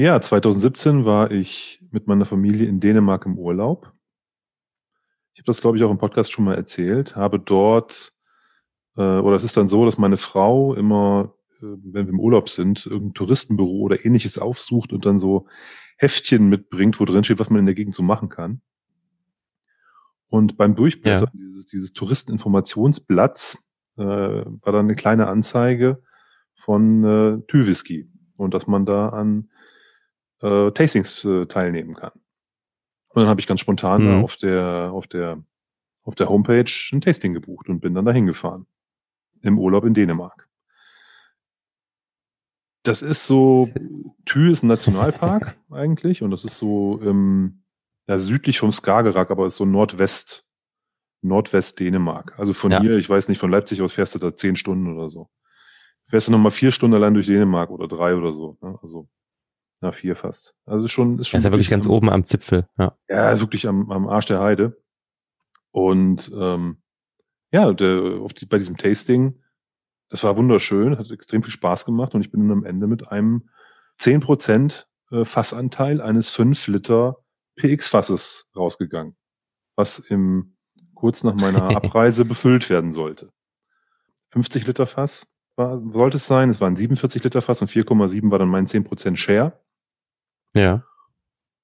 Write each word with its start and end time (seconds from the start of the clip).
Ja, 0.00 0.18
2017 0.18 1.04
war 1.04 1.30
ich 1.30 1.84
mit 1.90 2.06
meiner 2.06 2.24
Familie 2.24 2.66
in 2.66 2.80
Dänemark 2.80 3.26
im 3.26 3.36
Urlaub. 3.36 3.92
Ich 5.34 5.40
habe 5.40 5.44
das, 5.44 5.60
glaube 5.60 5.76
ich, 5.76 5.84
auch 5.84 5.90
im 5.90 5.98
Podcast 5.98 6.32
schon 6.32 6.46
mal 6.46 6.54
erzählt. 6.54 7.16
Habe 7.16 7.38
dort, 7.38 8.14
äh, 8.96 9.02
oder 9.02 9.36
es 9.36 9.44
ist 9.44 9.58
dann 9.58 9.68
so, 9.68 9.84
dass 9.84 9.98
meine 9.98 10.16
Frau 10.16 10.72
immer, 10.72 11.34
äh, 11.58 11.66
wenn 11.84 12.06
wir 12.06 12.14
im 12.14 12.18
Urlaub 12.18 12.48
sind, 12.48 12.86
irgendein 12.86 13.12
Touristenbüro 13.12 13.80
oder 13.80 14.02
ähnliches 14.02 14.38
aufsucht 14.38 14.94
und 14.94 15.04
dann 15.04 15.18
so 15.18 15.46
Heftchen 15.98 16.48
mitbringt, 16.48 16.98
wo 16.98 17.04
drin 17.04 17.22
steht, 17.22 17.38
was 17.38 17.50
man 17.50 17.60
in 17.60 17.66
der 17.66 17.74
Gegend 17.74 17.94
so 17.94 18.02
machen 18.02 18.30
kann. 18.30 18.62
Und 20.30 20.56
beim 20.56 20.76
Durchblättern 20.76 21.28
ja. 21.30 21.38
dieses, 21.38 21.66
dieses 21.66 21.92
Touristeninformationsblatts 21.92 23.68
äh, 23.98 24.02
war 24.02 24.72
dann 24.72 24.86
eine 24.86 24.94
kleine 24.94 25.26
Anzeige 25.26 26.02
von 26.54 27.04
äh, 27.04 27.42
Tüwhisky 27.48 28.10
und 28.38 28.54
dass 28.54 28.66
man 28.66 28.86
da 28.86 29.10
an 29.10 29.49
äh, 30.42 30.70
Tastings 30.72 31.24
äh, 31.24 31.46
teilnehmen 31.46 31.94
kann. 31.94 32.12
Und 33.12 33.22
dann 33.22 33.26
habe 33.26 33.40
ich 33.40 33.46
ganz 33.46 33.60
spontan 33.60 34.18
mhm. 34.18 34.24
auf 34.24 34.36
der 34.36 34.90
auf 34.92 35.06
der 35.06 35.42
auf 36.02 36.14
der 36.14 36.28
Homepage 36.28 36.70
ein 36.92 37.00
Tasting 37.00 37.34
gebucht 37.34 37.68
und 37.68 37.80
bin 37.80 37.94
dann 37.94 38.04
dahin 38.04 38.26
gefahren 38.26 38.66
im 39.42 39.58
Urlaub 39.58 39.84
in 39.84 39.94
Dänemark. 39.94 40.48
Das 42.82 43.02
ist 43.02 43.26
so, 43.26 43.68
Thü 44.24 44.50
ist 44.50 44.62
ein 44.62 44.68
Nationalpark 44.68 45.56
eigentlich 45.70 46.22
und 46.22 46.30
das 46.30 46.44
ist 46.44 46.56
so 46.56 46.98
im, 47.02 47.62
ja, 48.08 48.18
südlich 48.18 48.58
vom 48.58 48.72
Skagerrak, 48.72 49.30
aber 49.30 49.46
ist 49.46 49.56
so 49.56 49.66
Nordwest, 49.66 50.46
Nordwest 51.20 51.78
Dänemark. 51.78 52.38
Also 52.38 52.54
von 52.54 52.70
ja. 52.70 52.80
hier, 52.80 52.96
ich 52.96 53.08
weiß 53.08 53.28
nicht, 53.28 53.38
von 53.38 53.50
Leipzig 53.50 53.82
aus 53.82 53.92
fährst 53.92 54.14
du 54.14 54.18
da 54.18 54.34
zehn 54.34 54.56
Stunden 54.56 54.96
oder 54.96 55.10
so. 55.10 55.28
Fährst 56.04 56.28
du 56.28 56.32
nochmal 56.32 56.52
vier 56.52 56.72
Stunden 56.72 56.94
allein 56.94 57.14
durch 57.14 57.26
Dänemark 57.26 57.70
oder 57.70 57.86
drei 57.86 58.14
oder 58.14 58.32
so. 58.32 58.56
Ne? 58.62 58.78
Also 58.82 59.08
na, 59.80 59.92
vier 59.92 60.16
fast. 60.16 60.54
Also 60.66 60.88
schon, 60.88 61.18
ist 61.18 61.28
schon. 61.28 61.38
ist 61.38 61.44
ja 61.44 61.52
wirklich 61.52 61.70
ganz 61.70 61.86
oben 61.86 62.10
am 62.10 62.24
Zipfel, 62.24 62.68
ja. 62.78 62.96
Ja, 63.08 63.30
ist 63.30 63.40
wirklich 63.40 63.66
am, 63.66 63.90
am 63.90 64.08
Arsch 64.08 64.26
der 64.26 64.40
Heide. 64.40 64.82
Und 65.70 66.30
ähm, 66.38 66.82
ja, 67.52 67.72
der, 67.72 68.20
auf 68.20 68.34
die, 68.34 68.46
bei 68.46 68.58
diesem 68.58 68.76
Tasting, 68.76 69.42
es 70.10 70.22
war 70.22 70.36
wunderschön, 70.36 70.98
hat 70.98 71.10
extrem 71.10 71.42
viel 71.42 71.52
Spaß 71.52 71.84
gemacht 71.84 72.14
und 72.14 72.20
ich 72.20 72.30
bin 72.30 72.40
dann 72.40 72.58
am 72.58 72.64
Ende 72.64 72.86
mit 72.86 73.08
einem 73.08 73.48
zehn 73.98 74.20
Prozent 74.20 74.88
äh, 75.10 75.24
Fassanteil 75.24 76.00
eines 76.00 76.30
fünf 76.30 76.66
Liter 76.66 77.16
PX-Fasses 77.56 78.48
rausgegangen, 78.56 79.16
was 79.76 79.98
im 79.98 80.56
kurz 80.94 81.24
nach 81.24 81.34
meiner 81.34 81.62
Abreise 81.76 82.24
befüllt 82.24 82.68
werden 82.70 82.92
sollte. 82.92 83.32
50 84.30 84.66
Liter 84.66 84.86
Fass 84.86 85.26
war, 85.56 85.80
sollte 85.92 86.18
es 86.18 86.26
sein, 86.26 86.50
es 86.50 86.60
waren 86.60 86.76
47 86.76 87.24
Liter 87.24 87.42
Fass 87.42 87.62
und 87.62 87.70
4,7 87.70 88.30
war 88.30 88.38
dann 88.38 88.48
mein 88.48 88.66
10% 88.66 89.16
Share. 89.16 89.60
Ja. 90.54 90.84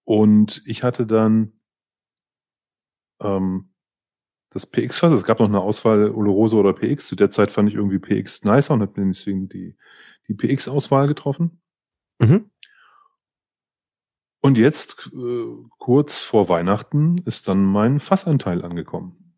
Und 0.05 0.63
ich 0.67 0.83
hatte 0.83 1.07
dann 1.07 1.53
ähm, 3.21 3.73
das 4.51 4.67
PX-Fass. 4.67 5.13
Es 5.13 5.25
gab 5.25 5.41
noch 5.41 5.49
eine 5.49 5.61
Auswahl 5.61 6.11
Oloroso 6.11 6.59
oder 6.59 6.73
PX. 6.73 7.09
Zu 7.09 7.17
der 7.17 7.31
Zeit 7.31 7.51
fand 7.51 7.69
ich 7.69 7.75
irgendwie 7.75 7.99
PX 7.99 8.45
nicer 8.45 8.75
und 8.75 8.83
habe 8.83 8.93
deswegen 8.97 9.49
die, 9.49 9.77
die 10.29 10.35
PX-Auswahl 10.35 11.09
getroffen. 11.09 11.61
Mhm. 12.19 12.51
Und 14.41 14.57
jetzt, 14.59 15.11
äh, 15.13 15.47
kurz 15.79 16.23
vor 16.23 16.49
Weihnachten, 16.49 17.19
ist 17.19 17.49
dann 17.49 17.65
mein 17.65 17.99
Fassanteil 17.99 18.65
angekommen. 18.65 19.35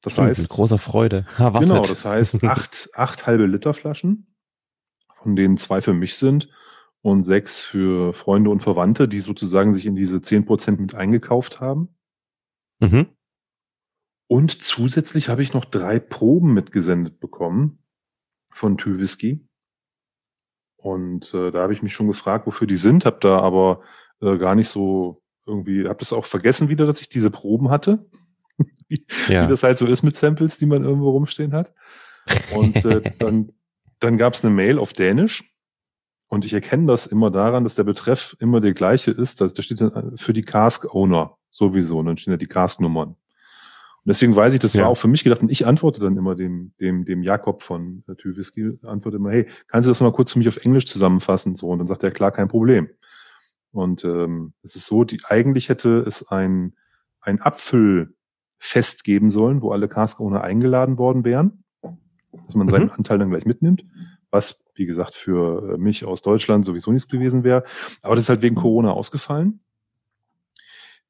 Das 0.00 0.14
Stimmt, 0.14 0.28
heißt. 0.28 0.42
Mit 0.42 0.50
großer 0.50 0.78
Freude. 0.78 1.26
genau, 1.36 1.82
das 1.82 2.04
heißt 2.04 2.44
acht, 2.44 2.90
acht 2.94 3.26
halbe 3.26 3.46
Liter 3.46 3.74
Flaschen, 3.74 4.32
von 5.14 5.34
denen 5.34 5.58
zwei 5.58 5.80
für 5.80 5.92
mich 5.92 6.14
sind 6.16 6.48
und 7.02 7.24
sechs 7.24 7.60
für 7.60 8.12
Freunde 8.12 8.50
und 8.50 8.62
Verwandte, 8.62 9.08
die 9.08 9.20
sozusagen 9.20 9.74
sich 9.74 9.86
in 9.86 9.96
diese 9.96 10.22
zehn 10.22 10.46
Prozent 10.46 10.80
mit 10.80 10.94
eingekauft 10.94 11.60
haben. 11.60 11.88
Mhm. 12.80 13.08
Und 14.28 14.62
zusätzlich 14.62 15.28
habe 15.28 15.42
ich 15.42 15.52
noch 15.52 15.64
drei 15.64 15.98
Proben 15.98 16.54
mitgesendet 16.54 17.20
bekommen 17.20 17.80
von 18.50 18.78
Tüwhisky. 18.78 19.46
Und 20.76 21.34
äh, 21.34 21.50
da 21.50 21.60
habe 21.62 21.74
ich 21.74 21.82
mich 21.82 21.92
schon 21.92 22.08
gefragt, 22.08 22.46
wofür 22.46 22.66
die 22.66 22.76
sind, 22.76 23.04
habe 23.04 23.18
da 23.20 23.40
aber 23.40 23.82
äh, 24.20 24.38
gar 24.38 24.54
nicht 24.54 24.68
so 24.68 25.22
irgendwie, 25.44 25.86
habe 25.86 25.98
das 25.98 26.12
auch 26.12 26.24
vergessen 26.24 26.68
wieder, 26.68 26.86
dass 26.86 27.00
ich 27.00 27.08
diese 27.08 27.30
Proben 27.30 27.68
hatte. 27.68 28.08
wie, 28.88 29.04
ja. 29.28 29.44
wie 29.44 29.48
das 29.48 29.62
halt 29.62 29.76
so 29.76 29.86
ist 29.86 30.02
mit 30.02 30.16
Samples, 30.16 30.56
die 30.56 30.66
man 30.66 30.84
irgendwo 30.84 31.10
rumstehen 31.10 31.52
hat. 31.52 31.74
Und 32.54 32.84
äh, 32.84 33.12
dann, 33.18 33.52
dann 33.98 34.18
gab 34.18 34.34
es 34.34 34.44
eine 34.44 34.54
Mail 34.54 34.78
auf 34.78 34.92
Dänisch 34.92 35.51
und 36.32 36.46
ich 36.46 36.54
erkenne 36.54 36.86
das 36.86 37.06
immer 37.06 37.30
daran, 37.30 37.62
dass 37.62 37.74
der 37.74 37.84
Betreff 37.84 38.34
immer 38.40 38.60
der 38.60 38.72
gleiche 38.72 39.10
ist. 39.10 39.42
Da 39.42 39.50
steht 39.50 39.82
dann 39.82 40.16
für 40.16 40.32
die 40.32 40.40
Cask 40.40 40.94
Owner 40.94 41.36
sowieso. 41.50 41.98
Und 41.98 42.06
dann 42.06 42.16
stehen 42.16 42.30
da 42.30 42.38
die 42.38 42.46
Cask-Nummern. 42.46 43.08
Und 43.08 43.16
deswegen 44.06 44.34
weiß 44.34 44.54
ich, 44.54 44.60
das 44.60 44.72
ja. 44.72 44.84
war 44.84 44.88
auch 44.88 44.96
für 44.96 45.08
mich 45.08 45.24
gedacht. 45.24 45.42
Und 45.42 45.50
ich 45.50 45.66
antworte 45.66 46.00
dann 46.00 46.16
immer 46.16 46.34
dem, 46.34 46.72
dem, 46.80 47.04
dem 47.04 47.22
Jakob 47.22 47.62
von 47.62 48.02
äh, 48.08 48.14
Tüwhisky, 48.14 48.78
antworte 48.86 49.18
immer, 49.18 49.30
hey, 49.30 49.46
kannst 49.66 49.86
du 49.86 49.90
das 49.90 50.00
mal 50.00 50.10
kurz 50.10 50.32
für 50.32 50.38
mich 50.38 50.48
auf 50.48 50.56
Englisch 50.64 50.86
zusammenfassen? 50.86 51.54
So. 51.54 51.68
Und 51.68 51.80
dann 51.80 51.86
sagt 51.86 52.02
er, 52.02 52.10
klar, 52.10 52.30
kein 52.30 52.48
Problem. 52.48 52.88
Und 53.70 54.02
ähm, 54.04 54.54
es 54.62 54.74
ist 54.74 54.86
so, 54.86 55.04
die 55.04 55.20
eigentlich 55.26 55.68
hätte 55.68 55.98
es 55.98 56.30
ein, 56.30 56.72
ein 57.20 57.42
Apfelfest 57.42 59.04
geben 59.04 59.28
sollen, 59.28 59.60
wo 59.60 59.72
alle 59.72 59.86
Cask-Owner 59.86 60.42
eingeladen 60.42 60.96
worden 60.96 61.26
wären, 61.26 61.64
dass 62.46 62.54
man 62.54 62.70
seinen 62.70 62.86
mhm. 62.86 62.92
Anteil 62.92 63.18
dann 63.18 63.28
gleich 63.28 63.44
mitnimmt 63.44 63.84
was, 64.32 64.64
wie 64.74 64.86
gesagt, 64.86 65.14
für 65.14 65.76
mich 65.78 66.04
aus 66.04 66.22
Deutschland 66.22 66.64
sowieso 66.64 66.90
nichts 66.90 67.08
gewesen 67.08 67.44
wäre. 67.44 67.64
Aber 68.00 68.16
das 68.16 68.24
ist 68.24 68.28
halt 68.30 68.42
wegen 68.42 68.56
Corona 68.56 68.90
ausgefallen. 68.90 69.60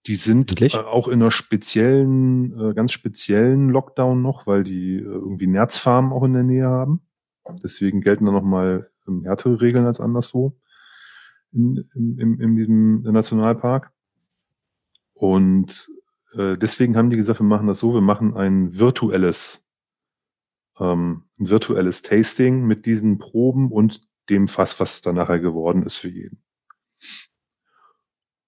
Die 0.07 0.17
sind 0.17 0.61
äh, 0.61 0.77
auch 0.77 1.07
in 1.07 1.23
einer 1.23 1.31
speziellen, 1.31 2.59
äh, 2.59 2.75
ganz 2.75 2.93
speziellen 2.93 3.71
Lockdown 3.71 4.21
noch, 4.21 4.47
weil 4.49 4.65
die 4.65 4.97
äh, 4.97 5.03
irgendwie 5.03 5.47
Nerzfarmen 5.47 6.13
auch 6.13 6.25
in 6.25 6.33
der 6.33 6.43
Nähe 6.43 6.67
haben. 6.67 7.03
Deswegen 7.63 8.01
gelten 8.01 8.27
da 8.27 8.33
nochmal 8.33 8.91
ähm, 9.07 9.23
härtere 9.25 9.61
Regeln 9.61 9.87
als 9.87 10.01
anderswo 10.01 10.57
in, 11.53 11.85
in, 11.95 12.19
in, 12.19 12.41
in 12.41 12.57
diesem 12.57 13.03
Nationalpark. 13.03 13.93
Und 15.15 15.89
äh, 16.35 16.57
deswegen 16.57 16.97
haben 16.97 17.11
die 17.11 17.17
gesagt, 17.17 17.41
wir 17.41 17.47
machen 17.47 17.69
das 17.69 17.79
so, 17.79 17.95
wir 17.95 18.01
machen 18.01 18.35
ein 18.35 18.77
virtuelles 18.77 19.62
ähm, 20.81 21.25
ein 21.39 21.49
virtuelles 21.49 22.03
Tasting 22.03 22.67
mit 22.67 22.87
diesen 22.87 23.19
Proben 23.19 23.71
und 23.71 24.01
dem 24.29 24.49
Fass, 24.49 24.79
was 24.81 25.03
dann 25.03 25.17
nachher 25.17 25.41
geworden 25.41 25.83
ist 25.83 25.97
für 25.97 26.09
jeden. 26.09 26.43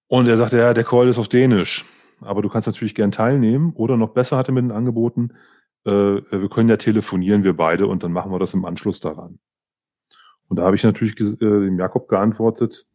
Und 0.07 0.27
er 0.27 0.37
sagte, 0.37 0.57
ja, 0.57 0.73
der 0.73 0.83
Call 0.83 1.07
ist 1.07 1.17
auf 1.17 1.27
Dänisch, 1.27 1.85
aber 2.21 2.41
du 2.41 2.49
kannst 2.49 2.67
natürlich 2.67 2.95
gern 2.95 3.11
teilnehmen 3.11 3.73
oder 3.73 3.97
noch 3.97 4.13
besser 4.13 4.37
hat 4.37 4.47
er 4.47 4.53
mit 4.53 4.63
den 4.63 4.71
angeboten, 4.71 5.31
äh, 5.85 5.91
wir 5.91 6.49
können 6.49 6.69
ja 6.69 6.77
telefonieren, 6.77 7.43
wir 7.43 7.55
beide, 7.55 7.87
und 7.87 8.03
dann 8.03 8.11
machen 8.11 8.31
wir 8.31 8.39
das 8.39 8.53
im 8.53 8.65
Anschluss 8.65 8.99
daran. 8.99 9.39
Und 10.47 10.57
da 10.57 10.63
habe 10.63 10.75
ich 10.75 10.83
natürlich 10.83 11.19
äh, 11.19 11.35
dem 11.35 11.79
Jakob 11.79 12.07
geantwortet, 12.07 12.87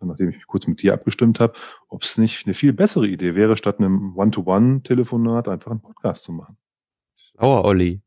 nachdem 0.00 0.30
ich 0.30 0.46
kurz 0.46 0.66
mit 0.66 0.82
dir 0.82 0.94
abgestimmt 0.94 1.40
habe, 1.40 1.54
ob 1.88 2.02
es 2.02 2.18
nicht 2.18 2.46
eine 2.46 2.54
viel 2.54 2.72
bessere 2.72 3.06
Idee 3.06 3.34
wäre, 3.34 3.56
statt 3.56 3.78
einem 3.78 4.16
One-to-One-Telefonat 4.16 5.48
einfach 5.48 5.70
einen 5.70 5.82
Podcast 5.82 6.24
zu 6.24 6.32
machen. 6.32 6.56
Schlauer 7.16 7.64
Olli. 7.64 8.02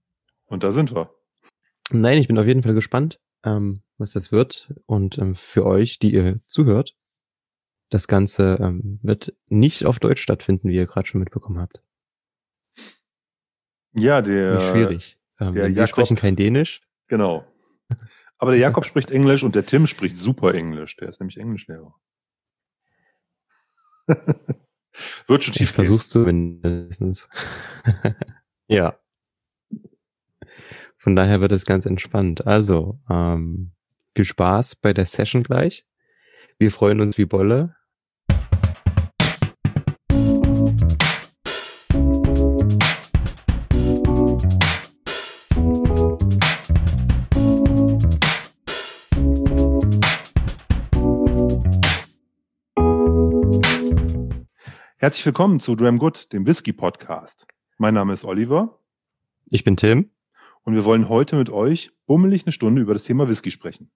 Und 0.53 0.61
da 0.61 0.71
sind 0.71 0.93
wir. 0.93 1.09
Nein, 1.89 2.19
ich 2.19 2.27
bin 2.27 2.37
auf 2.37 2.45
jeden 2.45 2.61
Fall 2.61 2.75
gespannt, 2.75 3.19
ähm, 3.43 3.81
was 3.97 4.11
das 4.11 4.31
wird. 4.31 4.71
Und 4.85 5.17
ähm, 5.17 5.33
für 5.35 5.65
euch, 5.65 5.97
die 5.97 6.13
ihr 6.13 6.41
zuhört, 6.45 6.95
das 7.89 8.07
Ganze 8.07 8.59
ähm, 8.61 8.99
wird 9.01 9.35
nicht 9.47 9.83
auf 9.87 9.97
Deutsch 9.97 10.21
stattfinden, 10.21 10.69
wie 10.69 10.75
ihr 10.75 10.85
gerade 10.85 11.07
schon 11.07 11.21
mitbekommen 11.21 11.57
habt. 11.57 11.81
Ja, 13.93 14.21
der. 14.21 14.57
Nicht 14.57 14.69
schwierig. 14.69 15.17
Ähm, 15.39 15.55
der 15.55 15.63
wir 15.63 15.71
Jakob, 15.71 15.89
sprechen 15.89 16.17
kein 16.17 16.35
Dänisch. 16.35 16.83
Genau. 17.07 17.47
Aber 18.37 18.51
der 18.51 18.59
Jakob 18.59 18.85
spricht 18.85 19.09
Englisch 19.09 19.41
und 19.41 19.55
der 19.55 19.65
Tim 19.65 19.87
spricht 19.87 20.17
super 20.17 20.53
Englisch. 20.53 20.95
Der 20.97 21.09
ist 21.09 21.19
nämlich 21.19 21.39
Englischlehrer. 21.39 21.95
Wird 25.25 25.43
schon 25.43 25.55
schief. 25.55 25.71
Versuchst 25.71 26.13
du 26.13 26.19
mindestens. 26.19 27.27
ja. 28.67 28.99
Von 31.03 31.17
daher 31.17 31.41
wird 31.41 31.51
es 31.51 31.65
ganz 31.65 31.85
entspannt. 31.85 32.47
Also, 32.47 32.97
ähm, 33.09 33.73
viel 34.15 34.23
Spaß 34.23 34.75
bei 34.77 34.93
der 34.93 35.05
Session 35.05 35.43
gleich. 35.43 35.85
Wir 36.57 36.71
freuen 36.71 37.01
uns 37.01 37.17
wie 37.17 37.25
Bolle. 37.25 37.75
Herzlich 54.95 55.25
willkommen 55.25 55.59
zu 55.59 55.75
Dram 55.75 55.99
Good, 55.99 56.31
dem 56.31 56.47
Whisky 56.47 56.71
Podcast. 56.71 57.45
Mein 57.77 57.93
Name 57.93 58.13
ist 58.13 58.23
Oliver. 58.23 58.79
Ich 59.49 59.65
bin 59.65 59.75
Tim 59.75 60.12
und 60.63 60.75
wir 60.75 60.85
wollen 60.85 61.09
heute 61.09 61.35
mit 61.35 61.49
euch 61.49 61.91
bummelig 62.05 62.45
eine 62.45 62.51
Stunde 62.51 62.81
über 62.81 62.93
das 62.93 63.03
Thema 63.03 63.27
Whisky 63.27 63.51
sprechen. 63.51 63.91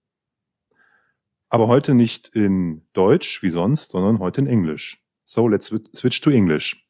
Aber 1.48 1.66
heute 1.66 1.94
nicht 1.94 2.28
in 2.28 2.86
Deutsch 2.92 3.42
wie 3.42 3.50
sonst, 3.50 3.92
sondern 3.92 4.18
heute 4.18 4.40
in 4.42 4.46
Englisch. 4.46 5.02
So 5.24 5.48
let's 5.48 5.66
switch 5.94 6.20
to 6.20 6.30
English. 6.30 6.86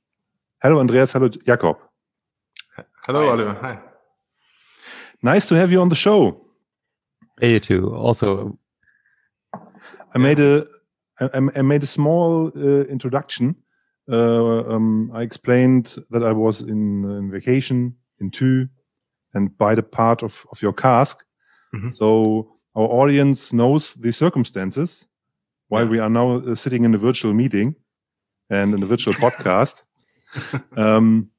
Hello 0.59 0.81
Andreas, 0.81 1.15
hello 1.15 1.29
Jakob. 1.47 1.79
Hello 3.07 3.21
Hi. 3.21 3.29
Oliver, 3.29 3.63
hi. 3.63 3.79
Nice 5.23 5.49
to 5.49 5.57
have 5.57 5.73
you 5.73 5.81
on 5.81 5.91
the 5.91 5.97
show. 5.97 6.45
Hey 7.41 7.61
too. 7.61 7.95
Also, 7.95 8.59
I 10.15 10.19
made 10.19 10.41
a 10.41 10.67
I, 11.21 11.39
I 11.57 11.63
made 11.63 11.83
a 11.83 11.87
small 11.87 12.53
uh, 12.55 12.85
introduction. 12.89 13.57
Uh, 14.11 14.65
um, 14.69 15.11
I 15.13 15.23
explained 15.23 15.99
that 16.11 16.23
I 16.23 16.33
was 16.33 16.61
in, 16.63 17.05
in 17.05 17.31
vacation 17.31 17.97
in 18.21 18.31
Thu 18.31 18.69
and 19.39 19.57
by 19.57 19.75
the 19.75 19.83
part 19.83 20.23
of, 20.23 20.47
of 20.51 20.61
your 20.61 20.75
cask. 20.75 21.27
Mm 21.73 21.81
-hmm. 21.81 21.91
So 21.91 22.07
our 22.73 22.89
audience 22.91 23.57
knows 23.57 23.95
the 23.95 24.13
circumstances 24.13 25.09
while 25.69 25.85
yeah. 25.85 25.93
we 25.93 26.01
are 26.01 26.11
now 26.11 26.37
uh, 26.37 26.55
sitting 26.55 26.85
in 26.85 26.95
a 26.95 26.99
virtual 26.99 27.35
meeting 27.35 27.77
and 28.49 28.75
in 28.75 28.83
a 28.83 28.87
virtual 28.87 29.15
podcast. 29.25 29.87
Um, 30.77 31.31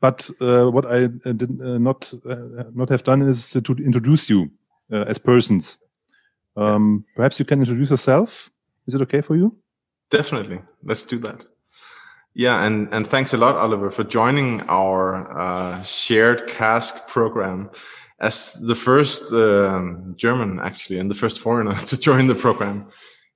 but 0.00 0.30
uh, 0.40 0.70
what 0.70 0.84
I 0.84 1.04
uh, 1.04 1.36
did 1.36 1.60
uh, 1.60 1.78
not 1.78 2.14
uh, 2.24 2.70
not 2.74 2.88
have 2.88 3.02
done 3.02 3.30
is 3.30 3.50
to 3.50 3.72
introduce 3.72 4.32
you 4.32 4.50
uh, 4.92 5.10
as 5.10 5.18
persons. 5.18 5.78
Um, 6.54 7.04
perhaps 7.14 7.38
you 7.38 7.46
can 7.46 7.58
introduce 7.58 7.90
yourself. 7.90 8.50
Is 8.86 8.94
it 8.94 9.00
okay 9.00 9.22
for 9.22 9.36
you? 9.36 9.50
Definitely. 10.10 10.60
Let's 10.82 11.04
do 11.04 11.18
that. 11.18 11.46
Yeah, 12.38 12.66
and 12.66 12.92
and 12.92 13.06
thanks 13.06 13.32
a 13.32 13.38
lot, 13.38 13.56
Oliver, 13.56 13.90
for 13.90 14.04
joining 14.04 14.60
our 14.68 15.26
uh, 15.40 15.82
shared 15.82 16.46
cask 16.46 17.08
program 17.08 17.66
as 18.20 18.52
the 18.66 18.74
first 18.74 19.32
um, 19.32 20.14
German, 20.18 20.60
actually, 20.60 20.98
and 20.98 21.10
the 21.10 21.14
first 21.14 21.40
foreigner 21.40 21.74
to 21.86 21.98
join 21.98 22.26
the 22.26 22.34
program. 22.34 22.88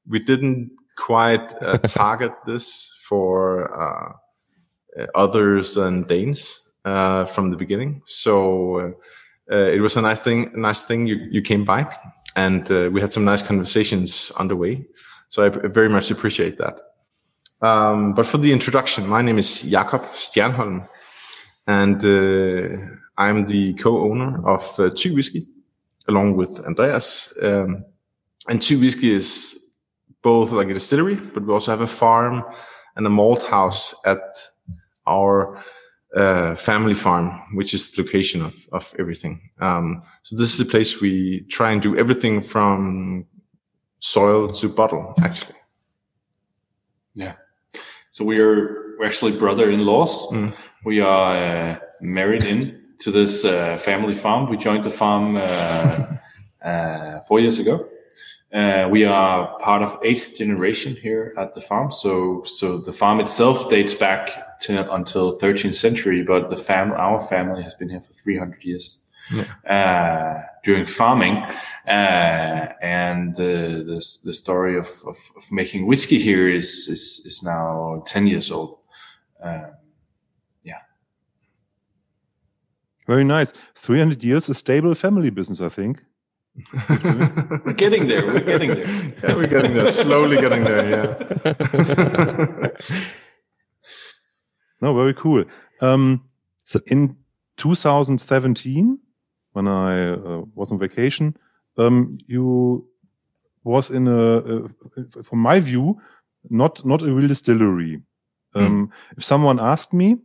We 0.07 0.19
didn't 0.19 0.73
quite 0.99 1.55
uh, 1.63 1.79
target 1.87 2.33
this 2.47 2.95
for 3.09 3.73
uh, 3.73 5.07
others 5.15 5.77
than 5.77 6.03
Danes 6.03 6.61
uh, 6.85 7.25
from 7.25 7.51
the 7.51 7.57
beginning, 7.57 8.03
so 8.05 8.81
uh, 8.81 8.91
uh, 9.51 9.71
it 9.77 9.81
was 9.81 9.97
a 9.97 10.03
nice 10.03 10.21
thing. 10.21 10.51
Nice 10.55 10.85
thing 10.85 11.07
you 11.07 11.17
you 11.31 11.41
came 11.41 11.65
by, 11.65 11.87
and 12.37 12.69
we 12.93 13.01
had 13.01 13.15
some 13.15 13.25
nice 13.25 13.41
conversations 13.41 14.31
underway. 14.39 14.85
So 15.31 15.43
I 15.43 15.49
very 15.49 15.89
much 15.89 16.11
appreciate 16.11 16.59
that. 16.59 16.90
Um, 17.63 18.15
but 18.15 18.27
for 18.27 18.39
the 18.39 18.53
introduction, 18.53 19.07
my 19.07 19.23
name 19.23 19.39
is 19.39 19.63
Jakob 19.63 20.03
Stjernholm, 20.15 20.89
and 21.67 22.05
uh, 22.05 22.95
I'm 23.19 23.47
the 23.47 23.75
co-owner 23.75 24.49
of 24.49 24.63
uh, 24.81 24.91
Thy 24.91 25.11
Whiskey, 25.11 25.47
along 26.09 26.37
with 26.37 26.59
Andreas. 26.67 27.35
Um, 27.43 27.85
and 28.49 28.63
Thy 28.63 28.77
Whiskey 28.77 29.11
is 29.11 29.73
both 30.23 30.53
like 30.53 30.71
a 30.71 30.75
distillery, 30.75 31.17
but 31.17 31.45
we 31.45 31.53
also 31.53 31.71
have 31.71 31.83
a 31.83 31.87
farm 31.87 32.43
and 32.97 33.07
a 33.07 33.11
malt 33.11 33.43
house 33.43 33.95
at 34.07 34.23
our 35.07 35.63
uh, 36.17 36.55
family 36.57 36.95
farm, 36.95 37.41
which 37.55 37.75
is 37.75 37.93
the 37.93 38.03
location 38.03 38.43
of, 38.43 38.55
of 38.73 38.95
everything. 38.99 39.51
Um, 39.61 40.03
so 40.23 40.37
this 40.37 40.51
is 40.51 40.59
the 40.59 40.71
place 40.71 41.01
we 41.01 41.43
try 41.51 41.73
and 41.73 41.83
do 41.83 41.97
everything 41.97 42.41
from 42.41 43.27
soil 44.01 44.49
to 44.49 44.69
bottle, 44.69 45.15
actually. 45.23 45.57
Yeah. 47.15 47.35
So 48.21 48.27
we 48.27 48.39
are 48.39 48.97
we're 48.99 49.07
actually 49.07 49.33
brother-in-laws. 49.39 50.27
Mm. 50.27 50.53
We 50.85 51.01
are 51.01 51.37
uh, 51.37 51.79
married 52.03 52.45
in 52.45 52.83
to 52.99 53.11
this 53.11 53.47
uh, 53.47 53.79
family 53.79 54.13
farm. 54.13 54.51
We 54.51 54.59
joined 54.59 54.85
the 54.85 54.91
farm 54.91 55.39
uh, 55.39 56.19
uh 56.63 57.19
four 57.27 57.41
years 57.41 57.59
ago. 57.59 57.89
Uh, 58.53 58.89
we 58.91 59.07
are 59.07 59.59
part 59.61 59.81
of 59.81 59.99
eighth 60.03 60.37
generation 60.37 60.97
here 60.97 61.33
at 61.39 61.55
the 61.55 61.63
farm. 61.63 61.91
So 61.91 62.45
so 62.45 62.77
the 62.77 62.93
farm 62.93 63.21
itself 63.21 63.71
dates 63.71 63.95
back 63.95 64.59
to 64.65 64.95
until 64.95 65.39
13th 65.39 65.79
century, 65.87 66.23
but 66.23 66.51
the 66.51 66.59
fam 66.59 66.93
our 66.93 67.23
family 67.23 67.63
has 67.63 67.75
been 67.75 67.89
here 67.89 68.03
for 68.03 68.13
300 68.13 68.63
years 68.65 69.00
yeah. 69.33 69.45
uh, 69.69 70.43
during 70.65 70.87
farming. 70.87 71.45
Uh, 71.87 72.69
and 72.83 73.35
the, 73.37 73.85
the, 73.87 74.05
the 74.25 74.35
story 74.35 74.79
of, 74.79 74.89
of, 75.07 75.17
of, 75.37 75.51
making 75.51 75.87
whiskey 75.87 76.19
here 76.19 76.49
is, 76.49 76.89
is, 76.89 77.23
is 77.25 77.43
now 77.43 78.03
10 78.07 78.27
years 78.27 78.51
old. 78.51 78.79
Uh, 79.43 79.71
yeah. 80.63 80.79
Very 83.07 83.25
nice. 83.25 83.53
300 83.75 84.23
years, 84.23 84.49
a 84.49 84.55
stable 84.55 84.95
family 84.95 85.31
business, 85.31 85.61
I 85.61 85.69
think. 85.69 86.03
we're 87.65 87.73
getting 87.73 88.07
there. 88.07 88.27
We're 88.27 88.41
getting 88.41 88.75
there. 88.75 88.87
yeah, 89.23 89.35
we're 89.35 89.47
getting 89.47 89.75
there. 89.75 89.91
Slowly 89.91 90.37
getting 90.37 90.65
there. 90.65 90.91
Yeah. 90.91 92.69
no, 94.81 94.95
very 94.95 95.15
cool. 95.15 95.45
Um, 95.81 96.29
so 96.65 96.81
in 96.87 97.17
2017, 97.57 98.99
when 99.53 99.69
I 99.69 100.13
uh, 100.13 100.43
was 100.55 100.71
on 100.73 100.79
vacation, 100.79 101.37
um, 101.77 102.19
you 102.27 102.87
was 103.65 103.91
in 103.91 104.09
a, 104.09 104.37
uh, 104.37 104.69
from 105.23 105.39
my 105.39 105.61
view, 105.61 105.99
not 106.49 106.85
not 106.85 107.03
a 107.03 107.13
real 107.13 107.29
distillery. 107.29 108.03
Um, 108.55 108.89
mm. 108.89 109.17
If 109.17 109.25
someone 109.25 109.61
asked 109.61 109.93
me 109.93 110.19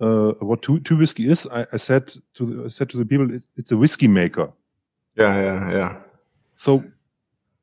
uh, 0.00 0.32
what 0.40 0.62
two, 0.62 0.80
Thy 0.80 0.96
whiskey 0.96 1.30
is, 1.30 1.46
I, 1.46 1.66
I, 1.72 1.76
said 1.76 2.08
to 2.34 2.46
the, 2.46 2.64
I 2.64 2.68
said 2.68 2.90
to 2.90 2.96
the 2.96 3.04
people, 3.04 3.34
it, 3.34 3.42
it's 3.56 3.72
a 3.72 3.76
whiskey 3.76 4.08
maker. 4.08 4.52
Yeah, 5.16 5.40
yeah, 5.40 5.70
yeah. 5.70 5.96
So, 6.56 6.84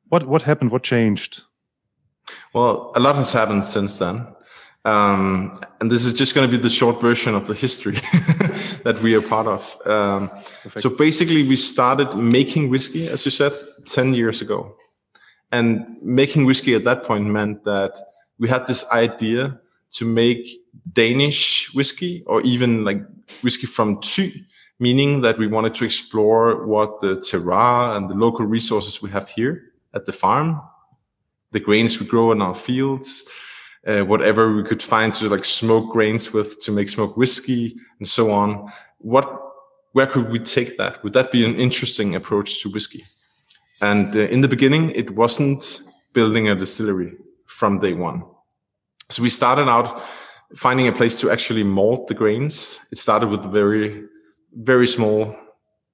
what 0.08 0.26
what 0.26 0.42
happened? 0.42 0.70
What 0.70 0.82
changed? 0.82 1.42
Well, 2.52 2.92
a 2.94 3.00
lot 3.00 3.16
has 3.16 3.32
happened 3.32 3.64
since 3.64 3.98
then. 3.98 4.26
Um, 4.88 5.52
and 5.80 5.90
this 5.90 6.04
is 6.04 6.14
just 6.14 6.34
going 6.34 6.50
to 6.50 6.56
be 6.56 6.62
the 6.62 6.70
short 6.70 7.00
version 7.00 7.34
of 7.34 7.46
the 7.46 7.54
history 7.54 7.94
that 8.84 9.00
we 9.02 9.14
are 9.14 9.20
part 9.20 9.46
of. 9.46 9.62
Um, 9.84 10.30
so 10.76 10.88
basically, 10.88 11.46
we 11.46 11.56
started 11.56 12.16
making 12.16 12.70
whiskey, 12.70 13.06
as 13.08 13.24
you 13.24 13.30
said, 13.30 13.52
10 13.84 14.14
years 14.14 14.40
ago. 14.40 14.76
And 15.52 15.96
making 16.02 16.46
whiskey 16.46 16.74
at 16.74 16.84
that 16.84 17.04
point 17.04 17.26
meant 17.26 17.64
that 17.64 17.98
we 18.38 18.48
had 18.48 18.66
this 18.66 18.90
idea 18.90 19.60
to 19.92 20.04
make 20.04 20.48
Danish 20.92 21.74
whiskey 21.74 22.22
or 22.26 22.40
even 22.42 22.84
like 22.84 23.02
whiskey 23.42 23.66
from 23.66 24.00
Thy, 24.00 24.30
meaning 24.78 25.20
that 25.22 25.38
we 25.38 25.48
wanted 25.48 25.74
to 25.76 25.84
explore 25.84 26.66
what 26.66 27.00
the 27.00 27.16
terroir 27.16 27.96
and 27.96 28.08
the 28.08 28.14
local 28.14 28.46
resources 28.46 29.02
we 29.02 29.10
have 29.10 29.28
here 29.28 29.72
at 29.94 30.06
the 30.06 30.12
farm, 30.12 30.60
the 31.52 31.60
grains 31.60 32.00
we 32.00 32.06
grow 32.06 32.32
in 32.32 32.40
our 32.40 32.54
fields, 32.54 33.24
uh, 33.88 34.04
whatever 34.04 34.54
we 34.54 34.62
could 34.62 34.82
find 34.82 35.14
to 35.14 35.28
like 35.28 35.44
smoke 35.44 35.90
grains 35.90 36.32
with 36.32 36.60
to 36.62 36.70
make 36.70 36.88
smoke 36.88 37.16
whiskey 37.16 37.74
and 37.98 38.06
so 38.06 38.30
on. 38.30 38.70
What, 38.98 39.26
where 39.92 40.06
could 40.06 40.30
we 40.30 40.38
take 40.38 40.76
that? 40.76 41.02
Would 41.02 41.14
that 41.14 41.32
be 41.32 41.44
an 41.44 41.56
interesting 41.56 42.14
approach 42.14 42.62
to 42.62 42.70
whiskey? 42.70 43.04
And 43.80 44.14
uh, 44.14 44.20
in 44.20 44.42
the 44.42 44.48
beginning, 44.48 44.90
it 44.90 45.10
wasn't 45.14 45.80
building 46.12 46.48
a 46.48 46.54
distillery 46.54 47.16
from 47.46 47.78
day 47.78 47.94
one. 47.94 48.24
So 49.08 49.22
we 49.22 49.30
started 49.30 49.68
out 49.68 50.02
finding 50.54 50.88
a 50.88 50.92
place 50.92 51.18
to 51.20 51.30
actually 51.30 51.62
malt 51.62 52.08
the 52.08 52.14
grains. 52.14 52.86
It 52.92 52.98
started 52.98 53.28
with 53.28 53.44
a 53.44 53.48
very, 53.48 54.04
very 54.52 54.86
small 54.86 55.34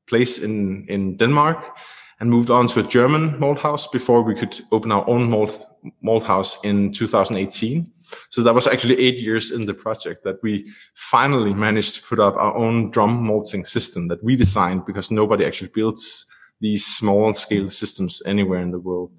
place 0.09 0.39
in, 0.39 0.87
in 0.89 1.17
Denmark 1.17 1.77
and 2.21 2.31
moved 2.31 2.51
on 2.51 2.67
to 2.69 2.81
a 2.81 2.89
German 2.89 3.39
malt 3.39 3.59
house 3.59 3.87
before 3.89 4.23
we 4.23 4.35
could 4.35 4.59
open 4.73 4.93
our 4.93 5.09
own 5.09 5.29
malt 5.31 5.67
malt 6.01 6.25
house 6.25 6.59
in 6.65 6.93
2018. 6.93 7.91
So 8.31 8.43
that 8.43 8.55
was 8.55 8.67
actually 8.67 8.99
eight 8.99 9.19
years 9.19 9.51
in 9.51 9.67
the 9.67 9.75
project 9.75 10.25
that 10.25 10.43
we 10.43 10.67
finally 10.95 11.55
managed 11.55 11.97
to 11.97 12.03
put 12.03 12.21
up 12.21 12.37
our 12.37 12.55
own 12.55 12.91
drum 12.91 13.23
malting 13.25 13.65
system 13.65 14.09
that 14.09 14.23
we 14.23 14.37
designed 14.37 14.87
because 14.87 15.11
nobody 15.11 15.45
actually 15.45 15.71
builds 15.75 16.27
these 16.61 16.87
small 16.87 17.35
scale 17.35 17.69
systems 17.69 18.23
anywhere 18.27 18.61
in 18.61 18.71
the 18.71 18.79
world, 18.79 19.11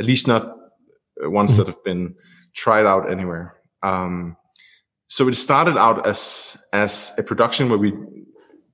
at 0.00 0.06
least 0.06 0.26
not 0.26 0.56
ones 1.20 1.56
that 1.56 1.66
have 1.66 1.82
been 1.84 2.14
tried 2.54 2.86
out 2.86 3.10
anywhere. 3.10 3.56
Um, 3.82 4.36
so 5.08 5.28
it 5.28 5.34
started 5.34 5.76
out 5.76 6.06
as 6.06 6.62
as 6.72 7.12
a 7.18 7.22
production 7.22 7.68
where 7.68 7.78
we 7.78 7.92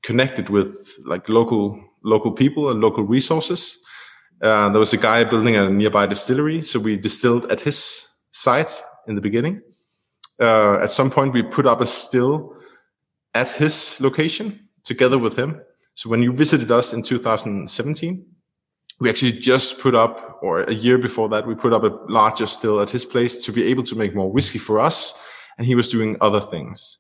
connected 0.02 0.48
with 0.48 0.96
like 1.04 1.28
local 1.28 1.82
local 2.04 2.32
people 2.32 2.70
and 2.70 2.80
local 2.80 3.02
resources 3.02 3.78
uh, 4.42 4.68
there 4.70 4.80
was 4.80 4.92
a 4.92 4.98
guy 4.98 5.24
building 5.24 5.56
a 5.56 5.70
nearby 5.70 6.06
distillery, 6.06 6.60
so 6.60 6.78
we 6.78 6.96
distilled 6.96 7.50
at 7.50 7.60
his 7.60 8.08
site 8.32 8.82
in 9.06 9.14
the 9.14 9.20
beginning. 9.20 9.62
Uh, 10.40 10.78
at 10.80 10.90
some 10.90 11.10
point, 11.10 11.32
we 11.32 11.42
put 11.42 11.66
up 11.66 11.80
a 11.80 11.86
still 11.86 12.54
at 13.34 13.48
his 13.48 13.98
location 14.00 14.68
together 14.82 15.18
with 15.18 15.36
him. 15.36 15.60
So 15.94 16.10
when 16.10 16.22
you 16.22 16.32
visited 16.32 16.70
us 16.70 16.92
in 16.92 17.02
2017, 17.02 18.26
we 19.00 19.08
actually 19.08 19.32
just 19.32 19.80
put 19.80 19.94
up, 19.94 20.38
or 20.42 20.64
a 20.64 20.74
year 20.74 20.98
before 20.98 21.28
that, 21.30 21.46
we 21.46 21.54
put 21.54 21.72
up 21.72 21.84
a 21.84 21.96
larger 22.08 22.46
still 22.46 22.80
at 22.80 22.90
his 22.90 23.04
place 23.04 23.44
to 23.44 23.52
be 23.52 23.64
able 23.64 23.84
to 23.84 23.96
make 23.96 24.14
more 24.14 24.30
whiskey 24.30 24.58
for 24.58 24.80
us. 24.80 25.20
And 25.56 25.66
he 25.66 25.74
was 25.74 25.88
doing 25.88 26.16
other 26.20 26.40
things. 26.40 26.98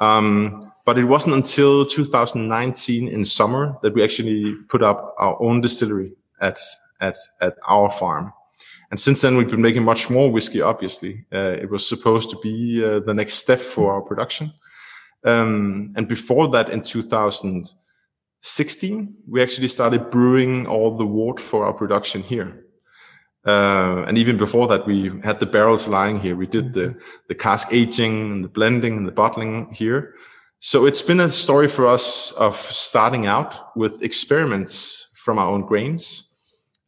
Um, 0.00 0.72
but 0.84 0.98
it 0.98 1.04
wasn't 1.04 1.34
until 1.34 1.86
2019 1.86 3.08
in 3.08 3.24
summer 3.24 3.76
that 3.82 3.94
we 3.94 4.04
actually 4.04 4.54
put 4.68 4.82
up 4.82 5.14
our 5.18 5.40
own 5.42 5.60
distillery 5.60 6.12
at 6.40 6.58
at 7.00 7.16
at 7.40 7.56
our 7.66 7.90
farm. 7.90 8.32
And 8.90 9.00
since 9.00 9.22
then, 9.22 9.36
we've 9.36 9.50
been 9.50 9.62
making 9.62 9.84
much 9.84 10.10
more 10.10 10.30
whiskey. 10.30 10.60
Obviously, 10.60 11.24
uh, 11.32 11.56
it 11.60 11.70
was 11.70 11.88
supposed 11.88 12.30
to 12.30 12.38
be 12.42 12.84
uh, 12.84 13.00
the 13.00 13.14
next 13.14 13.34
step 13.34 13.58
for 13.58 13.92
our 13.92 14.02
production. 14.02 14.52
Um, 15.24 15.92
and 15.96 16.06
before 16.06 16.46
that, 16.48 16.68
in 16.68 16.82
2016, 16.82 19.16
we 19.26 19.42
actually 19.42 19.68
started 19.68 20.10
brewing 20.10 20.66
all 20.66 20.94
the 20.96 21.06
wort 21.06 21.40
for 21.40 21.64
our 21.64 21.72
production 21.72 22.22
here. 22.22 22.66
Uh, 23.46 24.04
and 24.06 24.16
even 24.16 24.36
before 24.36 24.68
that, 24.68 24.86
we 24.86 25.10
had 25.22 25.40
the 25.40 25.46
barrels 25.46 25.88
lying 25.88 26.20
here. 26.20 26.36
We 26.36 26.46
did 26.46 26.72
the, 26.72 26.96
the 27.28 27.34
cask 27.34 27.72
aging 27.72 28.32
and 28.32 28.44
the 28.44 28.48
blending 28.48 28.96
and 28.96 29.08
the 29.08 29.12
bottling 29.12 29.72
here. 29.72 30.14
So 30.66 30.86
it's 30.86 31.02
been 31.02 31.20
a 31.20 31.30
story 31.30 31.68
for 31.68 31.86
us 31.86 32.32
of 32.32 32.56
starting 32.56 33.26
out 33.26 33.76
with 33.76 34.02
experiments 34.02 35.10
from 35.14 35.38
our 35.38 35.46
own 35.46 35.66
grains 35.66 36.34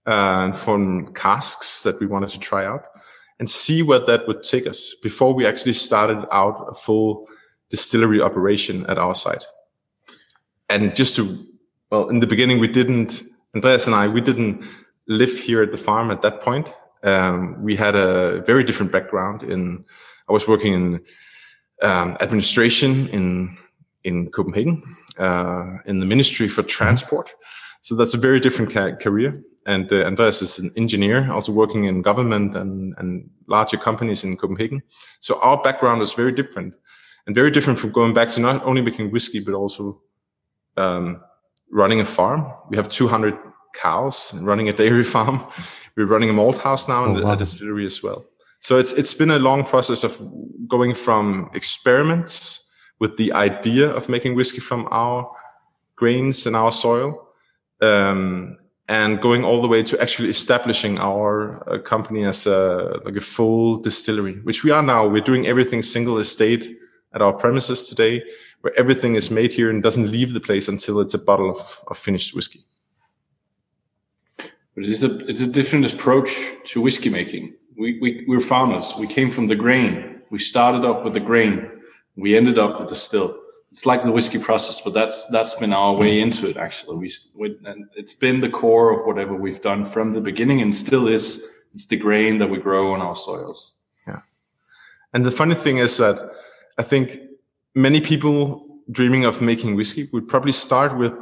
uh, 0.07 0.45
and 0.45 0.57
from 0.57 1.13
casks 1.13 1.83
that 1.83 2.01
we 2.01 2.07
wanted 2.07 2.31
to 2.31 2.41
try 2.41 2.65
out 2.65 2.85
and 3.39 3.51
see 3.51 3.83
where 3.83 3.99
that 3.99 4.27
would 4.27 4.43
take 4.45 4.67
us 4.67 4.95
before 5.03 5.35
we 5.35 5.45
actually 5.45 5.75
started 5.75 6.27
out 6.33 6.69
a 6.71 6.75
full 6.75 7.27
distillery 7.69 8.19
operation 8.19 8.87
at 8.87 8.97
our 8.97 9.15
site. 9.15 9.45
And 10.71 10.97
just 10.97 11.15
to, 11.17 11.47
well, 11.91 12.09
in 12.09 12.21
the 12.21 12.27
beginning, 12.27 12.59
we 12.59 12.69
didn't, 12.69 13.25
Andreas 13.55 13.87
and 13.87 13.95
I, 13.95 14.09
we 14.09 14.23
didn't 14.23 14.65
live 15.07 15.39
here 15.39 15.63
at 15.63 15.71
the 15.71 15.77
farm 15.77 16.11
at 16.11 16.23
that 16.23 16.41
point. 16.41 16.73
Um, 17.03 17.63
we 17.63 17.77
had 17.77 17.95
a 17.95 18.41
very 18.41 18.65
different 18.65 18.91
background 18.91 19.43
in, 19.43 19.85
I 20.31 20.33
was 20.33 20.49
working 20.49 20.73
in 20.73 21.05
um, 21.83 22.17
administration 22.23 23.09
in, 23.09 23.59
in 24.07 24.31
Copenhagen, 24.31 24.83
uh, 25.19 25.79
in 25.85 26.01
the 26.01 26.07
Ministry 26.07 26.49
for 26.49 26.63
Transport. 26.63 27.35
So 27.81 27.95
that's 27.95 28.15
a 28.15 28.19
very 28.19 28.41
different 28.41 28.73
ca- 28.73 28.97
career. 28.97 29.43
And 29.67 29.93
uh, 29.93 30.05
Andreas 30.05 30.43
is 30.43 30.59
an 30.59 30.71
engineer, 30.77 31.31
also 31.31 31.53
working 31.53 31.85
in 31.85 32.03
government 32.03 32.57
and, 32.57 32.95
and 32.99 33.29
larger 33.49 33.77
companies 33.77 34.23
in 34.23 34.37
Copenhagen. 34.37 34.83
So 35.21 35.41
our 35.43 35.61
background 35.61 36.03
is 36.03 36.13
very 36.13 36.33
different 36.33 36.77
and 37.27 37.35
very 37.35 37.51
different 37.51 37.79
from 37.79 37.91
going 37.91 38.15
back 38.15 38.29
to 38.31 38.41
not 38.41 38.65
only 38.65 38.81
making 38.81 39.11
whiskey, 39.11 39.41
but 39.41 39.55
also 39.55 40.01
um, 40.77 41.21
running 41.73 42.01
a 42.01 42.05
farm. 42.05 42.47
We 42.71 42.77
have 42.77 42.89
200 42.89 43.37
cows 43.75 44.33
and 44.33 44.47
running 44.47 44.69
a 44.69 44.73
dairy 44.73 45.05
farm. 45.15 45.45
We're 45.97 46.07
running 46.07 46.31
a 46.31 46.33
malt 46.33 46.59
house 46.59 46.89
now 46.89 47.05
and 47.05 47.19
oh, 47.19 47.25
wow. 47.25 47.33
a 47.33 47.37
distillery 47.37 47.87
as 47.87 48.03
well. 48.03 48.25
So 48.61 48.79
it's 48.79 48.93
it's 48.95 49.15
been 49.15 49.31
a 49.31 49.39
long 49.39 49.65
process 49.65 50.03
of 50.03 50.21
going 50.67 50.95
from 50.95 51.51
experiments 51.55 52.66
with 52.99 53.17
the 53.17 53.33
idea 53.33 53.91
of 53.91 54.09
making 54.09 54.35
whiskey 54.35 54.61
from 54.61 54.89
our 54.91 55.31
grains 55.97 56.47
and 56.47 56.57
our 56.57 56.73
soil, 56.73 57.29
um, 57.81 58.59
and 58.89 59.21
going 59.21 59.45
all 59.45 59.61
the 59.61 59.69
way 59.69 59.83
to 59.83 60.01
actually 60.01 60.29
establishing 60.29 60.99
our 60.99 61.69
uh, 61.69 61.79
company 61.79 62.25
as 62.25 62.47
a 62.47 63.01
like 63.05 63.17
a 63.17 63.21
full 63.21 63.79
distillery, 63.79 64.35
which 64.43 64.63
we 64.65 64.71
are 64.71 64.83
now. 64.83 65.07
We're 65.07 65.23
doing 65.23 65.47
everything 65.47 65.83
single 65.83 66.19
estate 66.19 66.79
at 67.13 67.23
our 67.23 67.33
premises 67.33 67.89
today, 67.89 68.23
where 68.61 68.79
everything 68.79 69.15
is 69.17 69.31
made 69.31 69.53
here 69.53 69.71
and 69.71 69.83
doesn't 69.83 70.11
leave 70.11 70.33
the 70.35 70.41
place 70.41 70.69
until 70.69 71.01
it's 71.01 71.15
a 71.15 71.19
bottle 71.19 71.51
of, 71.51 71.83
of 71.89 71.99
finished 71.99 72.35
whiskey. 72.35 72.61
But 74.75 74.85
it's 74.85 75.03
a 75.03 75.27
it's 75.27 75.41
a 75.41 75.47
different 75.47 75.93
approach 75.93 76.31
to 76.67 76.81
whiskey 76.81 77.09
making. 77.09 77.55
We 77.77 77.99
we 78.01 78.25
we're 78.29 78.41
farmers. 78.41 78.95
We 78.99 79.07
came 79.07 79.31
from 79.31 79.47
the 79.49 79.57
grain. 79.57 80.23
We 80.31 80.39
started 80.39 80.85
off 80.85 81.03
with 81.03 81.15
the 81.15 81.21
grain. 81.21 81.71
We 82.17 82.37
ended 82.37 82.59
up 82.59 82.81
with 82.81 82.91
a 82.91 82.97
still. 82.97 83.39
It's 83.71 83.85
like 83.85 84.03
the 84.03 84.13
whiskey 84.13 84.39
process, 84.39 84.81
but 84.81 84.95
that's 84.95 85.27
that's 85.27 85.55
been 85.55 85.73
our 85.73 85.95
way 85.95 86.21
into 86.21 86.49
it. 86.49 86.57
Actually, 86.57 86.97
we, 86.97 87.13
we 87.37 87.59
and 87.65 87.87
it's 87.95 88.15
been 88.15 88.41
the 88.41 88.49
core 88.49 88.99
of 88.99 89.07
whatever 89.07 89.35
we've 89.35 89.61
done 89.61 89.85
from 89.85 90.11
the 90.11 90.21
beginning, 90.21 90.63
and 90.63 90.75
still 90.75 91.09
is. 91.09 91.47
It's 91.75 91.87
the 91.87 91.97
grain 91.97 92.39
that 92.39 92.49
we 92.49 92.59
grow 92.59 92.95
on 92.95 93.03
our 93.03 93.17
soils. 93.17 93.75
Yeah, 94.07 94.21
and 95.13 95.27
the 95.27 95.31
funny 95.31 95.55
thing 95.55 95.77
is 95.77 95.99
that 95.99 96.19
I 96.79 96.83
think 96.83 97.21
many 97.75 98.01
people 98.01 98.67
dreaming 98.91 99.25
of 99.25 99.43
making 99.43 99.75
whiskey 99.75 100.09
would 100.13 100.29
probably 100.29 100.53
start 100.53 100.97
with 100.97 101.13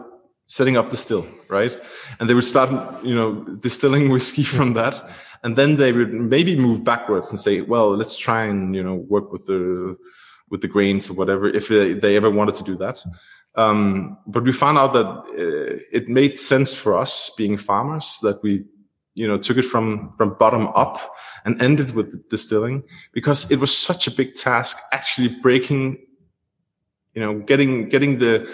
setting 0.47 0.77
up 0.77 0.91
the 0.91 0.97
still, 0.97 1.27
right? 1.49 1.79
And 2.21 2.29
they 2.29 2.35
would 2.35 2.45
start, 2.45 2.71
you 3.05 3.15
know, 3.15 3.43
distilling 3.61 4.09
whiskey 4.15 4.45
from 4.45 4.75
that. 4.75 5.09
And 5.43 5.57
then 5.57 5.77
they 5.77 5.93
would 5.93 6.13
maybe 6.13 6.57
move 6.57 6.85
backwards 6.85 7.31
and 7.31 7.39
say, 7.39 7.61
well, 7.61 7.91
let's 7.95 8.17
try 8.17 8.45
and, 8.45 8.75
you 8.75 8.83
know, 8.83 8.95
work 8.95 9.33
with 9.33 9.47
the, 9.47 9.97
with 10.51 10.61
the 10.61 10.69
grains 10.69 11.11
or 11.11 11.15
whatever, 11.15 11.49
if 11.49 11.69
they, 11.69 12.17
ever 12.17 12.31
wanted 12.31 12.55
to 12.57 12.65
do 12.65 12.77
that. 12.77 13.03
Um, 13.57 14.19
but 14.27 14.45
we 14.45 14.53
found 14.53 14.79
out 14.79 14.93
that 14.93 15.07
uh, 15.07 15.79
it 15.93 16.09
made 16.09 16.39
sense 16.39 16.75
for 16.75 16.97
us 16.97 17.31
being 17.37 17.57
farmers 17.57 18.19
that 18.23 18.43
we, 18.43 18.65
you 19.15 19.29
know, 19.29 19.39
took 19.39 19.57
it 19.57 19.65
from, 19.65 20.13
from 20.13 20.37
bottom 20.39 20.69
up 20.75 20.99
and 21.45 21.61
ended 21.63 21.93
with 21.93 22.29
distilling 22.29 22.83
because 23.13 23.51
it 23.51 23.61
was 23.61 23.77
such 23.77 24.07
a 24.07 24.11
big 24.11 24.35
task 24.35 24.79
actually 24.93 25.29
breaking, 25.29 25.99
you 27.15 27.23
know, 27.23 27.39
getting, 27.41 27.89
getting 27.89 28.19
the, 28.19 28.51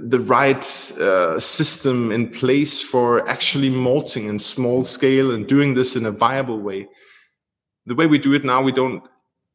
the 0.00 0.20
right 0.20 0.64
uh, 0.98 1.38
system 1.38 2.12
in 2.12 2.28
place 2.28 2.82
for 2.82 3.28
actually 3.28 3.70
malting 3.70 4.28
in 4.28 4.38
small 4.38 4.84
scale 4.84 5.30
and 5.30 5.46
doing 5.46 5.74
this 5.74 5.96
in 5.96 6.06
a 6.06 6.10
viable 6.10 6.60
way. 6.60 6.86
The 7.86 7.94
way 7.94 8.06
we 8.06 8.18
do 8.18 8.34
it 8.34 8.44
now, 8.44 8.62
we 8.62 8.72
don't 8.72 9.02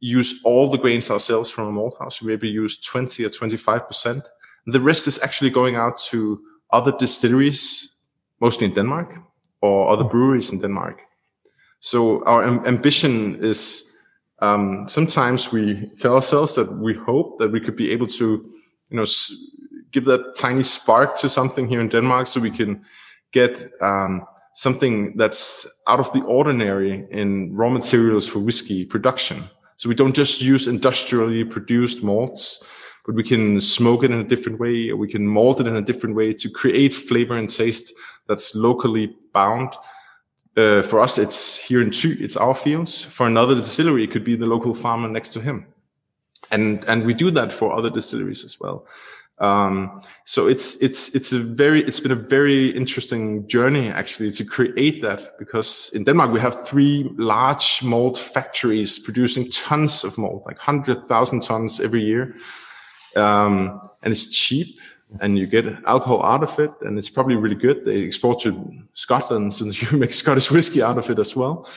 use 0.02 0.42
all 0.44 0.68
the 0.70 0.78
grains 0.78 1.10
ourselves 1.10 1.50
from 1.50 1.68
a 1.68 1.72
malt 1.72 1.96
house. 2.00 2.22
We 2.22 2.28
maybe 2.28 2.50
use 2.50 2.82
20 2.82 3.24
or 3.24 3.30
25%. 3.30 4.22
The 4.66 4.82
rest 4.82 5.08
is 5.08 5.22
actually 5.24 5.52
going 5.52 5.76
out 5.76 5.98
to 6.10 6.42
other 6.72 6.92
distilleries, 6.92 7.98
mostly 8.40 8.68
in 8.68 8.74
Denmark 8.74 9.16
or 9.62 9.90
other 9.90 10.04
breweries 10.04 10.52
in 10.52 10.60
Denmark. 10.60 11.02
So 11.80 12.24
our 12.26 12.44
am- 12.44 12.66
ambition 12.66 13.38
is 13.44 13.88
um, 14.40 14.84
sometimes 14.88 15.52
we 15.52 15.92
tell 16.00 16.16
ourselves 16.16 16.56
that 16.56 16.72
we 16.72 16.94
hope 16.94 17.38
that 17.40 17.52
we 17.52 17.60
could 17.60 17.76
be 17.76 17.92
able 17.92 18.08
to, 18.08 18.26
you 18.90 18.98
know, 18.98 19.04
s- 19.04 19.32
give 19.92 20.06
that 20.06 20.34
tiny 20.36 20.64
spark 20.64 21.16
to 21.18 21.30
something 21.30 21.68
here 21.68 21.82
in 21.82 21.90
Denmark 21.90 22.28
so 22.28 22.40
we 22.40 22.50
can 22.52 22.84
get 23.32 23.68
um, 23.82 24.26
something 24.54 25.16
that's 25.18 25.68
out 25.88 26.00
of 26.00 26.12
the 26.14 26.22
ordinary 26.22 27.06
in 27.12 27.56
raw 27.56 27.70
materials 27.70 28.28
for 28.28 28.40
whiskey 28.40 28.86
production. 28.86 29.44
So 29.82 29.90
we 29.90 29.96
don't 29.96 30.16
just 30.16 30.44
use 30.44 30.68
industrially 30.68 31.44
produced 31.44 32.04
malts, 32.04 32.64
but 33.04 33.16
we 33.16 33.24
can 33.24 33.60
smoke 33.60 34.04
it 34.04 34.12
in 34.12 34.20
a 34.20 34.24
different 34.24 34.60
way 34.60 34.92
or 34.92 34.96
we 34.96 35.08
can 35.08 35.26
malt 35.26 35.60
it 35.60 35.66
in 35.66 35.76
a 35.76 35.82
different 35.82 36.16
way 36.16 36.34
to 36.34 36.52
create 36.52 36.94
flavor 36.94 37.36
and 37.36 37.50
taste 37.50 37.92
that's 38.28 38.54
locally 38.54 39.16
bound. 39.34 39.74
Uh, 40.56 40.84
for 40.84 41.00
us, 41.00 41.18
it's 41.18 41.58
here 41.58 41.82
in 41.82 41.90
Thy, 41.90 42.16
it's 42.20 42.38
our 42.38 42.54
fields. 42.54 43.04
For 43.04 43.26
another 43.26 43.56
distillery, 43.56 44.04
it 44.04 44.12
could 44.12 44.24
be 44.24 44.36
the 44.36 44.46
local 44.46 44.76
farmer 44.76 45.08
next 45.08 45.30
to 45.30 45.42
him. 45.42 45.66
And, 46.52 46.86
and 46.86 47.04
we 47.04 47.16
do 47.16 47.32
that 47.32 47.52
for 47.52 47.74
other 47.74 47.90
distilleries 47.90 48.44
as 48.46 48.60
well. 48.60 48.86
Um, 49.42 50.04
so 50.24 50.48
it's 50.48 50.76
it's 50.84 51.16
it's 51.16 51.34
a 51.34 51.40
very 51.40 51.82
it's 51.82 52.00
been 52.00 52.12
a 52.12 52.28
very 52.30 52.70
interesting 52.70 53.48
journey 53.48 53.90
actually 53.90 54.30
to 54.32 54.46
create 54.46 55.02
that 55.02 55.36
because 55.40 55.90
in 55.96 56.04
Denmark 56.04 56.32
we 56.32 56.40
have 56.40 56.68
three 56.68 57.10
large 57.18 57.82
malt 57.82 58.20
factories 58.20 59.00
producing 59.00 59.50
tons 59.50 60.04
of 60.04 60.16
malt, 60.20 60.44
like 60.46 60.60
hundred 60.60 61.08
thousand 61.08 61.42
tons 61.42 61.82
every 61.82 62.04
year, 62.04 62.36
um, 63.16 63.82
and 64.04 64.12
it's 64.12 64.30
cheap 64.30 64.80
and 65.22 65.40
you 65.40 65.48
get 65.48 65.66
alcohol 65.88 66.24
out 66.24 66.44
of 66.44 66.60
it 66.60 66.72
and 66.82 67.00
it's 67.00 67.10
probably 67.10 67.36
really 67.36 67.56
good. 67.56 67.84
They 67.84 68.06
export 68.06 68.42
to 68.42 68.54
Scotland 68.94 69.56
since 69.56 69.82
you 69.92 69.98
make 69.98 70.14
Scottish 70.14 70.52
whiskey 70.52 70.84
out 70.84 71.00
of 71.00 71.10
it 71.10 71.18
as 71.18 71.36
well. 71.36 71.68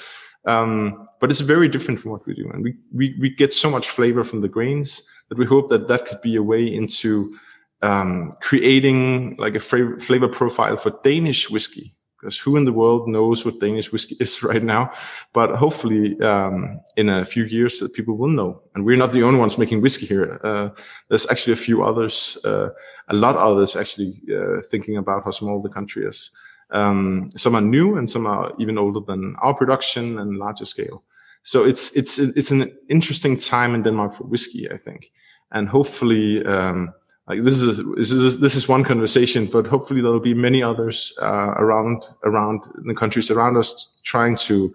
Um, 0.47 1.07
but 1.19 1.31
it's 1.31 1.41
very 1.41 1.69
different 1.69 1.99
from 1.99 2.11
what 2.11 2.27
we 2.27 2.35
do, 2.35 2.51
and 2.53 2.63
we, 2.63 2.75
we 2.93 3.17
we 3.19 3.31
get 3.31 3.55
so 3.55 3.71
much 3.71 3.89
flavor 3.89 4.23
from 4.23 4.41
the 4.43 4.49
grains 4.51 5.09
that 5.31 5.39
we 5.39 5.47
hope 5.47 5.71
that 5.71 5.89
that 5.89 6.05
could 6.05 6.21
be 6.21 6.37
a 6.37 6.43
way 6.43 6.67
into 6.67 7.39
um, 7.85 8.33
creating 8.41 9.37
like 9.37 9.55
a 9.55 9.61
flavor, 9.61 10.29
profile 10.29 10.77
for 10.77 10.99
Danish 11.03 11.51
whiskey. 11.51 11.93
Because 12.19 12.39
who 12.39 12.57
in 12.57 12.65
the 12.65 12.73
world 12.73 13.07
knows 13.07 13.45
what 13.45 13.61
Danish 13.61 13.93
whiskey 13.93 14.17
is 14.21 14.43
right 14.43 14.63
now? 14.63 14.91
But 15.35 15.57
hopefully, 15.57 16.19
um, 16.21 16.81
in 16.97 17.11
a 17.11 17.25
few 17.25 17.45
years, 17.45 17.79
that 17.81 17.93
people 17.93 18.17
will 18.17 18.29
know. 18.29 18.63
And 18.75 18.87
we're 18.87 18.97
not 18.97 19.13
the 19.13 19.23
only 19.23 19.39
ones 19.39 19.59
making 19.59 19.83
whiskey 19.83 20.07
here. 20.07 20.41
Uh, 20.43 20.71
there's 21.09 21.31
actually 21.31 21.53
a 21.53 21.65
few 21.67 21.85
others, 21.85 22.39
uh, 22.45 22.71
a 23.09 23.15
lot 23.15 23.37
others 23.37 23.77
actually 23.77 24.15
uh, 24.35 24.63
thinking 24.71 24.97
about 24.97 25.25
how 25.25 25.33
small 25.33 25.61
the 25.61 25.69
country 25.69 26.07
is. 26.07 26.31
Um, 26.71 27.29
some 27.37 27.55
are 27.55 27.61
new, 27.61 27.99
and 27.99 28.09
some 28.09 28.27
are 28.27 28.53
even 28.59 28.79
older 28.79 29.01
than 29.01 29.37
our 29.43 29.53
production 29.53 30.19
and 30.19 30.39
larger 30.39 30.65
scale. 30.65 31.03
So 31.43 31.63
it's 31.63 31.95
it's 31.95 32.19
it's 32.19 32.51
an 32.51 32.75
interesting 32.89 33.37
time 33.37 33.75
in 33.75 33.83
Denmark 33.83 34.15
for 34.15 34.25
whiskey, 34.25 34.71
I 34.73 34.79
think, 34.79 35.13
and 35.53 35.69
hopefully. 35.69 36.43
Um, 36.47 36.95
like 37.27 37.43
this 37.43 37.61
is 37.61 37.79
this 37.97 38.11
is 38.11 38.41
this 38.41 38.55
is 38.55 38.69
one 38.69 38.85
conversation, 38.85 39.47
but 39.47 39.67
hopefully 39.67 40.03
there 40.03 40.11
will 40.11 40.21
be 40.21 40.35
many 40.35 40.63
others 40.63 41.17
uh, 41.23 41.55
around 41.57 42.07
around 42.25 42.69
the 42.85 42.95
countries 42.95 43.31
around 43.31 43.57
us 43.57 43.95
trying 44.05 44.37
to 44.37 44.75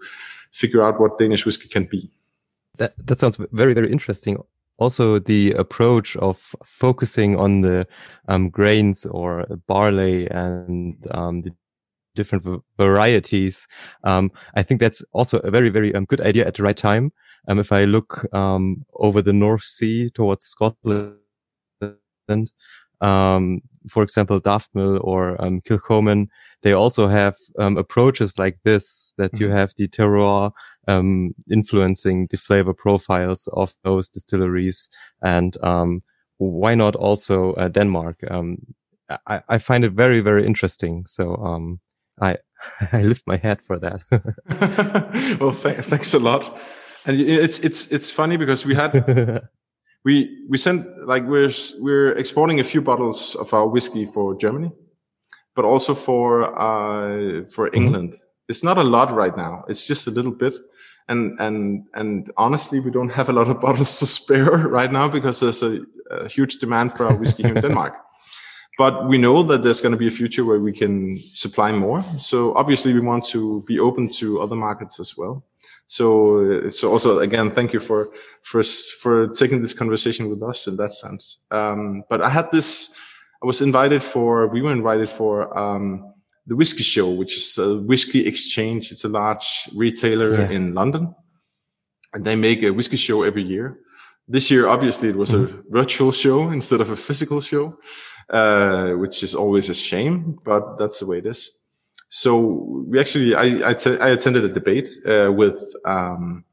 figure 0.50 0.82
out 0.82 1.00
what 1.00 1.18
Danish 1.18 1.46
whiskey 1.46 1.68
can 1.68 1.84
be. 1.84 2.10
That 2.78 2.94
that 3.06 3.20
sounds 3.20 3.38
very 3.52 3.72
very 3.72 3.92
interesting. 3.92 4.38
Also, 4.78 5.18
the 5.18 5.52
approach 5.52 6.16
of 6.16 6.54
focusing 6.64 7.36
on 7.36 7.60
the 7.60 7.86
um, 8.28 8.48
grains 8.48 9.04
or 9.04 9.46
barley 9.66 10.26
and 10.30 10.96
um, 11.10 11.42
the 11.42 11.52
different 12.16 12.44
varieties. 12.78 13.68
Um, 14.04 14.30
I 14.54 14.62
think 14.62 14.80
that's 14.80 15.04
also 15.12 15.38
a 15.40 15.50
very, 15.50 15.68
very 15.68 15.94
um, 15.94 16.06
good 16.06 16.20
idea 16.22 16.46
at 16.46 16.54
the 16.54 16.62
right 16.62 16.76
time. 16.76 17.12
Um, 17.46 17.58
if 17.58 17.72
I 17.72 17.84
look 17.84 18.26
um, 18.34 18.84
over 18.94 19.22
the 19.22 19.32
North 19.32 19.64
Sea 19.64 20.10
towards 20.10 20.46
Scotland, 20.46 21.19
um, 23.00 23.60
for 23.88 24.02
example, 24.02 24.40
Daftmill 24.40 25.02
or 25.02 25.42
um, 25.42 25.60
Kilchoman, 25.62 26.28
they 26.62 26.72
also 26.72 27.08
have 27.08 27.36
um, 27.58 27.78
approaches 27.78 28.38
like 28.38 28.58
this 28.64 29.14
that 29.16 29.32
mm-hmm. 29.32 29.44
you 29.44 29.50
have 29.50 29.72
the 29.76 29.88
terroir 29.88 30.52
um, 30.86 31.34
influencing 31.50 32.28
the 32.30 32.36
flavor 32.36 32.74
profiles 32.74 33.48
of 33.52 33.74
those 33.84 34.08
distilleries, 34.08 34.90
and 35.22 35.56
um, 35.62 36.02
why 36.38 36.74
not 36.74 36.96
also 36.96 37.54
uh, 37.54 37.68
Denmark? 37.68 38.18
Um, 38.30 38.58
I, 39.26 39.42
I, 39.48 39.58
find 39.58 39.84
it 39.84 39.92
very 39.92 40.20
very 40.20 40.46
interesting. 40.46 41.06
So 41.06 41.34
um, 41.36 41.78
I 42.20 42.36
I 42.92 43.02
lift 43.02 43.26
my 43.26 43.36
hat 43.36 43.60
for 43.62 43.78
that. 43.78 44.02
well, 45.40 45.52
th- 45.52 45.84
thanks 45.84 46.14
a 46.14 46.18
lot. 46.18 46.58
And 47.06 47.18
it's 47.18 47.60
it's 47.60 47.90
it's 47.90 48.10
funny 48.10 48.36
because 48.36 48.66
we 48.66 48.74
had 48.74 48.92
we 50.04 50.44
we 50.48 50.58
sent 50.58 51.06
like 51.06 51.24
we're 51.24 51.52
we're 51.80 52.12
exporting 52.12 52.60
a 52.60 52.64
few 52.64 52.80
bottles 52.80 53.34
of 53.34 53.52
our 53.52 53.66
whiskey 53.66 54.06
for 54.06 54.34
Germany, 54.34 54.72
but 55.54 55.64
also 55.64 55.94
for 55.94 56.44
uh, 56.58 57.44
for 57.48 57.68
mm-hmm. 57.68 57.76
England. 57.76 58.16
It's 58.48 58.64
not 58.64 58.78
a 58.78 58.82
lot 58.82 59.12
right 59.12 59.36
now. 59.36 59.64
It's 59.68 59.86
just 59.86 60.06
a 60.06 60.10
little 60.10 60.32
bit, 60.32 60.54
and 61.08 61.38
and 61.38 61.84
and 61.94 62.30
honestly, 62.36 62.80
we 62.80 62.90
don't 62.90 63.12
have 63.12 63.28
a 63.28 63.32
lot 63.32 63.48
of 63.48 63.60
bottles 63.66 63.98
to 63.98 64.06
spare 64.06 64.56
right 64.68 64.90
now 64.90 65.08
because 65.08 65.40
there's 65.40 65.62
a, 65.62 65.84
a 66.10 66.28
huge 66.28 66.58
demand 66.58 66.92
for 66.94 67.06
our 67.06 67.14
whiskey 67.14 67.42
here 67.42 67.54
in 67.54 67.62
Denmark. 67.68 67.94
But 68.78 69.08
we 69.08 69.18
know 69.18 69.42
that 69.42 69.62
there's 69.62 69.82
going 69.82 69.92
to 69.92 69.98
be 69.98 70.06
a 70.06 70.10
future 70.10 70.42
where 70.42 70.58
we 70.58 70.72
can 70.72 71.20
supply 71.34 71.70
more. 71.70 72.02
So 72.18 72.54
obviously, 72.54 72.94
we 72.94 73.00
want 73.00 73.26
to 73.26 73.62
be 73.66 73.78
open 73.78 74.08
to 74.20 74.40
other 74.40 74.56
markets 74.56 74.98
as 74.98 75.18
well. 75.18 75.44
So, 75.90 76.70
so 76.70 76.92
also 76.92 77.18
again, 77.18 77.50
thank 77.50 77.72
you 77.72 77.80
for, 77.80 78.10
for, 78.42 78.62
for 78.62 79.26
taking 79.26 79.60
this 79.60 79.74
conversation 79.74 80.30
with 80.30 80.40
us 80.40 80.68
in 80.68 80.76
that 80.76 80.92
sense. 80.92 81.38
Um, 81.50 82.04
but 82.08 82.22
I 82.22 82.30
had 82.30 82.48
this, 82.52 82.94
I 83.42 83.46
was 83.46 83.60
invited 83.60 84.04
for, 84.04 84.46
we 84.46 84.62
were 84.62 84.70
invited 84.70 85.08
for, 85.08 85.34
um, 85.58 86.14
the 86.46 86.54
whiskey 86.54 86.84
show, 86.84 87.10
which 87.10 87.36
is 87.36 87.58
a 87.58 87.78
whiskey 87.78 88.24
exchange. 88.24 88.92
It's 88.92 89.02
a 89.02 89.08
large 89.08 89.68
retailer 89.74 90.32
yeah. 90.36 90.50
in 90.50 90.74
London 90.74 91.12
and 92.14 92.24
they 92.24 92.36
make 92.36 92.62
a 92.62 92.70
whiskey 92.70 92.96
show 92.96 93.24
every 93.24 93.42
year. 93.42 93.80
This 94.28 94.48
year, 94.48 94.68
obviously, 94.68 95.08
it 95.08 95.16
was 95.16 95.32
mm-hmm. 95.32 95.58
a 95.58 95.70
virtual 95.72 96.12
show 96.12 96.50
instead 96.50 96.80
of 96.80 96.90
a 96.90 96.96
physical 96.96 97.40
show, 97.40 97.76
uh, 98.28 98.92
which 98.92 99.24
is 99.24 99.34
always 99.34 99.68
a 99.68 99.74
shame, 99.74 100.38
but 100.44 100.78
that's 100.78 101.00
the 101.00 101.06
way 101.06 101.18
it 101.18 101.26
is. 101.26 101.50
So 102.10 102.84
we 102.88 103.00
actually, 103.00 103.34
I, 103.34 103.70
I, 103.70 103.74
t- 103.74 103.98
I 103.98 104.08
attended 104.08 104.44
a 104.44 104.48
debate 104.48 104.88
uh, 105.06 105.32
with 105.32 105.58
um, 105.84 106.44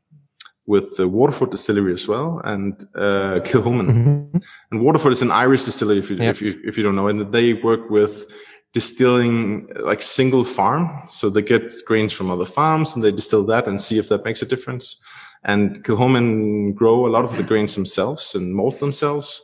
with 0.68 0.98
the 0.98 1.08
Waterford 1.08 1.50
Distillery 1.50 1.94
as 1.94 2.08
well 2.08 2.42
and 2.44 2.74
uh, 2.96 3.40
Kilchoman. 3.44 3.88
Mm-hmm. 3.90 4.38
And 4.72 4.82
Waterford 4.82 5.14
is 5.14 5.22
an 5.22 5.32
Irish 5.32 5.64
distillery, 5.64 6.00
if 6.00 6.10
you, 6.12 6.18
yep. 6.18 6.36
if 6.36 6.42
you 6.42 6.62
if 6.64 6.78
you 6.78 6.84
don't 6.84 6.96
know, 6.96 7.08
and 7.08 7.32
they 7.34 7.54
work 7.54 7.90
with 7.90 8.28
distilling 8.74 9.68
like 9.80 10.02
single 10.02 10.44
farm. 10.44 10.90
So 11.10 11.30
they 11.30 11.42
get 11.42 11.74
grains 11.86 12.14
from 12.14 12.30
other 12.30 12.46
farms 12.46 12.96
and 12.96 13.04
they 13.04 13.12
distill 13.12 13.46
that 13.48 13.68
and 13.68 13.82
see 13.82 13.98
if 13.98 14.10
that 14.10 14.26
makes 14.26 14.42
a 14.42 14.46
difference. 14.46 15.02
And 15.44 15.84
Kilchoman 15.84 16.76
grow 16.76 17.08
a 17.08 17.10
lot 17.10 17.24
of 17.24 17.36
the 17.38 17.44
grains 17.44 17.74
themselves 17.74 18.36
and 18.36 18.54
malt 18.54 18.80
themselves. 18.80 19.42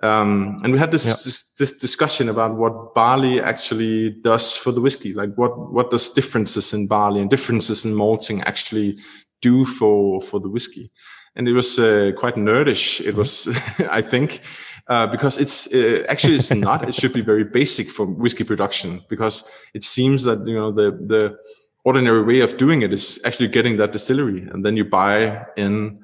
Um, 0.00 0.56
and 0.62 0.72
we 0.72 0.78
had 0.78 0.92
this, 0.92 1.04
this, 1.24 1.52
this 1.58 1.76
discussion 1.76 2.28
about 2.28 2.54
what 2.54 2.94
barley 2.94 3.40
actually 3.40 4.10
does 4.10 4.56
for 4.56 4.70
the 4.70 4.80
whiskey. 4.80 5.12
Like 5.12 5.34
what 5.34 5.72
what 5.72 5.90
does 5.90 6.12
differences 6.12 6.72
in 6.72 6.86
barley 6.86 7.20
and 7.20 7.28
differences 7.28 7.84
in 7.84 7.94
malting 7.94 8.42
actually 8.42 8.98
do 9.42 9.64
for 9.64 10.22
for 10.22 10.38
the 10.38 10.48
whiskey? 10.48 10.90
And 11.34 11.48
it 11.48 11.52
was 11.52 11.78
uh, 11.78 12.12
quite 12.16 12.36
nerdish. 12.36 13.00
It 13.04 13.14
was, 13.14 13.48
I 13.90 14.00
think, 14.00 14.40
uh, 14.86 15.06
because 15.08 15.38
it's 15.38 15.72
uh, 15.72 16.04
actually 16.08 16.36
it's 16.36 16.50
not. 16.50 16.88
It 16.88 16.94
should 16.94 17.12
be 17.12 17.20
very 17.20 17.44
basic 17.44 17.90
for 17.90 18.06
whiskey 18.06 18.44
production 18.44 19.02
because 19.08 19.44
it 19.74 19.82
seems 19.82 20.22
that 20.24 20.46
you 20.46 20.54
know 20.54 20.70
the 20.70 20.92
the 20.92 21.36
ordinary 21.84 22.22
way 22.22 22.40
of 22.40 22.56
doing 22.56 22.82
it 22.82 22.92
is 22.92 23.20
actually 23.24 23.48
getting 23.48 23.78
that 23.78 23.92
distillery 23.92 24.46
and 24.52 24.64
then 24.64 24.76
you 24.76 24.84
buy 24.84 25.46
in 25.56 25.98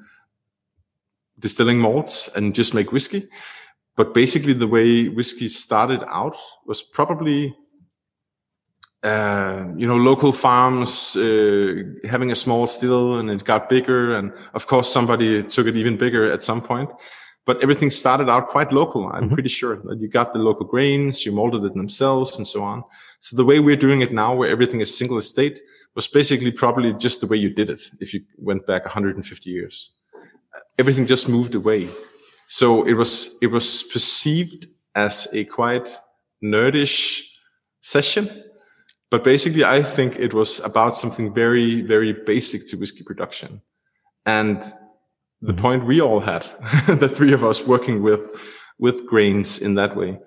distilling 1.37 1.77
malts 1.77 2.27
and 2.35 2.55
just 2.55 2.73
make 2.73 2.91
whiskey 2.91 3.23
but 3.95 4.13
basically 4.13 4.53
the 4.53 4.67
way 4.67 5.07
whiskey 5.07 5.47
started 5.47 6.03
out 6.07 6.35
was 6.65 6.81
probably 6.81 7.55
uh, 9.03 9.65
you 9.77 9.87
know 9.87 9.95
local 9.95 10.33
farms 10.33 11.15
uh, 11.15 11.83
having 12.09 12.31
a 12.31 12.35
small 12.35 12.67
still 12.67 13.15
and 13.19 13.29
it 13.29 13.43
got 13.45 13.69
bigger. 13.69 14.15
And 14.15 14.33
of 14.53 14.67
course 14.67 14.91
somebody 14.91 15.43
took 15.43 15.67
it 15.67 15.75
even 15.75 15.97
bigger 15.97 16.31
at 16.31 16.43
some 16.43 16.61
point. 16.61 16.91
But 17.45 17.61
everything 17.61 17.91
started 17.91 18.27
out 18.27 18.47
quite 18.47 18.71
local. 18.71 19.07
I'm 19.07 19.25
mm-hmm. 19.25 19.33
pretty 19.35 19.49
sure 19.49 19.75
that 19.75 19.99
you 20.01 20.07
got 20.07 20.33
the 20.33 20.39
local 20.39 20.65
grains 20.65 21.25
you 21.25 21.31
molded 21.31 21.63
it 21.63 21.73
themselves 21.73 22.37
and 22.37 22.47
so 22.47 22.63
on. 22.63 22.83
So 23.19 23.37
the 23.37 23.45
way 23.45 23.59
we're 23.59 23.75
doing 23.75 24.01
it 24.01 24.11
now 24.11 24.35
where 24.35 24.49
everything 24.49 24.81
is 24.81 24.97
single 24.97 25.19
estate 25.19 25.59
was 25.93 26.07
basically 26.07 26.51
probably 26.51 26.91
just 26.93 27.21
the 27.21 27.27
way 27.27 27.37
you 27.37 27.51
did 27.51 27.69
it 27.69 27.81
if 27.99 28.13
you 28.13 28.21
went 28.37 28.65
back 28.65 28.83
150 28.83 29.49
years. 29.49 29.91
Everything 30.79 31.05
just 31.05 31.29
moved 31.29 31.53
away 31.53 31.87
so 32.47 32.83
it 32.83 32.93
was 32.93 33.37
it 33.41 33.47
was 33.47 33.83
perceived 33.83 34.67
as 34.95 35.27
a 35.33 35.45
quite 35.45 35.99
nerdish 36.43 37.21
session, 37.81 38.29
but 39.09 39.23
basically 39.23 39.63
I 39.63 39.81
think 39.81 40.17
it 40.17 40.33
was 40.33 40.59
about 40.59 40.95
something 40.95 41.33
very 41.33 41.81
very 41.81 42.13
basic 42.13 42.67
to 42.67 42.77
whiskey 42.77 43.03
production, 43.03 43.61
and 44.25 44.61
the 45.41 45.53
mm-hmm. 45.53 45.61
point 45.61 45.85
we 45.85 46.01
all 46.01 46.19
had, 46.19 46.43
the 46.87 47.09
three 47.09 47.33
of 47.33 47.43
us 47.43 47.65
working 47.65 48.03
with 48.03 48.39
with 48.77 49.05
grains 49.07 49.59
in 49.59 49.75
that 49.75 49.95
way, 49.95 50.19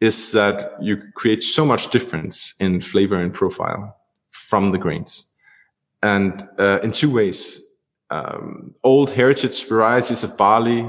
is 0.00 0.32
that 0.32 0.72
you 0.82 1.02
create 1.14 1.44
so 1.44 1.64
much 1.64 1.90
difference 1.90 2.54
in 2.58 2.80
flavor 2.80 3.16
and 3.16 3.32
profile 3.32 3.96
from 4.30 4.72
the 4.72 4.78
grains, 4.78 5.30
and 6.02 6.48
uh, 6.58 6.80
in 6.82 6.92
two 6.92 7.12
ways. 7.12 7.66
Um, 8.12 8.74
old 8.82 9.10
heritage 9.10 9.68
varieties 9.68 10.24
of 10.24 10.36
barley 10.36 10.84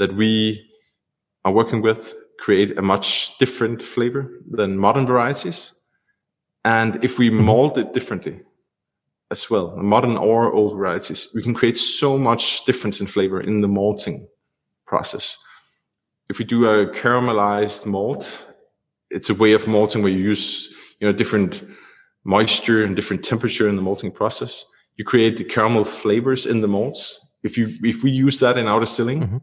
that 0.00 0.14
we 0.14 0.66
are 1.44 1.52
working 1.52 1.82
with 1.82 2.14
create 2.40 2.76
a 2.78 2.82
much 2.82 3.36
different 3.38 3.82
flavor 3.82 4.40
than 4.50 4.78
modern 4.78 5.06
varieties. 5.06 5.74
And 6.64 7.04
if 7.04 7.18
we 7.18 7.28
mm-hmm. 7.28 7.44
mold 7.44 7.78
it 7.78 7.92
differently 7.92 8.40
as 9.30 9.48
well, 9.50 9.76
modern 9.76 10.16
or 10.16 10.52
old 10.52 10.76
varieties, 10.76 11.28
we 11.34 11.42
can 11.42 11.54
create 11.54 11.78
so 11.78 12.18
much 12.18 12.64
difference 12.64 13.00
in 13.00 13.06
flavor 13.06 13.40
in 13.40 13.60
the 13.60 13.68
malting 13.68 14.26
process. 14.86 15.36
If 16.30 16.38
we 16.38 16.44
do 16.44 16.66
a 16.66 16.86
caramelized 16.86 17.84
malt, 17.86 18.24
it's 19.10 19.30
a 19.30 19.34
way 19.34 19.52
of 19.52 19.68
malting 19.68 20.02
where 20.02 20.12
you 20.12 20.18
use, 20.18 20.72
you 20.98 21.06
know, 21.06 21.12
different 21.12 21.62
moisture 22.24 22.84
and 22.84 22.96
different 22.96 23.22
temperature 23.22 23.68
in 23.68 23.76
the 23.76 23.82
malting 23.82 24.12
process. 24.12 24.64
You 24.96 25.04
create 25.04 25.36
the 25.36 25.44
caramel 25.44 25.84
flavors 25.84 26.46
in 26.46 26.62
the 26.62 26.68
malts. 26.68 27.18
If 27.42 27.58
you, 27.58 27.68
if 27.82 28.02
we 28.02 28.10
use 28.10 28.40
that 28.40 28.56
in 28.56 28.66
our 28.66 28.80
distilling, 28.80 29.20
mm-hmm 29.20 29.38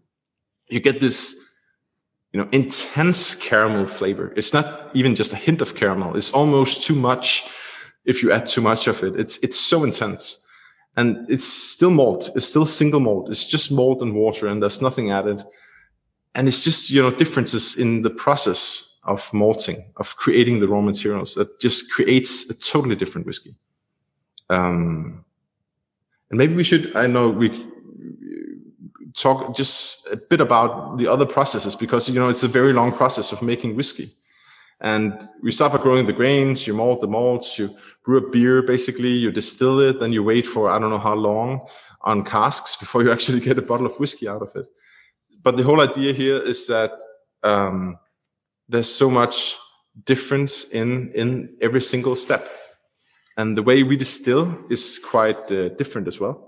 you 0.69 0.79
get 0.79 0.99
this 0.99 1.49
you 2.33 2.39
know 2.39 2.49
intense 2.51 3.35
caramel 3.35 3.85
flavor. 3.85 4.33
It's 4.35 4.53
not 4.53 4.89
even 4.93 5.15
just 5.15 5.33
a 5.33 5.37
hint 5.37 5.61
of 5.61 5.75
caramel. 5.75 6.15
It's 6.15 6.31
almost 6.31 6.83
too 6.83 6.95
much 6.95 7.49
if 8.05 8.21
you 8.21 8.31
add 8.31 8.45
too 8.45 8.61
much 8.61 8.87
of 8.87 9.03
it. 9.03 9.19
It's 9.19 9.37
it's 9.37 9.59
so 9.59 9.83
intense. 9.83 10.43
And 10.95 11.29
it's 11.29 11.45
still 11.45 11.91
malt. 11.91 12.31
It's 12.35 12.47
still 12.47 12.65
single 12.65 12.99
malt. 12.99 13.29
It's 13.29 13.45
just 13.45 13.71
malt 13.71 14.01
and 14.01 14.15
water 14.15 14.47
and 14.47 14.61
there's 14.61 14.81
nothing 14.81 15.11
added. 15.11 15.43
And 16.33 16.47
it's 16.47 16.63
just 16.63 16.89
you 16.89 17.01
know 17.01 17.11
differences 17.11 17.77
in 17.77 18.01
the 18.01 18.09
process 18.09 18.99
of 19.03 19.33
malting 19.33 19.93
of 19.97 20.15
creating 20.17 20.59
the 20.59 20.67
raw 20.67 20.81
materials 20.81 21.35
that 21.35 21.59
just 21.59 21.91
creates 21.91 22.49
a 22.49 22.59
totally 22.59 22.95
different 22.95 23.25
whiskey. 23.27 23.55
Um 24.49 25.23
and 26.29 26.37
maybe 26.37 26.55
we 26.55 26.63
should 26.63 26.95
i 26.95 27.07
know 27.07 27.29
we 27.29 27.65
talk 29.17 29.55
just 29.55 30.07
a 30.07 30.17
bit 30.29 30.39
about 30.39 30.97
the 30.97 31.07
other 31.07 31.25
processes 31.25 31.75
because 31.75 32.07
you 32.07 32.15
know 32.15 32.29
it's 32.29 32.43
a 32.43 32.47
very 32.47 32.71
long 32.71 32.91
process 32.91 33.31
of 33.31 33.41
making 33.41 33.75
whiskey. 33.75 34.09
And 34.79 35.19
we 35.41 35.51
start 35.51 35.73
by 35.73 35.79
growing 35.79 36.05
the 36.05 36.13
grains 36.13 36.67
you 36.67 36.73
malt 36.75 37.01
the 37.01 37.07
malts 37.07 37.57
you 37.57 37.75
brew 38.05 38.17
a 38.17 38.29
beer 38.29 38.61
basically 38.61 39.09
you 39.09 39.31
distill 39.31 39.79
it 39.79 39.99
then 39.99 40.13
you 40.13 40.23
wait 40.23 40.45
for 40.45 40.69
i 40.69 40.77
don't 40.77 40.91
know 40.91 40.99
how 40.99 41.15
long 41.15 41.67
on 42.01 42.23
casks 42.23 42.75
before 42.75 43.03
you 43.03 43.11
actually 43.15 43.39
get 43.39 43.57
a 43.57 43.61
bottle 43.61 43.85
of 43.85 43.99
whiskey 43.99 44.27
out 44.27 44.41
of 44.41 44.51
it. 44.55 44.67
But 45.43 45.57
the 45.57 45.63
whole 45.63 45.81
idea 45.81 46.13
here 46.13 46.41
is 46.41 46.67
that 46.67 46.99
um, 47.43 47.97
there's 48.69 48.93
so 48.93 49.09
much 49.09 49.55
difference 50.05 50.65
in 50.65 51.11
in 51.13 51.57
every 51.61 51.81
single 51.81 52.15
step. 52.15 52.47
And 53.37 53.57
the 53.57 53.63
way 53.63 53.83
we 53.83 53.97
distill 53.97 54.57
is 54.69 54.99
quite 54.99 55.51
uh, 55.51 55.69
different 55.69 56.07
as 56.07 56.19
well 56.19 56.46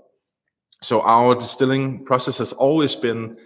so 0.82 1.02
our 1.02 1.34
distilling 1.34 2.04
process 2.04 2.38
has 2.38 2.52
always 2.52 2.96
been 2.96 3.36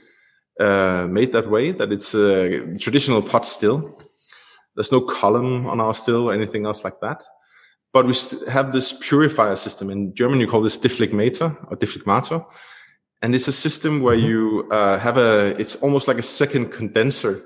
uh, 0.61 1.07
made 1.11 1.33
that 1.33 1.51
way, 1.51 1.73
that 1.73 1.92
it's 1.92 2.14
a 2.14 2.77
traditional 2.79 3.23
pot 3.23 3.44
still. 3.44 3.99
There's 4.77 4.92
no 4.92 5.01
column 5.01 5.66
on 5.66 5.81
our 5.81 5.94
still 5.94 6.31
or 6.31 6.35
anything 6.35 6.66
else 6.66 6.85
like 6.85 7.01
that. 7.01 7.23
but 7.94 8.07
we 8.07 8.14
have 8.51 8.73
this 8.73 8.92
purifier 8.92 9.55
system. 9.55 9.88
In 9.88 10.12
German, 10.14 10.40
you 10.40 10.49
call 10.49 10.61
this 10.61 10.77
Dephlegmator 10.77 11.57
or 11.70 11.77
Dephlegmator. 11.77 12.44
And 13.23 13.35
it's 13.35 13.49
a 13.49 13.53
system 13.53 14.01
where 14.01 14.16
mm-hmm. 14.16 14.27
you 14.27 14.68
uh, 14.73 14.99
have 14.99 15.16
a, 15.16 15.59
it's 15.61 15.77
almost 15.77 16.09
like 16.09 16.18
a 16.18 16.23
second 16.23 16.73
condenser 16.73 17.40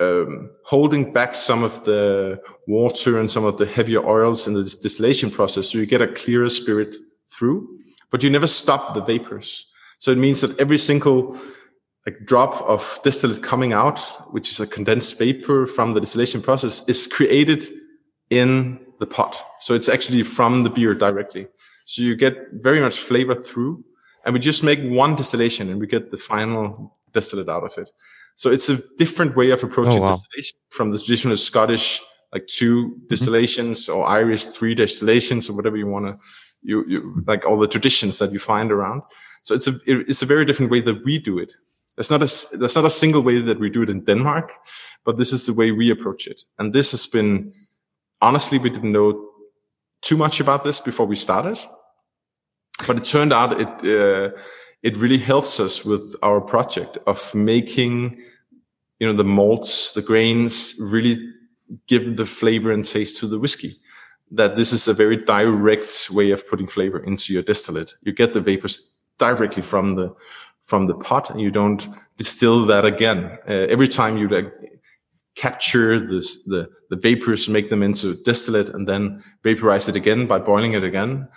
um, 0.00 0.50
holding 0.64 1.12
back 1.12 1.34
some 1.34 1.62
of 1.62 1.84
the 1.84 2.40
water 2.66 3.20
and 3.20 3.30
some 3.30 3.44
of 3.44 3.58
the 3.58 3.66
heavier 3.66 4.04
oils 4.04 4.46
in 4.46 4.54
the 4.54 4.64
distillation 4.64 5.30
process. 5.30 5.68
So 5.68 5.78
you 5.78 5.86
get 5.86 6.00
a 6.00 6.08
clearer 6.08 6.48
spirit 6.48 6.96
through, 7.30 7.78
but 8.12 8.22
you 8.22 8.30
never 8.30 8.46
stop 8.46 8.94
the 8.94 9.00
vapors. 9.00 9.66
So 9.98 10.12
it 10.12 10.18
means 10.18 10.42
that 10.42 10.58
every 10.60 10.78
single 10.78 11.40
like 12.06 12.24
drop 12.24 12.60
of 12.62 13.00
distillate 13.02 13.42
coming 13.42 13.72
out, 13.72 13.98
which 14.32 14.50
is 14.50 14.60
a 14.60 14.66
condensed 14.66 15.18
vapor 15.18 15.66
from 15.66 15.94
the 15.94 16.00
distillation 16.00 16.42
process, 16.42 16.86
is 16.88 17.06
created 17.06 17.64
in 18.30 18.78
the 19.00 19.06
pot. 19.06 19.36
So 19.60 19.74
it's 19.74 19.88
actually 19.88 20.22
from 20.24 20.62
the 20.62 20.70
beer 20.70 20.94
directly. 20.94 21.48
So 21.86 22.02
you 22.02 22.14
get 22.16 22.36
very 22.52 22.80
much 22.80 22.98
flavor 22.98 23.34
through, 23.34 23.84
and 24.24 24.34
we 24.34 24.40
just 24.40 24.62
make 24.62 24.80
one 24.82 25.16
distillation 25.16 25.68
and 25.70 25.80
we 25.80 25.86
get 25.86 26.10
the 26.10 26.18
final 26.18 26.96
distillate 27.12 27.48
out 27.48 27.64
of 27.64 27.76
it. 27.78 27.90
So 28.34 28.50
it's 28.50 28.68
a 28.68 28.78
different 28.96 29.36
way 29.36 29.50
of 29.50 29.62
approaching 29.62 30.00
oh, 30.00 30.02
wow. 30.02 30.12
distillation 30.12 30.58
from 30.70 30.90
the 30.90 30.98
traditional 30.98 31.36
Scottish 31.36 32.00
like 32.32 32.46
2 32.46 32.86
mm-hmm. 32.86 33.06
distillations 33.08 33.88
or 33.88 34.06
Irish 34.06 34.44
three 34.44 34.74
distillations 34.74 35.50
or 35.50 35.54
whatever 35.54 35.76
you 35.76 35.86
want 35.86 36.06
to 36.06 36.16
you, 36.62 36.84
you 36.86 37.24
like 37.26 37.44
all 37.44 37.58
the 37.58 37.68
traditions 37.68 38.18
that 38.18 38.32
you 38.32 38.38
find 38.38 38.70
around. 38.70 39.02
So 39.42 39.54
it's 39.54 39.66
a 39.66 39.74
it's 39.86 40.22
a 40.22 40.26
very 40.26 40.44
different 40.44 40.70
way 40.70 40.80
that 40.80 41.04
we 41.04 41.18
do 41.18 41.38
it. 41.38 41.52
There's 41.96 42.10
not 42.10 42.22
a 42.22 42.58
there's 42.58 42.76
not 42.76 42.84
a 42.84 42.90
single 42.90 43.22
way 43.22 43.40
that 43.40 43.58
we 43.58 43.70
do 43.70 43.82
it 43.82 43.90
in 43.90 44.04
Denmark, 44.04 44.52
but 45.04 45.18
this 45.18 45.32
is 45.32 45.46
the 45.46 45.52
way 45.52 45.72
we 45.72 45.90
approach 45.90 46.26
it. 46.26 46.42
And 46.58 46.72
this 46.72 46.92
has 46.92 47.06
been 47.06 47.52
honestly 48.20 48.58
we 48.58 48.70
didn't 48.70 48.92
know 48.92 49.28
too 50.00 50.16
much 50.16 50.40
about 50.40 50.62
this 50.62 50.80
before 50.80 51.06
we 51.06 51.16
started, 51.16 51.58
but 52.86 52.96
it 52.96 53.04
turned 53.04 53.32
out 53.32 53.60
it 53.60 53.68
uh, 53.84 54.30
it 54.82 54.96
really 54.96 55.18
helps 55.18 55.60
us 55.60 55.84
with 55.84 56.14
our 56.22 56.40
project 56.40 56.98
of 57.06 57.34
making 57.34 58.16
you 59.00 59.06
know 59.06 59.16
the 59.16 59.24
malts 59.24 59.92
the 59.92 60.02
grains 60.02 60.76
really 60.80 61.16
give 61.88 62.16
the 62.16 62.26
flavor 62.26 62.70
and 62.70 62.84
taste 62.84 63.18
to 63.18 63.26
the 63.26 63.38
whiskey 63.38 63.72
that 64.32 64.56
this 64.56 64.72
is 64.72 64.88
a 64.88 64.94
very 64.94 65.16
direct 65.16 66.08
way 66.10 66.30
of 66.30 66.48
putting 66.48 66.66
flavor 66.66 66.98
into 66.98 67.32
your 67.32 67.42
distillate. 67.42 67.94
You 68.02 68.12
get 68.12 68.32
the 68.32 68.40
vapors 68.40 68.90
directly 69.18 69.62
from 69.62 69.94
the 69.94 70.14
from 70.64 70.86
the 70.86 70.94
pot 70.94 71.28
and 71.30 71.40
you 71.40 71.50
don't 71.50 71.86
distill 72.16 72.64
that 72.66 72.84
again. 72.84 73.38
Uh, 73.48 73.66
every 73.68 73.88
time 73.88 74.16
you 74.16 74.28
like, 74.28 74.52
capture 75.34 76.00
this, 76.00 76.42
the 76.44 76.68
the 76.90 76.96
vapors 76.96 77.48
make 77.48 77.68
them 77.70 77.82
into 77.82 78.14
distillate 78.22 78.68
and 78.70 78.86
then 78.86 79.22
vaporize 79.42 79.88
it 79.88 79.96
again 79.96 80.26
by 80.26 80.38
boiling 80.38 80.72
it 80.72 80.84
again 80.84 81.28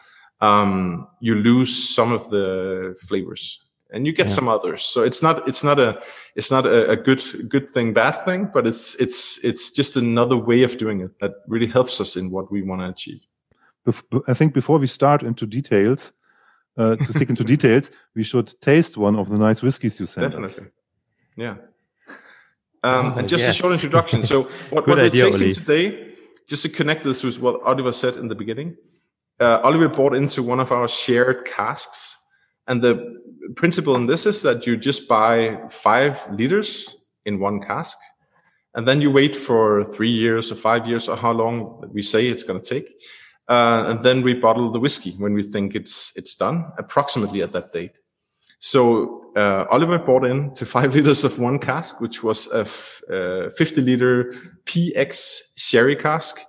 um, 0.41 1.07
you 1.19 1.35
lose 1.35 1.95
some 1.95 2.11
of 2.11 2.29
the 2.29 2.95
flavors 3.07 3.64
and 3.95 4.05
you 4.05 4.11
get 4.11 4.27
yeah. 4.27 4.33
some 4.33 4.47
others. 4.49 4.83
So 4.83 5.01
it's 5.03 5.23
not 5.23 5.47
it's 5.47 5.63
not 5.63 5.79
a 5.79 6.01
it's 6.35 6.51
not 6.51 6.65
a, 6.65 6.91
a, 6.91 6.95
good 6.97 7.23
good 7.49 7.69
thing 7.69 7.93
bad 7.93 8.11
thing, 8.25 8.51
but 8.53 8.67
it's 8.67 8.95
it's 8.95 9.43
it's 9.43 9.71
just 9.71 9.95
another 9.95 10.37
way 10.37 10.63
of 10.63 10.77
doing 10.77 10.99
it 10.99 11.17
that 11.19 11.31
really 11.47 11.65
helps 11.65 12.01
us 12.01 12.17
in 12.17 12.29
what 12.29 12.51
we 12.51 12.61
want 12.61 12.81
to 12.81 12.89
achieve. 12.89 13.21
I 14.27 14.33
think 14.33 14.53
before 14.53 14.79
we 14.79 14.87
start 14.87 15.23
into 15.23 15.45
details, 15.45 16.11
uh, 16.77 16.97
to 16.97 17.05
stick 17.05 17.29
into 17.29 17.43
details, 17.55 17.89
we 18.15 18.23
should 18.23 18.53
taste 18.59 18.97
one 18.97 19.15
of 19.15 19.29
the 19.29 19.37
nice 19.37 19.61
whiskeys 19.61 19.99
you 19.99 20.05
sent. 20.05 20.31
Definitely, 20.31 20.65
us. 20.65 20.71
yeah. 21.37 21.55
Um, 22.83 23.13
oh, 23.13 23.19
and 23.19 23.29
just 23.29 23.45
yes. 23.45 23.55
a 23.55 23.57
short 23.57 23.73
introduction. 23.73 24.25
So 24.25 24.43
what, 24.69 24.87
what 24.87 24.97
we're 24.97 25.09
tasting 25.09 25.53
today, 25.53 26.15
just 26.47 26.63
to 26.63 26.69
connect 26.69 27.03
this 27.03 27.23
with 27.23 27.39
what 27.39 27.61
Oliver 27.63 27.91
said 27.91 28.17
in 28.17 28.27
the 28.27 28.35
beginning, 28.35 28.75
uh, 29.39 29.59
Oliver 29.63 29.87
bought 29.89 30.15
into 30.15 30.43
one 30.43 30.59
of 30.59 30.71
our 30.71 30.87
shared 30.87 31.45
casks. 31.45 32.17
And 32.67 32.81
the 32.81 33.21
principle 33.55 33.95
in 33.95 34.07
this 34.07 34.25
is 34.25 34.41
that 34.41 34.65
you 34.65 34.77
just 34.77 35.07
buy 35.07 35.59
five 35.69 36.27
liters 36.31 36.95
in 37.25 37.39
one 37.39 37.61
cask. 37.61 37.97
And 38.73 38.87
then 38.87 39.01
you 39.01 39.09
wait 39.11 39.35
for 39.35 39.83
three 39.85 40.09
years 40.09 40.51
or 40.51 40.55
five 40.55 40.85
years 40.87 41.07
or 41.07 41.15
how 41.15 41.31
long 41.31 41.89
we 41.93 42.01
say 42.01 42.27
it's 42.27 42.43
going 42.43 42.59
to 42.59 42.65
take. 42.65 42.89
Uh, 43.47 43.85
and 43.87 44.01
then 44.03 44.21
we 44.21 44.33
bottle 44.33 44.71
the 44.71 44.79
whiskey 44.79 45.11
when 45.17 45.33
we 45.33 45.43
think 45.43 45.75
it's, 45.75 46.11
it's 46.15 46.35
done 46.35 46.65
approximately 46.77 47.41
at 47.41 47.51
that 47.51 47.71
date. 47.71 47.99
So, 48.59 49.31
uh, 49.35 49.65
Oliver 49.69 49.99
bought 49.99 50.25
in 50.25 50.53
to 50.55 50.65
five 50.75 50.95
liters 50.95 51.23
of 51.23 51.39
one 51.39 51.59
cask, 51.59 52.01
which 52.01 52.23
was 52.23 52.51
a 52.51 52.61
f- 52.61 53.01
uh, 53.11 53.49
50 53.51 53.81
liter 53.81 54.33
PX 54.65 55.53
sherry 55.55 55.95
cask. 55.95 56.39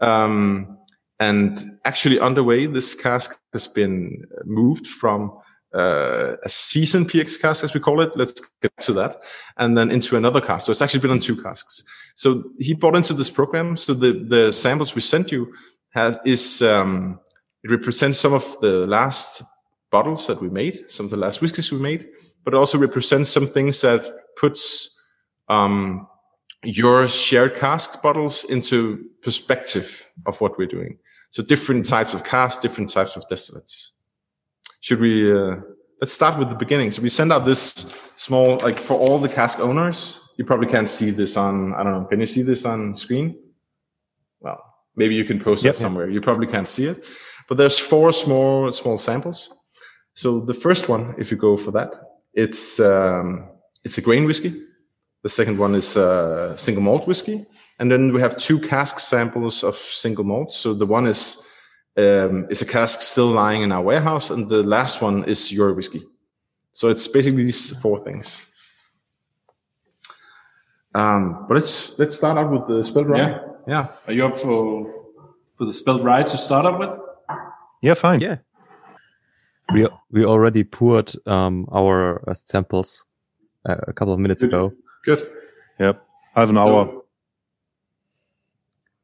Um, 0.00 0.78
and 1.20 1.78
actually, 1.84 2.20
underway, 2.20 2.66
this 2.66 2.94
cask 2.94 3.38
has 3.52 3.66
been 3.66 4.24
moved 4.44 4.86
from 4.86 5.38
uh, 5.74 6.36
a 6.42 6.48
season 6.48 7.04
PX 7.04 7.40
cask, 7.40 7.64
as 7.64 7.74
we 7.74 7.80
call 7.80 8.00
it. 8.00 8.16
Let's 8.16 8.40
get 8.62 8.72
to 8.82 8.92
that. 8.94 9.20
And 9.56 9.76
then 9.76 9.90
into 9.90 10.16
another 10.16 10.40
cask. 10.40 10.66
So 10.66 10.72
it's 10.72 10.82
actually 10.82 11.00
been 11.00 11.10
on 11.10 11.20
two 11.20 11.40
casks. 11.40 11.82
So 12.14 12.44
he 12.58 12.74
bought 12.74 12.96
into 12.96 13.12
this 13.12 13.30
program. 13.30 13.76
So 13.76 13.92
the, 13.94 14.12
the 14.12 14.52
samples 14.52 14.94
we 14.94 15.00
sent 15.00 15.32
you 15.32 15.52
has, 15.90 16.18
is, 16.24 16.62
um, 16.62 17.18
it 17.62 17.70
represents 17.70 18.18
some 18.18 18.32
of 18.32 18.56
the 18.60 18.86
last 18.86 19.42
bottles 19.90 20.26
that 20.26 20.40
we 20.40 20.48
made, 20.48 20.90
some 20.90 21.06
of 21.06 21.10
the 21.10 21.16
last 21.16 21.40
whiskeys 21.40 21.72
we 21.72 21.78
made, 21.78 22.08
but 22.44 22.54
also 22.54 22.78
represents 22.78 23.30
some 23.30 23.46
things 23.46 23.80
that 23.80 24.10
puts, 24.36 25.00
um, 25.48 26.06
your 26.62 27.06
shared 27.06 27.56
cask 27.56 28.00
bottles 28.02 28.44
into 28.44 29.04
perspective 29.22 30.08
of 30.26 30.40
what 30.40 30.56
we're 30.58 30.66
doing. 30.66 30.98
So 31.30 31.42
different 31.42 31.84
types 31.84 32.14
of 32.14 32.24
casks, 32.24 32.62
different 32.62 32.90
types 32.90 33.16
of 33.16 33.26
distillates. 33.28 33.90
Should 34.84 35.00
we, 35.00 35.32
uh, 35.32 35.56
let's 36.02 36.12
start 36.12 36.38
with 36.38 36.50
the 36.50 36.54
beginning. 36.54 36.90
So 36.90 37.00
we 37.00 37.08
send 37.08 37.32
out 37.32 37.46
this 37.46 37.96
small, 38.16 38.58
like 38.58 38.78
for 38.78 38.92
all 38.92 39.18
the 39.18 39.30
cask 39.30 39.58
owners, 39.58 40.20
you 40.36 40.44
probably 40.44 40.66
can't 40.66 40.90
see 40.90 41.10
this 41.10 41.38
on, 41.38 41.72
I 41.72 41.82
don't 41.82 41.92
know, 41.94 42.04
can 42.04 42.20
you 42.20 42.26
see 42.26 42.42
this 42.42 42.66
on 42.66 42.94
screen? 42.94 43.34
Well, 44.40 44.62
maybe 44.94 45.14
you 45.14 45.24
can 45.24 45.40
post 45.40 45.64
yep, 45.64 45.76
it 45.76 45.78
somewhere. 45.78 46.08
Yep. 46.08 46.14
You 46.14 46.20
probably 46.20 46.46
can't 46.46 46.68
see 46.68 46.84
it, 46.84 47.02
but 47.48 47.56
there's 47.56 47.78
four 47.78 48.12
small, 48.12 48.70
small 48.72 48.98
samples. 48.98 49.50
So 50.12 50.40
the 50.40 50.52
first 50.52 50.90
one, 50.90 51.14
if 51.16 51.30
you 51.30 51.38
go 51.38 51.56
for 51.56 51.70
that, 51.70 51.94
it's, 52.34 52.78
um, 52.78 53.48
it's 53.84 53.96
a 53.96 54.02
grain 54.02 54.26
whiskey. 54.26 54.52
The 55.22 55.30
second 55.30 55.56
one 55.56 55.74
is 55.74 55.96
a 55.96 56.56
single 56.58 56.82
malt 56.82 57.08
whiskey. 57.08 57.46
And 57.78 57.90
then 57.90 58.12
we 58.12 58.20
have 58.20 58.36
two 58.36 58.60
cask 58.60 58.98
samples 58.98 59.64
of 59.64 59.76
single 59.76 60.24
malt. 60.24 60.52
So 60.52 60.74
the 60.74 60.84
one 60.84 61.06
is 61.06 61.42
um, 61.96 62.46
is 62.50 62.62
a 62.62 62.66
cask 62.66 63.00
still 63.00 63.28
lying 63.28 63.62
in 63.62 63.72
our 63.72 63.82
warehouse, 63.82 64.30
and 64.30 64.48
the 64.48 64.62
last 64.62 65.02
one 65.02 65.24
is 65.24 65.52
your 65.52 65.72
whiskey. 65.74 66.02
So 66.72 66.88
it's 66.88 67.06
basically 67.06 67.44
these 67.44 67.76
four 67.78 68.02
things. 68.04 68.46
Um, 70.94 71.46
but 71.48 71.54
let's 71.54 71.98
let's 71.98 72.16
start 72.16 72.38
out 72.38 72.50
with 72.50 72.66
the 72.68 72.82
spelt 72.84 73.06
rye. 73.06 73.18
Yeah. 73.18 73.38
yeah. 73.66 73.86
Are 74.06 74.12
you 74.12 74.26
up 74.26 74.34
for 74.34 74.92
for 75.56 75.64
the 75.66 75.72
spelt 75.72 76.02
rye 76.02 76.22
to 76.22 76.38
start 76.38 76.66
up 76.66 76.78
with? 76.78 76.90
Yeah, 77.82 77.94
fine. 77.94 78.20
Yeah. 78.20 78.38
We 79.72 79.88
we 80.10 80.24
already 80.24 80.64
poured 80.64 81.12
um, 81.26 81.66
our 81.72 82.22
uh, 82.28 82.34
samples 82.34 83.06
uh, 83.68 83.76
a 83.88 83.92
couple 83.92 84.12
of 84.12 84.20
minutes 84.20 84.42
Good. 84.42 84.48
ago. 84.48 84.72
Good. 85.04 85.22
Yep. 85.78 86.02
Half 86.34 86.48
an 86.50 86.58
hour. 86.58 86.86
So, 86.86 87.04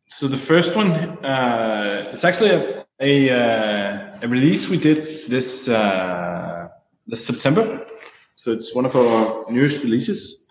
so 0.09 0.29
the 0.29 0.37
first 0.37 0.77
one, 0.77 0.93
uh, 1.25 2.11
it's 2.13 2.25
actually 2.25 2.51
a 2.51 2.80
a, 3.01 3.31
uh, 3.31 4.19
a 4.23 4.29
release 4.29 4.69
we 4.69 4.77
did 4.77 5.29
this 5.29 5.69
uh, 5.69 6.69
this 7.07 7.25
September. 7.25 7.87
So 8.35 8.53
it's 8.53 8.75
one 8.75 8.85
of 8.85 8.95
our 8.95 9.51
newest 9.51 9.83
releases. 9.83 10.47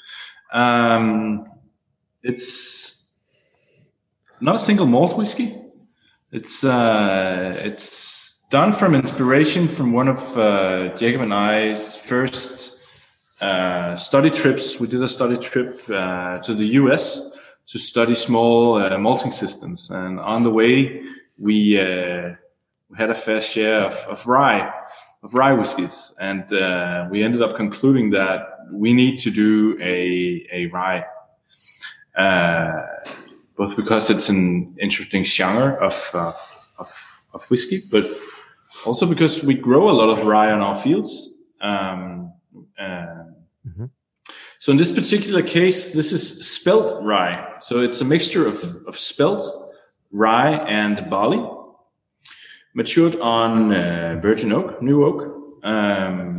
Um, 0.52 1.46
it's 2.24 3.12
not 4.42 4.56
a 4.56 4.60
single 4.60 4.88
malt 4.88 5.16
whiskey. 5.16 5.56
It's 6.32 6.64
uh, 6.64 7.56
it's 7.60 8.46
done 8.50 8.74
from 8.74 8.96
inspiration 8.96 9.68
from 9.68 9.94
one 9.94 10.08
of 10.08 10.38
uh, 10.38 10.96
Jacob 10.96 11.22
and 11.22 11.34
I's 11.34 11.96
first 11.96 12.78
uh, 13.42 13.96
study 13.96 14.32
trips. 14.32 14.80
We 14.80 14.88
did 14.88 15.04
a 15.04 15.08
study 15.08 15.38
trip 15.38 15.82
uh, 15.90 16.40
to 16.40 16.56
the 16.56 16.66
U.S. 16.82 17.32
to 17.68 17.78
study 17.78 18.16
small 18.16 18.98
malting 18.98 19.32
systems, 19.32 19.92
and 19.92 20.20
on 20.20 20.44
the 20.44 20.52
way 20.52 21.04
we 21.40 21.80
uh, 21.80 22.36
we 22.90 22.98
had 22.98 23.10
a 23.10 23.16
fair 23.16 23.42
share 23.42 23.82
of, 23.82 23.94
of 24.08 24.28
rye 24.28 24.72
of 25.24 25.34
rye 25.34 25.54
whiskies, 25.54 26.16
and 26.20 26.52
uh, 26.54 27.08
we 27.10 27.24
ended 27.24 27.42
up 27.42 27.56
concluding 27.56 28.12
that 28.12 28.40
we 28.72 28.94
need 28.94 29.20
to 29.20 29.32
do 29.32 29.78
a 29.82 30.46
a 30.52 30.66
rye, 30.68 31.06
uh, 32.18 32.82
both 33.56 33.76
because 33.76 34.10
it's 34.10 34.30
an 34.30 34.76
interesting 34.80 35.24
genre 35.24 35.74
of, 35.86 36.12
of 36.14 36.36
of, 36.80 37.24
of 37.34 37.50
whiskey, 37.50 37.82
but 37.92 38.06
also 38.86 39.06
because 39.06 39.44
we 39.44 39.54
grow 39.54 39.90
a 39.90 39.92
lot 39.92 40.10
of 40.10 40.26
rye 40.26 40.52
on 40.52 40.62
our 40.62 40.76
fields. 40.76 41.34
Um, 41.62 42.34
uh, 42.80 42.84
mm-hmm. 43.68 43.86
So 44.60 44.72
in 44.72 44.78
this 44.78 44.92
particular 44.92 45.42
case, 45.42 45.94
this 45.94 46.12
is 46.12 46.50
spelt 46.50 47.02
rye. 47.04 47.58
So 47.60 47.80
it's 47.80 48.02
a 48.02 48.06
mixture 48.06 48.46
of, 48.48 48.64
of 48.88 48.98
spelt, 48.98 49.69
rye, 50.12 50.56
and 50.68 51.10
barley. 51.10 51.44
matured 52.76 53.20
on 53.20 53.74
uh, 53.74 54.20
virgin 54.22 54.52
oak, 54.52 54.82
new 54.82 55.04
oak, 55.04 55.20
um, 55.64 56.38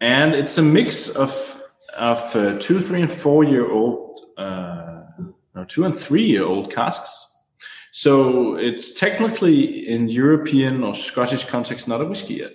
and 0.00 0.34
it's 0.34 0.58
a 0.58 0.62
mix 0.62 1.14
of 1.16 1.62
of 1.96 2.18
uh, 2.36 2.58
two, 2.58 2.80
three, 2.80 3.02
and 3.02 3.12
four 3.12 3.44
year 3.44 3.70
old, 3.70 4.20
uh, 4.36 5.02
no, 5.54 5.64
two 5.66 5.84
and 5.84 5.94
three 5.94 6.24
year 6.24 6.44
old 6.44 6.72
casks. 6.72 7.24
So 7.92 8.56
it's 8.56 8.92
technically 8.92 9.88
in 9.88 10.08
European 10.08 10.84
or 10.84 10.94
Scottish 10.94 11.44
context 11.44 11.88
not 11.88 12.00
a 12.00 12.04
whiskey 12.04 12.34
yet. 12.34 12.52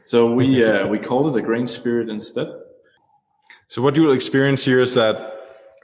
So 0.00 0.32
we 0.32 0.64
uh, 0.64 0.86
we 0.92 0.98
called 0.98 1.34
it 1.34 1.38
a 1.38 1.42
grain 1.42 1.66
spirit 1.66 2.08
instead. 2.08 2.48
So 3.68 3.82
what 3.82 3.96
you 3.96 4.02
will 4.02 4.12
experience 4.12 4.64
here 4.64 4.80
is 4.80 4.94
that 4.94 5.32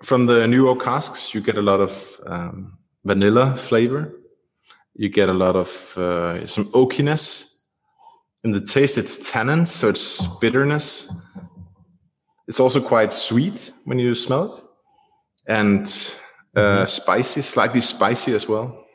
from 0.02 0.26
the 0.26 0.46
new 0.46 0.68
oak 0.68 0.82
casks, 0.82 1.34
you 1.34 1.40
get 1.40 1.56
a 1.56 1.62
lot 1.62 1.80
of 1.80 2.20
um, 2.26 2.78
vanilla 3.04 3.56
flavor. 3.56 4.12
You 4.94 5.08
get 5.08 5.28
a 5.28 5.34
lot 5.34 5.56
of 5.56 5.96
uh, 5.96 6.46
some 6.46 6.66
oakiness. 6.72 7.46
In 8.44 8.52
the 8.52 8.60
taste, 8.60 8.98
it's 8.98 9.30
tannins, 9.30 9.68
so 9.68 9.88
it's 9.88 10.26
bitterness. 10.38 11.12
It's 12.48 12.60
also 12.60 12.80
quite 12.80 13.12
sweet 13.12 13.72
when 13.84 13.98
you 13.98 14.14
smell 14.14 14.52
it, 14.52 14.62
and 15.46 15.86
uh, 16.56 16.60
mm-hmm. 16.60 16.84
spicy, 16.86 17.42
slightly 17.42 17.80
spicy 17.80 18.34
as 18.34 18.48
well. 18.48 18.86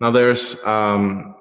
Now 0.00 0.10
there's 0.10 0.64
um, 0.66 1.36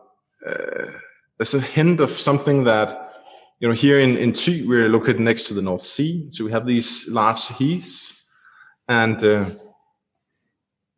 uh, 0.48 0.92
there's 1.38 1.54
a 1.54 1.60
hint 1.60 2.00
of 2.00 2.12
something 2.12 2.66
that 2.66 3.14
you 3.60 3.68
know 3.68 3.74
here 3.74 4.00
in 4.00 4.18
in 4.18 4.34
Thy 4.34 4.64
we're 4.68 4.90
located 4.90 5.20
next 5.20 5.48
to 5.48 5.54
the 5.54 5.62
North 5.62 5.82
Sea, 5.82 6.30
so 6.32 6.46
we 6.46 6.52
have 6.52 6.68
these 6.68 7.08
large 7.10 7.48
heaths, 7.48 8.24
and 8.88 9.24
uh, 9.24 9.50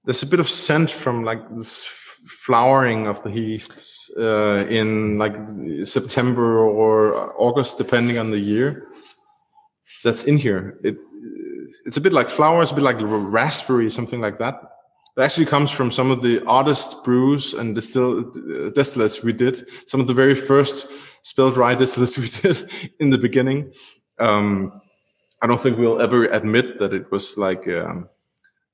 there's 0.08 0.24
a 0.24 0.28
bit 0.28 0.40
of 0.40 0.48
scent 0.48 0.90
from 0.90 1.26
like 1.26 1.54
this 1.54 1.86
flowering 2.26 3.08
of 3.08 3.22
the 3.24 3.30
heaths 3.30 4.10
uh, 4.18 4.66
in 4.70 5.18
like 5.18 5.36
September 5.84 6.60
or 6.60 7.34
August, 7.38 7.78
depending 7.78 8.18
on 8.18 8.32
the 8.32 8.40
year. 8.40 8.88
That's 10.06 10.24
in 10.24 10.38
here. 10.38 10.80
It 10.82 10.96
it's 11.86 11.98
a 11.98 12.02
bit 12.02 12.14
like 12.14 12.30
flowers, 12.30 12.72
a 12.72 12.76
bit 12.76 12.86
like 12.86 12.98
raspberry, 13.02 13.90
something 13.90 14.22
like 14.22 14.38
that. 14.38 14.56
It 15.18 15.22
actually 15.22 15.46
comes 15.46 15.72
from 15.72 15.92
some 15.92 16.10
of 16.10 16.22
the 16.22 16.42
oddest 16.46 17.04
brews 17.04 17.54
and 17.54 17.76
distill, 17.76 18.20
uh, 18.20 18.72
distillates 18.72 19.24
we 19.24 19.34
did. 19.34 19.68
Some 19.88 20.00
of 20.00 20.08
the 20.08 20.14
very 20.14 20.36
first 20.36 20.90
spelt 21.24 21.58
rye 21.58 21.76
distillates 21.76 22.18
we 22.24 22.30
did 22.42 22.72
in 23.02 23.10
the 23.10 23.18
beginning. 23.18 23.74
Um, 24.20 24.82
I 25.42 25.48
don't 25.48 25.60
think 25.60 25.78
we'll 25.78 26.02
ever 26.02 26.28
admit 26.28 26.80
that 26.80 26.94
it 26.94 27.12
was 27.12 27.38
like 27.38 27.68
um, 27.68 28.08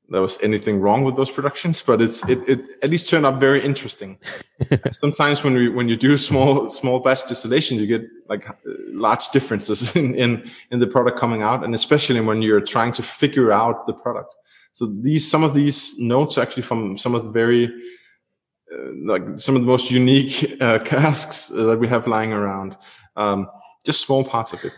there 0.09 0.21
was 0.21 0.41
anything 0.43 0.79
wrong 0.79 1.03
with 1.03 1.15
those 1.15 1.31
productions, 1.31 1.81
but 1.81 2.01
it's 2.01 2.27
it, 2.27 2.47
it 2.47 2.67
at 2.81 2.89
least 2.89 3.09
turned 3.09 3.25
out 3.25 3.39
very 3.39 3.63
interesting. 3.63 4.17
Sometimes 4.91 5.43
when 5.43 5.53
we 5.53 5.69
when 5.69 5.87
you 5.87 5.95
do 5.95 6.17
small 6.17 6.69
small 6.69 6.99
batch 6.99 7.27
distillation, 7.27 7.79
you 7.79 7.87
get 7.87 8.03
like 8.27 8.45
large 8.89 9.29
differences 9.29 9.95
in, 10.01 10.13
in 10.15 10.49
in 10.71 10.79
the 10.79 10.87
product 10.87 11.17
coming 11.17 11.41
out, 11.41 11.63
and 11.63 11.73
especially 11.73 12.19
when 12.21 12.41
you're 12.41 12.61
trying 12.61 12.91
to 12.93 13.03
figure 13.03 13.51
out 13.51 13.87
the 13.87 13.93
product. 13.93 14.35
So 14.71 14.87
these 14.87 15.29
some 15.29 15.43
of 15.43 15.53
these 15.53 15.97
notes 15.99 16.37
actually 16.37 16.63
from 16.63 16.97
some 16.97 17.15
of 17.15 17.23
the 17.23 17.31
very 17.31 17.65
uh, 17.65 18.91
like 19.05 19.37
some 19.37 19.55
of 19.55 19.61
the 19.61 19.67
most 19.67 19.89
unique 19.89 20.57
uh, 20.61 20.79
casks 20.85 21.47
that 21.49 21.79
we 21.79 21.87
have 21.87 22.07
lying 22.07 22.33
around. 22.33 22.75
Um, 23.15 23.47
just 23.85 24.01
small 24.01 24.23
parts 24.23 24.53
of 24.53 24.63
it. 24.65 24.77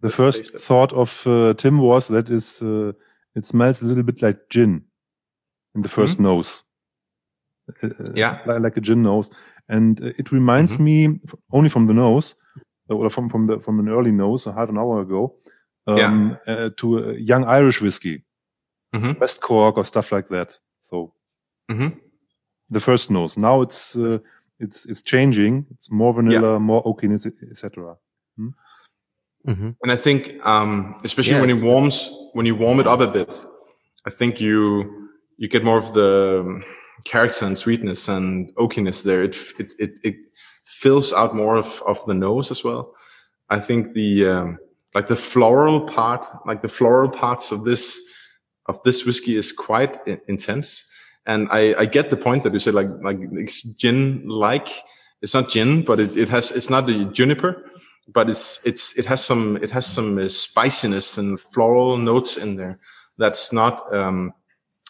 The 0.00 0.08
Let's 0.08 0.16
first 0.16 0.58
thought 0.58 0.92
of 0.92 1.26
uh, 1.26 1.54
Tim 1.54 1.78
was 1.78 2.08
that 2.08 2.30
is 2.30 2.62
uh, 2.62 2.92
it 3.36 3.46
smells 3.46 3.82
a 3.82 3.84
little 3.84 4.02
bit 4.02 4.22
like 4.22 4.48
gin 4.50 4.84
in 5.74 5.82
the 5.82 5.88
1st 5.88 6.18
mm 6.18 6.24
-hmm. 6.24 6.28
nose. 6.28 6.62
Uh, 7.82 8.14
yeah, 8.14 8.60
like 8.64 8.78
a 8.78 8.82
gin 8.82 9.02
nose, 9.02 9.30
and 9.68 10.00
uh, 10.00 10.18
it 10.18 10.30
reminds 10.32 10.72
mm 10.72 10.86
-hmm. 10.86 11.12
me 11.12 11.20
only 11.48 11.70
from 11.70 11.86
the 11.86 11.92
nose, 11.92 12.36
uh, 12.90 12.98
or 12.98 13.10
from 13.10 13.28
from 13.28 13.46
the 13.46 13.60
from 13.60 13.78
an 13.78 13.88
early 13.88 14.12
nose, 14.12 14.50
a 14.50 14.52
half 14.52 14.68
an 14.68 14.78
hour 14.78 15.00
ago, 15.00 15.40
um, 15.84 15.96
yeah. 15.96 16.30
uh, 16.46 16.70
to 16.74 16.98
a 16.98 17.12
young 17.18 17.44
Irish 17.58 17.80
whiskey, 17.80 18.24
mm 18.90 19.00
-hmm. 19.02 19.18
West 19.18 19.40
Cork 19.40 19.76
or 19.76 19.84
stuff 19.84 20.10
like 20.10 20.28
that. 20.28 20.60
So, 20.78 21.14
mm-hmm. 21.72 21.90
the 22.72 22.80
first 22.80 23.10
nose. 23.10 23.40
Now 23.40 23.62
it's 23.62 23.96
uh, 23.96 24.18
it's 24.58 24.84
it's 24.86 25.02
changing. 25.02 25.66
It's 25.70 25.90
more 25.90 26.12
vanilla, 26.12 26.50
yeah. 26.50 26.60
more 26.60 26.82
oakiness, 26.84 27.26
etc. 27.26 27.98
Mm-hmm. 29.46 29.70
And 29.82 29.92
I 29.92 29.96
think, 29.96 30.44
um, 30.44 30.96
especially 31.04 31.34
yeah, 31.34 31.40
when 31.40 31.50
it 31.50 31.62
warms, 31.62 32.10
when 32.32 32.46
you 32.46 32.56
warm 32.56 32.80
it 32.80 32.86
up 32.86 33.00
a 33.00 33.06
bit, 33.06 33.32
I 34.06 34.10
think 34.10 34.40
you 34.40 35.10
you 35.36 35.48
get 35.48 35.64
more 35.64 35.78
of 35.78 35.94
the 35.94 36.40
um, 36.44 36.64
character 37.04 37.46
and 37.46 37.56
sweetness 37.56 38.08
and 38.08 38.54
oakiness 38.56 39.04
there. 39.04 39.22
It 39.22 39.36
it 39.58 39.74
it, 39.78 40.00
it 40.02 40.16
fills 40.64 41.12
out 41.12 41.34
more 41.34 41.56
of 41.56 41.82
of 41.86 42.04
the 42.06 42.14
nose 42.14 42.50
as 42.50 42.64
well. 42.64 42.94
I 43.48 43.60
think 43.60 43.94
the 43.94 44.28
um, 44.28 44.58
like 44.94 45.06
the 45.06 45.16
floral 45.16 45.82
part, 45.82 46.26
like 46.44 46.62
the 46.62 46.68
floral 46.68 47.10
parts 47.10 47.52
of 47.52 47.64
this 47.64 48.00
of 48.66 48.82
this 48.82 49.06
whiskey 49.06 49.36
is 49.36 49.52
quite 49.52 49.98
I- 50.08 50.20
intense. 50.26 50.88
And 51.28 51.48
I, 51.50 51.74
I 51.76 51.86
get 51.86 52.10
the 52.10 52.16
point 52.16 52.44
that 52.44 52.52
you 52.52 52.60
said 52.60 52.74
like 52.74 52.88
like 53.02 53.18
it's 53.32 53.62
gin 53.62 54.28
like. 54.28 54.68
It's 55.22 55.32
not 55.32 55.48
gin, 55.48 55.82
but 55.82 55.98
it, 55.98 56.16
it 56.16 56.28
has 56.28 56.52
it's 56.52 56.68
not 56.68 56.86
the 56.86 57.06
juniper 57.06 57.64
but 58.08 58.30
it's 58.30 58.64
it's 58.64 58.96
it 58.98 59.06
has 59.06 59.24
some 59.24 59.56
it 59.62 59.70
has 59.70 59.86
some 59.86 60.18
uh, 60.18 60.28
spiciness 60.28 61.18
and 61.18 61.40
floral 61.40 61.96
notes 61.96 62.36
in 62.36 62.56
there 62.56 62.78
that's 63.18 63.52
not 63.52 63.92
um, 63.92 64.32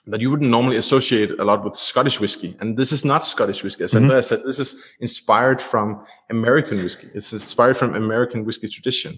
that 0.06 0.20
you 0.20 0.30
wouldn't 0.30 0.50
normally 0.50 0.76
associate 0.76 1.32
a 1.38 1.44
lot 1.44 1.64
with 1.64 1.74
Scottish 1.74 2.20
whiskey. 2.20 2.56
And 2.60 2.76
this 2.76 2.92
is 2.92 3.04
not 3.04 3.26
Scottish 3.26 3.64
whiskey. 3.64 3.84
As 3.84 3.92
mm-hmm. 3.92 4.04
Andreas 4.04 4.28
said, 4.28 4.40
this 4.44 4.58
is 4.58 4.84
inspired 5.00 5.60
from 5.60 6.04
American 6.30 6.82
whiskey. 6.82 7.08
It's 7.14 7.32
inspired 7.32 7.76
from 7.76 7.94
American 7.94 8.44
whiskey 8.44 8.68
tradition, 8.68 9.14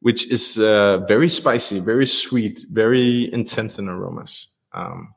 which 0.00 0.30
is 0.32 0.58
uh, 0.58 0.98
very 1.06 1.28
spicy, 1.28 1.78
very 1.78 2.06
sweet, 2.06 2.64
very 2.70 3.32
intense 3.32 3.78
in 3.78 3.88
aromas. 3.88 4.48
Um, 4.72 5.14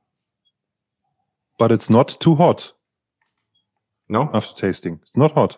but 1.58 1.72
it's 1.72 1.90
not 1.90 2.16
too 2.20 2.36
hot. 2.36 2.74
No, 4.10 4.30
after 4.34 4.54
tasting, 4.56 5.00
it's 5.02 5.18
not 5.18 5.32
hot 5.32 5.58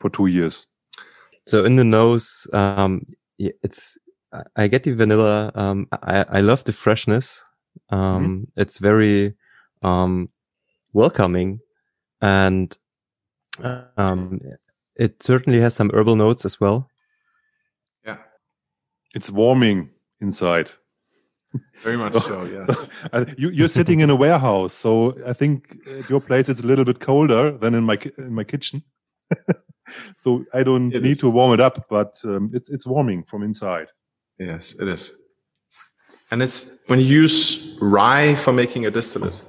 for 0.00 0.10
two 0.10 0.26
years. 0.26 0.66
So 1.46 1.64
in 1.64 1.76
the 1.76 1.84
nose, 1.84 2.46
um, 2.52 3.06
it's 3.38 3.98
I 4.56 4.68
get 4.68 4.84
the 4.84 4.92
vanilla. 4.92 5.52
Um, 5.54 5.88
I 6.02 6.24
I 6.28 6.40
love 6.40 6.64
the 6.64 6.72
freshness. 6.72 7.44
Um, 7.90 7.98
mm-hmm. 7.98 8.60
it's 8.60 8.78
very 8.78 9.34
um 9.82 10.28
welcoming, 10.92 11.60
and 12.20 12.76
um, 13.96 14.40
it 14.96 15.22
certainly 15.22 15.60
has 15.60 15.74
some 15.74 15.90
herbal 15.92 16.16
notes 16.16 16.44
as 16.44 16.60
well. 16.60 16.88
Yeah, 18.04 18.18
it's 19.14 19.30
warming 19.30 19.90
inside. 20.20 20.70
Very 21.82 21.98
much 21.98 22.14
so, 22.14 22.44
yes. 22.52 22.88
So, 22.88 22.92
uh, 23.12 23.24
you, 23.36 23.50
you're 23.50 23.68
sitting 23.68 24.00
in 24.00 24.08
a 24.08 24.16
warehouse, 24.16 24.72
so 24.72 25.14
I 25.26 25.34
think 25.34 25.76
at 25.86 26.08
your 26.08 26.20
place 26.20 26.48
it's 26.48 26.62
a 26.62 26.66
little 26.66 26.84
bit 26.84 27.00
colder 27.00 27.58
than 27.58 27.74
in 27.74 27.84
my 27.84 27.98
in 28.16 28.34
my 28.34 28.44
kitchen. 28.44 28.82
so 30.16 30.44
I 30.52 30.62
don't 30.62 30.92
it 30.94 31.02
need 31.02 31.12
is. 31.12 31.18
to 31.20 31.30
warm 31.30 31.52
it 31.52 31.60
up, 31.60 31.86
but 31.88 32.20
um, 32.24 32.50
it's 32.52 32.70
it's 32.70 32.86
warming 32.86 33.24
from 33.24 33.42
inside. 33.42 33.88
Yes, 34.38 34.74
it 34.80 34.88
is. 34.88 35.14
And 36.30 36.42
it's 36.42 36.78
when 36.86 36.98
you 36.98 37.06
use 37.06 37.76
rye 37.80 38.34
for 38.36 38.52
making 38.52 38.86
a 38.86 38.90
distillate, 38.90 39.42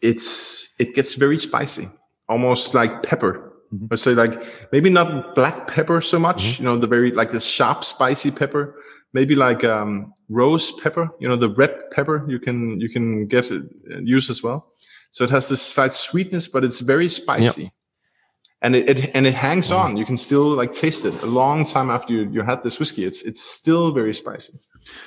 it's 0.00 0.74
it 0.78 0.94
gets 0.94 1.14
very 1.14 1.38
spicy, 1.38 1.88
almost 2.28 2.74
like 2.74 3.02
pepper. 3.02 3.52
Mm-hmm. 3.72 3.86
I'd 3.92 4.00
say 4.00 4.14
like 4.14 4.42
maybe 4.72 4.90
not 4.90 5.34
black 5.34 5.66
pepper 5.66 6.00
so 6.00 6.18
much, 6.18 6.42
mm-hmm. 6.42 6.62
you 6.62 6.68
know, 6.68 6.76
the 6.78 6.86
very 6.86 7.10
like 7.12 7.30
the 7.30 7.40
sharp, 7.40 7.84
spicy 7.84 8.30
pepper. 8.30 8.74
Maybe 9.14 9.34
like 9.34 9.64
um, 9.64 10.12
rose 10.28 10.70
pepper, 10.72 11.08
you 11.18 11.28
know, 11.28 11.36
the 11.36 11.48
red 11.48 11.90
pepper 11.90 12.24
you 12.28 12.38
can 12.38 12.80
you 12.80 12.88
can 12.88 13.26
get 13.26 13.50
uh, 13.50 13.60
use 14.02 14.30
as 14.30 14.42
well. 14.42 14.72
So 15.10 15.24
it 15.24 15.30
has 15.30 15.48
this 15.48 15.62
slight 15.62 15.94
sweetness, 15.94 16.48
but 16.48 16.64
it's 16.64 16.80
very 16.80 17.08
spicy. 17.08 17.64
Yep 17.64 17.72
and 18.62 18.74
it, 18.74 18.88
it, 18.90 19.10
and 19.14 19.26
it 19.26 19.34
hangs 19.34 19.70
on. 19.70 19.96
You 19.96 20.04
can 20.04 20.16
still 20.16 20.48
like 20.48 20.72
taste 20.72 21.04
it 21.04 21.14
a 21.22 21.26
long 21.26 21.64
time 21.64 21.90
after 21.90 22.12
you, 22.12 22.28
you 22.30 22.42
had 22.42 22.62
this 22.62 22.78
whiskey. 22.78 23.04
It's 23.04 23.22
it's 23.22 23.42
still 23.42 23.92
very 23.92 24.14
spicy, 24.14 24.54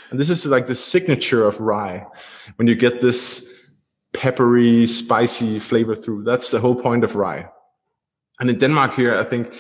and 0.10 0.20
this 0.20 0.30
is 0.30 0.46
like 0.46 0.68
the 0.68 0.76
signature 0.76 1.46
of 1.46 1.60
rye. 1.60 2.06
When 2.56 2.68
you 2.68 2.76
get 2.76 3.02
this 3.02 3.48
peppery, 4.14 4.88
spicy 4.88 5.60
flavor 5.60 5.96
through, 5.96 6.24
that's 6.24 6.52
the 6.52 6.60
whole 6.60 6.76
point 6.76 7.04
of 7.04 7.16
rye. 7.16 7.50
And 8.40 8.50
in 8.50 8.58
Denmark 8.58 8.94
here, 8.94 9.16
I 9.16 9.24
think 9.24 9.54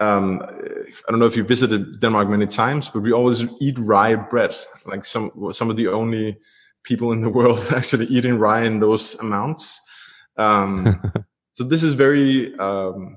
um, 0.00 0.40
I 0.42 1.10
don't 1.10 1.18
know 1.18 1.26
if 1.26 1.36
you 1.36 1.44
visited 1.44 2.00
Denmark 2.00 2.28
many 2.28 2.46
times, 2.46 2.88
but 2.88 3.00
we 3.00 3.12
always 3.12 3.44
eat 3.60 3.78
rye 3.78 4.14
bread. 4.14 4.54
Like 4.86 5.04
some 5.04 5.30
some 5.52 5.70
of 5.70 5.76
the 5.76 5.88
only 5.88 6.38
people 6.84 7.12
in 7.12 7.20
the 7.20 7.30
world 7.30 7.60
actually 7.76 8.06
eating 8.06 8.38
rye 8.38 8.64
in 8.64 8.80
those 8.80 9.14
amounts. 9.20 9.80
Um, 10.36 11.00
so 11.52 11.64
this 11.64 11.82
is 11.82 11.94
very 11.94 12.56
um, 12.58 13.16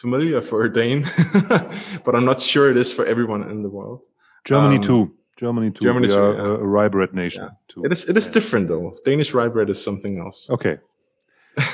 familiar 0.00 0.40
for 0.40 0.62
a 0.62 0.72
Dane, 0.72 1.02
but 2.04 2.14
I'm 2.14 2.24
not 2.24 2.40
sure 2.40 2.70
it 2.70 2.76
is 2.76 2.92
for 2.92 3.04
everyone 3.04 3.42
in 3.50 3.60
the 3.60 3.68
world. 3.68 4.06
Germany 4.44 4.76
um, 4.76 4.82
too. 4.82 5.14
Germany 5.36 5.70
too. 5.70 5.84
Germany 5.84 6.08
we 6.08 6.14
are 6.14 6.34
yeah. 6.34 6.40
a 6.40 6.66
rye 6.74 6.88
bread 6.88 7.14
nation 7.14 7.44
yeah. 7.44 7.50
too. 7.68 7.84
It 7.84 7.92
is. 7.92 8.08
It 8.08 8.16
is 8.16 8.30
different 8.30 8.68
though. 8.68 8.94
Danish 9.04 9.32
rye 9.34 9.48
bread 9.48 9.70
is 9.70 9.82
something 9.82 10.18
else. 10.18 10.50
Okay. 10.50 10.78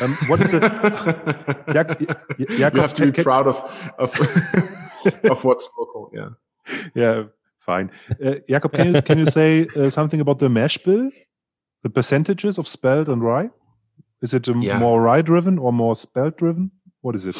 Um, 0.00 0.16
what 0.26 0.40
is 0.40 0.52
it? 0.52 0.62
Jak- 1.72 1.98
Jakob, 2.58 2.74
you 2.74 2.80
have 2.80 2.94
to 2.94 3.06
be 3.06 3.12
can, 3.12 3.24
proud 3.24 3.46
of 3.46 3.56
of, 3.98 4.10
of 5.30 5.44
what's 5.44 5.68
local. 5.78 6.10
Yeah. 6.12 6.30
Yeah. 6.94 7.24
Fine. 7.60 7.90
Uh, 8.24 8.36
Jakob, 8.48 8.72
can 8.72 8.94
you 8.94 9.02
can 9.02 9.18
you 9.18 9.26
say 9.26 9.66
uh, 9.76 9.90
something 9.90 10.20
about 10.20 10.38
the 10.38 10.48
mash 10.48 10.78
bill? 10.78 11.10
The 11.82 11.90
percentages 11.90 12.58
of 12.58 12.66
spelt 12.66 13.08
and 13.08 13.22
rye? 13.22 13.50
Is 14.22 14.32
it 14.32 14.48
um, 14.48 14.62
yeah. 14.62 14.78
more 14.78 15.02
rye 15.02 15.22
driven 15.22 15.58
or 15.58 15.72
more 15.72 15.94
spelt 15.94 16.38
driven? 16.38 16.70
What 17.02 17.14
is 17.14 17.26
it? 17.26 17.36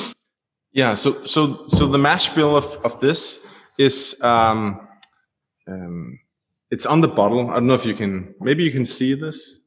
Yeah. 0.76 0.92
So 0.94 1.24
so 1.24 1.66
so 1.68 1.86
the 1.88 1.98
mash 1.98 2.28
bill 2.34 2.54
of 2.54 2.78
of 2.84 3.00
this 3.00 3.46
is 3.78 4.20
um, 4.22 4.86
um, 5.66 6.18
it's 6.70 6.84
on 6.84 7.00
the 7.00 7.08
bottle. 7.08 7.48
I 7.50 7.54
don't 7.54 7.66
know 7.66 7.74
if 7.74 7.86
you 7.86 7.94
can. 7.94 8.34
Maybe 8.40 8.62
you 8.62 8.70
can 8.70 8.84
see 8.84 9.14
this. 9.14 9.60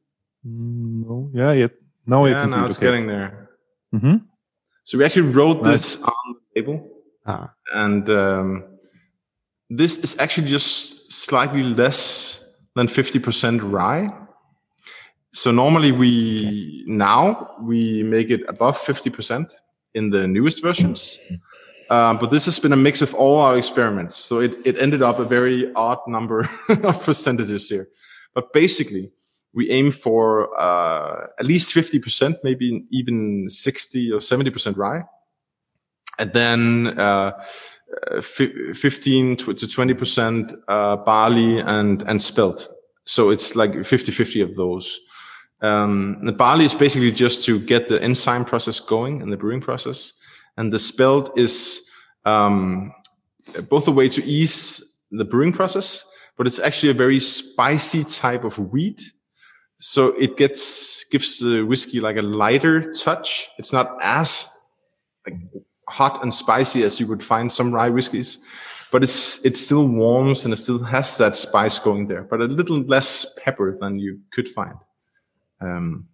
Mm, 0.46 1.04
no. 1.04 1.30
Yeah. 1.34 1.52
Yeah. 1.52 1.68
Now 2.06 2.26
yeah, 2.26 2.46
now 2.46 2.64
it's 2.64 2.78
okay. 2.78 2.86
getting 2.86 3.08
there. 3.08 3.50
Mm-hmm. 3.92 4.16
So 4.84 4.98
we 4.98 5.04
actually 5.04 5.28
wrote 5.34 5.62
nice. 5.62 5.96
this 5.96 6.02
on 6.02 6.12
the 6.28 6.60
table, 6.60 6.88
ah. 7.26 7.50
and 7.74 8.08
um, 8.08 8.64
this 9.68 9.98
is 9.98 10.16
actually 10.18 10.48
just 10.48 11.12
slightly 11.12 11.64
less 11.64 12.54
than 12.76 12.86
fifty 12.86 13.18
percent 13.18 13.62
rye. 13.62 14.08
So 15.32 15.50
normally 15.50 15.90
we 15.90 16.84
now 16.86 17.56
we 17.60 18.04
make 18.04 18.30
it 18.30 18.42
above 18.48 18.78
fifty 18.78 19.10
percent 19.10 19.52
in 19.94 20.10
the 20.10 20.26
newest 20.26 20.62
versions. 20.62 21.18
Uh, 21.88 22.14
but 22.14 22.30
this 22.30 22.44
has 22.44 22.58
been 22.58 22.72
a 22.72 22.76
mix 22.76 23.02
of 23.02 23.14
all 23.14 23.38
our 23.40 23.58
experiments. 23.58 24.16
So 24.16 24.40
it, 24.40 24.56
it 24.64 24.80
ended 24.80 25.02
up 25.02 25.18
a 25.18 25.24
very 25.24 25.72
odd 25.74 25.98
number 26.06 26.48
of 26.68 27.02
percentages 27.02 27.68
here. 27.68 27.88
But 28.32 28.52
basically, 28.52 29.10
we 29.52 29.68
aim 29.70 29.90
for 29.90 30.56
uh, 30.58 31.26
at 31.38 31.46
least 31.46 31.74
50%, 31.74 32.36
maybe 32.44 32.86
even 32.90 33.48
60 33.48 34.12
or 34.12 34.18
70% 34.18 34.76
rye. 34.76 35.02
And 36.18 36.32
then 36.32 36.98
uh, 36.98 37.32
15 38.22 39.36
to 39.36 39.54
20% 39.54 40.54
uh, 40.68 40.96
barley 40.96 41.58
and, 41.58 42.02
and 42.02 42.22
spelt. 42.22 42.68
So 43.04 43.30
it's 43.30 43.56
like 43.56 43.72
50-50 43.72 44.44
of 44.44 44.54
those. 44.54 45.00
Um, 45.62 46.24
the 46.24 46.32
barley 46.32 46.64
is 46.64 46.74
basically 46.74 47.12
just 47.12 47.44
to 47.44 47.60
get 47.60 47.88
the 47.88 48.02
enzyme 48.02 48.44
process 48.44 48.80
going 48.80 49.20
and 49.20 49.30
the 49.30 49.36
brewing 49.36 49.60
process 49.60 50.14
and 50.56 50.72
the 50.72 50.78
spelt 50.78 51.38
is 51.38 51.90
um, 52.24 52.92
both 53.68 53.88
a 53.88 53.90
way 53.90 54.08
to 54.08 54.24
ease 54.24 55.06
the 55.10 55.24
brewing 55.24 55.52
process, 55.52 56.06
but 56.36 56.46
it's 56.46 56.58
actually 56.58 56.90
a 56.90 56.94
very 56.94 57.20
spicy 57.20 58.04
type 58.04 58.44
of 58.44 58.58
wheat. 58.58 59.00
So 59.78 60.08
it 60.08 60.36
gets 60.36 61.04
gives 61.04 61.38
the 61.38 61.62
whiskey 61.62 62.00
like 62.00 62.16
a 62.16 62.22
lighter 62.22 62.92
touch. 62.92 63.48
It's 63.58 63.72
not 63.72 63.96
as 64.02 64.54
like, 65.26 65.36
hot 65.88 66.22
and 66.22 66.32
spicy 66.32 66.82
as 66.82 67.00
you 67.00 67.06
would 67.06 67.24
find 67.24 67.50
some 67.50 67.72
rye 67.72 67.88
whiskeys, 67.88 68.44
but 68.92 69.02
it's 69.02 69.44
it 69.44 69.56
still 69.56 69.88
warms 69.88 70.44
and 70.44 70.52
it 70.52 70.58
still 70.58 70.82
has 70.84 71.16
that 71.18 71.34
spice 71.34 71.78
going 71.78 72.06
there, 72.06 72.22
but 72.22 72.40
a 72.40 72.44
little 72.44 72.80
less 72.82 73.34
pepper 73.42 73.78
than 73.80 73.98
you 73.98 74.20
could 74.32 74.48
find. 74.48 74.76
Um, 75.60 76.06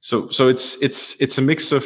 so 0.00 0.28
so 0.28 0.48
it's 0.48 0.80
it's 0.82 1.20
it's 1.20 1.38
a 1.38 1.42
mix 1.42 1.72
of 1.72 1.84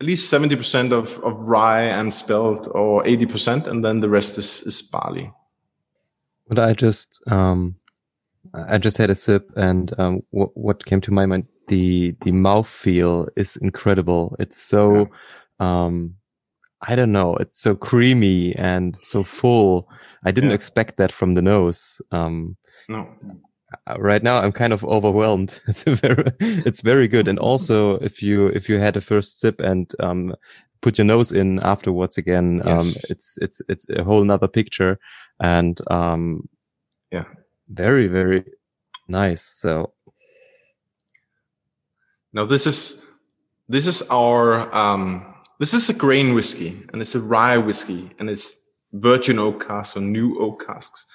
at 0.00 0.06
least 0.06 0.32
70% 0.32 0.92
of, 0.92 1.18
of 1.24 1.38
rye 1.40 1.84
and 1.84 2.12
spelt 2.12 2.68
or 2.72 3.02
80%. 3.04 3.66
And 3.66 3.84
then 3.84 4.00
the 4.00 4.08
rest 4.08 4.36
is, 4.38 4.62
is 4.62 4.82
barley. 4.82 5.32
But 6.48 6.58
I 6.58 6.74
just, 6.74 7.22
um, 7.30 7.76
I 8.54 8.78
just 8.78 8.98
had 8.98 9.10
a 9.10 9.14
sip 9.14 9.50
and, 9.56 9.98
um, 9.98 10.22
what, 10.30 10.56
what 10.56 10.84
came 10.84 11.00
to 11.02 11.12
my 11.12 11.26
mind, 11.26 11.46
the, 11.68 12.14
the 12.20 12.32
mouth 12.32 12.68
feel 12.68 13.28
is 13.36 13.56
incredible. 13.56 14.36
It's 14.38 14.60
so, 14.60 15.08
yeah. 15.60 15.84
um, 15.84 16.14
I 16.82 16.94
don't 16.94 17.12
know. 17.12 17.34
It's 17.36 17.60
so 17.60 17.74
creamy 17.74 18.54
and 18.54 18.96
so 19.02 19.24
full. 19.24 19.88
I 20.24 20.30
didn't 20.30 20.50
yeah. 20.50 20.56
expect 20.56 20.98
that 20.98 21.10
from 21.10 21.34
the 21.34 21.42
nose. 21.42 22.00
Um, 22.12 22.56
no. 22.88 23.08
Uh, 23.86 23.96
right 23.98 24.22
now 24.22 24.38
I'm 24.38 24.52
kind 24.52 24.72
of 24.72 24.84
overwhelmed. 24.84 25.60
It's 25.68 25.82
very, 25.84 26.32
it's 26.40 26.80
very 26.80 27.08
good. 27.08 27.28
And 27.28 27.38
also 27.38 27.96
if 27.98 28.22
you, 28.22 28.46
if 28.48 28.68
you 28.68 28.78
had 28.78 28.96
a 28.96 29.00
first 29.00 29.40
sip 29.40 29.60
and, 29.60 29.92
um, 30.00 30.34
put 30.82 30.98
your 30.98 31.04
nose 31.04 31.32
in 31.32 31.58
afterwards 31.60 32.16
again, 32.16 32.62
um, 32.62 32.76
yes. 32.76 32.96
um, 32.96 33.02
it's, 33.10 33.38
it's, 33.38 33.62
it's 33.68 33.88
a 33.90 34.04
whole 34.04 34.22
nother 34.22 34.48
picture 34.48 34.98
and, 35.40 35.80
um, 35.90 36.48
yeah, 37.10 37.24
very, 37.68 38.06
very 38.06 38.44
nice. 39.08 39.42
So 39.42 39.92
now 42.32 42.44
this 42.44 42.66
is, 42.66 43.04
this 43.68 43.86
is 43.86 44.02
our, 44.10 44.72
um, 44.74 45.34
this 45.58 45.74
is 45.74 45.88
a 45.88 45.94
grain 45.94 46.34
whiskey 46.34 46.76
and 46.92 47.02
it's 47.02 47.14
a 47.14 47.20
rye 47.20 47.56
whiskey 47.56 48.10
and 48.18 48.30
it's 48.30 48.54
virgin 48.92 49.38
oak 49.38 49.66
casks 49.66 49.96
or 49.96 50.00
new 50.00 50.38
oak 50.38 50.64
casks. 50.66 51.06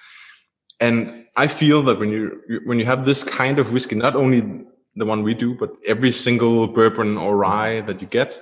And 0.82 1.28
I 1.38 1.48
feel 1.48 1.82
that 1.84 2.00
when 2.00 2.10
you 2.10 2.42
when 2.66 2.80
you 2.80 2.86
have 2.86 3.06
this 3.06 3.24
kind 3.24 3.60
of 3.60 3.72
whiskey, 3.72 3.96
not 3.96 4.16
only 4.16 4.42
the 4.96 5.06
one 5.06 5.24
we 5.24 5.34
do, 5.34 5.56
but 5.56 5.70
every 5.88 6.12
single 6.12 6.68
bourbon 6.68 7.18
or 7.18 7.38
rye 7.38 7.82
that 7.82 8.02
you 8.02 8.08
get, 8.08 8.42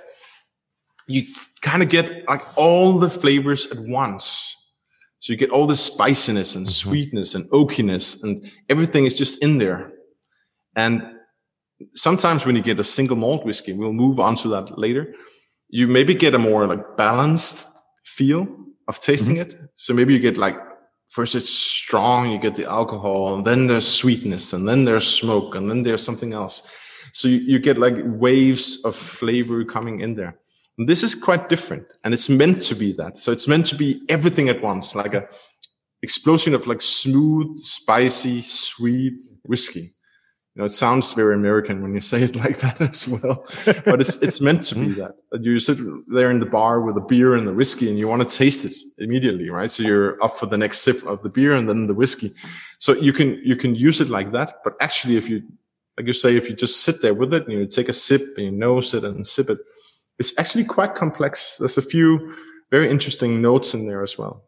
you 1.06 1.22
kind 1.60 1.82
of 1.82 1.88
get 1.88 2.26
like 2.28 2.42
all 2.56 2.98
the 2.98 3.10
flavors 3.10 3.66
at 3.70 3.78
once. 3.78 4.56
So 5.20 5.32
you 5.32 5.36
get 5.36 5.50
all 5.50 5.66
the 5.66 5.76
spiciness 5.76 6.56
and 6.56 6.66
mm-hmm. 6.66 6.88
sweetness 6.88 7.34
and 7.34 7.44
oakiness 7.50 8.22
and 8.24 8.50
everything 8.70 9.04
is 9.04 9.14
just 9.14 9.42
in 9.42 9.58
there. 9.58 9.92
And 10.74 11.08
sometimes 11.94 12.46
when 12.46 12.56
you 12.56 12.62
get 12.62 12.80
a 12.80 12.84
single 12.84 13.16
malt 13.16 13.44
whiskey, 13.44 13.74
we'll 13.74 13.92
move 13.92 14.18
on 14.18 14.34
to 14.36 14.48
that 14.48 14.78
later. 14.78 15.14
You 15.68 15.86
maybe 15.86 16.14
get 16.14 16.34
a 16.34 16.38
more 16.38 16.66
like 16.66 16.96
balanced 16.96 17.68
feel 18.04 18.48
of 18.88 18.98
tasting 18.98 19.36
mm-hmm. 19.36 19.62
it. 19.62 19.70
So 19.74 19.92
maybe 19.92 20.14
you 20.14 20.18
get 20.18 20.38
like 20.38 20.56
first 21.10 21.34
it's 21.34 21.50
strong, 21.50 22.30
you 22.30 22.38
get 22.38 22.54
the 22.54 22.68
alcohol, 22.68 23.34
and 23.34 23.44
then 23.44 23.66
there's 23.66 23.86
sweetness, 23.86 24.52
and 24.52 24.68
then 24.68 24.84
there's 24.84 25.06
smoke, 25.06 25.54
and 25.54 25.68
then 25.68 25.82
there's 25.82 26.02
something 26.02 26.32
else. 26.32 26.68
So 27.12 27.28
you, 27.28 27.38
you 27.38 27.58
get 27.58 27.78
like 27.78 27.96
waves 28.04 28.84
of 28.84 28.96
flavor 28.96 29.64
coming 29.64 30.00
in 30.00 30.14
there. 30.14 30.38
And 30.78 30.88
this 30.88 31.02
is 31.02 31.14
quite 31.14 31.48
different, 31.48 31.92
and 32.04 32.14
it's 32.14 32.28
meant 32.28 32.62
to 32.62 32.74
be 32.74 32.92
that. 32.94 33.18
So 33.18 33.32
it's 33.32 33.48
meant 33.48 33.66
to 33.66 33.74
be 33.74 34.02
everything 34.08 34.48
at 34.48 34.62
once, 34.62 34.94
like 34.94 35.14
a 35.14 35.28
explosion 36.02 36.54
of 36.54 36.66
like 36.66 36.80
smooth, 36.80 37.54
spicy, 37.56 38.40
sweet 38.40 39.22
whiskey 39.44 39.90
know, 40.56 40.64
it 40.64 40.70
sounds 40.70 41.12
very 41.12 41.34
American 41.34 41.82
when 41.82 41.94
you 41.94 42.00
say 42.12 42.22
it 42.22 42.36
like 42.36 42.58
that 42.58 42.80
as 42.80 43.06
well, 43.06 43.46
but 43.84 44.00
it's, 44.00 44.16
it's 44.22 44.40
meant 44.40 44.62
to 44.64 44.74
be 44.74 44.86
mm-hmm. 44.86 45.00
that. 45.00 45.44
You 45.44 45.60
sit 45.60 45.78
there 46.08 46.30
in 46.30 46.40
the 46.40 46.46
bar 46.46 46.80
with 46.80 46.96
a 46.96 47.00
beer 47.00 47.34
and 47.34 47.46
the 47.46 47.52
whiskey 47.52 47.88
and 47.88 47.98
you 47.98 48.08
want 48.08 48.28
to 48.28 48.36
taste 48.36 48.64
it 48.64 48.74
immediately, 48.98 49.50
right? 49.50 49.70
So 49.70 49.82
you're 49.82 50.22
up 50.22 50.38
for 50.38 50.46
the 50.46 50.58
next 50.58 50.80
sip 50.80 51.04
of 51.04 51.22
the 51.22 51.28
beer 51.28 51.52
and 51.52 51.68
then 51.68 51.86
the 51.86 51.94
whiskey. 51.94 52.30
So 52.78 52.94
you 52.94 53.12
can, 53.12 53.40
you 53.44 53.56
can 53.56 53.74
use 53.74 54.00
it 54.00 54.08
like 54.08 54.32
that. 54.32 54.56
But 54.64 54.74
actually, 54.80 55.16
if 55.16 55.28
you, 55.28 55.42
like 55.96 56.06
you 56.06 56.12
say, 56.12 56.36
if 56.36 56.48
you 56.48 56.56
just 56.56 56.82
sit 56.82 57.02
there 57.02 57.14
with 57.14 57.32
it 57.34 57.46
and 57.46 57.52
you 57.52 57.66
take 57.66 57.88
a 57.88 57.92
sip 57.92 58.22
and 58.36 58.46
you 58.46 58.52
nose 58.52 58.94
it 58.94 59.04
and 59.04 59.26
sip 59.26 59.50
it, 59.50 59.58
it's 60.18 60.38
actually 60.38 60.64
quite 60.64 60.94
complex. 60.94 61.58
There's 61.58 61.78
a 61.78 61.82
few 61.82 62.34
very 62.70 62.90
interesting 62.90 63.40
notes 63.40 63.74
in 63.74 63.86
there 63.86 64.02
as 64.02 64.18
well. 64.18 64.44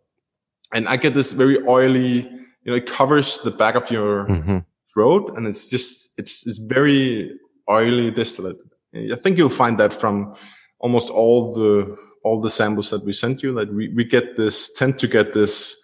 And 0.74 0.88
I 0.88 0.96
get 0.96 1.14
this 1.14 1.32
very 1.32 1.58
oily, 1.66 2.22
you 2.22 2.66
know, 2.66 2.74
it 2.74 2.86
covers 2.86 3.40
the 3.42 3.50
back 3.50 3.74
of 3.74 3.90
your, 3.90 4.26
mm-hmm 4.26 4.58
throat, 4.92 5.32
and 5.36 5.46
it's 5.46 5.68
just 5.68 6.18
it's 6.18 6.46
it's 6.46 6.58
very 6.58 7.38
oily 7.70 8.10
distillate. 8.10 8.58
I 8.94 9.16
think 9.16 9.38
you'll 9.38 9.48
find 9.48 9.78
that 9.78 9.94
from 9.94 10.34
almost 10.78 11.08
all 11.10 11.54
the 11.54 11.96
all 12.24 12.40
the 12.40 12.50
samples 12.50 12.90
that 12.90 13.04
we 13.04 13.12
sent 13.12 13.42
you 13.42 13.52
that 13.54 13.72
we, 13.72 13.88
we 13.88 14.04
get 14.04 14.36
this 14.36 14.72
tend 14.74 14.98
to 14.98 15.08
get 15.08 15.32
this 15.32 15.76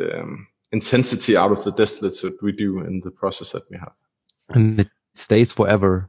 um, 0.00 0.46
intensity 0.72 1.36
out 1.36 1.52
of 1.52 1.62
the 1.64 1.72
distillates 1.72 2.22
that 2.22 2.40
we 2.42 2.52
do 2.52 2.80
in 2.80 3.00
the 3.00 3.10
process 3.10 3.52
that 3.52 3.68
we 3.70 3.76
have. 3.76 3.92
And 4.48 4.80
it 4.80 4.88
stays 5.14 5.52
forever. 5.52 6.08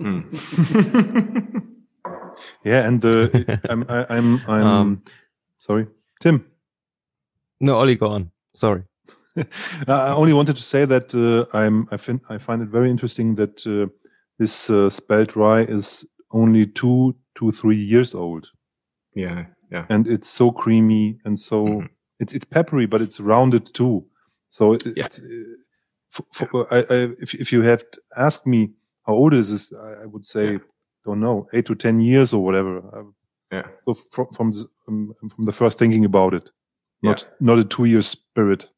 Mm. 0.00 0.24
yeah 2.64 2.86
and 2.86 3.04
uh, 3.04 3.28
i'm 3.68 3.84
I, 3.88 4.16
am 4.16 4.40
i'm, 4.46 4.48
I'm 4.48 4.66
um, 4.66 5.02
sorry. 5.58 5.86
Tim? 6.20 6.46
No 7.60 7.74
ollie 7.74 7.96
go 7.96 8.08
on. 8.08 8.30
Sorry 8.54 8.87
I 9.88 10.12
only 10.12 10.32
wanted 10.32 10.56
to 10.56 10.62
say 10.62 10.84
that 10.84 11.14
uh, 11.14 11.56
I'm 11.56 11.88
I 11.90 11.96
find 11.96 12.20
I 12.28 12.38
find 12.38 12.62
it 12.62 12.68
very 12.68 12.90
interesting 12.90 13.34
that 13.36 13.66
uh, 13.66 13.92
this 14.38 14.70
uh, 14.70 14.90
spelt 14.90 15.36
rye 15.36 15.62
is 15.62 16.06
only 16.30 16.66
two 16.66 17.14
to 17.36 17.52
three 17.52 17.76
years 17.76 18.14
old. 18.14 18.46
Yeah, 19.14 19.46
yeah. 19.70 19.86
And 19.88 20.06
it's 20.06 20.28
so 20.28 20.50
creamy 20.50 21.18
and 21.24 21.38
so 21.38 21.66
mm-hmm. 21.66 21.86
it's 22.20 22.32
it's 22.32 22.44
peppery, 22.44 22.86
but 22.86 23.02
it's 23.02 23.20
rounded 23.20 23.72
too. 23.74 24.04
So 24.48 24.74
it, 24.74 24.86
yeah. 24.96 25.06
it's 25.06 25.20
uh, 25.20 25.24
for, 26.10 26.24
for, 26.32 26.74
I, 26.74 26.78
I, 26.78 27.08
if 27.20 27.34
if 27.34 27.52
you 27.52 27.62
had 27.62 27.82
asked 28.16 28.46
me 28.46 28.72
how 29.06 29.14
old 29.14 29.34
is 29.34 29.50
this, 29.50 29.72
I, 29.72 30.02
I 30.02 30.06
would 30.06 30.26
say 30.26 30.52
yeah. 30.52 30.58
don't 31.04 31.20
know 31.20 31.48
eight 31.52 31.66
to 31.66 31.74
ten 31.74 32.00
years 32.00 32.32
or 32.32 32.44
whatever. 32.44 32.82
Yeah. 33.52 33.66
So 33.86 33.94
from 33.94 34.26
from 34.28 34.52
the, 34.52 34.68
um, 34.88 35.14
from 35.20 35.44
the 35.44 35.52
first 35.52 35.78
thinking 35.78 36.04
about 36.04 36.34
it, 36.34 36.50
not 37.02 37.22
yeah. 37.22 37.28
not 37.40 37.58
a 37.58 37.64
two 37.64 37.84
year 37.84 38.02
spirit. 38.02 38.68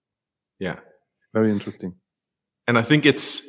Yeah. 0.61 0.77
Very 1.33 1.51
interesting. 1.51 1.95
And 2.67 2.79
I 2.79 2.83
think 2.83 3.07
it's 3.07 3.43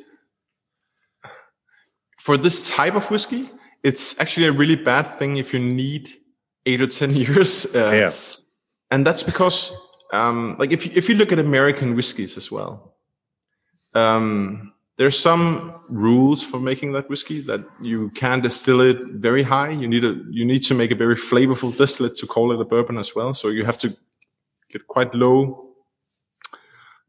for 2.18 2.36
this 2.36 2.70
type 2.70 2.94
of 2.94 3.10
whiskey, 3.10 3.48
it's 3.82 4.20
actually 4.20 4.46
a 4.46 4.52
really 4.52 4.76
bad 4.76 5.04
thing 5.18 5.36
if 5.36 5.52
you 5.52 5.58
need 5.58 6.10
eight 6.66 6.80
or 6.80 6.86
ten 6.86 7.10
years. 7.22 7.66
Uh, 7.74 7.90
yeah, 7.90 8.12
and 8.90 9.06
that's 9.06 9.22
because, 9.22 9.72
um, 10.12 10.56
like, 10.58 10.70
if 10.70 10.86
you, 10.86 10.92
if 10.94 11.08
you 11.08 11.14
look 11.16 11.32
at 11.32 11.38
American 11.38 11.96
whiskeys 11.96 12.36
as 12.36 12.50
well, 12.50 12.94
um, 13.94 14.72
there's 14.96 15.18
some 15.18 15.82
rules 15.88 16.44
for 16.44 16.60
making 16.60 16.92
that 16.92 17.08
whiskey 17.08 17.40
that 17.42 17.64
you 17.80 18.10
can 18.10 18.40
distill 18.40 18.80
it 18.80 19.04
very 19.06 19.42
high. 19.42 19.70
You 19.70 19.88
need 19.88 20.04
a 20.04 20.14
you 20.30 20.44
need 20.44 20.62
to 20.64 20.74
make 20.74 20.92
a 20.92 20.96
very 20.96 21.16
flavorful 21.16 21.76
distillate 21.76 22.16
to 22.16 22.26
call 22.26 22.52
it 22.52 22.60
a 22.60 22.64
bourbon 22.64 22.98
as 22.98 23.14
well. 23.16 23.34
So 23.34 23.48
you 23.48 23.64
have 23.64 23.78
to 23.78 23.96
get 24.70 24.86
quite 24.86 25.14
low 25.14 25.71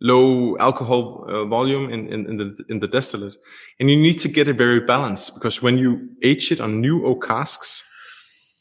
low 0.04 0.58
alcohol 0.60 1.26
uh, 1.28 1.45
volume 1.45 1.89
in, 1.89 2.08
in, 2.08 2.28
in, 2.28 2.38
the 2.38 2.66
in 2.70 2.80
the 2.80 2.88
distillate, 2.88 3.36
and 3.80 3.89
you 3.89 3.97
need 3.97 4.20
to 4.20 4.28
get 4.28 4.47
it 4.47 4.58
very 4.58 4.82
balanced 4.82 5.34
because 5.34 5.64
when 5.64 5.78
you 5.78 6.10
age 6.22 6.51
it 6.51 6.62
on 6.62 6.82
new 6.82 7.06
oak 7.06 7.26
casks, 7.26 7.84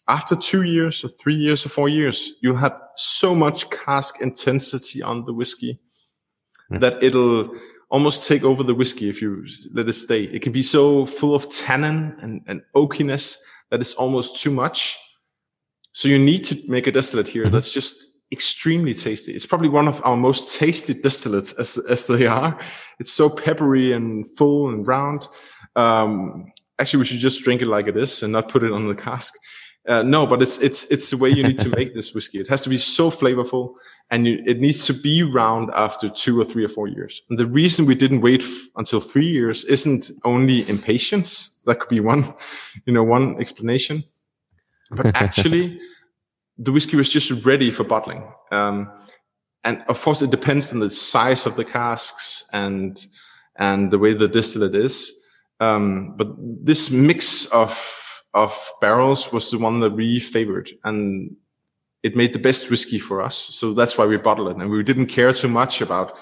after 0.08 0.36
two 0.36 0.62
years 0.62 1.04
or 1.04 1.08
three 1.08 1.34
years 1.34 1.66
or 1.66 1.68
four 1.68 1.88
years, 1.88 2.32
you'll 2.40 2.56
have 2.56 2.78
so 2.96 3.34
much 3.34 3.68
cask 3.70 4.20
intensity 4.20 5.02
on 5.02 5.24
the 5.24 5.32
whiskey 5.32 5.80
mm. 6.70 6.80
that 6.80 7.02
it'll 7.02 7.54
almost 7.90 8.26
take 8.26 8.44
over 8.44 8.62
the 8.62 8.74
whiskey 8.74 9.08
if 9.08 9.20
you 9.20 9.44
let 9.74 9.88
it 9.88 9.92
stay. 9.92 10.22
It 10.22 10.42
can 10.42 10.52
be 10.52 10.62
so 10.62 11.06
full 11.06 11.34
of 11.34 11.50
tannin 11.50 12.16
and, 12.20 12.42
and 12.46 12.62
oakiness 12.74 13.36
that 13.70 13.80
it's 13.80 13.94
almost 13.94 14.40
too 14.40 14.50
much. 14.50 14.98
So 15.92 16.08
you 16.08 16.18
need 16.18 16.44
to 16.46 16.56
make 16.68 16.86
a 16.86 16.92
distillate 16.92 17.28
here 17.28 17.44
mm-hmm. 17.44 17.54
that's 17.54 17.72
just 17.72 18.11
extremely 18.32 18.94
tasty. 18.94 19.32
It's 19.32 19.46
probably 19.46 19.68
one 19.68 19.86
of 19.86 20.00
our 20.04 20.16
most 20.16 20.58
tasty 20.58 20.94
distillates 20.94 21.58
as, 21.58 21.78
as 21.88 22.06
they 22.06 22.26
are. 22.26 22.58
It's 22.98 23.12
so 23.12 23.28
peppery 23.28 23.92
and 23.92 24.26
full 24.36 24.70
and 24.70 24.86
round. 24.86 25.28
Um, 25.76 26.52
actually, 26.78 27.00
we 27.00 27.04
should 27.04 27.18
just 27.18 27.44
drink 27.44 27.62
it 27.62 27.66
like 27.66 27.86
it 27.86 27.96
is 27.96 28.22
and 28.22 28.32
not 28.32 28.48
put 28.48 28.62
it 28.62 28.72
on 28.72 28.88
the 28.88 28.94
cask. 28.94 29.34
Uh, 29.88 30.02
no, 30.02 30.24
but 30.26 30.40
it's 30.40 30.60
it's 30.60 30.84
it's 30.92 31.10
the 31.10 31.16
way 31.16 31.28
you 31.28 31.42
need 31.42 31.58
to 31.58 31.68
make 31.76 31.92
this 31.92 32.14
whiskey. 32.14 32.38
It 32.38 32.48
has 32.48 32.60
to 32.62 32.68
be 32.68 32.78
so 32.78 33.10
flavorful, 33.10 33.74
and 34.10 34.26
you, 34.26 34.40
it 34.46 34.60
needs 34.60 34.86
to 34.86 34.94
be 34.94 35.24
round 35.24 35.70
after 35.74 36.08
two 36.08 36.40
or 36.40 36.44
three 36.44 36.64
or 36.64 36.68
four 36.68 36.86
years. 36.86 37.22
And 37.28 37.38
the 37.38 37.46
reason 37.46 37.86
we 37.86 37.96
didn't 37.96 38.20
wait 38.20 38.42
f- 38.42 38.68
until 38.76 39.00
three 39.00 39.26
years 39.26 39.64
isn't 39.64 40.10
only 40.24 40.68
impatience. 40.68 41.60
That 41.66 41.80
could 41.80 41.88
be 41.88 41.98
one, 41.98 42.32
you 42.86 42.92
know, 42.92 43.02
one 43.02 43.40
explanation. 43.40 44.04
But 44.92 45.06
actually, 45.16 45.80
the 46.62 46.72
whiskey 46.72 46.96
was 46.96 47.10
just 47.10 47.44
ready 47.44 47.70
for 47.70 47.84
bottling. 47.84 48.32
Um, 48.50 48.90
and 49.64 49.82
of 49.88 50.00
course, 50.00 50.22
it 50.22 50.30
depends 50.30 50.72
on 50.72 50.80
the 50.80 50.90
size 50.90 51.46
of 51.46 51.56
the 51.56 51.64
casks 51.64 52.48
and 52.52 53.04
and 53.56 53.90
the 53.90 53.98
way 53.98 54.14
the 54.14 54.28
distillate 54.28 54.74
is. 54.74 55.12
Um, 55.60 56.14
but 56.16 56.28
this 56.38 56.90
mix 56.90 57.46
of 57.46 57.72
of 58.34 58.72
barrels 58.80 59.32
was 59.32 59.50
the 59.50 59.58
one 59.58 59.80
that 59.80 59.92
we 59.92 60.18
favored 60.18 60.70
and 60.84 61.36
it 62.02 62.16
made 62.16 62.32
the 62.32 62.38
best 62.38 62.70
whiskey 62.70 62.98
for 62.98 63.20
us. 63.22 63.36
So 63.36 63.74
that's 63.74 63.96
why 63.96 64.06
we 64.06 64.16
bottled 64.16 64.48
it. 64.48 64.56
And 64.56 64.70
we 64.70 64.82
didn't 64.82 65.06
care 65.06 65.32
too 65.32 65.48
much 65.48 65.80
about 65.80 66.16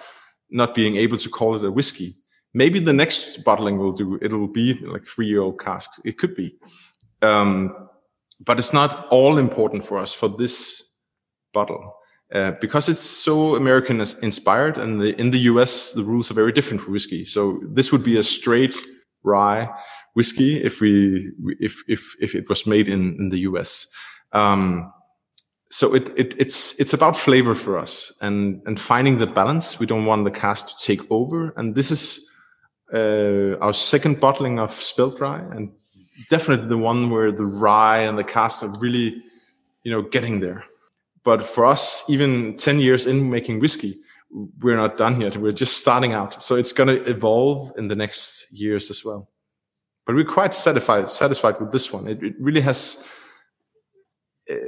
not 0.51 0.75
being 0.75 0.97
able 0.97 1.17
to 1.19 1.29
call 1.29 1.55
it 1.55 1.65
a 1.65 1.71
whiskey. 1.71 2.13
Maybe 2.53 2.81
the 2.81 2.93
next 2.93 3.45
bottling 3.45 3.79
will 3.79 3.93
do, 3.93 4.19
it'll 4.21 4.49
be 4.49 4.75
like 4.75 5.05
three 5.05 5.27
year 5.27 5.41
old 5.41 5.61
casks. 5.61 6.01
It 6.05 6.19
could 6.19 6.35
be. 6.35 6.57
Um, 7.23 7.89
but 8.41 8.59
it's 8.59 8.73
not 8.73 9.07
all 9.09 9.39
important 9.39 9.85
for 9.85 9.99
us 9.99 10.13
for 10.13 10.29
this 10.29 10.83
bottle. 11.53 11.97
Uh, 12.33 12.53
because 12.61 12.89
it's 12.89 13.01
so 13.01 13.57
American 13.57 14.01
inspired 14.23 14.79
and 14.79 15.01
the, 15.01 15.21
in 15.21 15.33
the 15.33 15.41
US, 15.41 15.93
the 15.93 16.05
rules 16.05 16.31
are 16.31 16.35
very 16.35 16.53
different 16.53 16.81
for 16.81 16.93
whiskey. 16.93 17.25
So 17.25 17.61
this 17.75 17.91
would 17.91 18.05
be 18.05 18.19
a 18.19 18.23
straight 18.23 18.77
rye 19.25 19.69
whiskey 20.15 20.63
if 20.63 20.81
we 20.81 21.33
if 21.59 21.83
if 21.89 22.15
if 22.21 22.35
it 22.35 22.49
was 22.49 22.67
made 22.67 22.89
in 22.89 23.17
in 23.19 23.29
the 23.31 23.41
US. 23.41 23.87
Um, 24.33 24.93
so 25.71 25.95
it, 25.95 26.11
it 26.17 26.35
it's 26.39 26.79
it's 26.81 26.95
about 26.95 27.17
flavor 27.17 27.55
for 27.55 27.79
us 27.79 28.17
and 28.21 28.63
and 28.67 28.79
finding 28.79 29.19
the 29.19 29.27
balance. 29.27 29.79
We 29.79 29.87
don't 29.87 30.07
want 30.07 30.25
the 30.25 30.31
cask 30.31 30.69
to 30.69 30.85
take 30.85 31.11
over, 31.11 31.53
and 31.57 31.75
this 31.75 31.91
is 31.91 32.31
uh, 32.93 33.57
our 33.61 33.73
second 33.73 34.21
bottling 34.21 34.59
of 34.59 34.73
spelt 34.73 35.21
rye, 35.21 35.45
and 35.55 35.73
definitely 36.29 36.69
the 36.69 36.79
one 36.79 37.11
where 37.11 37.33
the 37.33 37.47
rye 37.47 38.03
and 38.03 38.19
the 38.19 38.25
cask 38.25 38.63
are 38.63 38.79
really, 38.79 39.23
you 39.83 39.93
know, 39.93 40.03
getting 40.03 40.41
there. 40.41 40.65
But 41.25 41.45
for 41.45 41.65
us, 41.67 42.09
even 42.09 42.57
ten 42.57 42.79
years 42.79 43.07
in 43.07 43.31
making 43.31 43.61
whiskey, 43.61 43.95
we're 44.61 44.77
not 44.77 44.97
done 44.97 45.21
yet. 45.21 45.37
We're 45.37 45.53
just 45.53 45.79
starting 45.79 46.13
out. 46.13 46.43
So 46.43 46.55
it's 46.55 46.73
going 46.73 46.89
to 46.89 47.11
evolve 47.11 47.73
in 47.77 47.89
the 47.89 47.97
next 47.97 48.53
years 48.53 48.91
as 48.91 49.05
well. 49.05 49.29
But 50.07 50.15
we're 50.15 50.25
quite 50.25 50.55
satisfied, 50.55 51.09
satisfied 51.11 51.61
with 51.61 51.73
this 51.73 51.93
one. 51.93 52.09
It, 52.09 52.23
it 52.23 52.35
really 52.41 52.61
has 52.63 53.07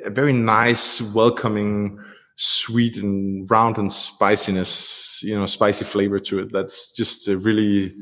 a 0.04 0.10
very 0.10 0.32
nice, 0.32 1.00
welcoming, 1.14 1.98
sweet 2.36 2.96
and 2.96 3.50
round 3.50 3.78
and 3.78 3.92
spiciness, 3.92 5.20
you 5.22 5.36
know, 5.36 5.46
spicy 5.46 5.84
flavor 5.84 6.20
to 6.20 6.40
it. 6.40 6.52
That's 6.52 6.92
just 6.92 7.28
a 7.28 7.36
really, 7.36 7.94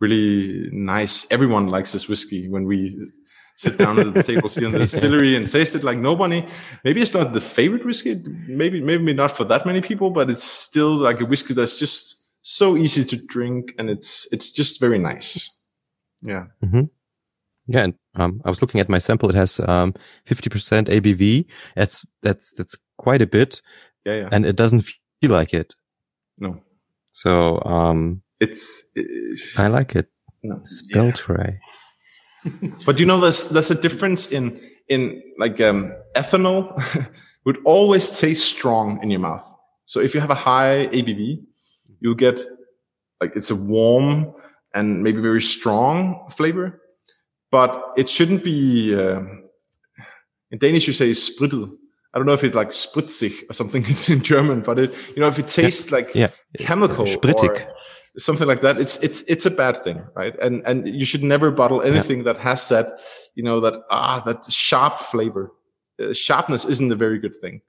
really 0.00 0.68
nice. 0.72 1.30
Everyone 1.30 1.68
likes 1.68 1.92
this 1.92 2.08
whiskey 2.08 2.48
when 2.48 2.64
we 2.64 2.98
sit 3.56 3.76
down 3.76 3.98
at 3.98 4.14
the 4.14 4.22
table, 4.22 4.48
see 4.48 4.64
in 4.64 4.72
the 4.72 4.78
distillery 4.86 5.36
and 5.36 5.46
taste 5.46 5.74
it 5.74 5.84
like 5.84 5.98
nobody. 5.98 6.44
Maybe 6.82 7.02
it's 7.02 7.14
not 7.14 7.32
the 7.32 7.40
favorite 7.40 7.84
whiskey. 7.84 8.22
Maybe, 8.48 8.80
maybe 8.80 9.12
not 9.12 9.36
for 9.36 9.44
that 9.44 9.66
many 9.66 9.80
people, 9.80 10.10
but 10.10 10.30
it's 10.30 10.44
still 10.44 10.92
like 10.92 11.20
a 11.20 11.26
whiskey 11.26 11.54
that's 11.54 11.78
just 11.78 12.26
so 12.42 12.76
easy 12.76 13.04
to 13.04 13.16
drink 13.26 13.74
and 13.78 13.90
it's, 13.90 14.32
it's 14.32 14.50
just 14.50 14.80
very 14.80 14.98
nice. 14.98 15.62
Yeah. 16.22 16.46
Mm-hmm. 16.64 16.84
Yeah, 17.66 17.84
and 17.84 17.94
um, 18.16 18.40
I 18.44 18.48
was 18.48 18.60
looking 18.60 18.80
at 18.80 18.88
my 18.88 18.98
sample. 18.98 19.30
It 19.30 19.36
has 19.36 19.60
um, 19.60 19.94
50% 20.26 20.88
ABV. 20.88 21.46
That's 21.76 22.04
that's 22.20 22.52
that's 22.54 22.76
quite 22.96 23.22
a 23.22 23.28
bit. 23.28 23.62
Yeah, 24.04 24.14
yeah. 24.14 24.28
And 24.32 24.44
it 24.44 24.56
doesn't 24.56 24.82
feel 25.20 25.30
like 25.30 25.54
it. 25.54 25.74
No. 26.40 26.60
So 27.12 27.62
um, 27.64 28.22
it's, 28.40 28.84
it's 28.94 29.58
I 29.58 29.68
like 29.68 29.94
it. 29.94 30.08
No. 30.42 30.60
Spelt 30.64 31.22
yeah. 31.28 31.50
but 32.86 32.98
you 32.98 33.06
know, 33.06 33.20
there's 33.20 33.50
there's 33.50 33.70
a 33.70 33.74
difference 33.74 34.32
in 34.32 34.58
in 34.88 35.22
like 35.38 35.60
um, 35.60 35.92
ethanol 36.16 36.82
would 37.44 37.58
always 37.64 38.18
taste 38.18 38.44
strong 38.56 39.02
in 39.02 39.10
your 39.10 39.20
mouth. 39.20 39.46
So 39.86 40.00
if 40.00 40.14
you 40.14 40.20
have 40.20 40.30
a 40.30 40.34
high 40.34 40.88
ABV, 40.92 41.42
you'll 42.00 42.14
get 42.14 42.40
like 43.20 43.36
it's 43.36 43.50
a 43.50 43.56
warm 43.56 44.32
and 44.74 45.02
maybe 45.02 45.20
very 45.20 45.42
strong 45.42 46.28
flavor, 46.30 46.80
but 47.50 47.92
it 47.96 48.08
shouldn't 48.08 48.42
be. 48.44 48.94
Uh, 48.94 49.22
in 50.52 50.58
Danish, 50.58 50.86
you 50.86 50.92
say 50.92 51.10
spritted. 51.10 51.70
I 52.12 52.18
don't 52.18 52.26
know 52.26 52.32
if 52.32 52.42
it's 52.42 52.56
like 52.56 52.70
spritzig 52.70 53.48
or 53.48 53.52
something 53.52 53.84
It's 53.88 54.08
in 54.08 54.22
German, 54.22 54.62
but 54.62 54.78
it, 54.78 54.94
you 55.14 55.20
know, 55.20 55.28
if 55.28 55.38
it 55.38 55.46
tastes 55.46 55.90
yeah. 55.90 55.96
like 55.96 56.14
yeah. 56.14 56.30
chemical 56.58 57.04
Sprittig. 57.04 57.60
or 57.60 57.74
something 58.20 58.46
like 58.46 58.60
that, 58.60 58.78
it's 58.78 58.96
it's 58.98 59.22
it's 59.22 59.46
a 59.46 59.50
bad 59.50 59.76
thing, 59.82 60.02
right? 60.14 60.38
And 60.40 60.62
and 60.66 60.88
you 60.88 61.04
should 61.04 61.22
never 61.22 61.50
bottle 61.50 61.82
anything 61.82 62.18
yeah. 62.18 62.32
that 62.32 62.38
has 62.38 62.68
that, 62.68 62.86
you 63.34 63.42
know, 63.42 63.60
that 63.60 63.76
ah 63.90 64.22
that 64.26 64.44
sharp 64.50 64.98
flavor. 64.98 65.52
Uh, 66.00 66.12
sharpness 66.12 66.64
isn't 66.64 66.92
a 66.92 66.96
very 66.96 67.18
good 67.18 67.36
thing, 67.36 67.60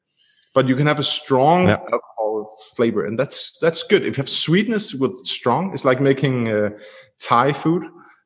but 0.53 0.67
you 0.67 0.75
can 0.75 0.87
have 0.87 0.99
a 0.99 1.03
strong 1.03 1.67
yeah. 1.67 1.79
alcohol 1.91 2.57
flavor, 2.75 3.05
and 3.05 3.19
that's 3.19 3.57
that's 3.59 3.83
good. 3.83 4.03
If 4.03 4.17
you 4.17 4.21
have 4.21 4.29
sweetness 4.29 4.95
with 4.95 5.17
strong, 5.25 5.73
it's 5.73 5.85
like 5.85 5.99
making 5.99 6.49
uh, 6.49 6.69
Thai 7.19 7.53
food 7.53 7.83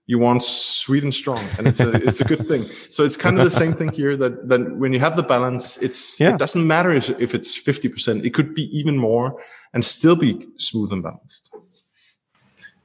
you 0.08 0.20
want 0.20 0.44
sweet 0.44 1.04
and 1.04 1.14
strong 1.14 1.44
and 1.58 1.68
it's 1.68 1.80
a 1.80 1.92
it's 2.08 2.22
a 2.22 2.26
good 2.26 2.48
thing 2.48 2.66
so 2.90 3.04
it's 3.04 3.18
kind 3.18 3.38
of 3.38 3.44
the 3.44 3.50
same 3.50 3.74
thing 3.74 3.90
here 3.90 4.16
that 4.16 4.48
that 4.48 4.76
when 4.78 4.94
you 4.94 5.00
have 5.00 5.16
the 5.16 5.24
balance 5.24 5.78
it's 5.78 6.20
yeah. 6.20 6.34
it 6.34 6.38
doesn't 6.38 6.66
matter 6.66 6.92
if, 6.92 7.10
if 7.20 7.34
it's 7.34 7.60
50% 7.60 8.24
it 8.24 8.34
could 8.34 8.54
be 8.54 8.64
even 8.78 8.98
more 8.98 9.42
and 9.74 9.84
still 9.84 10.16
be 10.16 10.48
smooth 10.58 10.92
and 10.92 11.04
balanced 11.04 11.56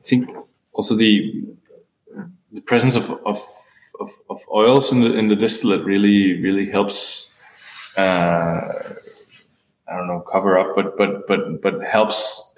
i 0.00 0.04
think 0.04 0.30
also 0.72 0.94
the 0.94 1.44
the 2.52 2.60
presence 2.62 2.96
of 2.96 3.10
of 3.24 3.38
of, 4.00 4.10
of 4.30 4.40
oils 4.52 4.92
in 4.92 5.00
the 5.00 5.12
in 5.12 5.28
the 5.28 5.36
distillate 5.36 5.84
really 5.84 6.40
really 6.42 6.70
helps 6.70 7.36
uh 7.98 8.60
i 9.88 9.96
don't 9.96 10.08
know 10.08 10.20
cover 10.20 10.58
up 10.58 10.74
but 10.74 10.96
but 10.96 11.26
but 11.28 11.62
but 11.62 11.82
helps 11.84 12.50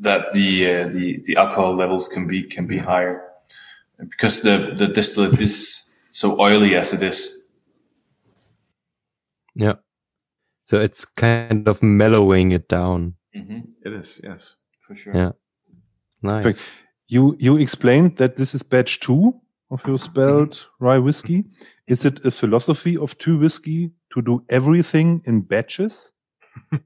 that 0.00 0.32
the 0.32 0.66
uh, 0.66 0.88
the 0.88 1.20
the 1.24 1.36
alcohol 1.36 1.76
levels 1.76 2.08
can 2.08 2.26
be 2.26 2.42
can 2.42 2.66
be 2.66 2.78
higher 2.78 3.22
because 3.98 4.40
the 4.42 4.74
the 4.76 4.88
distillate 4.88 5.40
is 5.40 5.94
so 6.10 6.40
oily 6.40 6.74
as 6.74 6.92
it 6.92 7.02
is. 7.02 7.46
Yeah, 9.54 9.74
so 10.64 10.80
it's 10.80 11.04
kind 11.04 11.68
of 11.68 11.82
mellowing 11.82 12.52
it 12.52 12.68
down. 12.68 13.14
Mm-hmm. 13.36 13.58
It 13.84 13.92
is, 13.92 14.20
yes, 14.24 14.56
for 14.80 14.94
sure. 14.94 15.14
Yeah, 15.14 15.32
nice. 16.22 16.64
You 17.08 17.36
you 17.40 17.56
explained 17.56 18.16
that 18.16 18.36
this 18.36 18.54
is 18.54 18.62
batch 18.62 19.00
two 19.00 19.40
of 19.70 19.86
your 19.86 19.98
spelt 19.98 20.68
rye 20.78 20.98
whiskey. 20.98 21.44
Is 21.86 22.04
it 22.04 22.24
a 22.24 22.30
philosophy 22.30 22.96
of 22.96 23.16
Thy 23.18 23.32
whiskey 23.36 23.90
to 24.14 24.22
do 24.22 24.44
everything 24.48 25.22
in 25.24 25.42
batches? 25.42 26.12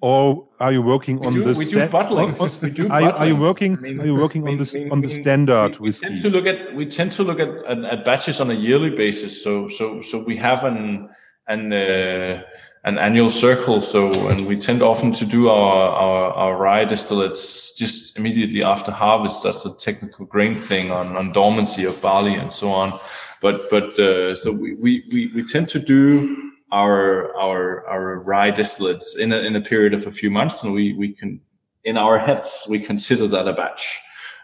or 0.00 0.48
are 0.60 0.72
you 0.72 0.82
working 0.82 1.18
we 1.20 1.26
on 1.26 1.32
do, 1.34 1.44
the 1.44 1.58
we 1.58 1.64
do 1.64 1.76
bottlings. 1.88 2.62
we 2.62 2.70
do 2.70 2.88
are, 2.88 3.00
you, 3.00 3.10
are 3.10 3.26
you 3.26 3.36
working 3.36 3.76
I 3.78 3.80
mean, 3.80 4.00
are 4.00 4.06
you 4.06 4.14
working 4.14 4.42
I 4.42 4.46
on 4.46 4.50
mean, 4.52 4.58
this 4.58 4.74
we- 4.74 4.90
on 4.90 5.00
the 5.00 5.08
standard 5.08 5.72
we, 5.78 5.84
we 5.84 5.88
whiskey 5.88 6.08
tend 6.08 6.22
to 6.22 6.30
look 6.30 6.46
at 6.46 6.74
we 6.74 6.86
tend 6.86 7.12
to 7.12 7.22
look 7.24 7.40
at, 7.40 7.48
at, 7.66 7.84
at 7.84 8.04
batches 8.04 8.40
on 8.40 8.50
a 8.50 8.54
yearly 8.54 8.90
basis. 8.90 9.42
So 9.42 9.68
so 9.68 10.02
so 10.02 10.22
we 10.22 10.36
have 10.36 10.64
an 10.64 11.08
an 11.48 11.72
uh, 11.72 12.42
an 12.86 12.98
annual 12.98 13.30
circle. 13.30 13.82
So 13.82 14.28
and 14.28 14.46
we 14.46 14.56
tend 14.56 14.80
often 14.80 15.12
to 15.12 15.26
do 15.26 15.48
our 15.48 15.88
our, 15.90 16.32
our 16.32 16.56
rye 16.56 16.86
distillates 16.86 17.76
just 17.76 18.16
immediately 18.16 18.62
after 18.62 18.92
harvest. 18.92 19.42
That's 19.42 19.66
a 19.66 19.76
technical 19.76 20.24
grain 20.24 20.54
thing 20.54 20.90
on 20.90 21.16
on 21.16 21.32
dormancy 21.32 21.84
of 21.84 22.00
barley 22.00 22.34
and 22.34 22.52
so 22.52 22.70
on. 22.70 22.98
But 23.42 23.68
but 23.70 23.98
uh, 23.98 24.36
so 24.36 24.52
we, 24.52 24.74
we 24.74 25.04
we 25.12 25.26
we 25.34 25.42
tend 25.42 25.68
to 25.68 25.78
do 25.78 26.52
our 26.72 27.36
our 27.36 27.86
our 27.86 28.18
rye 28.20 28.52
distillates 28.52 29.18
in 29.18 29.32
a 29.32 29.38
in 29.38 29.56
a 29.56 29.60
period 29.60 29.92
of 29.92 30.06
a 30.06 30.12
few 30.12 30.30
months, 30.30 30.62
and 30.62 30.72
we 30.72 30.92
we 30.92 31.12
can 31.12 31.40
in 31.84 31.96
our 31.96 32.18
heads 32.18 32.66
we 32.70 32.78
consider 32.78 33.26
that 33.28 33.48
a 33.48 33.52
batch. 33.52 34.00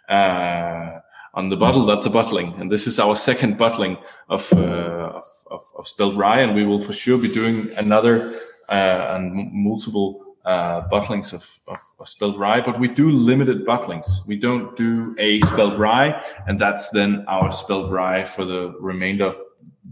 Uh, 0.09 0.99
on 1.35 1.49
the 1.49 1.57
bottle, 1.57 1.87
that's 1.87 2.07
a 2.07 2.11
bottling, 2.11 2.55
and 2.61 2.71
this 2.71 2.87
is 2.87 3.01
our 3.01 3.17
second 3.17 3.57
bottling 3.57 3.97
of 4.29 4.53
uh, 4.53 5.21
of, 5.21 5.25
of, 5.51 5.65
of 5.79 5.89
spelt 5.89 6.15
rye, 6.15 6.41
and 6.41 6.55
we 6.55 6.65
will 6.65 6.81
for 6.81 6.93
sure 6.93 7.19
be 7.19 7.29
doing 7.29 7.71
another 7.77 8.35
uh, 8.69 9.15
and 9.15 9.53
multiple 9.53 10.25
uh, 10.45 10.83
bottlings 10.89 11.33
of, 11.33 11.45
of, 11.69 11.81
of 11.99 12.09
spelt 12.09 12.37
rye. 12.37 12.61
But 12.61 12.79
we 12.79 12.89
do 12.89 13.11
limited 13.11 13.65
bottlings. 13.65 14.27
We 14.27 14.37
don't 14.37 14.77
do 14.77 15.15
a 15.19 15.41
spelt 15.41 15.79
rye, 15.79 16.23
and 16.47 16.61
that's 16.61 16.91
then 16.91 17.25
our 17.29 17.51
spelt 17.51 17.91
rye 17.91 18.25
for 18.25 18.45
the 18.45 18.75
remainder 18.79 19.27
of 19.27 19.37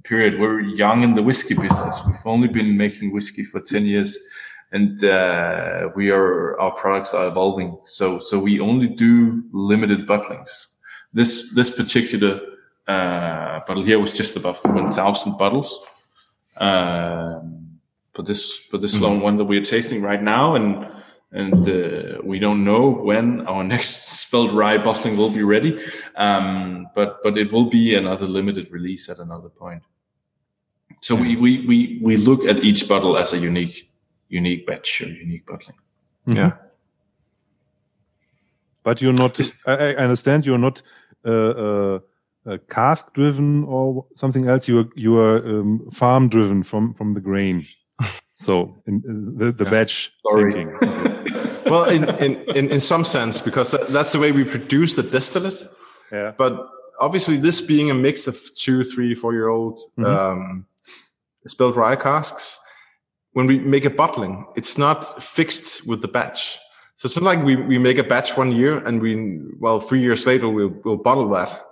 period. 0.04 0.40
We're 0.40 0.60
young 0.60 1.02
in 1.02 1.14
the 1.14 1.22
whiskey 1.22 1.54
business. 1.54 2.00
We've 2.06 2.26
only 2.26 2.48
been 2.48 2.76
making 2.76 3.12
whiskey 3.12 3.44
for 3.44 3.60
10 3.60 3.84
years 3.86 4.18
and, 4.72 5.02
uh, 5.04 5.88
we 5.94 6.10
are, 6.10 6.58
our 6.60 6.70
products 6.72 7.12
are 7.12 7.26
evolving. 7.26 7.78
So, 7.84 8.18
so 8.18 8.38
we 8.38 8.60
only 8.60 8.86
do 8.86 9.42
limited 9.52 10.06
bottlings. 10.06 10.76
This, 11.12 11.54
this 11.54 11.70
particular, 11.70 12.40
uh, 12.86 13.60
bottle 13.66 13.82
here 13.82 13.98
was 13.98 14.12
just 14.12 14.36
above 14.36 14.60
1,000 14.64 15.36
bottles, 15.36 15.86
um, 16.56 17.78
for 18.12 18.22
this, 18.22 18.56
for 18.70 18.78
this 18.78 18.98
long 19.00 19.20
one 19.20 19.36
that 19.36 19.44
we 19.44 19.58
are 19.58 19.64
tasting 19.64 20.02
right 20.02 20.22
now. 20.22 20.54
And, 20.54 20.86
and 21.32 21.68
uh, 21.68 22.18
we 22.24 22.38
don't 22.38 22.64
know 22.64 22.90
when 22.90 23.46
our 23.46 23.62
next 23.74 24.08
spelt 24.08 24.52
rye 24.52 24.78
bottling 24.78 25.16
will 25.16 25.30
be 25.30 25.42
ready, 25.42 25.78
um, 26.16 26.88
but 26.94 27.22
but 27.22 27.38
it 27.38 27.52
will 27.52 27.66
be 27.66 27.94
another 27.94 28.26
limited 28.26 28.70
release 28.70 29.08
at 29.08 29.18
another 29.18 29.48
point. 29.48 29.82
So 31.00 31.14
we, 31.14 31.36
we 31.36 31.66
we 31.66 32.00
we 32.02 32.16
look 32.16 32.44
at 32.44 32.64
each 32.64 32.88
bottle 32.88 33.16
as 33.16 33.32
a 33.32 33.38
unique 33.38 33.90
unique 34.28 34.66
batch 34.66 35.02
or 35.02 35.08
unique 35.08 35.46
bottling. 35.46 35.76
Yeah. 36.26 36.52
but 38.82 39.00
you're 39.00 39.12
not 39.12 39.40
I, 39.66 39.72
I 39.72 39.94
understand 39.96 40.46
you're 40.46 40.58
not 40.58 40.82
uh, 41.24 41.30
uh, 41.30 41.98
uh, 42.46 42.58
cask 42.68 43.12
driven 43.14 43.64
or 43.64 44.06
something 44.14 44.48
else 44.48 44.66
you 44.66 44.80
are 44.80 44.88
you 44.96 45.18
are 45.18 45.38
um, 45.46 45.90
farm 45.90 46.28
driven 46.28 46.62
from 46.62 46.94
from 46.94 47.14
the 47.14 47.20
grain 47.20 47.66
so 48.34 48.82
in, 48.86 49.02
in 49.06 49.36
the, 49.36 49.52
the 49.52 49.64
batch 49.64 50.12
Sorry. 50.26 50.52
thinking 50.52 51.10
well, 51.70 51.84
in, 51.84 52.04
in, 52.18 52.68
in, 52.68 52.80
some 52.80 53.04
sense, 53.04 53.40
because 53.40 53.70
that, 53.70 53.88
that's 53.88 54.12
the 54.12 54.18
way 54.18 54.32
we 54.32 54.44
produce 54.44 54.96
the 54.96 55.02
distillate. 55.02 55.68
yeah 56.10 56.32
But 56.36 56.68
obviously, 56.98 57.36
this 57.36 57.60
being 57.60 57.90
a 57.90 57.94
mix 57.94 58.26
of 58.26 58.36
two, 58.56 58.82
three, 58.84 59.14
four 59.14 59.32
year 59.32 59.48
old 59.48 59.78
um, 60.04 60.66
spelt 61.46 61.76
rye 61.76 61.96
casks, 61.96 62.58
when 63.32 63.46
we 63.46 63.58
make 63.58 63.84
a 63.84 63.90
bottling, 63.90 64.46
it's 64.56 64.76
not 64.76 65.22
fixed 65.22 65.86
with 65.86 66.02
the 66.02 66.08
batch. 66.08 66.58
So 67.00 67.06
it's 67.06 67.16
not 67.16 67.24
like 67.24 67.42
we, 67.42 67.56
we 67.56 67.78
make 67.78 67.96
a 67.96 68.04
batch 68.04 68.36
one 68.36 68.52
year 68.52 68.76
and 68.86 69.00
we, 69.00 69.40
well, 69.58 69.80
three 69.80 70.02
years 70.02 70.26
later, 70.26 70.50
we'll, 70.50 70.74
we'll 70.84 70.98
bottle 70.98 71.30
that. 71.30 71.64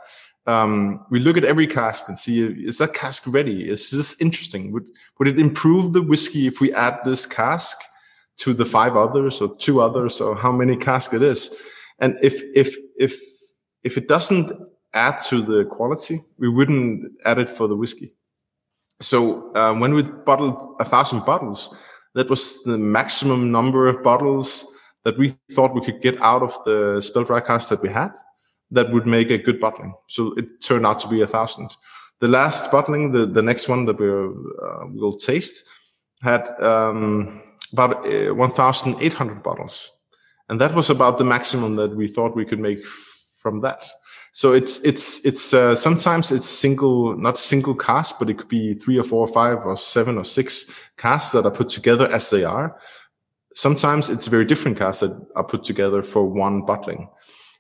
Um, 0.46 1.04
we 1.10 1.20
look 1.20 1.36
at 1.36 1.44
every 1.44 1.66
cask 1.66 2.08
and 2.08 2.18
see, 2.18 2.40
is 2.40 2.78
that 2.78 2.94
cask 2.94 3.24
ready? 3.26 3.68
Is 3.68 3.90
this 3.90 4.18
interesting? 4.22 4.72
Would, 4.72 4.86
would 5.18 5.28
it 5.28 5.38
improve 5.38 5.92
the 5.92 6.00
whiskey 6.00 6.46
if 6.46 6.62
we 6.62 6.72
add 6.72 7.00
this 7.04 7.26
cask 7.26 7.76
to 8.38 8.54
the 8.54 8.64
five 8.64 8.96
others 8.96 9.42
or 9.42 9.54
two 9.56 9.82
others 9.82 10.18
or 10.22 10.34
how 10.34 10.50
many 10.50 10.78
cask 10.78 11.12
it 11.12 11.20
is? 11.20 11.54
And 11.98 12.16
if, 12.22 12.42
if, 12.54 12.74
if, 12.98 13.20
if 13.82 13.98
it 13.98 14.08
doesn't 14.08 14.50
add 14.94 15.20
to 15.24 15.42
the 15.42 15.66
quality, 15.66 16.22
we 16.38 16.48
wouldn't 16.48 17.12
add 17.26 17.38
it 17.38 17.50
for 17.50 17.68
the 17.68 17.76
whiskey. 17.76 18.14
So 19.02 19.54
um, 19.54 19.80
when 19.80 19.92
we 19.92 20.04
bottled 20.04 20.76
a 20.80 20.86
thousand 20.86 21.26
bottles, 21.26 21.76
that 22.14 22.30
was 22.30 22.62
the 22.62 22.78
maximum 22.78 23.52
number 23.52 23.88
of 23.88 24.02
bottles 24.02 24.74
that 25.09 25.16
we 25.16 25.30
thought 25.54 25.74
we 25.74 25.80
could 25.80 26.02
get 26.02 26.20
out 26.20 26.42
of 26.42 26.52
the 26.66 27.00
spelt 27.00 27.30
rye 27.30 27.40
cask 27.40 27.70
that 27.70 27.80
we 27.80 27.88
had 27.88 28.12
that 28.70 28.92
would 28.92 29.06
make 29.06 29.30
a 29.30 29.38
good 29.38 29.59
bottling. 29.59 29.94
So 30.06 30.34
it 30.34 30.61
turned 30.61 30.84
out 30.84 31.00
to 31.00 31.09
be 31.09 31.22
a 31.22 31.26
thousand. 31.26 31.74
The 32.20 32.28
last 32.28 32.70
bottling, 32.70 33.12
the, 33.12 33.24
the 33.24 33.40
next 33.40 33.68
one 33.68 33.86
that 33.86 33.98
we'll, 33.98 34.34
uh, 34.62 34.84
we'll 34.88 35.16
taste, 35.16 35.66
had 36.22 36.46
um, 36.61 37.42
about 37.72 38.06
uh, 38.06 38.34
1,800 38.34 39.42
bottles. 39.42 39.90
And 40.50 40.61
that 40.61 40.74
was 40.74 40.90
about 40.90 41.16
the 41.16 41.24
maximum 41.24 41.76
that 41.76 41.96
we 41.96 42.06
thought 42.06 42.36
we 42.36 42.44
could 42.44 42.61
make 42.61 42.86
from 43.38 43.61
that. 43.61 43.86
So 44.32 44.52
it's 44.52 44.84
it's 44.84 45.24
it's 45.24 45.54
uh, 45.54 45.74
sometimes 45.74 46.30
it's 46.30 46.46
single, 46.46 47.16
not 47.16 47.38
single 47.38 47.74
cask, 47.74 48.18
but 48.18 48.28
it 48.28 48.36
could 48.36 48.48
be 48.48 48.74
three 48.74 48.98
or 48.98 49.04
four 49.04 49.26
or 49.26 49.32
five 49.32 49.64
or 49.64 49.76
seven 49.78 50.18
or 50.18 50.24
six 50.24 50.70
casks 50.98 51.32
that 51.32 51.46
are 51.46 51.50
put 51.50 51.70
together 51.70 52.12
as 52.12 52.28
they 52.28 52.44
are. 52.44 52.78
Sometimes 53.59 54.09
it's 54.09 54.28
very 54.28 54.44
different 54.44 54.78
casks 54.78 55.00
that 55.00 55.26
are 55.34 55.42
put 55.42 55.64
together 55.64 56.00
for 56.00 56.24
one 56.24 56.62
bottling. 56.62 57.09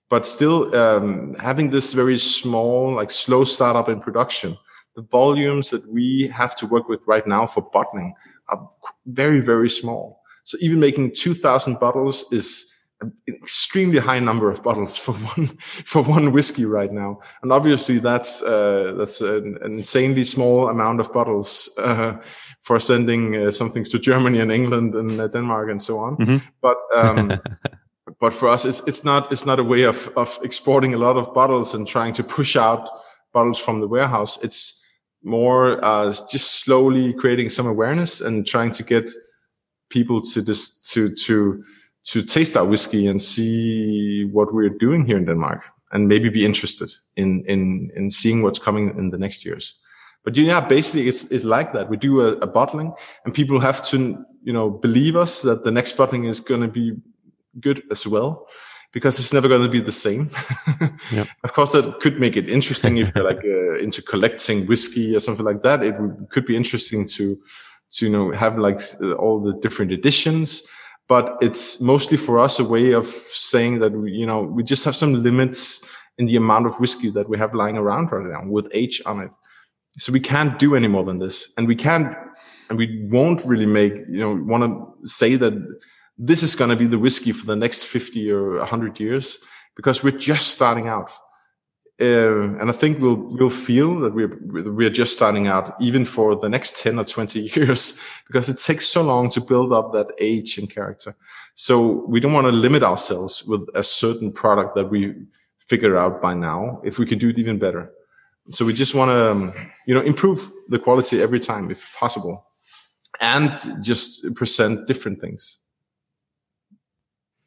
But 0.08 0.24
still, 0.26 0.72
um, 0.76 1.34
having 1.40 1.70
this 1.70 1.92
very 1.92 2.18
small, 2.18 2.94
like 2.94 3.10
slow 3.10 3.42
startup 3.42 3.88
in 3.88 4.00
production, 4.00 4.56
the 4.94 5.02
volumes 5.02 5.70
that 5.70 5.84
we 5.92 6.28
have 6.28 6.54
to 6.58 6.68
work 6.68 6.88
with 6.88 7.02
right 7.08 7.26
now 7.26 7.48
for 7.48 7.62
bottling 7.72 8.14
are 8.48 8.68
very 9.06 9.40
very 9.40 9.68
small. 9.68 10.22
So 10.44 10.56
even 10.60 10.78
making 10.78 11.16
2,000 11.16 11.80
bottles 11.80 12.26
is 12.30 12.72
an 13.00 13.12
extremely 13.28 13.98
high 13.98 14.18
number 14.18 14.50
of 14.50 14.62
bottles 14.62 14.96
for 15.04 15.12
one 15.14 15.46
for 15.84 16.02
one 16.02 16.32
whiskey 16.32 16.64
right 16.64 16.90
now, 16.90 17.20
and 17.42 17.52
obviously 17.52 17.98
that's 17.98 18.42
uh, 18.42 18.94
that's 18.96 19.20
an, 19.20 19.58
an 19.62 19.72
insanely 19.72 20.24
small 20.24 20.68
amount 20.68 21.00
of 21.00 21.12
bottles 21.12 21.70
uh, 21.78 22.16
for 22.62 22.80
sending 22.80 23.36
uh, 23.36 23.50
something 23.52 23.84
to 23.84 23.98
Germany 23.98 24.40
and 24.40 24.52
England 24.52 24.94
and 24.94 25.20
uh, 25.20 25.28
Denmark 25.28 25.70
and 25.70 25.82
so 25.82 25.98
on. 25.98 26.16
Mhm. 26.16 26.42
But 26.60 26.78
um, 26.94 27.40
but 28.20 28.34
for 28.34 28.48
us, 28.48 28.64
it's 28.64 28.86
it's 28.86 29.04
not 29.04 29.32
it's 29.32 29.46
not 29.46 29.58
a 29.58 29.64
way 29.64 29.84
of 29.84 30.08
of 30.16 30.38
exporting 30.42 30.94
a 30.94 30.98
lot 30.98 31.16
of 31.16 31.32
bottles 31.34 31.74
and 31.74 31.86
trying 31.86 32.14
to 32.14 32.24
push 32.24 32.56
out 32.56 32.88
bottles 33.32 33.58
from 33.58 33.80
the 33.80 33.88
warehouse. 33.88 34.38
It's 34.42 34.84
more 35.22 35.84
uh, 35.84 36.12
just 36.30 36.64
slowly 36.64 37.12
creating 37.12 37.50
some 37.50 37.66
awareness 37.66 38.20
and 38.20 38.46
trying 38.46 38.72
to 38.72 38.82
get 38.82 39.10
people 39.90 40.20
to 40.20 40.42
just 40.42 40.90
to 40.92 41.14
to 41.14 41.62
to 42.10 42.22
taste 42.22 42.56
our 42.56 42.64
whiskey 42.64 43.06
and 43.06 43.20
see 43.20 44.24
what 44.32 44.52
we're 44.54 44.76
doing 44.80 45.04
here 45.04 45.18
in 45.18 45.26
Denmark 45.26 45.62
and 45.92 46.08
maybe 46.08 46.28
be 46.30 46.44
interested 46.44 46.90
in 47.16 47.44
in 47.46 47.90
in 47.96 48.10
seeing 48.10 48.42
what's 48.42 48.58
coming 48.58 48.98
in 48.98 49.10
the 49.10 49.18
next 49.18 49.44
years. 49.44 49.78
But 50.24 50.36
yeah, 50.36 50.60
basically 50.68 51.08
it's 51.08 51.30
it's 51.30 51.44
like 51.44 51.72
that. 51.72 51.88
We 51.90 51.96
do 51.96 52.20
a, 52.20 52.32
a 52.38 52.46
bottling 52.46 52.92
and 53.24 53.34
people 53.34 53.60
have 53.60 53.84
to 53.90 53.96
you 54.42 54.52
know 54.52 54.70
believe 54.70 55.16
us 55.16 55.42
that 55.42 55.64
the 55.64 55.70
next 55.70 55.96
bottling 55.96 56.24
is 56.24 56.40
going 56.40 56.62
to 56.62 56.68
be 56.68 56.96
good 57.60 57.82
as 57.90 58.06
well 58.06 58.48
because 58.92 59.18
it's 59.18 59.32
never 59.32 59.48
going 59.48 59.62
to 59.62 59.68
be 59.68 59.80
the 59.80 59.92
same. 59.92 60.30
Yep. 61.12 61.28
Of 61.44 61.52
course, 61.52 61.72
that 61.72 62.00
could 62.00 62.18
make 62.18 62.36
it 62.36 62.48
interesting 62.48 62.98
if 62.98 63.14
you're 63.14 63.24
like 63.24 63.44
uh, 63.44 63.84
into 63.84 64.02
collecting 64.02 64.66
whiskey 64.66 65.16
or 65.16 65.20
something 65.20 65.46
like 65.46 65.62
that. 65.62 65.82
It 65.82 65.98
would, 66.00 66.28
could 66.30 66.46
be 66.46 66.56
interesting 66.56 67.06
to 67.16 67.38
to 67.92 68.06
you 68.06 68.12
know 68.12 68.32
have 68.32 68.58
like 68.58 68.80
uh, 69.00 69.12
all 69.12 69.40
the 69.40 69.54
different 69.60 69.92
editions 69.92 70.62
but 71.08 71.38
it's 71.40 71.80
mostly 71.80 72.16
for 72.16 72.38
us 72.38 72.58
a 72.58 72.64
way 72.64 72.92
of 72.92 73.06
saying 73.06 73.80
that 73.80 73.92
we, 73.92 74.12
you 74.12 74.26
know 74.26 74.42
we 74.42 74.62
just 74.62 74.84
have 74.84 74.94
some 74.94 75.22
limits 75.22 75.88
in 76.18 76.26
the 76.26 76.36
amount 76.36 76.66
of 76.66 76.78
whiskey 76.80 77.10
that 77.10 77.28
we 77.28 77.38
have 77.38 77.54
lying 77.54 77.76
around 77.76 78.12
right 78.12 78.26
now 78.26 78.50
with 78.50 78.68
age 78.72 79.00
on 79.06 79.20
it. 79.20 79.34
So 79.98 80.12
we 80.12 80.20
can't 80.20 80.58
do 80.58 80.74
any 80.74 80.88
more 80.88 81.04
than 81.04 81.18
this 81.18 81.52
and 81.56 81.66
we 81.66 81.74
can't 81.74 82.14
and 82.68 82.78
we 82.78 83.08
won't 83.10 83.44
really 83.44 83.66
make 83.66 83.94
you 84.08 84.20
know 84.20 84.34
want 84.44 84.62
to 84.64 85.08
say 85.08 85.36
that 85.36 85.54
this 86.18 86.42
is 86.42 86.54
going 86.54 86.70
to 86.70 86.76
be 86.76 86.86
the 86.86 86.98
whiskey 86.98 87.32
for 87.32 87.46
the 87.46 87.56
next 87.56 87.84
50 87.84 88.30
or 88.30 88.58
100 88.58 89.00
years 89.00 89.38
because 89.76 90.02
we're 90.02 90.18
just 90.18 90.48
starting 90.48 90.88
out 90.88 91.10
uh, 92.00 92.42
and 92.60 92.70
I 92.70 92.72
think 92.72 93.00
we'll 93.00 93.16
we'll 93.16 93.50
feel 93.50 93.98
that 94.00 94.14
we're 94.14 94.38
we're 94.40 94.90
just 94.90 95.16
starting 95.16 95.48
out, 95.48 95.74
even 95.80 96.04
for 96.04 96.36
the 96.36 96.48
next 96.48 96.80
ten 96.80 96.96
or 96.96 97.04
twenty 97.04 97.40
years, 97.56 98.00
because 98.28 98.48
it 98.48 98.58
takes 98.60 98.86
so 98.86 99.02
long 99.02 99.30
to 99.30 99.40
build 99.40 99.72
up 99.72 99.92
that 99.92 100.06
age 100.18 100.58
and 100.58 100.70
character. 100.70 101.16
So 101.54 102.04
we 102.06 102.20
don't 102.20 102.32
want 102.32 102.46
to 102.46 102.52
limit 102.52 102.84
ourselves 102.84 103.44
with 103.44 103.66
a 103.74 103.82
certain 103.82 104.30
product 104.30 104.76
that 104.76 104.90
we 104.90 105.14
figure 105.58 105.98
out 105.98 106.22
by 106.22 106.34
now. 106.34 106.80
If 106.84 106.98
we 107.00 107.06
can 107.06 107.18
do 107.18 107.30
it 107.30 107.38
even 107.38 107.58
better, 107.58 107.90
so 108.50 108.64
we 108.64 108.74
just 108.74 108.94
want 108.94 109.10
to 109.10 109.30
um, 109.32 109.52
you 109.86 109.94
know 109.94 110.02
improve 110.02 110.52
the 110.68 110.78
quality 110.78 111.20
every 111.20 111.40
time 111.40 111.68
if 111.68 111.92
possible, 111.98 112.46
and 113.20 113.50
just 113.82 114.34
present 114.36 114.86
different 114.86 115.20
things. 115.20 115.58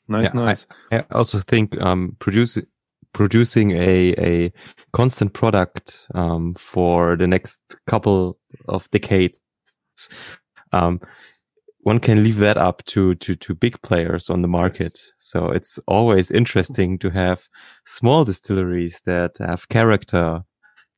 Nice, 0.10 0.26
yeah, 0.26 0.42
nice. 0.42 0.68
I, 0.92 0.98
I, 0.98 1.04
also 1.12 1.40
think 1.40 1.80
um, 1.80 2.18
producing 2.20 2.66
producing 3.14 3.72
a 3.72 4.14
a 4.18 4.52
constant 4.94 5.34
product 5.34 6.08
um, 6.16 6.54
for 6.54 7.18
the 7.18 7.28
next 7.28 7.76
couple 7.88 8.38
of 8.68 8.90
decades. 8.92 9.40
Um, 10.74 11.02
one 11.84 12.00
can 12.00 12.24
leave 12.24 12.38
that 12.38 12.58
up 12.58 12.84
to 12.86 13.16
to 13.16 13.36
to 13.36 13.56
big 13.56 13.82
players 13.82 14.30
on 14.30 14.42
the 14.42 14.48
market. 14.48 15.00
So 15.20 15.50
it's 15.50 15.80
always 15.88 16.32
interesting 16.32 17.00
to 17.00 17.10
have 17.10 17.48
small 17.86 18.26
distilleries 18.26 19.02
that 19.06 19.38
have 19.40 19.70
character, 19.70 20.44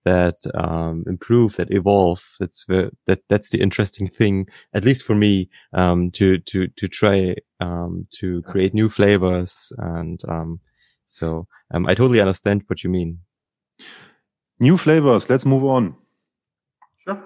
that 0.06 0.36
um, 0.56 1.04
improve, 1.08 1.56
that 1.56 1.72
evolve. 1.72 2.22
That's 2.40 2.66
the, 2.66 2.92
that 3.06 3.22
that's 3.30 3.50
the 3.50 3.62
interesting 3.62 4.08
thing, 4.08 4.48
at 4.74 4.86
least 4.86 5.06
for 5.06 5.16
me, 5.16 5.50
um, 5.74 6.12
to 6.12 6.40
to 6.40 6.68
to 6.68 6.88
try 6.88 7.36
um, 7.60 8.08
to 8.20 8.42
create 8.44 8.74
new 8.74 8.90
flavors. 8.90 9.72
And 9.78 10.20
um, 10.28 10.60
so 11.06 11.48
um, 11.72 11.86
I 11.86 11.96
totally 11.96 12.20
understand 12.20 12.64
what 12.68 12.84
you 12.84 12.90
mean. 12.90 13.20
New 14.60 14.78
flavors. 14.78 15.30
Let's 15.30 15.46
move 15.46 15.64
on. 15.64 15.96
Sure. 17.04 17.24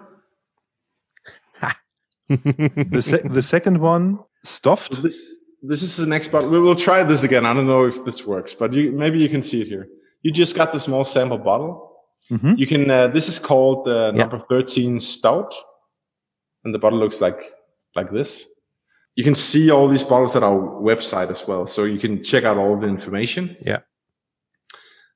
the, 2.29 3.01
se- 3.01 3.27
the 3.27 3.43
second 3.43 3.79
one, 3.79 4.19
stuffed. 4.43 4.95
So 4.95 5.01
this 5.01 5.45
this 5.61 5.81
is 5.81 5.97
the 5.97 6.05
next 6.05 6.29
bottle. 6.29 6.49
We 6.49 6.59
will 6.59 6.75
try 6.75 7.03
this 7.03 7.23
again. 7.23 7.45
I 7.45 7.53
don't 7.53 7.67
know 7.67 7.85
if 7.85 8.03
this 8.05 8.25
works, 8.25 8.53
but 8.53 8.73
you, 8.73 8.91
maybe 8.91 9.19
you 9.19 9.29
can 9.29 9.41
see 9.41 9.61
it 9.61 9.67
here. 9.67 9.87
You 10.21 10.31
just 10.31 10.55
got 10.55 10.71
the 10.71 10.79
small 10.79 11.03
sample 11.03 11.37
bottle. 11.37 11.91
Mm-hmm. 12.31 12.53
You 12.57 12.67
can. 12.67 12.91
Uh, 12.91 13.07
this 13.07 13.27
is 13.27 13.39
called 13.39 13.87
uh, 13.87 14.11
number 14.11 14.39
thirteen 14.39 14.99
stout, 14.99 15.53
and 16.63 16.73
the 16.73 16.79
bottle 16.79 16.99
looks 16.99 17.21
like 17.21 17.41
like 17.95 18.11
this. 18.11 18.47
You 19.17 19.23
can 19.23 19.33
see 19.33 19.71
all 19.71 19.87
these 19.87 20.03
bottles 20.03 20.35
at 20.35 20.43
our 20.43 20.59
website 20.79 21.31
as 21.31 21.47
well, 21.47 21.65
so 21.65 21.85
you 21.85 21.97
can 21.97 22.23
check 22.23 22.43
out 22.43 22.57
all 22.57 22.77
the 22.77 22.85
information. 22.85 23.57
Yeah. 23.59 23.79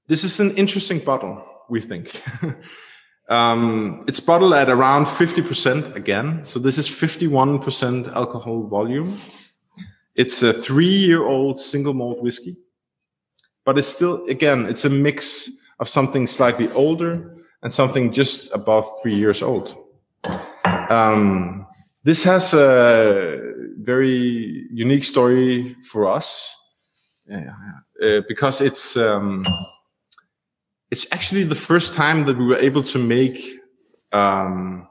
This 0.07 0.23
is 0.23 0.39
an 0.39 0.57
interesting 0.57 0.97
bottle, 0.97 1.45
we 1.69 1.81
think. 1.81 2.19
um, 3.29 4.03
it's 4.07 4.19
bottled 4.19 4.53
at 4.53 4.69
around 4.69 5.05
50% 5.05 5.95
again. 5.95 6.43
So 6.43 6.57
this 6.57 6.79
is 6.79 6.89
51% 6.89 8.11
alcohol 8.15 8.63
volume. 8.63 9.21
It's 10.15 10.41
a 10.41 10.51
three 10.51 10.97
year 11.07 11.23
old 11.23 11.59
single 11.59 11.93
malt 11.93 12.23
whiskey, 12.23 12.55
but 13.65 13.77
it's 13.77 13.87
still, 13.87 14.25
again, 14.25 14.65
it's 14.65 14.83
a 14.83 14.89
mix 14.89 15.61
of 15.79 15.87
something 15.87 16.25
slightly 16.25 16.71
older 16.71 17.37
and 17.61 17.71
something 17.71 18.11
just 18.11 18.51
above 18.55 18.89
three 19.03 19.15
years 19.15 19.43
old. 19.43 19.75
Um, 20.89 21.67
this 22.03 22.23
has 22.23 22.55
a 22.55 23.50
very 23.83 24.67
unique 24.71 25.03
story 25.03 25.75
for 25.89 26.07
us 26.07 26.55
uh, 27.31 28.21
because 28.27 28.61
it's 28.61 28.97
um, 28.97 29.45
it's 30.89 31.07
actually 31.11 31.43
the 31.43 31.55
first 31.55 31.95
time 31.95 32.25
that 32.25 32.37
we 32.37 32.45
were 32.45 32.57
able 32.57 32.83
to 32.83 32.99
make 32.99 33.59
um, 34.11 34.87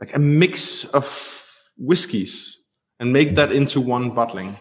like 0.00 0.14
a 0.14 0.18
mix 0.18 0.84
of 0.94 1.06
whiskies 1.78 2.66
and 3.00 3.12
make 3.12 3.34
that 3.36 3.52
into 3.52 3.80
one 3.80 4.10
bottling. 4.10 4.58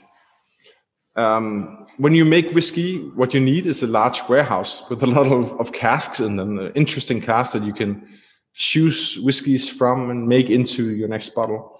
Um, 1.15 1.87
when 1.97 2.13
you 2.13 2.25
make 2.25 2.51
whiskey, 2.51 2.99
what 3.15 3.33
you 3.33 3.39
need 3.39 3.65
is 3.65 3.81
a 3.81 3.87
large 3.87 4.21
warehouse 4.29 4.87
with 4.89 5.01
a 5.03 5.07
lot 5.17 5.27
of, 5.27 5.59
of 5.59 5.73
casks 5.73 6.19
and 6.19 6.39
then 6.39 6.71
interesting 6.75 7.19
casks 7.19 7.53
that 7.53 7.63
you 7.63 7.73
can 7.73 8.07
choose 8.53 9.19
whiskies 9.19 9.69
from 9.69 10.09
and 10.09 10.27
make 10.27 10.49
into 10.49 10.91
your 10.91 11.07
next 11.07 11.35
bottle. 11.35 11.76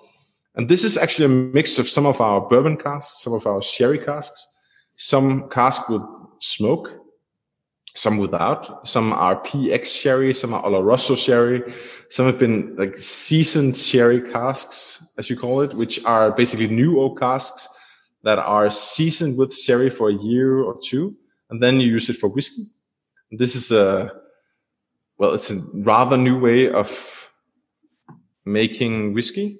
And 0.57 0.67
this 0.67 0.83
is 0.83 0.97
actually 0.97 1.25
a 1.25 1.29
mix 1.29 1.77
of 1.77 1.87
some 1.87 2.05
of 2.07 2.19
our 2.19 2.41
bourbon 2.41 2.77
casks, 2.77 3.23
some 3.23 3.33
of 3.33 3.45
our 3.45 3.61
sherry 3.61 3.99
casks, 3.99 4.47
some 4.95 5.49
cask 5.49 5.87
with 5.87 6.01
smoke, 6.41 6.91
some 7.93 8.17
without. 8.17 8.87
Some 8.87 9.13
are 9.13 9.41
PX 9.41 10.01
sherry, 10.01 10.33
some 10.33 10.53
are 10.55 10.63
Oloroso 10.63 11.15
sherry. 11.15 11.61
Some 12.09 12.25
have 12.25 12.39
been 12.39 12.75
like 12.75 12.95
seasoned 12.95 13.75
sherry 13.75 14.21
casks, 14.21 15.13
as 15.17 15.29
you 15.29 15.37
call 15.37 15.61
it, 15.61 15.73
which 15.75 16.03
are 16.05 16.31
basically 16.31 16.67
new 16.67 16.99
oak 16.99 17.19
casks 17.19 17.67
that 18.23 18.39
are 18.39 18.69
seasoned 18.69 19.37
with 19.37 19.53
sherry 19.55 19.89
for 19.89 20.09
a 20.09 20.13
year 20.13 20.59
or 20.59 20.75
two, 20.83 21.15
and 21.49 21.61
then 21.61 21.79
you 21.79 21.87
use 21.87 22.09
it 22.09 22.17
for 22.17 22.29
whiskey. 22.29 22.63
This 23.31 23.55
is 23.55 23.71
a 23.71 24.11
well, 25.17 25.33
it's 25.33 25.49
a 25.49 25.59
rather 25.73 26.17
new 26.17 26.39
way 26.39 26.69
of 26.69 27.31
making 28.45 29.13
whiskey. 29.13 29.59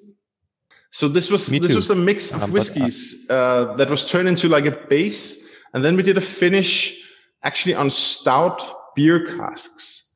So 0.98 1.06
this 1.06 1.30
was 1.30 1.46
this 1.46 1.76
was 1.76 1.90
a 1.90 1.94
mix 1.94 2.32
of 2.32 2.42
um, 2.42 2.50
whiskeys 2.50 3.24
uh, 3.30 3.76
that 3.76 3.88
was 3.88 4.04
turned 4.10 4.26
into 4.26 4.48
like 4.48 4.66
a 4.66 4.72
base, 4.72 5.48
and 5.72 5.84
then 5.84 5.94
we 5.94 6.02
did 6.02 6.18
a 6.18 6.20
finish 6.20 7.00
actually 7.44 7.76
on 7.76 7.88
stout 7.88 8.60
beer 8.96 9.24
casks. 9.36 10.08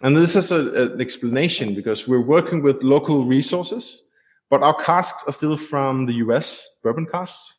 And 0.00 0.16
this 0.16 0.34
has 0.34 0.52
a, 0.52 0.92
an 0.92 1.00
explanation 1.00 1.74
because 1.74 2.06
we're 2.06 2.24
working 2.24 2.62
with 2.62 2.84
local 2.84 3.24
resources, 3.24 4.04
but 4.48 4.62
our 4.62 4.74
casks 4.74 5.24
are 5.26 5.32
still 5.32 5.56
from 5.56 6.06
the 6.06 6.14
US, 6.26 6.78
bourbon 6.84 7.06
casks, 7.06 7.58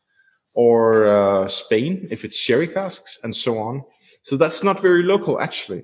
or 0.54 1.10
uh, 1.10 1.50
Spain, 1.50 2.08
if 2.12 2.24
it's 2.24 2.38
sherry 2.38 2.70
casks, 2.70 3.20
and 3.24 3.36
so 3.36 3.58
on. 3.58 3.84
So 4.22 4.38
that's 4.38 4.64
not 4.64 4.80
very 4.80 5.04
local, 5.04 5.38
actually. 5.42 5.84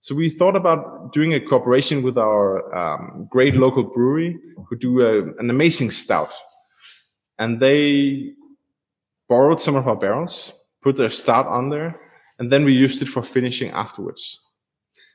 So 0.00 0.14
we 0.14 0.30
thought 0.30 0.54
about 0.54 1.12
doing 1.12 1.34
a 1.34 1.40
cooperation 1.40 2.02
with 2.02 2.16
our 2.16 2.74
um, 2.74 3.26
great 3.30 3.54
local 3.54 3.82
brewery 3.82 4.38
who 4.68 4.76
do 4.76 5.00
a, 5.00 5.22
an 5.38 5.50
amazing 5.50 5.90
stout. 5.90 6.32
And 7.38 7.60
they 7.60 8.32
borrowed 9.28 9.60
some 9.60 9.74
of 9.74 9.88
our 9.88 9.96
barrels, 9.96 10.52
put 10.82 10.96
their 10.96 11.10
stout 11.10 11.46
on 11.46 11.70
there, 11.70 12.00
and 12.38 12.50
then 12.52 12.64
we 12.64 12.72
used 12.72 13.02
it 13.02 13.08
for 13.08 13.22
finishing 13.22 13.70
afterwards. 13.72 14.40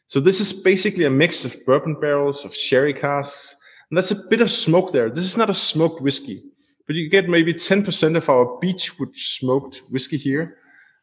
So 0.08 0.20
this 0.20 0.40
is 0.40 0.52
basically 0.52 1.06
a 1.06 1.10
mix 1.10 1.46
of 1.46 1.56
bourbon 1.66 2.00
barrels, 2.00 2.44
of 2.44 2.54
sherry 2.54 2.94
casks, 2.94 3.56
and 3.90 3.98
that's 3.98 4.12
a 4.12 4.28
bit 4.30 4.42
of 4.42 4.52
smoke 4.52 4.92
there. 4.92 5.10
This 5.10 5.26
is 5.26 5.38
not 5.38 5.50
a 5.50 5.54
smoked 5.54 6.02
whiskey, 6.02 6.42
but 6.88 6.96
you 6.96 7.10
get 7.10 7.30
maybe 7.30 7.54
10% 7.54 8.18
of 8.18 8.30
our 8.30 8.58
beechwood 8.60 9.16
smoked 9.16 9.82
whiskey 9.90 10.18
here 10.18 10.58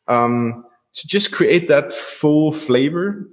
um, 0.07 0.65
to 0.95 1.09
just 1.09 1.33
create 1.33 1.69
that 1.69 1.93
full 1.93 2.53
flavor 2.53 3.27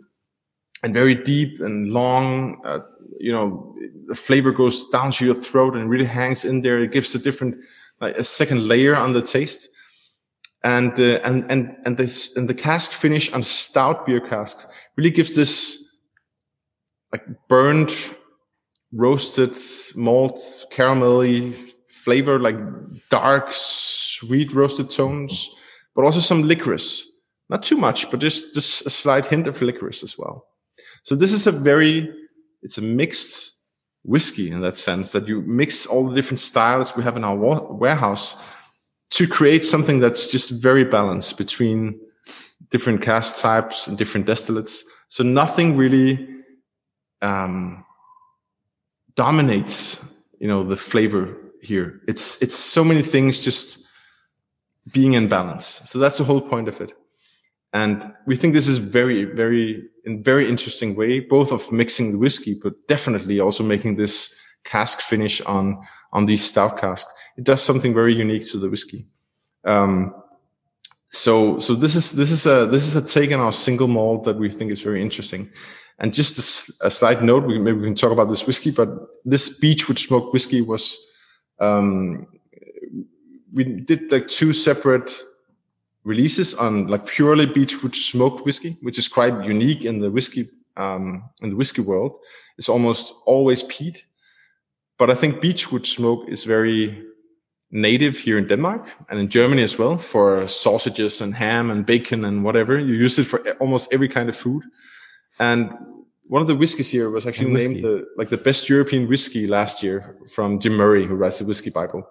and 0.84 0.94
very 0.94 1.16
deep 1.16 1.60
and 1.60 1.92
long. 1.92 2.62
Uh, 2.66 2.80
you 3.20 3.32
know, 3.32 3.76
the 4.08 4.16
flavor 4.16 4.52
goes 4.52 4.88
down 4.90 5.12
to 5.12 5.26
your 5.26 5.36
throat 5.36 5.76
and 5.76 5.90
really 5.90 6.06
hangs 6.06 6.46
in 6.46 6.62
there. 6.62 6.84
It 6.84 6.92
gives 6.92 7.14
a 7.16 7.20
different, 7.20 7.58
like 8.00 8.16
a 8.16 8.24
second 8.24 8.68
layer 8.68 8.96
on 8.96 9.14
the 9.14 9.22
taste 9.22 9.70
and 10.64 11.00
uh, 11.00 11.20
and 11.24 11.50
and 11.52 11.76
and 11.86 11.98
this 11.98 12.36
and 12.36 12.50
the 12.50 12.54
cask 12.54 12.92
finish 12.92 13.32
on 13.34 13.44
stout 13.44 14.06
beer 14.06 14.20
casks 14.20 14.68
really 14.96 15.12
gives 15.12 15.36
this 15.36 15.96
like 17.12 17.24
burned 17.48 17.92
roasted 18.92 19.56
malt 19.96 20.40
caramelly 20.72 21.56
flavor 21.90 22.40
like 22.40 22.58
dark 23.10 23.50
sweet 23.52 24.52
roasted 24.54 24.90
tones 24.90 25.50
but 25.96 26.04
also 26.04 26.20
some 26.20 26.44
licorice 26.44 27.06
not 27.50 27.64
too 27.64 27.78
much 27.78 28.10
but 28.10 28.20
just 28.20 28.54
just 28.54 28.86
a 28.86 28.90
slight 28.90 29.26
hint 29.26 29.48
of 29.48 29.62
licorice 29.62 30.04
as 30.04 30.18
well 30.18 30.48
so 31.08 31.16
this 31.16 31.32
is 31.32 31.48
a 31.48 31.54
very 31.54 32.14
it's 32.62 32.78
a 32.78 32.82
mixed 32.82 33.64
whiskey 34.04 34.52
in 34.52 34.60
that 34.60 34.76
sense 34.76 35.14
that 35.14 35.26
you 35.26 35.42
mix 35.44 35.86
all 35.86 36.06
the 36.06 36.14
different 36.14 36.42
styles 36.42 36.98
we 36.98 37.04
have 37.04 37.16
in 37.16 37.24
our 37.24 37.34
warehouse 37.72 38.44
to 39.12 39.26
create 39.26 39.64
something 39.64 40.02
that's 40.02 40.28
just 40.28 40.62
very 40.62 40.84
balanced 40.84 41.38
between 41.38 41.98
different 42.72 43.02
cask 43.02 43.42
types 43.42 43.88
and 43.88 43.98
different 43.98 44.28
distillates. 44.28 44.82
So 45.08 45.24
nothing 45.24 45.78
really 45.78 46.28
um, 47.22 47.86
dominates, 49.16 50.22
you 50.40 50.50
know, 50.50 50.62
the 50.66 50.76
flavor 50.76 51.38
here. 51.62 52.02
It's 52.10 52.42
it's 52.42 52.56
so 52.56 52.84
many 52.84 53.02
things 53.02 53.42
just 53.42 53.88
being 54.92 55.14
in 55.14 55.30
balance. 55.30 55.68
So 55.86 56.00
that's 56.00 56.18
the 56.18 56.26
whole 56.26 56.42
point 56.42 56.68
of 56.68 56.82
it. 56.82 56.92
And 57.80 57.98
we 58.26 58.36
think 58.36 58.54
this 58.54 58.68
is 58.68 58.80
very, 59.00 59.22
very, 59.42 59.66
in 60.06 60.24
very 60.24 60.46
interesting 60.54 60.96
way, 60.96 61.20
both 61.20 61.52
of 61.52 61.72
mixing 61.72 62.12
the 62.12 62.18
whiskey, 62.26 62.56
but 62.64 62.74
definitely 62.88 63.40
also 63.40 63.64
making 63.64 63.98
this 63.98 64.14
cask 64.64 65.02
finish 65.02 65.36
on 65.42 65.78
on 66.14 66.26
these 66.26 66.44
stout 66.50 66.78
casks 66.80 67.12
it 67.38 67.44
does 67.44 67.62
something 67.62 67.94
very 67.94 68.14
unique 68.14 68.46
to 68.48 68.58
the 68.58 68.70
whiskey. 68.70 69.06
Um, 69.64 70.14
so 71.10 71.60
so 71.60 71.76
this 71.76 71.96
is 71.96 72.12
this 72.12 72.32
is 72.32 72.46
a 72.46 72.66
this 72.66 72.86
is 72.86 72.96
a 72.96 73.02
take 73.02 73.32
on 73.32 73.40
our 73.40 73.54
single 73.54 73.88
malt 73.88 74.26
that 74.26 74.38
we 74.38 74.50
think 74.50 74.72
is 74.72 74.82
very 74.82 75.02
interesting. 75.02 75.50
And 76.00 76.14
just 76.14 76.38
a, 76.82 76.88
a 76.88 76.92
slight 76.92 77.22
note, 77.24 77.46
we, 77.46 77.58
maybe 77.58 77.80
we 77.80 77.86
can 77.86 77.96
talk 77.96 78.12
about 78.12 78.30
this 78.30 78.46
whiskey, 78.46 78.70
but 78.72 78.90
this 79.26 79.58
beechwood 79.58 79.98
smoked 79.98 80.32
whiskey 80.34 80.62
was 80.62 80.96
um, 81.60 82.28
we 83.54 83.64
did 83.64 84.12
like 84.12 84.28
two 84.28 84.54
separate 84.54 85.12
releases 86.08 86.56
on 86.56 86.88
like 86.88 87.06
purely 87.06 87.46
beechwood 87.46 87.94
smoked 87.94 88.46
whiskey, 88.46 88.78
which 88.82 88.98
is 88.98 89.08
quite 89.10 89.44
unique 89.44 89.84
in 89.84 90.00
the 90.00 90.10
whiskey 90.10 90.50
um, 90.78 91.30
in 91.42 91.50
the 91.50 91.56
whiskey 91.56 91.82
world. 91.82 92.18
It's 92.58 92.70
almost 92.70 93.14
always 93.26 93.64
peat, 93.64 94.06
but 94.98 95.10
I 95.10 95.16
think 95.16 95.42
beechwood 95.42 95.86
smoke 95.86 96.30
is 96.30 96.46
very 96.46 97.04
native 97.70 98.18
here 98.18 98.38
in 98.38 98.48
Denmark 98.48 98.88
and 99.10 99.20
in 99.20 99.28
Germany 99.28 99.64
as 99.64 99.78
well 99.78 99.98
for 99.98 100.48
sausages 100.48 101.22
and 101.22 101.36
ham 101.36 101.70
and 101.70 101.86
bacon 101.86 102.24
and 102.24 102.44
whatever. 102.44 102.80
You 102.80 102.94
use 102.94 103.20
it 103.20 103.26
for 103.26 103.40
almost 103.60 103.94
every 103.94 104.08
kind 104.08 104.30
of 104.30 104.36
food. 104.36 104.64
And 105.40 105.70
one 106.24 106.42
of 106.42 106.48
the 106.48 106.56
whiskeys 106.56 106.90
here 106.90 107.10
was 107.10 107.26
actually 107.28 107.52
named 107.52 107.84
the 107.84 108.06
like 108.18 108.30
the 108.30 108.44
best 108.44 108.70
European 108.70 109.08
whiskey 109.08 109.46
last 109.48 109.84
year 109.84 110.16
from 110.34 110.60
Jim 110.60 110.74
Murray, 110.78 111.06
who 111.06 111.16
writes 111.16 111.40
the 111.40 111.46
Whiskey 111.46 111.70
Bible, 111.70 112.04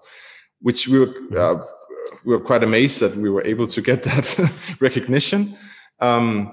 which 0.61 0.89
we 0.89 0.99
were 0.99 1.13
uh, 1.37 1.65
we 2.25 2.33
were 2.33 2.41
quite 2.41 2.63
amazed 2.65 3.01
that 3.01 3.17
we 3.17 3.31
were 3.31 3.45
able 3.45 3.67
to 3.69 3.81
get 3.81 4.03
that 4.11 4.53
recognition. 4.81 5.57
Um, 6.01 6.53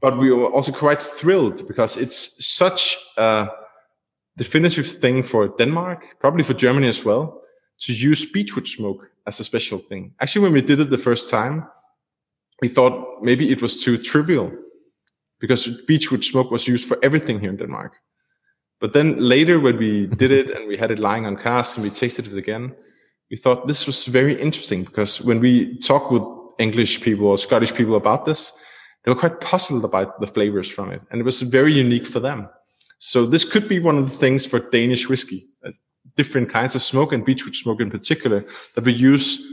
but 0.00 0.18
we 0.18 0.30
were 0.30 0.50
also 0.52 0.72
quite 0.72 1.02
thrilled 1.02 1.66
because 1.66 1.96
it's 1.96 2.46
such 2.46 2.98
a 3.16 3.48
definitive 4.36 4.86
thing 4.86 5.22
for 5.22 5.48
Denmark, 5.48 6.16
probably 6.20 6.44
for 6.44 6.54
Germany 6.54 6.88
as 6.88 7.04
well, 7.04 7.40
to 7.80 7.92
use 7.92 8.30
beechwood 8.30 8.66
smoke 8.66 9.10
as 9.26 9.40
a 9.40 9.44
special 9.44 9.78
thing. 9.78 10.12
Actually, 10.20 10.42
when 10.42 10.52
we 10.52 10.62
did 10.62 10.80
it 10.80 10.90
the 10.90 10.98
first 10.98 11.30
time, 11.30 11.66
we 12.62 12.68
thought 12.68 13.22
maybe 13.22 13.50
it 13.50 13.62
was 13.62 13.82
too 13.82 13.98
trivial 13.98 14.52
because 15.40 15.68
beechwood 15.86 16.24
smoke 16.24 16.50
was 16.50 16.66
used 16.66 16.86
for 16.86 16.98
everything 17.02 17.40
here 17.40 17.50
in 17.50 17.56
Denmark. 17.56 17.94
But 18.80 18.92
then 18.92 19.16
later, 19.16 19.58
when 19.58 19.78
we 19.78 20.06
did 20.06 20.30
it 20.30 20.50
and 20.50 20.68
we 20.68 20.76
had 20.76 20.90
it 20.90 20.98
lying 20.98 21.26
on 21.26 21.36
cask 21.36 21.76
and 21.76 21.84
we 21.84 21.90
tasted 21.90 22.26
it 22.26 22.36
again, 22.36 22.74
we 23.30 23.36
thought 23.36 23.66
this 23.66 23.86
was 23.86 24.04
very 24.04 24.40
interesting 24.40 24.84
because 24.84 25.20
when 25.20 25.40
we 25.40 25.78
talked 25.78 26.12
with 26.12 26.22
English 26.58 27.02
people 27.02 27.26
or 27.26 27.38
Scottish 27.38 27.74
people 27.74 27.96
about 27.96 28.24
this, 28.24 28.52
they 29.04 29.10
were 29.10 29.18
quite 29.18 29.40
puzzled 29.40 29.84
about 29.84 30.20
the 30.20 30.26
flavors 30.26 30.68
from 30.68 30.90
it. 30.90 31.02
And 31.10 31.20
it 31.20 31.24
was 31.24 31.42
very 31.42 31.72
unique 31.72 32.06
for 32.06 32.20
them. 32.20 32.48
So 32.98 33.26
this 33.26 33.44
could 33.44 33.68
be 33.68 33.78
one 33.78 33.98
of 33.98 34.10
the 34.10 34.16
things 34.16 34.46
for 34.46 34.58
Danish 34.58 35.08
whiskey, 35.08 35.44
different 36.14 36.48
kinds 36.48 36.74
of 36.74 36.82
smoke 36.82 37.12
and 37.12 37.24
beechwood 37.24 37.54
smoke 37.54 37.80
in 37.80 37.90
particular, 37.90 38.44
that 38.74 38.84
we 38.84 38.92
use 38.92 39.44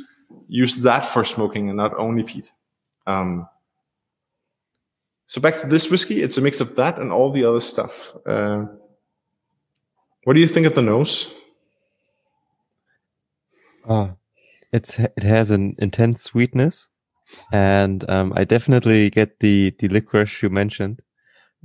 use 0.47 0.77
that 0.77 1.05
for 1.05 1.23
smoking 1.23 1.69
and 1.69 1.77
not 1.77 1.93
only 1.97 2.23
peat. 2.23 2.51
Um, 3.07 3.47
so 5.27 5.41
back 5.41 5.55
to 5.61 5.67
this 5.67 5.89
whiskey, 5.89 6.21
it's 6.21 6.37
a 6.37 6.41
mix 6.41 6.61
of 6.61 6.75
that 6.75 6.99
and 6.99 7.11
all 7.11 7.31
the 7.31 7.45
other 7.45 7.59
stuff. 7.59 8.15
Uh, 8.25 8.65
what 10.23 10.33
do 10.33 10.39
you 10.39 10.47
think 10.47 10.65
of 10.65 10.75
the 10.75 10.81
nose? 10.81 11.33
Oh, 13.87 14.15
it's 14.71 14.99
it 14.99 15.23
has 15.23 15.51
an 15.51 15.75
intense 15.79 16.23
sweetness, 16.23 16.89
and 17.51 18.09
um, 18.09 18.33
I 18.35 18.43
definitely 18.43 19.09
get 19.09 19.39
the 19.39 19.73
the 19.79 19.87
licorice 19.89 20.41
you 20.41 20.49
mentioned. 20.49 21.01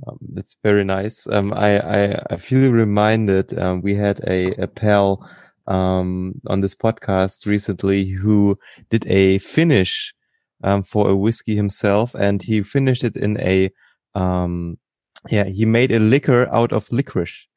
Um, 0.07 0.17
that's 0.33 0.55
very 0.63 0.85
nice. 0.85 1.27
Um, 1.27 1.53
I, 1.53 1.79
I, 1.79 2.23
I 2.29 2.37
feel 2.37 2.71
reminded, 2.71 3.57
um, 3.59 3.81
we 3.81 3.95
had 3.95 4.21
a, 4.27 4.53
a 4.53 4.67
pal, 4.67 5.29
um, 5.67 6.35
on 6.47 6.61
this 6.61 6.73
podcast 6.73 7.45
recently 7.45 8.05
who 8.05 8.57
did 8.89 9.05
a 9.07 9.39
finish, 9.39 10.13
um, 10.63 10.83
for 10.83 11.09
a 11.09 11.15
whiskey 11.15 11.55
himself 11.55 12.15
and 12.15 12.41
he 12.41 12.63
finished 12.63 13.03
it 13.03 13.17
in 13.17 13.37
a, 13.41 13.71
um, 14.15 14.77
yeah, 15.29 15.43
he 15.43 15.65
made 15.65 15.91
a 15.91 15.99
liquor 15.99 16.47
out 16.53 16.71
of 16.71 16.89
licorice. 16.93 17.47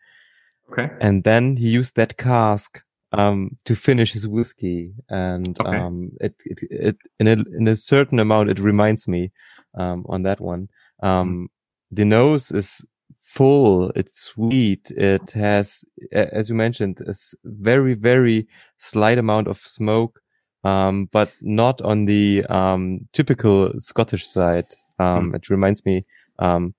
Okay. 0.73 0.91
And 1.01 1.23
then 1.23 1.57
he 1.57 1.69
used 1.69 1.95
that 1.95 2.17
cask, 2.17 2.83
um, 3.13 3.57
to 3.65 3.75
finish 3.75 4.13
his 4.13 4.27
whiskey. 4.27 4.93
And, 5.09 5.59
okay. 5.61 5.77
um, 5.77 6.13
it, 6.21 6.35
it, 6.45 6.59
it, 6.71 6.97
in 7.19 7.29
a, 7.29 7.33
in 7.57 7.69
a 7.69 7.77
certain 7.77 8.19
amount, 8.19 8.51
it 8.51 8.59
reminds 8.59 9.07
me, 9.07 9.31
um, 9.75 10.05
on 10.09 10.23
that 10.23 10.41
one. 10.41 10.69
Um, 11.03 11.29
mm 11.29 11.47
the 11.93 12.05
nose 12.07 12.51
is 12.51 12.85
full. 13.21 13.91
It's 13.95 14.19
sweet. 14.19 14.91
It 14.93 15.31
has, 15.33 15.85
as 16.11 16.49
you 16.49 16.55
mentioned, 16.55 17.01
a 17.07 17.15
very, 17.45 17.95
very 17.95 18.49
slight 18.79 19.19
amount 19.19 19.47
of 19.47 19.59
smoke, 19.59 20.21
um, 20.65 21.11
but 21.13 21.31
not 21.41 21.83
on 21.83 22.07
the 22.07 22.45
um, 22.47 23.01
typical 23.13 23.79
Scottish 23.79 24.27
side. 24.27 24.67
Um, 24.99 25.33
mm. 25.33 25.37
It 25.37 25.51
reminds 25.51 25.85
me, 25.85 26.07
um, 26.39 26.75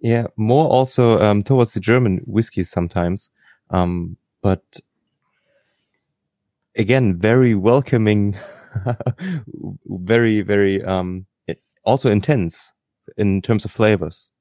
yeah, 0.00 0.28
more 0.36 0.68
also 0.68 1.20
um, 1.20 1.42
towards 1.42 1.74
the 1.74 1.80
German 1.80 2.18
whiskies 2.26 2.70
sometimes, 2.70 3.30
um, 3.70 4.16
but 4.40 4.62
again, 6.76 7.18
very 7.18 7.54
welcoming, 7.54 8.36
very, 9.86 10.42
very 10.42 10.82
also 11.84 12.10
intense 12.10 12.74
in 13.16 13.40
terms 13.42 13.64
of 13.64 13.70
flavors. 13.70 14.32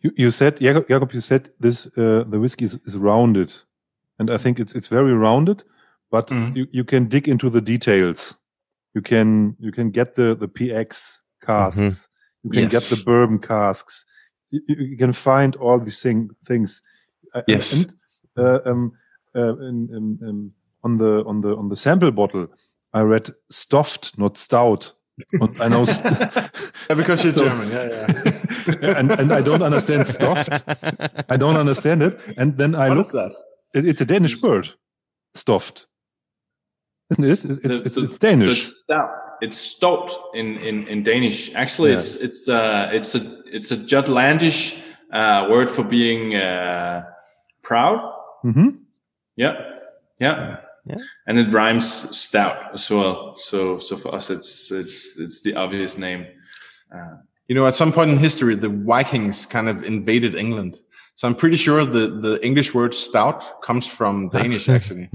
You, 0.00 0.12
you 0.16 0.30
said, 0.30 0.60
Jakob, 0.60 0.88
Jakob, 0.88 1.12
you 1.12 1.20
said 1.20 1.50
this, 1.60 1.86
uh, 1.98 2.24
the 2.26 2.38
whiskey 2.38 2.64
is, 2.64 2.78
is, 2.84 2.96
rounded. 2.96 3.52
And 4.18 4.30
I 4.30 4.38
think 4.38 4.60
it's, 4.60 4.74
it's 4.74 4.86
very 4.86 5.12
rounded, 5.12 5.64
but 6.10 6.28
mm. 6.28 6.56
you, 6.56 6.66
you 6.70 6.84
can 6.84 7.08
dig 7.08 7.28
into 7.28 7.50
the 7.50 7.60
details. 7.60 8.38
You 8.94 9.02
can, 9.02 9.56
you 9.58 9.72
can 9.72 9.90
get 9.90 10.14
the, 10.14 10.34
the 10.34 10.48
PX 10.48 11.20
casks. 11.44 11.80
Mm 11.80 11.86
-hmm. 11.86 12.08
You 12.42 12.50
can 12.52 12.62
yes. 12.62 12.72
get 12.72 12.98
the 12.98 13.04
bourbon 13.04 13.38
casks. 13.38 14.06
You, 14.50 14.62
you, 14.66 14.96
can 14.96 15.12
find 15.12 15.56
all 15.56 15.80
these 15.80 16.08
thing, 16.08 16.30
things. 16.46 16.82
Yes. 17.46 17.72
And, 17.72 17.96
uh, 18.38 18.70
um, 18.70 18.92
uh, 19.34 19.58
in, 19.68 19.88
in, 19.90 20.18
in, 20.22 20.54
on 20.86 20.96
the, 20.98 21.24
on 21.26 21.40
the, 21.40 21.56
on 21.56 21.68
the 21.68 21.76
sample 21.76 22.12
bottle, 22.12 22.46
I 22.92 23.02
read 23.02 23.28
stuffed, 23.50 24.18
not 24.18 24.38
stout. 24.38 24.92
Und 25.40 25.60
I 25.60 25.68
know 25.68 25.84
yeah, 26.04 26.94
because 26.94 27.24
you're 27.24 27.32
German, 27.44 27.70
yeah, 27.70 27.88
yeah. 28.82 28.98
and 28.98 29.10
and 29.20 29.32
I 29.32 29.40
don't 29.40 29.62
understand 29.62 30.06
stuffed. 30.06 30.62
I 31.30 31.36
don't 31.38 31.56
understand 31.56 32.02
it. 32.02 32.18
And 32.36 32.58
then 32.58 32.74
I 32.74 32.88
look. 32.88 33.10
that? 33.12 33.32
It, 33.74 33.86
it's 33.86 34.02
a 34.02 34.04
Danish 34.04 34.42
word, 34.42 34.68
stuffed. 35.34 35.86
Isn't 37.10 37.24
it? 37.24 37.30
It's, 37.30 37.44
it's, 37.44 37.86
it's, 37.86 37.96
it's 37.96 38.18
Danish. 38.18 38.70
It's 39.40 39.58
stout 39.58 40.10
in, 40.34 40.58
in, 40.58 40.86
in 40.88 41.02
Danish. 41.02 41.54
Actually, 41.54 41.90
yeah. 41.90 41.96
it's 41.96 42.16
it's 42.16 42.48
uh 42.48 42.90
it's 42.92 43.14
a 43.14 43.20
it's 43.46 43.72
a 43.72 43.76
Jutlandish 43.76 44.82
uh, 45.12 45.46
word 45.50 45.70
for 45.70 45.84
being 45.84 46.34
uh, 46.34 47.04
proud. 47.62 47.98
Mm-hmm. 48.44 48.68
Yeah, 49.36 49.54
yeah. 50.18 50.58
Yeah. 50.86 50.96
And 51.26 51.38
it 51.38 51.52
rhymes 51.52 52.16
stout 52.16 52.74
as 52.74 52.88
well. 52.88 53.36
So, 53.38 53.80
so 53.80 53.96
for 53.96 54.14
us, 54.14 54.30
it's, 54.30 54.70
it's, 54.70 55.18
it's 55.18 55.42
the 55.42 55.54
obvious 55.54 55.98
name. 55.98 56.26
Uh, 56.94 57.16
you 57.48 57.54
know, 57.54 57.66
at 57.66 57.74
some 57.74 57.92
point 57.92 58.10
in 58.10 58.18
history, 58.18 58.54
the 58.54 58.68
Vikings 58.68 59.46
kind 59.46 59.68
of 59.68 59.82
invaded 59.82 60.34
England. 60.34 60.78
So 61.16 61.26
I'm 61.26 61.34
pretty 61.34 61.56
sure 61.56 61.84
the, 61.84 62.08
the 62.08 62.44
English 62.44 62.74
word 62.74 62.94
stout 62.94 63.62
comes 63.62 63.86
from 63.86 64.28
Danish, 64.32 64.68
actually. 64.68 65.10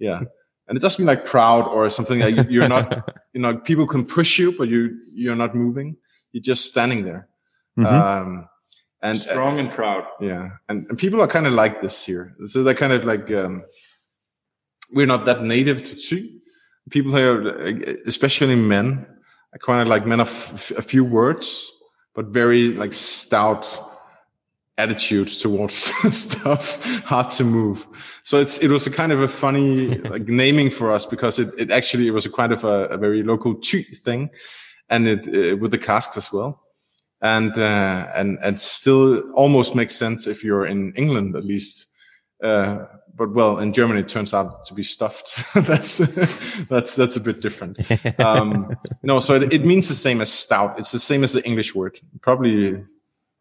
yeah. 0.00 0.22
And 0.68 0.78
it 0.78 0.80
doesn't 0.80 1.00
mean 1.02 1.06
like 1.06 1.24
proud 1.24 1.66
or 1.66 1.88
something 1.90 2.20
like 2.20 2.48
you're 2.48 2.68
not, 2.68 3.10
you 3.32 3.40
know, 3.40 3.58
people 3.58 3.86
can 3.86 4.04
push 4.04 4.38
you, 4.38 4.56
but 4.56 4.68
you, 4.68 4.98
you're 5.12 5.36
not 5.36 5.54
moving. 5.54 5.96
You're 6.32 6.42
just 6.42 6.66
standing 6.66 7.04
there. 7.04 7.28
Mm-hmm. 7.78 7.86
Um, 7.86 8.48
and 9.02 9.18
strong 9.18 9.58
and 9.58 9.70
proud. 9.70 10.04
Yeah. 10.20 10.50
And, 10.68 10.86
and 10.88 10.96
people 10.96 11.20
are 11.20 11.26
kind 11.26 11.46
of 11.46 11.52
like 11.52 11.80
this 11.80 12.04
here. 12.04 12.34
So 12.46 12.62
they're 12.62 12.74
kind 12.74 12.92
of 12.92 13.04
like, 13.04 13.30
um, 13.32 13.64
we're 14.92 15.06
not 15.06 15.24
that 15.26 15.42
native 15.42 15.84
to 15.84 15.96
Thy. 15.96 16.40
People 16.90 17.14
here, 17.14 17.40
especially 18.06 18.56
men, 18.56 19.06
are 19.52 19.58
kind 19.58 19.80
of 19.80 19.88
like 19.88 20.06
men 20.06 20.20
of 20.20 20.72
a 20.76 20.82
few 20.82 21.04
words, 21.04 21.70
but 22.14 22.26
very 22.26 22.72
like 22.72 22.92
stout 22.92 23.66
attitude 24.78 25.28
towards 25.28 25.74
stuff, 26.10 26.82
hard 27.04 27.30
to 27.30 27.44
move. 27.44 27.86
So 28.22 28.38
it's 28.38 28.58
it 28.58 28.70
was 28.70 28.86
a 28.86 28.90
kind 28.90 29.12
of 29.12 29.20
a 29.20 29.28
funny 29.28 29.98
like 29.98 30.24
naming 30.42 30.70
for 30.70 30.92
us 30.92 31.06
because 31.06 31.38
it, 31.38 31.48
it 31.58 31.70
actually 31.70 32.08
it 32.08 32.12
was 32.12 32.26
a 32.26 32.30
kind 32.30 32.52
of 32.52 32.64
a, 32.64 32.86
a 32.86 32.96
very 32.96 33.22
local 33.22 33.54
Thy 33.54 33.82
thing, 34.04 34.30
and 34.88 35.06
it 35.06 35.28
uh, 35.28 35.56
with 35.56 35.70
the 35.70 35.78
casks 35.78 36.16
as 36.16 36.32
well. 36.32 36.60
And 37.20 37.56
uh, 37.56 38.08
and 38.16 38.38
and 38.42 38.60
still 38.60 39.32
almost 39.32 39.74
makes 39.74 39.94
sense 39.94 40.26
if 40.26 40.42
you're 40.42 40.66
in 40.66 40.92
England 40.94 41.36
at 41.36 41.44
least. 41.44 41.88
Uh, 42.42 42.86
but 43.16 43.32
well, 43.32 43.58
in 43.58 43.72
Germany 43.72 44.00
it 44.00 44.08
turns 44.08 44.34
out 44.34 44.64
to 44.64 44.74
be 44.74 44.82
stuffed. 44.82 45.44
that's 45.66 45.98
that's 46.68 46.96
that's 46.96 47.16
a 47.16 47.20
bit 47.20 47.40
different. 47.40 47.78
Um, 48.20 48.76
no, 49.02 49.20
so 49.20 49.34
it, 49.34 49.52
it, 49.52 49.64
means 49.64 49.88
the 49.88 49.94
same 49.94 50.20
as 50.20 50.32
stout. 50.32 50.78
It's 50.78 50.92
the 50.92 51.00
same 51.00 51.24
as 51.24 51.32
the 51.32 51.44
English 51.44 51.74
word, 51.74 52.00
probably 52.20 52.84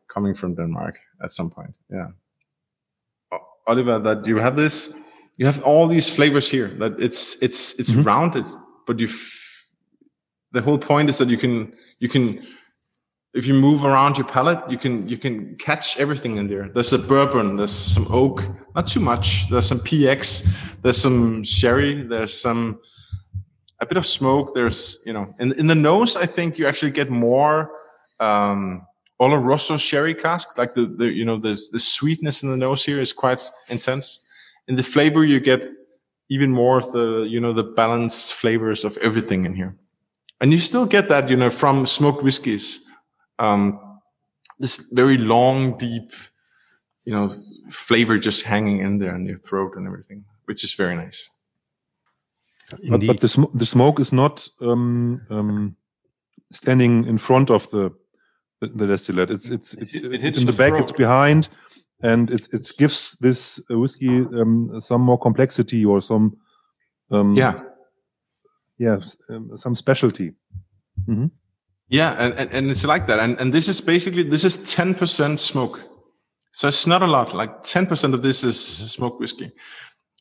coming 0.07 0.33
from 0.33 0.55
Denmark 0.55 0.99
at 1.23 1.31
some 1.31 1.49
point. 1.49 1.77
Yeah. 1.89 2.09
Oliver, 3.67 3.99
that 3.99 4.25
you 4.25 4.37
have 4.37 4.55
this, 4.55 4.93
you 5.37 5.45
have 5.45 5.63
all 5.63 5.87
these 5.87 6.09
flavors 6.09 6.49
here. 6.49 6.67
That 6.79 6.99
it's 6.99 7.41
it's 7.41 7.79
it's 7.79 7.91
mm-hmm. 7.91 8.03
rounded, 8.03 8.45
but 8.85 8.99
you. 8.99 9.07
The 10.53 10.61
whole 10.61 10.77
point 10.77 11.09
is 11.09 11.17
that 11.17 11.29
you 11.29 11.37
can 11.37 11.73
you 11.99 12.09
can 12.09 12.45
if 13.33 13.45
you 13.45 13.53
move 13.53 13.85
around 13.85 14.17
your 14.17 14.27
palate, 14.27 14.69
you 14.69 14.77
can 14.77 15.07
you 15.07 15.17
can 15.17 15.55
catch 15.55 15.97
everything 15.97 16.37
in 16.37 16.47
there. 16.47 16.69
There's 16.69 16.91
a 16.91 16.99
bourbon, 16.99 17.55
there's 17.55 17.71
some 17.71 18.07
oak, 18.09 18.45
not 18.75 18.87
too 18.87 18.99
much. 18.99 19.49
There's 19.49 19.67
some 19.67 19.79
PX, 19.79 20.47
there's 20.81 20.97
some 20.97 21.43
sherry, 21.43 22.03
there's 22.03 22.33
some 22.33 22.81
a 23.79 23.85
bit 23.85 23.97
of 23.97 24.05
smoke. 24.05 24.53
There's 24.53 24.99
you 25.05 25.13
know 25.13 25.33
in 25.39 25.53
in 25.53 25.67
the 25.67 25.75
nose, 25.75 26.17
I 26.17 26.25
think 26.25 26.57
you 26.57 26.67
actually 26.67 26.91
get 26.91 27.09
more 27.09 27.71
um, 28.19 28.85
Oloroso 29.21 29.79
sherry 29.79 30.13
cask. 30.13 30.57
Like 30.57 30.73
the 30.73 30.85
the 30.85 31.11
you 31.11 31.23
know 31.23 31.37
the 31.37 31.57
the 31.71 31.79
sweetness 31.79 32.43
in 32.43 32.51
the 32.51 32.57
nose 32.57 32.83
here 32.83 32.99
is 32.99 33.13
quite 33.13 33.49
intense. 33.69 34.19
In 34.67 34.75
the 34.75 34.83
flavor, 34.83 35.23
you 35.23 35.39
get 35.39 35.67
even 36.29 36.51
more 36.51 36.79
of 36.79 36.91
the 36.91 37.25
you 37.29 37.39
know 37.39 37.53
the 37.53 37.63
balanced 37.63 38.33
flavors 38.33 38.83
of 38.83 38.97
everything 38.97 39.45
in 39.45 39.55
here, 39.55 39.73
and 40.41 40.51
you 40.51 40.59
still 40.59 40.85
get 40.85 41.07
that 41.07 41.29
you 41.29 41.37
know 41.37 41.49
from 41.49 41.85
smoked 41.85 42.23
whiskies. 42.23 42.90
Um, 43.41 43.79
this 44.59 44.91
very 44.93 45.17
long, 45.17 45.77
deep, 45.77 46.11
you 47.05 47.13
know, 47.13 47.41
flavor 47.71 48.19
just 48.19 48.43
hanging 48.43 48.79
in 48.79 48.99
there 48.99 49.15
in 49.15 49.25
your 49.25 49.37
throat 49.37 49.73
and 49.75 49.87
everything, 49.87 50.25
which 50.45 50.63
is 50.63 50.73
very 50.75 50.95
nice. 50.95 51.29
But, 52.89 53.05
but 53.07 53.19
the, 53.19 53.27
sm 53.27 53.45
the 53.53 53.65
smoke 53.65 53.99
is 53.99 54.13
not 54.13 54.47
um, 54.61 55.21
um, 55.29 55.75
standing 56.51 57.05
in 57.05 57.17
front 57.17 57.49
of 57.49 57.69
the 57.71 57.91
the, 58.59 58.67
the 58.67 58.87
distillate. 58.87 59.31
It's 59.31 59.49
it's 59.49 59.73
it's, 59.73 59.95
it, 59.95 60.05
it 60.05 60.23
it's 60.23 60.37
in 60.37 60.45
the 60.45 60.53
back. 60.53 60.69
Throat. 60.69 60.81
It's 60.81 60.91
behind, 60.91 61.49
and 62.01 62.29
it 62.29 62.47
it 62.53 62.71
gives 62.77 63.17
this 63.19 63.59
whiskey 63.69 64.19
um, 64.39 64.79
some 64.79 65.01
more 65.01 65.17
complexity 65.17 65.83
or 65.83 66.01
some 66.01 66.37
um, 67.09 67.35
yeah 67.35 67.55
yeah 68.77 68.97
um, 69.29 69.57
some 69.57 69.75
specialty. 69.75 70.33
Mm 71.07 71.15
-hmm. 71.15 71.31
Yeah, 71.91 72.15
and, 72.17 72.33
and, 72.39 72.51
and 72.51 72.71
it's 72.71 72.85
like 72.85 73.05
that. 73.07 73.19
And 73.19 73.37
and 73.37 73.53
this 73.53 73.67
is 73.67 73.81
basically 73.81 74.23
this 74.23 74.45
is 74.45 74.73
ten 74.73 74.95
percent 74.95 75.41
smoke, 75.41 75.83
so 76.53 76.69
it's 76.69 76.87
not 76.87 77.01
a 77.01 77.05
lot. 77.07 77.33
Like 77.33 77.63
ten 77.63 77.85
percent 77.85 78.13
of 78.13 78.21
this 78.21 78.45
is 78.45 78.57
smoke 78.57 79.19
whiskey. 79.19 79.51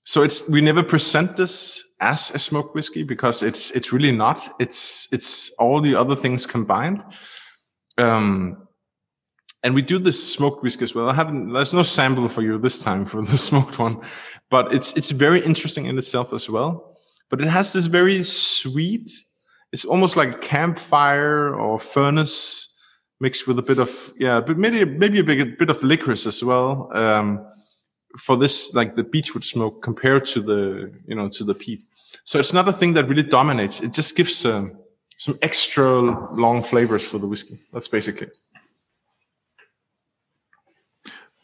So 0.05 0.23
it's 0.23 0.51
we 0.51 0.61
never 0.61 0.83
present 0.83 1.37
this 1.37 1.95
as 2.01 2.33
a 2.35 2.41
smoke 2.41 2.75
whiskey 2.75 3.05
because 3.05 3.45
it's 3.45 3.71
it's 3.71 3.93
really 3.93 4.11
not. 4.11 4.49
It's 4.59 5.13
it's 5.13 5.55
all 5.61 5.81
the 5.81 5.95
other 5.95 6.17
things 6.17 6.45
combined. 6.45 7.05
Um, 7.97 8.67
and 9.63 9.73
we 9.73 9.83
do 9.83 10.01
this 10.01 10.35
smoked 10.35 10.65
whiskey 10.65 10.83
as 10.83 10.95
well. 10.95 11.09
I 11.09 11.15
haven't. 11.15 11.53
There's 11.53 11.73
no 11.73 11.85
sample 11.85 12.29
for 12.29 12.43
you 12.43 12.59
this 12.59 12.83
time 12.83 13.05
for 13.05 13.23
the 13.23 13.39
smoked 13.49 13.79
one, 13.79 14.01
but 14.51 14.75
it's 14.75 14.97
it's 14.97 15.13
very 15.13 15.41
interesting 15.41 15.85
in 15.87 15.97
itself 15.97 16.33
as 16.33 16.51
well. 16.51 16.97
But 17.29 17.41
it 17.41 17.47
has 17.47 17.73
this 17.73 17.87
very 17.87 18.25
sweet. 18.25 19.09
It's 19.73 19.85
almost 19.85 20.17
like 20.17 20.41
campfire 20.41 21.55
or 21.55 21.79
furnace 21.79 22.79
mixed 23.21 23.47
with 23.47 23.59
a 23.59 23.63
bit 23.63 23.79
of 23.79 24.13
yeah, 24.19 24.41
but 24.41 24.59
maybe 24.59 24.85
maybe 24.85 25.21
a 25.21 25.25
bit, 25.25 25.41
a 25.41 25.47
bit 25.47 25.71
of 25.71 25.83
licorice 25.83 26.27
as 26.27 26.43
well. 26.43 26.89
Um, 26.93 27.47
for 28.19 28.37
this 28.37 28.75
like 28.75 28.95
the 28.95 29.05
beechwood 29.05 29.45
smoke 29.45 29.83
compared 29.83 30.25
to 30.27 30.41
the 30.41 30.93
you 31.07 31.15
know 31.15 31.29
to 31.29 31.45
the 31.45 31.55
peat. 31.55 31.85
So 32.25 32.39
it's 32.39 32.53
not 32.53 32.69
a 32.69 32.73
thing 32.73 32.95
that 32.95 33.09
really 33.09 33.23
dominates. 33.23 33.81
It 33.81 33.93
just 33.93 34.17
gives 34.17 34.45
um, 34.45 34.73
some 35.17 35.39
extra 35.43 36.01
long 36.33 36.63
flavors 36.63 37.07
for 37.07 37.19
the 37.19 37.27
whiskey. 37.27 37.59
That's 37.73 37.89
basically 37.89 38.29
it. 38.29 38.37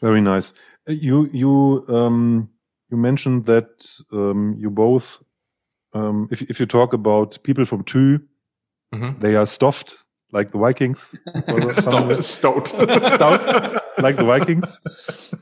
Very 0.01 0.21
nice. 0.21 0.53
Uh, 0.89 0.93
you 0.93 1.29
you 1.33 1.85
um, 1.87 2.49
you 2.89 2.97
mentioned 2.97 3.45
that 3.45 3.69
um, 4.11 4.55
you 4.57 4.69
both 4.69 5.23
um, 5.93 6.27
if 6.31 6.41
if 6.41 6.59
you 6.59 6.65
talk 6.65 6.93
about 6.93 7.43
people 7.43 7.65
from 7.65 7.83
Thy, 7.83 8.19
mm 8.91 8.99
-hmm. 8.99 9.19
they 9.19 9.35
are 9.35 9.47
stuffed 9.47 10.07
like 10.31 10.51
the 10.51 10.57
Vikings. 10.57 11.15
stout, 11.77 12.23
stout. 12.23 12.67
stout, 12.67 13.83
like 13.97 14.17
the 14.17 14.25
Vikings. 14.25 14.65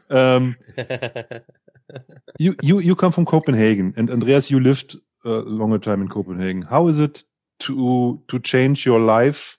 Um, 0.10 0.56
you 2.40 2.56
you 2.62 2.80
you 2.80 2.96
come 2.96 3.12
from 3.12 3.26
Copenhagen, 3.26 3.94
and 3.98 4.10
Andreas, 4.10 4.50
you 4.50 4.60
lived 4.60 4.96
a 5.24 5.30
longer 5.30 5.80
time 5.80 6.02
in 6.02 6.08
Copenhagen. 6.08 6.64
How 6.64 6.88
is 6.88 7.00
it 7.00 7.26
to 7.60 8.22
to 8.28 8.40
change 8.40 8.86
your 8.86 9.00
life 9.00 9.58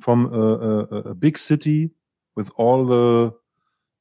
from 0.00 0.26
a, 0.32 0.40
a, 0.40 0.96
a 1.10 1.14
big 1.14 1.38
city 1.38 1.90
with 2.34 2.50
all 2.56 2.84
the 2.86 3.32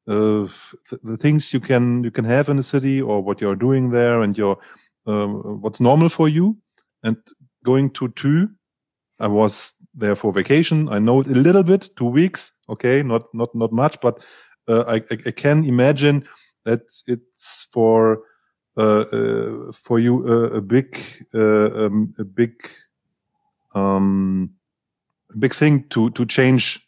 uh, 0.08 0.48
th 0.90 1.00
the 1.04 1.18
things 1.18 1.54
you 1.54 1.60
can 1.60 2.04
you 2.04 2.12
can 2.12 2.26
have 2.26 2.52
in 2.52 2.60
a 2.60 2.64
city 2.64 3.02
or 3.02 3.24
what 3.24 3.42
you're 3.42 3.56
doing 3.56 3.92
there 3.92 4.22
and 4.22 4.38
your 4.38 4.58
um, 5.06 5.62
what's 5.62 5.80
normal 5.80 6.10
for 6.10 6.30
you 6.30 6.58
and 7.04 7.18
going 7.64 7.90
to 7.92 8.10
Thy, 8.10 8.50
I 9.20 9.28
was 9.28 9.74
there 9.94 10.16
for 10.16 10.34
vacation. 10.34 10.90
I 10.90 11.00
know 11.00 11.22
it 11.22 11.28
a 11.28 11.32
little 11.32 11.64
bit, 11.64 11.90
two 11.96 12.08
weeks. 12.08 12.54
Okay, 12.70 13.02
not 13.04 13.34
not 13.34 13.54
not 13.56 13.72
much, 13.72 14.00
but 14.02 14.24
uh, 14.68 14.84
I, 14.88 14.96
I, 14.96 15.32
can 15.32 15.64
imagine 15.64 16.28
that 16.66 16.82
it's 17.08 17.68
for 17.72 18.24
uh, 18.78 19.06
uh, 19.12 19.72
for 19.72 20.00
you 20.00 20.28
a 20.28 20.62
big 20.62 21.00
uh, 21.34 21.86
um, 21.86 22.14
a 22.20 22.24
big 22.24 22.54
um, 23.74 24.52
a 25.34 25.38
big 25.38 25.54
thing 25.54 25.88
to 25.90 26.10
to 26.12 26.26
change 26.26 26.82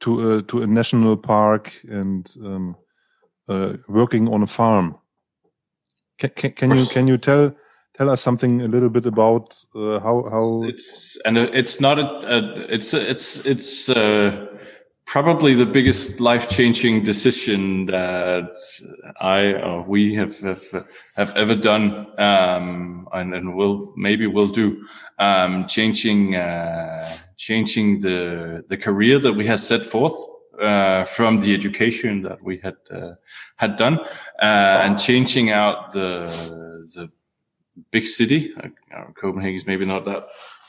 to 0.00 0.30
a, 0.30 0.42
to 0.42 0.62
a 0.62 0.66
national 0.66 1.16
park 1.16 1.72
and 1.84 2.30
um, 2.42 2.76
uh, 3.48 3.74
working 3.88 4.28
on 4.28 4.42
a 4.42 4.46
farm. 4.46 4.96
Can, 6.20 6.52
can, 6.52 6.76
you 6.76 6.86
can 6.86 7.08
you 7.08 7.16
tell 7.16 7.54
tell 7.94 8.10
us 8.10 8.20
something 8.20 8.60
a 8.60 8.68
little 8.68 8.90
bit 8.90 9.06
about 9.06 9.56
uh, 9.74 9.98
how 10.00 10.28
how 10.30 10.62
it's 10.64 11.18
and 11.24 11.38
it's 11.38 11.80
not 11.80 11.98
a, 11.98 12.06
a 12.36 12.66
it's 12.68 12.92
it's 12.92 13.40
it's 13.46 13.88
uh, 13.88 14.46
probably 15.06 15.54
the 15.54 15.64
biggest 15.64 16.20
life 16.20 16.50
changing 16.50 17.04
decision 17.04 17.86
that 17.86 18.54
I 19.18 19.54
or 19.54 19.82
we 19.82 20.14
have 20.14 20.38
have, 20.40 20.86
have 21.16 21.36
ever 21.36 21.54
done 21.54 22.06
um, 22.18 23.08
and, 23.12 23.34
and 23.34 23.54
will 23.54 23.92
maybe 23.96 24.26
will 24.26 24.48
do 24.48 24.86
um, 25.18 25.66
changing 25.66 26.36
uh, 26.36 27.16
changing 27.38 28.00
the 28.00 28.62
the 28.68 28.76
career 28.76 29.18
that 29.18 29.32
we 29.32 29.46
have 29.46 29.60
set 29.60 29.86
forth 29.86 30.16
uh, 30.60 31.04
from 31.04 31.38
the 31.38 31.54
education 31.54 32.22
that 32.22 32.42
we 32.42 32.58
had 32.58 32.76
uh, 32.90 33.14
had 33.56 33.76
done 33.76 33.98
uh, 34.42 34.84
and 34.84 34.98
changing 34.98 35.50
out 35.50 35.92
the 35.92 36.26
the 36.94 37.10
big 37.90 38.06
city. 38.06 38.52
Uh, 38.56 39.12
Copenhagen 39.14 39.56
is 39.56 39.66
maybe 39.66 39.84
not 39.84 40.04
that 40.04 40.24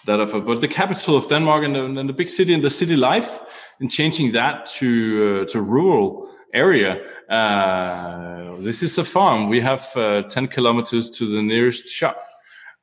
that 0.05 0.19
of 0.19 0.33
a, 0.33 0.41
but 0.41 0.61
the 0.61 0.67
capital 0.67 1.15
of 1.15 1.27
Denmark 1.27 1.63
and 1.63 1.75
the, 1.75 2.03
the 2.03 2.13
big 2.13 2.29
city 2.29 2.53
and 2.53 2.63
the 2.63 2.69
city 2.69 2.95
life, 2.95 3.39
and 3.79 3.91
changing 3.91 4.31
that 4.33 4.65
to 4.77 5.45
uh, 5.45 5.51
to 5.51 5.61
rural 5.61 6.29
area. 6.53 7.01
Uh, 7.29 8.55
this 8.57 8.83
is 8.83 8.97
a 8.97 9.03
farm. 9.03 9.49
We 9.49 9.61
have 9.61 9.89
uh, 9.95 10.23
ten 10.23 10.47
kilometers 10.47 11.09
to 11.11 11.25
the 11.25 11.41
nearest 11.41 11.87
shop. 11.87 12.17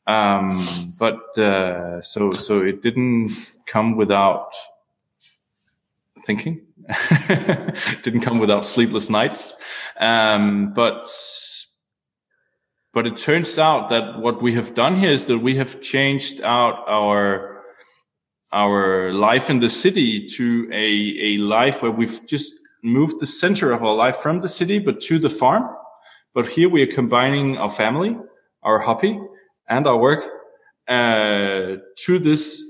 Um, 0.07 0.67
but 0.99 1.37
uh, 1.39 2.01
so 2.03 2.33
so 2.33 2.63
it 2.63 2.83
didn't 2.83 3.37
come 3.67 3.97
without 3.97 4.55
thinking. 6.25 6.68
didn't 8.03 8.23
come 8.23 8.39
without 8.39 8.65
sleepless 8.65 9.11
nights. 9.11 9.55
Um, 10.01 10.73
but 10.75 11.11
but 12.95 13.07
it 13.07 13.17
turns 13.17 13.59
out 13.59 13.91
that 13.91 14.19
what 14.19 14.43
we 14.43 14.55
have 14.55 14.75
done 14.75 14.97
here 14.97 15.11
is 15.11 15.27
that 15.27 15.39
we 15.39 15.57
have 15.57 15.81
changed 15.81 16.41
out 16.43 16.85
our 16.89 17.63
our 18.51 19.13
life 19.13 19.51
in 19.51 19.61
the 19.61 19.69
city 19.69 20.27
to 20.27 20.69
a, 20.73 21.35
a 21.35 21.39
life 21.39 21.83
where 21.83 21.91
we've 21.91 22.27
just 22.27 22.53
moved 22.83 23.21
the 23.21 23.27
center 23.27 23.73
of 23.73 23.83
our 23.83 23.95
life 23.95 24.17
from 24.17 24.41
the 24.41 24.49
city, 24.49 24.79
but 24.79 25.01
to 25.03 25.19
the 25.19 25.29
farm. 25.29 25.69
But 26.35 26.49
here 26.49 26.69
we 26.69 26.83
are 26.83 26.93
combining 26.93 27.59
our 27.59 27.71
family, 27.71 28.17
our 28.63 28.79
hobby, 28.79 29.21
and 29.69 29.87
our 29.87 29.99
work 29.99 30.25
uh, 30.87 31.77
to 32.05 32.19
this 32.19 32.63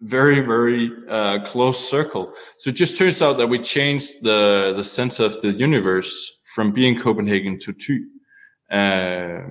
very, 0.00 0.40
very 0.40 0.90
uh, 1.08 1.38
close 1.44 1.88
circle. 1.88 2.32
So 2.58 2.70
it 2.70 2.76
just 2.76 2.98
turns 2.98 3.22
out 3.22 3.38
that 3.38 3.48
we 3.48 3.58
changed 3.58 4.22
the, 4.22 4.72
the 4.76 4.84
sense 4.84 5.20
of 5.20 5.40
the 5.42 5.52
universe 5.52 6.40
from 6.54 6.72
being 6.72 6.98
Copenhagen 6.98 7.58
to 7.58 7.72
Thy 7.72 8.76
Um, 8.78 9.42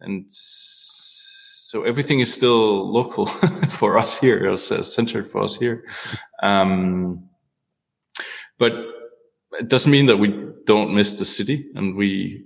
and 0.00 0.26
so 0.28 1.84
everything 1.84 2.20
is 2.20 2.32
still 2.32 2.90
local 2.92 3.26
for 3.80 3.98
us 3.98 4.18
here, 4.18 4.50
as 4.50 4.94
centered 4.94 5.26
for 5.26 5.42
us 5.42 5.56
here. 5.56 5.84
Um, 6.42 7.28
but 8.58 8.72
it 9.52 9.68
doesn't 9.68 9.90
mean 9.90 10.06
that 10.06 10.18
we 10.18 10.28
don't 10.66 10.94
miss 10.94 11.14
the 11.14 11.24
city 11.24 11.70
and 11.74 11.96
we, 11.96 12.44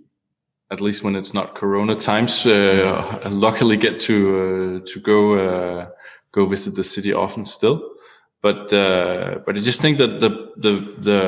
at 0.71 0.81
least 0.81 1.03
when 1.03 1.17
it's 1.17 1.35
not 1.35 1.55
Corona 1.55 1.97
times, 1.97 2.47
uh, 2.47 3.21
luckily 3.31 3.77
get 3.77 4.01
to, 4.01 4.17
uh, 4.85 4.93
to 4.93 5.01
go, 5.01 5.35
uh, 5.35 5.89
go 6.37 6.47
visit 6.47 6.75
the 6.75 6.85
city 6.85 7.13
often 7.13 7.47
still. 7.47 7.79
But, 8.43 8.73
uh, 8.73 9.41
but 9.45 9.57
I 9.57 9.61
just 9.61 9.81
think 9.81 9.99
that 9.99 10.21
the, 10.21 10.31
the, 10.57 10.73
the, 11.09 11.21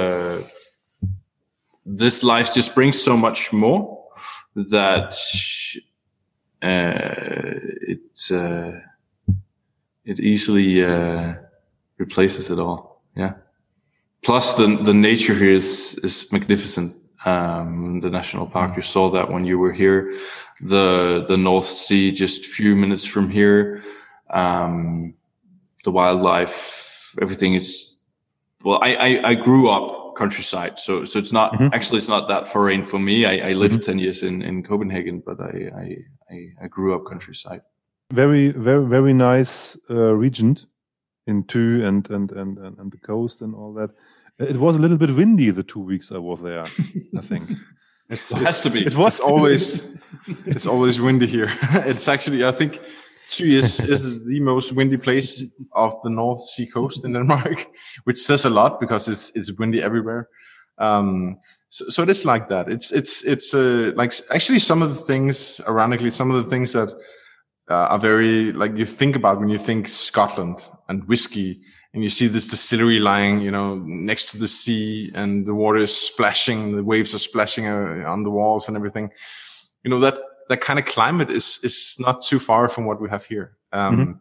this 1.84 2.22
life 2.22 2.54
just 2.54 2.74
brings 2.74 3.02
so 3.02 3.16
much 3.16 3.52
more 3.52 3.98
that 4.54 5.14
uh, 6.62 7.54
it 7.92 8.30
uh, 8.30 8.72
it 10.04 10.18
easily 10.18 10.84
uh, 10.84 11.34
replaces 11.98 12.50
it 12.50 12.58
all. 12.58 13.02
Yeah. 13.14 13.34
Plus, 14.22 14.54
the 14.54 14.66
the 14.82 14.94
nature 14.94 15.34
here 15.34 15.52
is 15.52 15.98
is 16.02 16.32
magnificent. 16.32 16.96
Um, 17.24 18.00
the 18.00 18.10
national 18.10 18.46
park, 18.46 18.76
you 18.76 18.82
saw 18.82 19.10
that 19.10 19.30
when 19.30 19.44
you 19.44 19.58
were 19.58 19.72
here. 19.72 20.12
The 20.60 21.24
the 21.28 21.36
North 21.36 21.66
Sea, 21.66 22.10
just 22.10 22.44
few 22.44 22.74
minutes 22.74 23.04
from 23.04 23.30
here. 23.30 23.84
Um, 24.30 25.14
the 25.84 25.90
wildlife, 25.90 27.14
everything 27.20 27.54
is. 27.54 27.96
Well, 28.64 28.80
I, 28.82 28.94
I 28.94 29.28
I 29.30 29.34
grew 29.34 29.70
up 29.70 29.98
countryside. 30.18 30.78
So 30.78 31.04
so 31.04 31.18
it's 31.18 31.32
not 31.32 31.52
mm-hmm. 31.52 31.72
actually 31.72 31.98
it's 31.98 32.08
not 32.08 32.28
that 32.28 32.46
foreign 32.46 32.82
for 32.82 32.98
me. 32.98 33.24
I, 33.24 33.50
I 33.50 33.52
lived 33.52 33.74
mm-hmm. 33.74 33.90
ten 33.92 33.98
years 33.98 34.22
in 34.22 34.42
in 34.42 34.62
Copenhagen, 34.62 35.22
but 35.24 35.40
I 35.40 35.54
I, 36.30 36.36
I 36.64 36.68
grew 36.68 36.94
up 36.94 37.06
countryside. 37.06 37.62
Very 38.12 38.50
very 38.50 38.84
very 38.84 39.12
nice 39.12 39.78
uh, 39.90 40.14
region 40.14 40.56
in 41.26 41.44
Thy 41.44 41.86
and, 41.88 42.10
and 42.10 42.32
and 42.32 42.58
and 42.58 42.78
and 42.78 42.92
the 42.92 42.98
coast 42.98 43.42
and 43.42 43.54
all 43.54 43.72
that. 43.74 43.90
It 44.38 44.56
was 44.56 44.76
a 44.76 44.80
little 44.80 44.98
bit 44.98 45.14
windy 45.14 45.50
the 45.50 45.64
two 45.64 45.80
weeks 45.80 46.12
I 46.12 46.18
was 46.18 46.40
there. 46.42 46.64
I 47.16 47.22
think. 47.22 47.50
It's, 48.08 48.30
it 48.36 48.38
has 48.38 48.62
to 48.62 48.70
be. 48.70 48.86
It 48.86 48.96
was 48.96 49.20
always 49.20 49.98
it's 50.46 50.66
always 50.66 51.00
windy 51.00 51.26
here. 51.26 51.50
it's 51.86 52.08
actually 52.08 52.44
I 52.44 52.52
think 52.52 52.80
Is, 53.40 53.80
is 53.80 54.26
the 54.26 54.40
most 54.40 54.72
windy 54.72 54.96
place 54.96 55.44
of 55.72 55.92
the 56.02 56.10
North 56.10 56.40
Sea 56.40 56.66
coast 56.66 57.04
in 57.04 57.12
Denmark, 57.12 57.66
which 58.04 58.18
says 58.18 58.44
a 58.44 58.50
lot 58.50 58.80
because 58.80 59.06
it's 59.06 59.30
it's 59.36 59.52
windy 59.58 59.82
everywhere. 59.82 60.28
Um, 60.78 61.38
so, 61.68 61.88
so 61.88 62.02
it 62.02 62.08
is 62.08 62.24
like 62.24 62.48
that. 62.48 62.68
It's 62.68 62.90
it's 62.92 63.24
it's 63.24 63.54
uh, 63.54 63.92
like 63.96 64.12
actually 64.32 64.58
some 64.60 64.82
of 64.82 64.96
the 64.96 65.02
things, 65.02 65.60
ironically, 65.68 66.10
some 66.10 66.30
of 66.30 66.42
the 66.42 66.50
things 66.50 66.72
that 66.72 66.90
uh, 67.70 67.88
are 67.88 67.98
very 67.98 68.52
like 68.52 68.76
you 68.76 68.86
think 68.86 69.16
about 69.16 69.38
when 69.38 69.48
you 69.48 69.58
think 69.58 69.88
Scotland 69.88 70.68
and 70.88 71.06
whiskey, 71.06 71.60
and 71.92 72.02
you 72.02 72.10
see 72.10 72.28
this 72.28 72.48
distillery 72.48 72.98
lying, 72.98 73.40
you 73.40 73.50
know, 73.50 73.76
next 73.84 74.30
to 74.30 74.38
the 74.38 74.48
sea, 74.48 75.10
and 75.14 75.46
the 75.46 75.54
water 75.54 75.78
is 75.78 75.94
splashing, 75.94 76.76
the 76.76 76.84
waves 76.84 77.14
are 77.14 77.18
splashing 77.18 77.66
uh, 77.66 78.04
on 78.06 78.22
the 78.22 78.30
walls 78.30 78.68
and 78.68 78.76
everything. 78.76 79.10
You 79.84 79.90
know 79.90 80.00
that 80.00 80.18
that 80.48 80.60
kind 80.60 80.78
of 80.78 80.84
climate 80.84 81.30
is 81.30 81.60
is 81.62 81.96
not 81.98 82.22
too 82.22 82.38
far 82.38 82.68
from 82.68 82.84
what 82.84 83.00
we 83.00 83.08
have 83.08 83.24
here. 83.24 83.56
Um, 83.72 83.96
mm-hmm. 83.96 84.12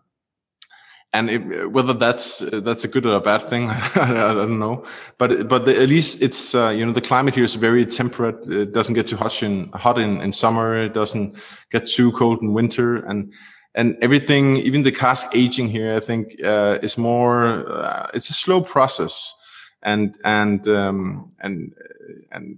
And 1.14 1.30
it, 1.30 1.72
whether 1.72 1.94
that's 1.94 2.40
that's 2.40 2.84
a 2.84 2.88
good 2.88 3.06
or 3.06 3.16
a 3.16 3.22
bad 3.22 3.42
thing, 3.42 3.70
I 3.96 4.34
don't 4.34 4.60
know. 4.60 4.84
But 5.18 5.48
but 5.48 5.66
the, 5.66 5.82
at 5.82 5.90
least 5.90 6.22
it's 6.22 6.54
uh, 6.54 6.70
you 6.70 6.86
know 6.86 6.92
the 6.92 7.02
climate 7.02 7.34
here 7.34 7.46
is 7.46 7.56
very 7.56 7.86
temperate. 7.86 8.48
It 8.48 8.74
doesn't 8.74 8.94
get 8.94 9.08
too 9.08 9.16
hot 9.16 9.42
in 9.42 9.70
hot 9.72 9.98
in, 9.98 10.22
in 10.22 10.34
summer. 10.34 10.78
It 10.78 10.94
doesn't 10.94 11.38
get 11.72 11.88
too 11.88 12.12
cold 12.12 12.42
in 12.42 12.54
winter. 12.54 12.98
And 12.98 13.34
and 13.74 13.96
everything, 14.02 14.58
even 14.58 14.84
the 14.84 14.92
cask 14.92 15.28
aging 15.36 15.70
here, 15.70 15.96
I 15.96 16.00
think 16.00 16.44
uh, 16.44 16.80
is 16.82 16.98
more. 16.98 17.72
Uh, 17.72 18.10
it's 18.14 18.30
a 18.30 18.34
slow 18.34 18.60
process, 18.60 19.34
and 19.84 20.18
and 20.26 20.68
um, 20.68 21.32
and 21.40 21.74
and 22.32 22.58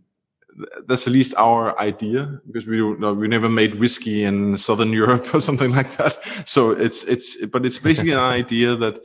that's 0.87 1.07
at 1.07 1.13
least 1.13 1.33
our 1.37 1.79
idea 1.79 2.39
because 2.45 2.67
we 2.67 2.79
no, 2.97 3.13
we 3.13 3.27
never 3.27 3.49
made 3.49 3.79
whiskey 3.79 4.23
in 4.23 4.57
Southern 4.57 4.91
Europe 4.91 5.25
or 5.33 5.41
something 5.41 5.71
like 5.71 5.91
that. 5.97 6.17
So 6.45 6.71
it's 6.71 7.03
it's 7.05 7.45
but 7.47 7.65
it's 7.65 7.79
basically 7.79 8.13
an 8.13 8.19
idea 8.41 8.75
that 8.75 8.99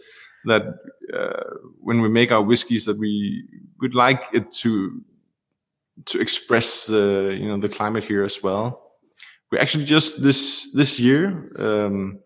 that 0.47 0.63
uh, 1.13 1.55
when 1.81 2.01
we 2.01 2.09
make 2.09 2.33
our 2.33 2.43
whiskeys 2.43 2.85
that 2.87 2.99
we 2.99 3.45
would 3.81 3.95
like 3.95 4.25
it 4.33 4.51
to 4.63 5.01
to 6.07 6.21
express 6.21 6.91
uh, 6.91 7.35
you 7.39 7.49
know 7.49 7.59
the 7.59 7.69
climate 7.69 8.05
here 8.05 8.25
as 8.25 8.43
well. 8.43 8.81
We 9.53 9.59
actually 9.59 9.85
just 9.85 10.23
this 10.23 10.73
this 10.73 10.99
year 10.99 11.51
um, 11.59 12.19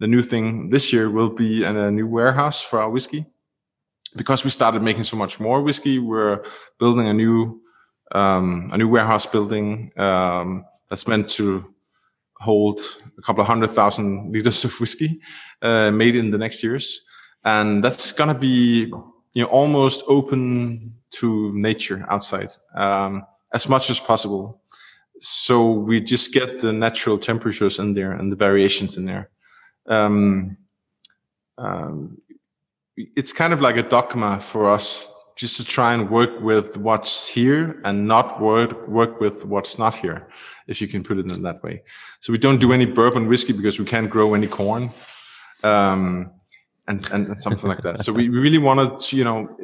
the 0.00 0.08
new 0.08 0.22
thing 0.22 0.70
this 0.70 0.92
year 0.92 1.08
will 1.08 1.30
be 1.30 1.62
a 1.62 1.90
new 1.90 2.08
warehouse 2.08 2.62
for 2.62 2.80
our 2.80 2.90
whiskey 2.90 3.26
because 4.16 4.44
we 4.44 4.50
started 4.50 4.82
making 4.82 5.04
so 5.04 5.16
much 5.16 5.38
more 5.38 5.62
whiskey. 5.62 5.98
We're 6.00 6.42
building 6.78 7.06
a 7.06 7.14
new 7.14 7.61
um, 8.12 8.68
a 8.72 8.78
new 8.78 8.88
warehouse 8.88 9.26
building 9.26 9.92
um, 9.96 10.64
that's 10.88 11.08
meant 11.08 11.28
to 11.30 11.72
hold 12.36 12.80
a 13.18 13.22
couple 13.22 13.40
of 13.40 13.46
hundred 13.46 13.70
thousand 13.70 14.32
liters 14.32 14.64
of 14.64 14.78
whiskey 14.80 15.20
uh, 15.62 15.90
made 15.90 16.16
in 16.16 16.30
the 16.30 16.38
next 16.38 16.62
years, 16.62 17.02
and 17.44 17.82
that's 17.82 18.12
gonna 18.12 18.34
be 18.34 18.92
you 19.32 19.42
know 19.42 19.48
almost 19.48 20.02
open 20.08 20.94
to 21.10 21.52
nature 21.54 22.04
outside 22.08 22.50
um, 22.74 23.24
as 23.52 23.68
much 23.68 23.90
as 23.90 24.00
possible. 24.00 24.60
So 25.18 25.70
we 25.70 26.00
just 26.00 26.32
get 26.32 26.60
the 26.60 26.72
natural 26.72 27.18
temperatures 27.18 27.78
in 27.78 27.92
there 27.92 28.12
and 28.12 28.32
the 28.32 28.36
variations 28.36 28.96
in 28.96 29.04
there. 29.04 29.30
Um, 29.86 30.56
um, 31.58 32.18
it's 32.96 33.32
kind 33.32 33.52
of 33.52 33.60
like 33.60 33.76
a 33.76 33.82
dogma 33.82 34.40
for 34.40 34.68
us 34.68 35.11
just 35.36 35.56
to 35.56 35.64
try 35.64 35.94
and 35.94 36.10
work 36.10 36.40
with 36.40 36.76
what's 36.76 37.28
here 37.28 37.80
and 37.84 38.06
not 38.06 38.40
work 38.40 38.86
work 38.88 39.20
with 39.20 39.44
what's 39.44 39.78
not 39.78 39.94
here, 39.94 40.28
if 40.66 40.80
you 40.80 40.88
can 40.88 41.02
put 41.02 41.18
it 41.18 41.32
in 41.32 41.42
that 41.42 41.62
way. 41.62 41.82
So 42.20 42.32
we 42.32 42.38
don't 42.38 42.60
do 42.60 42.72
any 42.72 42.86
bourbon 42.86 43.28
whiskey 43.28 43.52
because 43.52 43.78
we 43.78 43.84
can't 43.84 44.10
grow 44.10 44.34
any 44.34 44.46
corn, 44.46 44.90
um, 45.62 46.30
and, 46.86 47.10
and, 47.12 47.28
and 47.28 47.40
something 47.40 47.68
like 47.68 47.82
that. 47.82 47.98
So 47.98 48.12
we, 48.12 48.28
really 48.28 48.58
wanted 48.58 48.98
to, 49.00 49.16
you 49.16 49.24
know, 49.24 49.56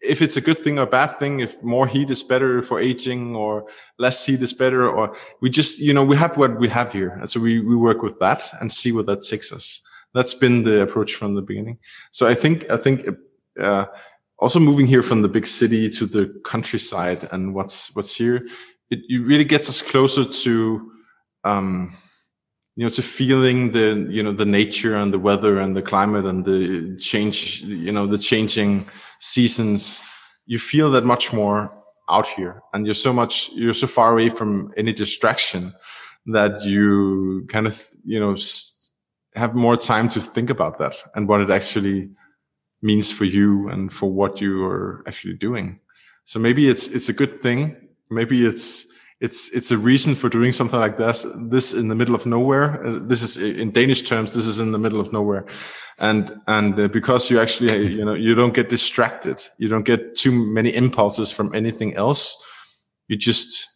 if 0.00 0.22
it's 0.22 0.36
a 0.36 0.40
good 0.40 0.58
thing 0.58 0.78
or 0.78 0.86
bad 0.86 1.18
thing, 1.18 1.40
if 1.40 1.62
more 1.62 1.86
heat 1.86 2.10
is 2.10 2.22
better 2.22 2.62
for 2.62 2.80
aging 2.80 3.36
or 3.36 3.66
less 3.98 4.24
heat 4.24 4.42
is 4.42 4.54
better, 4.54 4.88
or 4.88 5.16
we 5.42 5.50
just, 5.50 5.80
you 5.80 5.92
know, 5.92 6.04
we 6.04 6.16
have 6.16 6.36
what 6.36 6.58
we 6.58 6.68
have 6.68 6.92
here. 6.92 7.10
And 7.20 7.28
so 7.28 7.40
we, 7.40 7.60
we 7.60 7.76
work 7.76 8.02
with 8.02 8.18
that 8.20 8.42
and 8.60 8.72
see 8.72 8.92
where 8.92 9.04
that 9.04 9.22
takes 9.22 9.52
us. 9.52 9.82
That's 10.14 10.34
been 10.34 10.64
the 10.64 10.80
approach 10.80 11.14
from 11.14 11.34
the 11.34 11.42
beginning. 11.42 11.78
So 12.10 12.26
I 12.26 12.34
think, 12.34 12.70
I 12.70 12.76
think, 12.78 13.06
uh, 13.60 13.84
also 14.40 14.58
moving 14.58 14.86
here 14.86 15.02
from 15.02 15.22
the 15.22 15.28
big 15.28 15.46
city 15.46 15.88
to 15.90 16.06
the 16.06 16.40
countryside 16.44 17.28
and 17.32 17.54
what's 17.54 17.94
what's 17.94 18.14
here 18.14 18.46
it, 18.90 19.00
it 19.08 19.18
really 19.18 19.44
gets 19.44 19.68
us 19.68 19.82
closer 19.82 20.24
to 20.24 20.90
um 21.44 21.96
you 22.76 22.86
know 22.86 22.90
to 22.90 23.02
feeling 23.02 23.72
the 23.72 24.06
you 24.08 24.22
know 24.22 24.32
the 24.32 24.44
nature 24.46 24.96
and 24.96 25.12
the 25.12 25.18
weather 25.18 25.58
and 25.58 25.76
the 25.76 25.82
climate 25.82 26.24
and 26.24 26.44
the 26.44 26.96
change 26.98 27.60
you 27.62 27.92
know 27.92 28.06
the 28.06 28.18
changing 28.18 28.86
seasons. 29.20 30.02
You 30.46 30.58
feel 30.58 30.90
that 30.92 31.04
much 31.04 31.32
more 31.32 31.70
out 32.08 32.26
here 32.26 32.62
and 32.72 32.86
you're 32.86 32.94
so 32.94 33.12
much 33.12 33.50
you're 33.52 33.74
so 33.74 33.86
far 33.86 34.12
away 34.12 34.30
from 34.30 34.72
any 34.76 34.92
distraction 34.92 35.72
that 36.26 36.64
you 36.64 37.46
kind 37.48 37.66
of 37.66 37.86
you 38.04 38.18
know 38.18 38.34
have 39.34 39.54
more 39.54 39.76
time 39.76 40.08
to 40.08 40.20
think 40.20 40.50
about 40.50 40.78
that 40.78 40.96
and 41.14 41.28
what 41.28 41.40
it 41.40 41.50
actually 41.50 42.08
means 42.82 43.10
for 43.10 43.24
you 43.24 43.68
and 43.68 43.92
for 43.92 44.10
what 44.10 44.40
you 44.40 44.64
are 44.64 45.04
actually 45.06 45.34
doing. 45.34 45.80
So 46.24 46.38
maybe 46.38 46.68
it's 46.68 46.88
it's 46.88 47.08
a 47.08 47.12
good 47.12 47.40
thing. 47.40 47.76
Maybe 48.10 48.46
it's 48.46 48.86
it's 49.20 49.50
it's 49.50 49.70
a 49.70 49.78
reason 49.78 50.14
for 50.14 50.28
doing 50.28 50.52
something 50.52 50.80
like 50.80 50.96
this. 50.96 51.26
This 51.36 51.74
in 51.74 51.88
the 51.88 51.94
middle 51.94 52.14
of 52.14 52.24
nowhere. 52.24 52.84
Uh, 52.84 52.98
this 53.02 53.22
is 53.22 53.36
in 53.36 53.70
Danish 53.70 54.02
terms. 54.02 54.34
This 54.34 54.46
is 54.46 54.58
in 54.58 54.72
the 54.72 54.78
middle 54.78 55.00
of 55.00 55.12
nowhere, 55.12 55.44
and 55.98 56.30
and 56.46 56.78
uh, 56.78 56.88
because 56.88 57.30
you 57.30 57.38
actually 57.38 57.86
you 57.88 58.04
know 58.04 58.14
you 58.14 58.34
don't 58.34 58.54
get 58.54 58.68
distracted. 58.68 59.42
You 59.58 59.68
don't 59.68 59.84
get 59.84 60.16
too 60.16 60.32
many 60.32 60.74
impulses 60.74 61.30
from 61.30 61.54
anything 61.54 61.94
else. 61.94 62.36
You 63.08 63.16
just 63.16 63.66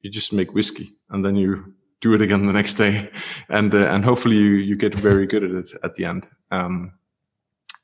you 0.00 0.10
just 0.10 0.32
make 0.32 0.52
whiskey 0.52 0.90
and 1.10 1.24
then 1.24 1.36
you 1.36 1.74
do 2.00 2.14
it 2.14 2.20
again 2.20 2.46
the 2.46 2.52
next 2.52 2.74
day, 2.74 3.10
and 3.48 3.74
uh, 3.74 3.88
and 3.88 4.04
hopefully 4.04 4.36
you 4.36 4.50
you 4.50 4.76
get 4.76 4.94
very 4.94 5.26
good 5.26 5.44
at 5.44 5.50
it 5.50 5.70
at 5.82 5.94
the 5.94 6.04
end. 6.04 6.28
Um, 6.50 6.92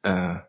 uh, 0.05 0.41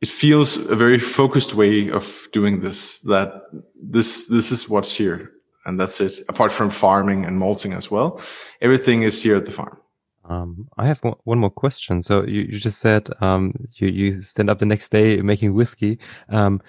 it 0.00 0.08
feels 0.08 0.56
a 0.56 0.76
very 0.76 0.98
focused 0.98 1.54
way 1.54 1.90
of 1.90 2.28
doing 2.32 2.60
this. 2.60 3.00
That 3.02 3.42
this 3.74 4.26
this 4.26 4.52
is 4.52 4.68
what's 4.68 4.94
here, 4.94 5.32
and 5.64 5.78
that's 5.80 6.00
it. 6.00 6.20
Apart 6.28 6.52
from 6.52 6.70
farming 6.70 7.24
and 7.24 7.38
malting 7.38 7.72
as 7.72 7.90
well, 7.90 8.20
everything 8.60 9.02
is 9.02 9.22
here 9.22 9.36
at 9.36 9.46
the 9.46 9.52
farm. 9.52 9.78
Um, 10.26 10.68
I 10.78 10.86
have 10.86 11.00
one, 11.02 11.38
more 11.38 11.50
question. 11.50 12.00
So 12.00 12.24
you, 12.24 12.42
you 12.42 12.58
just 12.58 12.80
said 12.80 13.08
um, 13.20 13.52
you 13.76 13.88
you 13.88 14.22
stand 14.22 14.50
up 14.50 14.58
the 14.58 14.66
next 14.66 14.90
day 14.90 15.20
making 15.22 15.54
whiskey. 15.54 15.98
Um, 16.28 16.62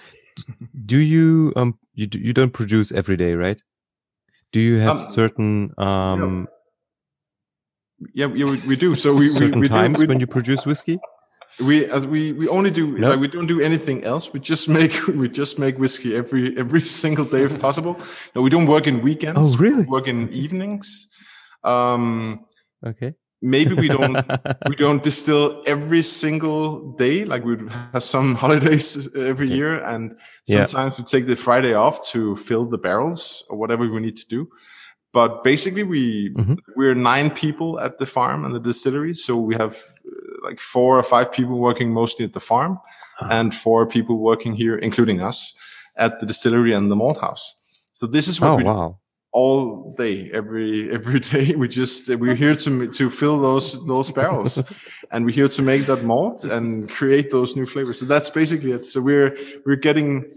do 0.85 0.97
you 0.97 1.53
um 1.55 1.77
you 1.93 2.07
you 2.11 2.33
don't 2.33 2.51
produce 2.51 2.91
every 2.91 3.17
day, 3.17 3.33
right? 3.33 3.61
Do 4.51 4.59
you 4.59 4.79
have 4.79 4.97
um, 4.97 5.03
certain 5.03 5.73
um? 5.77 6.47
Yeah, 8.13 8.27
yeah, 8.35 8.45
we, 8.45 8.59
we 8.67 8.75
do. 8.75 8.95
So 8.95 9.13
we 9.13 9.29
certain 9.29 9.59
we, 9.59 9.61
we 9.61 9.67
times 9.67 9.99
do, 9.99 10.07
when 10.07 10.19
you 10.19 10.27
produce 10.27 10.65
whiskey. 10.65 10.99
We 11.59 11.85
as 11.85 12.05
we 12.05 12.33
we 12.33 12.47
only 12.49 12.69
do 12.69 12.97
like 12.97 13.19
we 13.19 13.27
don't 13.27 13.47
do 13.47 13.61
anything 13.61 14.03
else. 14.03 14.33
We 14.33 14.39
just 14.41 14.67
make 14.67 15.07
we 15.21 15.29
just 15.29 15.57
make 15.57 15.77
whiskey 15.77 16.15
every 16.15 16.57
every 16.57 16.81
single 17.03 17.25
day 17.25 17.43
if 17.43 17.59
possible. 17.59 17.97
No, 18.35 18.41
we 18.41 18.49
don't 18.49 18.65
work 18.65 18.87
in 18.87 19.01
weekends. 19.01 19.55
Oh, 19.55 19.57
really? 19.57 19.83
We 19.83 19.87
work 19.87 20.07
in 20.07 20.29
evenings. 20.33 21.07
Um, 21.63 22.45
okay. 22.85 23.13
Maybe 23.41 23.73
we 23.73 23.87
don't 23.87 24.15
we 24.67 24.75
don't 24.75 25.01
distill 25.01 25.63
every 25.65 26.01
single 26.01 26.93
day. 26.93 27.25
Like 27.25 27.45
we 27.45 27.57
have 27.93 28.03
some 28.03 28.35
holidays 28.35 29.13
every 29.15 29.49
year, 29.49 29.83
and 29.83 30.17
sometimes 30.45 30.93
yeah. 30.93 30.97
we 30.97 31.03
take 31.03 31.25
the 31.25 31.35
Friday 31.35 31.73
off 31.73 32.05
to 32.07 32.35
fill 32.35 32.65
the 32.65 32.77
barrels 32.77 33.45
or 33.49 33.57
whatever 33.57 33.87
we 33.89 34.01
need 34.01 34.17
to 34.17 34.27
do. 34.27 34.49
But 35.13 35.45
basically, 35.45 35.83
we 35.83 36.33
mm-hmm. 36.33 36.55
we're 36.75 36.95
nine 36.95 37.29
people 37.29 37.79
at 37.79 37.97
the 37.97 38.05
farm 38.05 38.43
and 38.43 38.53
the 38.53 38.59
distillery, 38.59 39.13
so 39.13 39.37
we 39.37 39.55
have 39.55 39.81
like 40.45 40.61
four 40.61 40.97
or 40.97 41.03
five 41.03 41.31
people 41.31 41.57
working 41.57 41.91
mostly 41.91 42.23
at 42.23 42.33
the 42.33 42.39
farm 42.39 42.79
uh-huh. 43.19 43.29
and 43.31 43.53
four 43.53 43.85
people 43.85 44.17
working 44.17 44.55
here, 44.55 44.77
including 44.77 45.21
us 45.21 45.53
at 45.97 46.19
the 46.19 46.25
distillery 46.25 46.73
and 46.73 46.89
the 46.89 46.95
malt 46.95 47.19
house. 47.19 47.55
So 47.93 48.07
this 48.07 48.27
is 48.27 48.39
what 48.39 48.51
oh, 48.51 48.55
we 48.55 48.63
wow. 48.63 48.89
do 48.89 48.95
all 49.31 49.93
day, 49.97 50.31
every, 50.31 50.89
every 50.97 51.19
day. 51.19 51.55
We 51.55 51.67
just, 51.67 52.09
we're 52.15 52.35
here 52.35 52.55
to, 52.55 52.87
to 52.87 53.09
fill 53.09 53.41
those, 53.41 53.85
those 53.85 54.09
barrels 54.11 54.63
and 55.11 55.25
we're 55.25 55.35
here 55.35 55.49
to 55.49 55.61
make 55.61 55.85
that 55.87 56.03
malt 56.03 56.45
and 56.45 56.89
create 56.89 57.31
those 57.31 57.55
new 57.55 57.65
flavors. 57.65 57.99
So 57.99 58.05
that's 58.05 58.29
basically 58.29 58.71
it. 58.71 58.85
So 58.85 59.01
we're, 59.01 59.37
we're 59.65 59.75
getting, 59.75 60.31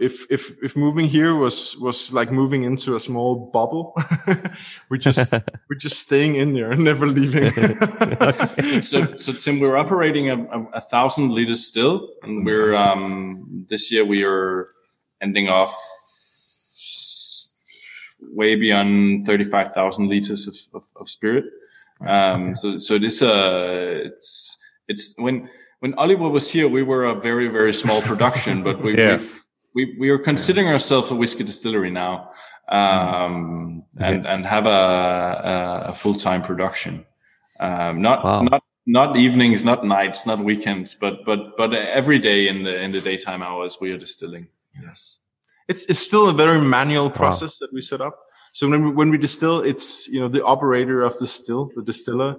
if 0.00 0.26
if 0.30 0.54
if 0.62 0.76
moving 0.76 1.06
here 1.06 1.34
was 1.34 1.76
was 1.78 2.12
like 2.12 2.30
moving 2.30 2.62
into 2.62 2.94
a 2.94 3.00
small 3.00 3.50
bubble 3.52 3.94
we're 4.88 4.96
just 4.96 5.32
we're 5.68 5.76
just 5.76 5.98
staying 5.98 6.36
in 6.36 6.52
there 6.52 6.70
and 6.70 6.84
never 6.84 7.06
leaving. 7.06 7.52
So 8.82 9.16
so 9.16 9.32
tim 9.32 9.60
we're 9.60 9.76
operating 9.76 10.30
a, 10.30 10.36
a, 10.36 10.62
a, 10.74 10.80
thousand 10.80 11.32
liters 11.32 11.66
still 11.66 12.08
and 12.22 12.46
we're 12.46 12.74
um 12.74 13.66
this 13.68 13.90
year 13.90 14.04
we 14.04 14.24
are 14.24 14.68
ending 15.20 15.48
off 15.48 15.74
way 18.32 18.56
beyond 18.56 19.26
35,000 19.26 20.08
liters 20.08 20.46
of, 20.48 20.56
of, 20.74 20.84
of 20.96 21.08
spirit. 21.08 21.44
Um 22.06 22.54
so 22.54 22.78
so 22.78 22.98
this 22.98 23.22
uh 23.22 24.02
it's 24.04 24.58
it's 24.88 25.14
when 25.18 25.48
when 25.80 25.92
Oliver 25.94 26.30
was 26.30 26.50
here, 26.50 26.66
we 26.66 26.82
were 26.82 27.04
a 27.04 27.14
very, 27.14 27.48
very 27.48 27.74
small 27.74 28.00
production, 28.00 28.62
but 28.62 28.80
we, 28.80 28.96
yeah. 28.96 29.16
we've 29.18 29.43
we 29.74 29.96
we 29.98 30.08
are 30.10 30.18
considering 30.18 30.68
ourselves 30.68 31.10
a 31.10 31.14
whiskey 31.14 31.44
distillery 31.44 31.90
now, 31.90 32.30
um, 32.68 33.84
and 33.98 34.26
and 34.26 34.46
have 34.46 34.66
a 34.66 34.70
a, 34.70 35.90
a 35.90 35.94
full 35.94 36.14
time 36.14 36.42
production. 36.42 37.04
Um, 37.60 38.00
not 38.00 38.24
wow. 38.24 38.42
not 38.42 38.62
not 38.86 39.16
evenings, 39.16 39.64
not 39.64 39.84
nights, 39.84 40.26
not 40.26 40.38
weekends, 40.38 40.94
but 40.94 41.24
but 41.24 41.56
but 41.56 41.74
every 41.74 42.18
day 42.18 42.48
in 42.48 42.62
the 42.62 42.80
in 42.80 42.92
the 42.92 43.00
daytime 43.00 43.42
hours 43.42 43.78
we 43.80 43.92
are 43.92 43.98
distilling. 43.98 44.48
Yes, 44.80 45.18
it's 45.68 45.84
it's 45.86 45.98
still 45.98 46.28
a 46.28 46.32
very 46.32 46.60
manual 46.60 47.10
process 47.10 47.60
wow. 47.60 47.66
that 47.66 47.74
we 47.74 47.80
set 47.80 48.00
up. 48.00 48.20
So 48.52 48.68
when 48.68 48.84
we, 48.84 48.90
when 48.92 49.10
we 49.10 49.18
distill, 49.18 49.60
it's 49.60 50.06
you 50.08 50.20
know 50.20 50.28
the 50.28 50.44
operator 50.44 51.02
of 51.02 51.18
the 51.18 51.26
still, 51.26 51.70
the 51.74 51.82
distiller, 51.82 52.36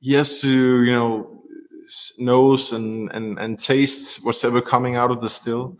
he 0.00 0.12
has 0.12 0.40
to 0.42 0.84
you 0.84 0.92
know 0.92 1.42
nose 2.18 2.72
and 2.72 3.10
and 3.12 3.38
and 3.38 3.58
taste 3.58 4.24
whatever 4.24 4.60
coming 4.60 4.96
out 4.96 5.10
of 5.10 5.20
the 5.20 5.28
still 5.28 5.78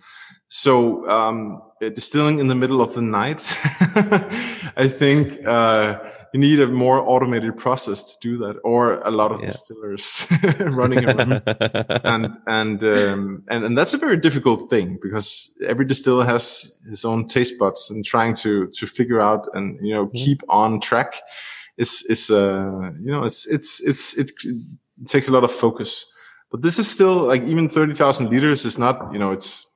so 0.55 1.05
um, 1.11 1.61
uh, 1.83 1.89
distilling 1.89 2.39
in 2.39 2.47
the 2.47 2.55
middle 2.55 2.81
of 2.81 2.95
the 2.95 3.03
night, 3.03 3.43
I 4.77 4.87
think 4.87 5.45
uh, 5.45 5.99
you 6.33 6.39
need 6.39 6.61
a 6.61 6.69
more 6.69 7.01
automated 7.01 7.57
process 7.57 8.15
to 8.15 8.21
do 8.21 8.37
that, 8.37 8.61
or 8.63 9.01
a 9.01 9.11
lot 9.11 9.33
of 9.33 9.41
yeah. 9.41 9.47
distillers 9.47 10.29
running 10.61 11.05
around, 11.05 11.43
and 12.05 12.37
and, 12.47 12.85
um, 12.85 13.43
and 13.49 13.65
and 13.65 13.77
that's 13.77 13.95
a 13.95 13.99
very 13.99 14.17
difficult 14.17 14.71
thing 14.71 14.97
because 15.03 15.61
every 15.67 15.85
distiller 15.87 16.25
has 16.25 16.81
his 16.89 17.05
own 17.05 17.27
taste 17.27 17.59
buds, 17.59 17.91
and 17.91 18.05
trying 18.05 18.35
to 18.35 18.69
to 18.75 18.87
figure 18.87 19.21
out 19.21 19.49
and 19.55 19.77
you 19.85 19.93
know 19.93 20.07
keep 20.15 20.41
on 20.49 20.79
track 20.79 21.15
is 21.79 22.07
is 22.09 22.31
uh 22.31 22.93
you 23.01 23.11
know 23.11 23.25
it's 23.25 23.45
it's 23.49 23.83
it's 23.83 24.15
it 24.17 24.31
takes 25.09 25.29
a 25.29 25.33
lot 25.33 25.43
of 25.43 25.51
focus. 25.51 26.07
But 26.53 26.63
this 26.63 26.79
is 26.79 26.89
still 26.89 27.27
like 27.27 27.43
even 27.43 27.69
thirty 27.69 27.95
thousand 27.95 28.31
liters 28.31 28.65
is 28.65 28.79
not 28.79 29.13
you 29.13 29.19
know 29.19 29.33
it's 29.33 29.74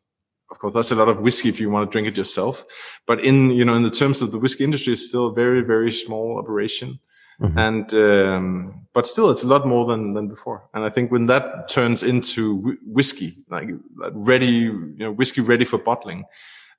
of 0.59 0.63
course, 0.63 0.75
that's 0.75 0.91
a 0.91 0.97
lot 0.97 1.09
of 1.09 1.21
whiskey 1.21 1.49
if 1.49 1.61
you 1.61 1.71
want 1.71 1.89
to 1.89 1.93
drink 1.93 2.09
it 2.09 2.17
yourself. 2.17 2.65
But 3.07 3.23
in, 3.23 3.53
you 3.53 3.65
know, 3.65 3.77
in 3.77 3.85
the 3.85 3.93
terms 3.93 4.21
of 4.21 4.33
the 4.33 4.41
whiskey 4.41 4.65
industry, 4.65 4.93
it's 4.95 5.07
still 5.07 5.29
a 5.29 5.33
very, 5.33 5.61
very 5.61 5.93
small 5.93 6.37
operation. 6.37 6.99
Mm-hmm. 7.41 7.59
And, 7.61 7.95
um, 7.95 8.87
but 8.93 9.07
still, 9.07 9.31
it's 9.31 9.45
a 9.45 9.47
lot 9.47 9.69
more 9.69 9.87
than, 9.87 10.15
than 10.15 10.27
before. 10.27 10.69
And 10.75 10.85
I 10.85 10.89
think 10.89 11.13
when 11.13 11.27
that 11.27 11.69
turns 11.69 12.03
into 12.03 12.77
whiskey, 12.85 13.35
like 13.49 13.69
ready, 14.15 14.47
you 14.47 14.97
know, 14.99 15.13
whiskey 15.13 15.43
ready 15.43 15.65
for 15.65 15.79
bottling, 15.79 16.25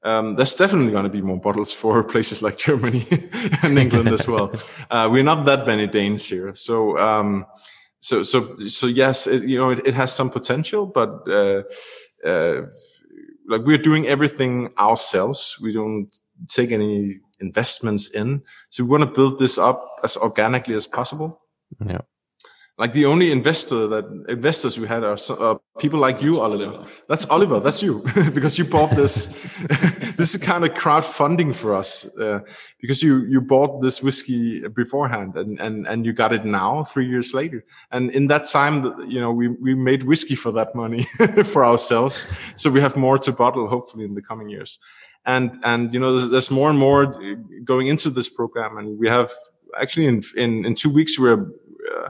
um, 0.03 0.35
there's 0.35 0.55
definitely 0.55 0.91
going 0.91 1.05
to 1.05 1.09
be 1.09 1.21
more 1.21 1.39
bottles 1.39 1.71
for 1.71 2.03
places 2.13 2.41
like 2.41 2.57
Germany 2.57 3.07
and 3.63 3.79
England 3.79 4.09
as 4.09 4.27
well. 4.27 4.51
Uh, 4.91 5.07
we're 5.09 5.23
not 5.23 5.45
that 5.45 5.65
many 5.67 5.87
Danes 5.87 6.27
here. 6.27 6.53
So, 6.53 6.97
um, 6.97 7.45
so, 8.01 8.23
so, 8.23 8.57
so 8.67 8.87
yes, 8.87 9.27
it, 9.27 9.43
you 9.43 9.57
know, 9.57 9.69
it, 9.69 9.79
it, 9.85 9.93
has 9.93 10.11
some 10.11 10.31
potential, 10.31 10.87
but, 10.87 11.29
uh, 11.29 11.61
uh, 12.25 12.63
like 13.49 13.61
we're 13.65 13.77
doing 13.77 14.07
everything 14.07 14.69
ourselves. 14.77 15.57
We 15.61 15.73
don't 15.73 16.15
take 16.47 16.71
any 16.71 17.19
investments 17.41 18.09
in. 18.09 18.43
So 18.69 18.83
we 18.83 18.89
want 18.89 19.03
to 19.03 19.09
build 19.09 19.39
this 19.39 19.57
up 19.57 19.83
as 20.03 20.15
organically 20.17 20.75
as 20.75 20.87
possible. 20.87 21.41
Yeah 21.85 22.01
like 22.79 22.93
the 22.93 23.05
only 23.05 23.33
investor 23.33 23.87
that 23.87 24.05
investors 24.29 24.79
we 24.79 24.87
had 24.87 25.03
are 25.03 25.17
uh, 25.37 25.55
people 25.79 25.99
like 25.99 26.21
you, 26.21 26.39
Oliver. 26.39 26.85
That's 27.09 27.25
Oliver. 27.25 27.59
That's 27.59 27.83
you, 27.83 28.01
because 28.33 28.57
you 28.57 28.63
bought 28.63 28.95
this. 28.95 29.27
this 30.15 30.33
is 30.33 30.41
kind 30.41 30.63
of 30.63 30.69
crowdfunding 30.75 31.53
for 31.53 31.75
us, 31.75 32.07
uh, 32.17 32.39
because 32.79 33.03
you 33.03 33.25
you 33.25 33.41
bought 33.41 33.81
this 33.81 34.01
whiskey 34.01 34.65
beforehand, 34.69 35.35
and 35.35 35.59
and 35.59 35.87
and 35.87 36.05
you 36.05 36.13
got 36.13 36.31
it 36.31 36.45
now, 36.45 36.85
three 36.85 37.05
years 37.05 37.33
later. 37.33 37.65
And 37.91 38.11
in 38.11 38.27
that 38.27 38.45
time, 38.45 38.85
you 39.09 39.19
know, 39.19 39.33
we 39.33 39.49
we 39.49 39.75
made 39.75 40.03
whiskey 40.03 40.35
for 40.35 40.53
that 40.53 40.73
money 40.73 41.03
for 41.43 41.65
ourselves, 41.65 42.27
so 42.55 42.69
we 42.69 42.79
have 42.79 42.95
more 42.95 43.19
to 43.19 43.33
bottle, 43.33 43.67
hopefully, 43.67 44.05
in 44.05 44.13
the 44.13 44.21
coming 44.21 44.47
years. 44.47 44.79
And 45.25 45.59
and 45.63 45.93
you 45.93 45.99
know, 45.99 46.17
there's, 46.17 46.29
there's 46.29 46.51
more 46.51 46.69
and 46.69 46.79
more 46.79 47.21
going 47.65 47.87
into 47.87 48.09
this 48.09 48.29
program, 48.29 48.77
and 48.77 48.97
we 48.97 49.09
have 49.09 49.31
actually 49.77 50.05
in 50.05 50.23
in 50.37 50.65
in 50.65 50.75
two 50.75 50.93
weeks 50.93 51.19
we're. 51.19 51.51
Uh, 51.91 52.09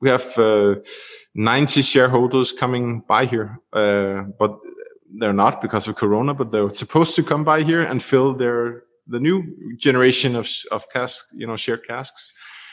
we 0.00 0.10
have 0.10 0.38
uh, 0.38 0.76
90 1.34 1.82
shareholders 1.82 2.52
coming 2.52 3.00
by 3.00 3.26
here, 3.26 3.58
uh, 3.72 4.22
but 4.38 4.58
they're 5.18 5.32
not 5.32 5.60
because 5.60 5.88
of 5.88 5.96
Corona. 5.96 6.34
But 6.34 6.52
they're 6.52 6.70
supposed 6.70 7.14
to 7.16 7.22
come 7.22 7.44
by 7.44 7.62
here 7.62 7.82
and 7.82 8.02
fill 8.02 8.34
their 8.34 8.84
the 9.06 9.18
new 9.18 9.42
generation 9.76 10.36
of 10.36 10.48
of 10.70 10.88
cask, 10.90 11.26
you 11.34 11.46
know, 11.46 11.56
shared 11.56 11.86
casks. 11.86 12.32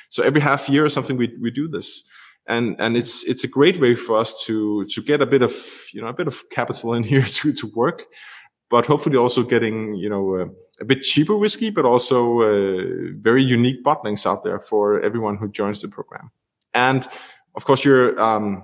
So 0.09 0.23
every 0.23 0.41
half 0.41 0.69
year 0.69 0.85
or 0.85 0.89
something, 0.89 1.17
we 1.17 1.35
we 1.41 1.51
do 1.51 1.67
this, 1.67 2.07
and 2.47 2.75
and 2.79 2.95
it's 2.95 3.23
it's 3.25 3.43
a 3.43 3.47
great 3.49 3.79
way 3.79 3.95
for 3.95 4.17
us 4.17 4.43
to 4.45 4.85
to 4.85 5.01
get 5.01 5.21
a 5.21 5.25
bit 5.25 5.41
of 5.41 5.53
you 5.93 6.01
know 6.01 6.07
a 6.07 6.13
bit 6.13 6.27
of 6.27 6.43
capital 6.49 6.93
in 6.93 7.03
here 7.11 7.23
to 7.23 7.53
to 7.53 7.71
work, 7.75 8.03
but 8.69 8.85
hopefully 8.85 9.17
also 9.17 9.43
getting 9.43 9.95
you 9.95 10.09
know. 10.09 10.35
Uh, 10.35 10.45
a 10.81 10.83
bit 10.83 11.03
cheaper 11.03 11.37
whiskey, 11.37 11.69
but 11.69 11.85
also 11.85 12.41
uh, 12.41 12.83
very 13.21 13.41
unique 13.41 13.81
bottlings 13.81 14.25
out 14.25 14.43
there 14.43 14.59
for 14.59 14.99
everyone 14.99 15.37
who 15.37 15.47
joins 15.47 15.81
the 15.81 15.87
program. 15.87 16.31
And 16.75 17.07
of 17.55 17.65
course, 17.65 17.83
you're 17.83 18.21
um, 18.21 18.63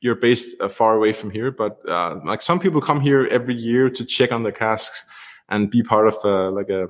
you're 0.00 0.16
based 0.16 0.60
uh, 0.60 0.68
far 0.68 0.96
away 0.96 1.12
from 1.12 1.30
here, 1.30 1.50
but 1.50 1.78
uh, 1.88 2.18
like 2.26 2.42
some 2.42 2.58
people 2.58 2.80
come 2.80 3.00
here 3.00 3.26
every 3.30 3.54
year 3.54 3.88
to 3.88 4.04
check 4.04 4.32
on 4.32 4.42
their 4.42 4.52
casks 4.52 5.04
and 5.48 5.70
be 5.70 5.82
part 5.82 6.08
of 6.08 6.16
uh, 6.24 6.50
like 6.50 6.68
a 6.68 6.88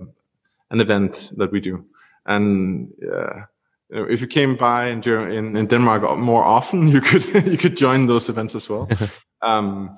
an 0.71 0.81
event 0.81 1.33
that 1.37 1.53
we 1.53 1.61
do. 1.61 1.85
And 2.27 2.91
uh, 3.03 3.43
if 3.91 4.21
you 4.23 4.27
came 4.27 4.57
by 4.57 4.87
in, 4.87 5.03
in, 5.07 5.57
in 5.57 5.67
Denmark 5.67 6.19
more 6.19 6.45
often, 6.45 6.89
you 6.95 7.01
could 7.01 7.25
you 7.47 7.59
could 7.59 7.77
join 7.77 8.07
those 8.07 8.31
events 8.31 8.55
as 8.55 8.69
well. 8.69 8.89
um, 9.43 9.97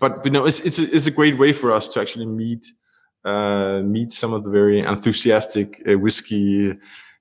but 0.00 0.24
you 0.24 0.30
know, 0.30 0.44
it's 0.44 0.60
it's 0.60 0.78
a, 0.78 0.96
it's 0.96 1.06
a 1.06 1.12
great 1.12 1.38
way 1.38 1.52
for 1.52 1.72
us 1.72 1.88
to 1.94 2.00
actually 2.00 2.26
meet 2.26 2.66
uh, 3.24 3.82
meet 3.84 4.12
some 4.12 4.32
of 4.32 4.42
the 4.42 4.50
very 4.50 4.80
enthusiastic 4.80 5.80
uh, 5.88 5.96
whiskey 5.96 6.74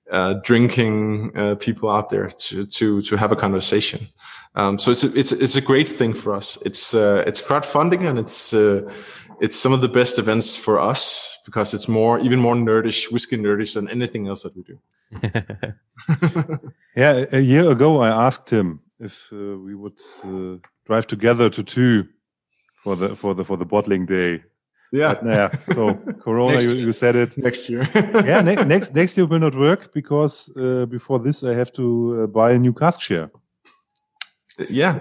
uh, 0.09 0.33
drinking 0.43 1.37
uh, 1.37 1.55
people 1.55 1.89
out 1.89 2.09
there 2.09 2.27
to 2.27 2.65
to 2.65 3.01
to 3.01 3.17
have 3.17 3.31
a 3.31 3.35
conversation. 3.35 4.07
Um, 4.55 4.77
so 4.79 4.91
it's 4.91 5.03
a, 5.03 5.17
it's 5.17 5.31
it's 5.31 5.55
a 5.55 5.61
great 5.61 5.87
thing 5.87 6.13
for 6.13 6.33
us. 6.33 6.57
It's 6.65 6.93
uh, 6.93 7.23
it's 7.27 7.41
crowdfunding 7.41 8.09
and 8.09 8.19
it's 8.19 8.53
uh, 8.53 8.91
it's 9.39 9.55
some 9.55 9.73
of 9.73 9.81
the 9.81 9.87
best 9.87 10.19
events 10.19 10.57
for 10.57 10.79
us 10.79 11.37
because 11.45 11.73
it's 11.73 11.87
more 11.87 12.19
even 12.19 12.39
more 12.39 12.55
nerdish, 12.55 13.11
whiskey 13.11 13.37
nerdish 13.37 13.73
than 13.73 13.89
anything 13.89 14.27
else 14.27 14.43
that 14.43 14.55
we 14.55 14.63
do. 14.63 14.79
yeah, 16.95 17.25
a 17.31 17.39
year 17.39 17.69
ago 17.71 18.01
I 18.01 18.09
asked 18.09 18.49
him 18.49 18.81
if 18.99 19.29
uh, 19.31 19.57
we 19.57 19.75
would 19.75 19.99
uh, 20.23 20.57
drive 20.85 21.07
together 21.07 21.49
to 21.49 21.63
two 21.63 22.07
for 22.83 22.95
the 22.95 23.15
for 23.15 23.33
the 23.33 23.43
for 23.43 23.57
the 23.57 23.65
bottling 23.65 24.05
day 24.05 24.43
yeah. 24.91 25.13
But, 25.13 25.25
yeah. 25.25 25.49
So 25.73 25.93
Corona, 26.19 26.61
you, 26.61 26.75
you, 26.75 26.91
said 26.91 27.15
it. 27.15 27.37
Next 27.37 27.69
year. 27.69 27.87
yeah. 27.95 28.41
Ne 28.41 28.55
next 28.55 28.93
next 28.99 29.17
year 29.17 29.25
will 29.25 29.39
not 29.39 29.55
work 29.55 29.93
because 29.93 30.55
uh, 30.57 30.85
before 30.85 31.19
this 31.19 31.43
I 31.43 31.53
have 31.53 31.71
to 31.73 32.23
uh, 32.23 32.27
buy 32.27 32.51
a 32.51 32.59
new 32.59 32.73
cask 32.73 33.01
share. 33.01 33.31
Yeah. 34.69 34.99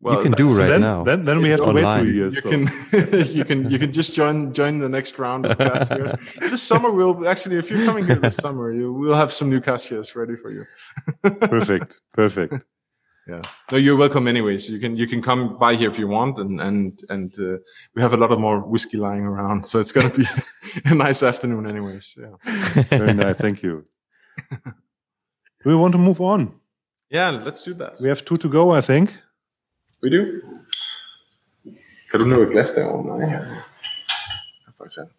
Well, 0.00 0.16
you 0.16 0.22
can 0.22 0.32
do 0.32 0.48
right 0.48 0.68
then, 0.68 0.80
now. 0.82 1.02
Then, 1.02 1.24
then 1.24 1.40
we 1.40 1.48
have 1.48 1.60
to 1.60 1.66
online. 1.66 2.00
wait 2.00 2.04
three 2.04 2.14
years. 2.14 2.34
You 2.34 2.40
so. 2.42 2.50
can, 2.50 3.26
you 3.34 3.44
can, 3.44 3.70
you 3.70 3.78
can 3.78 3.90
just 3.90 4.14
join, 4.14 4.52
join 4.52 4.78
the 4.78 4.88
next 4.88 5.18
round 5.18 5.46
of 5.46 5.56
cask 5.56 5.88
shares. 5.88 6.20
this 6.40 6.62
summer, 6.62 6.90
we'll 6.90 7.26
actually, 7.26 7.56
if 7.56 7.70
you're 7.70 7.86
coming 7.86 8.04
here 8.04 8.16
this 8.16 8.36
summer, 8.36 8.70
you, 8.70 8.92
we'll 8.92 9.14
have 9.14 9.32
some 9.32 9.48
new 9.48 9.62
cask 9.62 9.88
shares 9.88 10.14
ready 10.14 10.36
for 10.36 10.50
you. 10.50 10.66
perfect, 11.40 12.00
perfect 12.12 12.64
yeah. 13.26 13.40
No 13.72 13.78
you're 13.78 13.96
welcome 13.96 14.28
anyways. 14.28 14.68
You 14.70 14.78
can 14.78 14.96
you 14.96 15.06
can 15.06 15.22
come 15.22 15.58
by 15.58 15.76
here 15.76 15.90
if 15.90 15.98
you 15.98 16.08
want 16.08 16.38
and 16.38 16.60
and 16.60 17.00
and 17.08 17.34
uh, 17.38 17.58
we 17.94 18.02
have 18.02 18.12
a 18.12 18.16
lot 18.16 18.32
of 18.32 18.38
more 18.38 18.60
whiskey 18.60 18.98
lying 18.98 19.24
around 19.24 19.64
so 19.64 19.78
it's 19.78 19.92
going 19.92 20.10
to 20.10 20.18
be 20.18 20.26
a 20.84 20.94
nice 20.94 21.22
afternoon 21.22 21.66
anyways. 21.66 22.18
Yeah. 22.20 22.82
Very 22.98 23.14
nice. 23.14 23.36
Thank 23.36 23.62
you. 23.62 23.84
Do 24.50 25.70
we 25.70 25.74
want 25.74 25.92
to 25.92 25.98
move 25.98 26.20
on? 26.20 26.60
Yeah 27.10 27.30
let's 27.30 27.64
do 27.64 27.74
that. 27.74 28.00
We 28.00 28.08
have 28.08 28.24
two 28.24 28.36
to 28.36 28.48
go 28.48 28.72
i 28.72 28.80
think. 28.80 29.10
We 30.02 30.10
do? 30.10 30.40
Kan 32.10 32.20
du 32.20 32.26
nå 32.26 32.42
et 32.42 32.50
glas 32.50 32.74
derovre? 32.74 33.18
Nej. 33.18 33.62
For 34.76 34.84
eksempel. 34.84 35.14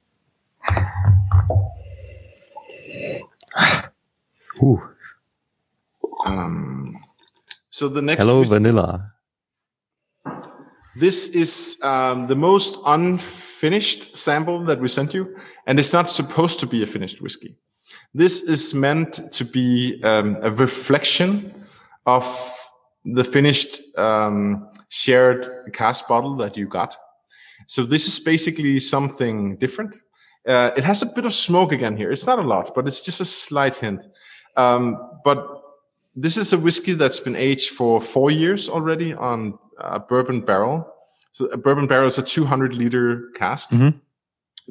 Uh. 4.61 4.95
Um, 6.26 6.85
so 7.76 7.90
the 7.90 8.02
next 8.02 8.24
Hello, 8.24 8.42
vanilla. 8.46 9.12
This 10.96 11.28
is 11.36 11.78
um, 11.84 12.28
the 12.28 12.36
most 12.50 12.78
unfinished 12.86 14.16
sample 14.16 14.64
that 14.64 14.80
we 14.80 14.88
sent 14.88 15.14
you, 15.14 15.36
and 15.68 15.78
it's 15.78 15.92
not 15.92 16.10
supposed 16.10 16.62
to 16.62 16.68
be 16.68 16.84
a 16.84 16.88
finished 16.88 17.22
whiskey. 17.22 17.58
This 18.14 18.44
is 18.44 18.74
meant 18.74 19.30
to 19.34 19.44
be 19.44 20.02
um, 20.06 20.38
a 20.42 20.52
reflection 20.52 21.54
of 22.06 22.26
the 23.04 23.26
finished 23.26 23.82
um, 23.98 24.70
shared 24.88 25.74
cask 25.74 26.08
bottle 26.08 26.38
that 26.38 26.56
you 26.56 26.70
got. 26.70 26.96
So 27.68 27.84
this 27.84 28.08
is 28.08 28.24
basically 28.24 28.80
something 28.80 29.58
different. 29.58 29.98
Uh, 30.48 30.72
it 30.78 30.86
has 30.86 31.02
a 31.02 31.08
bit 31.08 31.26
of 31.26 31.34
smoke 31.34 31.74
again 31.74 31.98
here. 31.98 32.10
It's 32.10 32.26
not 32.26 32.40
a 32.40 32.48
lot, 32.54 32.74
but 32.74 32.88
it's 32.88 33.04
just 33.04 33.20
a 33.20 33.26
slight 33.26 33.76
hint. 33.76 34.08
Um, 34.56 35.20
but 35.26 35.55
this 36.16 36.38
is 36.38 36.54
a 36.54 36.58
whiskey 36.58 36.94
that's 36.94 37.20
been 37.20 37.36
aged 37.36 37.70
for 37.72 38.02
four 38.02 38.32
years 38.32 38.70
already 38.70 39.14
on 39.14 39.58
a 39.78 40.00
bourbon 40.00 40.42
barrel. 40.42 40.88
So 41.32 41.46
a 41.48 41.58
bourbon 41.58 41.88
barrel 41.88 42.08
is 42.08 42.18
a 42.18 42.24
200 42.24 42.76
liter 42.76 43.30
cask 43.36 43.70
Mhm. 43.72 43.94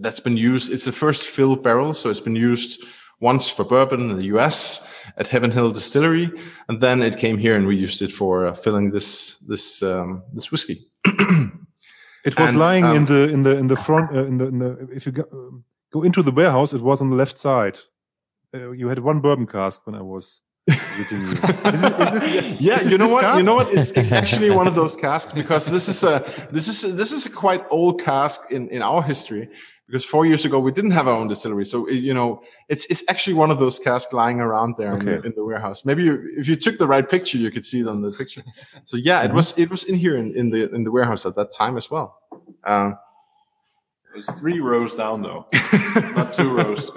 that's 0.02 0.20
been 0.20 0.36
used. 0.36 0.72
It's 0.72 0.84
the 0.86 0.92
first 0.92 1.22
fill 1.28 1.56
barrel, 1.56 1.92
so 1.94 2.08
it's 2.10 2.20
been 2.24 2.36
used 2.36 2.82
once 3.20 3.48
for 3.50 3.64
bourbon 3.64 4.10
in 4.10 4.18
the 4.18 4.26
U.S. 4.34 4.88
at 5.16 5.28
Heaven 5.28 5.50
Hill 5.50 5.70
Distillery, 5.72 6.30
and 6.68 6.80
then 6.80 7.02
it 7.02 7.16
came 7.18 7.38
here 7.38 7.54
and 7.56 7.66
we 7.66 7.76
used 7.76 8.02
it 8.02 8.12
for 8.12 8.46
uh, 8.46 8.54
filling 8.54 8.90
this 8.92 9.38
this 9.48 9.82
um, 9.82 10.22
this 10.32 10.50
whiskey. 10.50 10.78
It 12.24 12.38
was 12.38 12.50
And, 12.50 12.58
lying 12.58 12.84
in 12.86 12.96
um, 12.96 13.06
the 13.06 13.28
in 13.34 13.42
the 13.42 13.56
in 13.58 13.66
the 13.68 13.76
front 13.76 14.10
uh, 14.16 14.24
in 14.24 14.38
the 14.38 14.46
in 14.46 14.58
the 14.58 14.88
if 14.96 15.04
you 15.06 15.12
go, 15.12 15.24
um, 15.32 15.64
go 15.92 16.02
into 16.02 16.22
the 16.22 16.32
warehouse, 16.32 16.72
it 16.76 16.80
was 16.82 17.00
on 17.00 17.10
the 17.10 17.16
left 17.16 17.38
side. 17.38 17.78
Uh, 18.54 18.70
you 18.70 18.88
had 18.88 18.98
one 18.98 19.20
bourbon 19.20 19.46
cask 19.46 19.86
when 19.86 19.94
I 19.94 20.00
was. 20.02 20.40
Is 20.66 21.12
it- 21.12 21.12
is 21.12 21.40
this- 22.12 22.60
yeah, 22.60 22.80
is 22.80 22.90
you 22.92 22.98
know 22.98 23.04
this 23.04 23.12
what? 23.12 23.36
You 23.38 23.42
know 23.42 23.54
what? 23.56 23.68
It's, 23.72 23.90
it's 23.90 24.12
actually 24.12 24.50
one 24.50 24.66
of 24.66 24.74
those 24.74 24.96
casks 24.96 25.32
because 25.32 25.66
this 25.66 25.88
is 25.88 26.02
a 26.04 26.24
this 26.50 26.68
is 26.68 26.96
this 26.96 27.12
is 27.12 27.26
a 27.26 27.30
quite 27.30 27.64
old 27.70 28.00
cask 28.02 28.50
in 28.50 28.68
in 28.68 28.80
our 28.82 29.02
history. 29.02 29.48
Because 29.86 30.02
four 30.06 30.24
years 30.24 30.46
ago 30.46 30.58
we 30.58 30.72
didn't 30.72 30.92
have 30.92 31.06
our 31.06 31.14
own 31.14 31.28
distillery, 31.28 31.66
so 31.66 31.84
it- 31.86 31.96
you 31.96 32.14
know 32.14 32.42
it's 32.70 32.86
it's 32.86 33.04
actually 33.10 33.34
one 33.34 33.50
of 33.50 33.58
those 33.58 33.78
casks 33.78 34.14
lying 34.14 34.40
around 34.40 34.76
there 34.78 34.94
in, 34.98 35.04
the, 35.04 35.16
Okay. 35.18 35.26
in 35.28 35.34
the 35.36 35.44
warehouse. 35.44 35.84
Maybe 35.84 36.04
you, 36.04 36.32
if 36.38 36.48
you 36.48 36.56
took 36.56 36.78
the 36.78 36.86
right 36.86 37.06
picture, 37.06 37.36
you 37.36 37.50
could 37.50 37.64
see 37.66 37.80
it 37.80 37.86
on 37.86 38.00
the 38.00 38.10
picture. 38.10 38.42
So 38.84 38.96
yeah, 38.96 39.22
it 39.24 39.32
was 39.34 39.58
it 39.58 39.68
was 39.70 39.84
in 39.84 39.96
here 39.96 40.16
in, 40.16 40.34
in 40.34 40.48
the 40.48 40.72
in 40.74 40.84
the 40.84 40.90
warehouse 40.90 41.26
at 41.26 41.34
that 41.34 41.50
time 41.52 41.76
as 41.76 41.90
well. 41.90 42.16
Um, 42.64 42.96
There's 44.14 44.30
three 44.40 44.60
rows 44.60 44.94
down 44.94 45.20
though, 45.20 45.44
not 46.16 46.32
two 46.32 46.56
rows. 46.56 46.90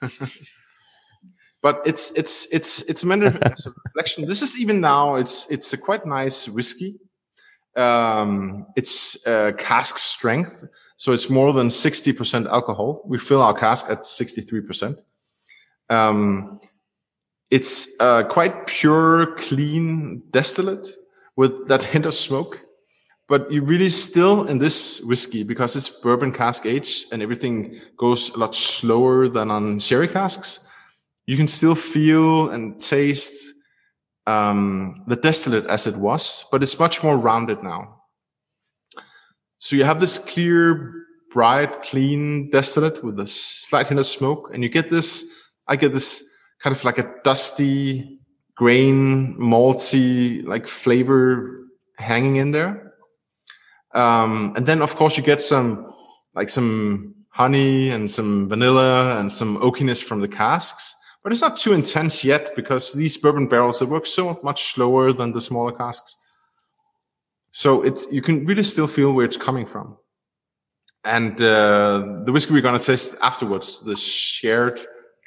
but 1.62 1.82
it's 1.84 2.10
it's 2.12 2.46
it's 2.52 2.82
it's 2.82 3.04
meant 3.04 3.22
as 3.24 3.66
a 3.66 3.72
reflection. 3.84 4.24
This 4.24 4.42
is 4.42 4.58
even 4.60 4.80
now 4.80 5.16
it's 5.16 5.50
it's 5.50 5.72
a 5.72 5.78
quite 5.78 6.06
nice 6.06 6.48
whiskey. 6.48 6.98
Um, 7.76 8.66
it's 8.76 9.26
uh, 9.26 9.52
cask 9.58 9.98
strength, 9.98 10.64
so 10.96 11.12
it's 11.12 11.28
more 11.28 11.52
than 11.52 11.70
sixty 11.70 12.12
percent 12.12 12.46
alcohol. 12.46 13.02
We 13.04 13.18
fill 13.18 13.42
our 13.42 13.54
cask 13.54 13.86
at 13.90 14.04
sixty 14.04 14.40
three 14.40 14.62
percent. 14.62 15.02
Um, 15.90 16.60
it's 17.50 17.88
uh, 18.00 18.22
quite 18.24 18.66
pure, 18.66 19.34
clean 19.36 20.22
distillate 20.30 20.88
with 21.36 21.68
that 21.68 21.82
hint 21.82 22.06
of 22.06 22.14
smoke. 22.14 22.64
But 23.28 23.50
you 23.52 23.62
really 23.62 23.90
still 23.90 24.48
in 24.48 24.58
this 24.58 25.00
whiskey 25.02 25.44
because 25.44 25.76
it's 25.76 25.88
bourbon 25.88 26.32
cask 26.32 26.66
aged 26.66 27.12
and 27.12 27.22
everything 27.22 27.76
goes 27.96 28.30
a 28.30 28.38
lot 28.38 28.56
slower 28.56 29.28
than 29.28 29.52
on 29.52 29.78
sherry 29.78 30.08
casks 30.08 30.66
you 31.30 31.36
can 31.36 31.46
still 31.46 31.76
feel 31.76 32.50
and 32.50 32.76
taste 32.80 33.54
um, 34.26 34.96
the 35.06 35.14
distillate 35.14 35.64
as 35.66 35.86
it 35.86 35.94
was, 35.94 36.44
but 36.50 36.60
it's 36.60 36.76
much 36.76 37.04
more 37.04 37.16
rounded 37.16 37.62
now. 37.62 38.02
So 39.58 39.76
you 39.76 39.84
have 39.84 40.00
this 40.00 40.18
clear, 40.18 40.92
bright, 41.32 41.82
clean 41.82 42.50
distillate 42.50 43.04
with 43.04 43.20
a 43.20 43.28
slight 43.28 43.86
hint 43.86 44.00
of 44.00 44.06
smoke, 44.06 44.50
and 44.52 44.64
you 44.64 44.68
get 44.68 44.90
this. 44.90 45.24
I 45.68 45.76
get 45.76 45.92
this 45.92 46.28
kind 46.58 46.74
of 46.74 46.82
like 46.82 46.98
a 46.98 47.08
dusty, 47.22 48.18
grain, 48.56 49.36
malty 49.38 50.44
like 50.44 50.66
flavor 50.66 51.60
hanging 51.96 52.36
in 52.42 52.50
there. 52.50 52.94
Um, 53.94 54.52
and 54.56 54.66
then 54.66 54.82
of 54.82 54.96
course 54.96 55.16
you 55.16 55.22
get 55.22 55.40
some 55.40 55.94
like 56.34 56.48
some 56.48 57.14
honey 57.30 57.90
and 57.90 58.10
some 58.10 58.48
vanilla 58.48 59.20
and 59.20 59.32
some 59.32 59.58
oakiness 59.58 60.02
from 60.02 60.22
the 60.22 60.28
casks 60.28 60.96
but 61.22 61.32
it's 61.32 61.42
not 61.42 61.58
too 61.58 61.72
intense 61.72 62.24
yet 62.24 62.50
because 62.56 62.92
these 62.92 63.16
bourbon 63.16 63.46
barrels 63.46 63.78
they 63.78 63.86
work 63.86 64.06
so 64.06 64.40
much 64.42 64.72
slower 64.72 65.12
than 65.12 65.32
the 65.32 65.40
smaller 65.40 65.72
casks. 65.72 66.16
So 67.50 67.82
it's 67.82 68.10
you 68.10 68.22
can 68.22 68.44
really 68.44 68.62
still 68.62 68.86
feel 68.86 69.12
where 69.12 69.24
it's 69.24 69.36
coming 69.36 69.66
from. 69.66 69.96
And 71.04 71.40
uh, 71.40 72.22
the 72.24 72.32
whiskey 72.32 72.54
we're 72.54 72.62
gonna 72.62 72.78
taste 72.78 73.16
afterwards, 73.22 73.80
the 73.80 73.96
shared 73.96 74.80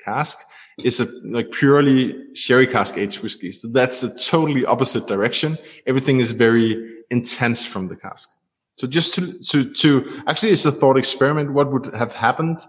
cask, 0.03 0.37
is 0.83 0.99
a 0.99 1.07
like 1.25 1.51
purely 1.51 2.33
sherry 2.33 2.67
cask 2.67 2.97
aged 2.97 3.21
whiskey. 3.21 3.51
So 3.51 3.67
that's 3.67 4.03
a 4.03 4.17
totally 4.17 4.65
opposite 4.65 5.07
direction. 5.07 5.57
Everything 5.85 6.19
is 6.19 6.31
very 6.31 6.91
intense 7.09 7.65
from 7.65 7.87
the 7.87 7.95
cask. 7.95 8.29
So 8.77 8.87
just 8.87 9.13
to 9.15 9.33
to 9.49 9.71
to 9.73 10.23
actually, 10.27 10.51
it's 10.51 10.65
a 10.65 10.71
thought 10.71 10.97
experiment. 10.97 11.53
What 11.53 11.71
would 11.71 11.87
have 11.93 12.13
happened 12.13 12.59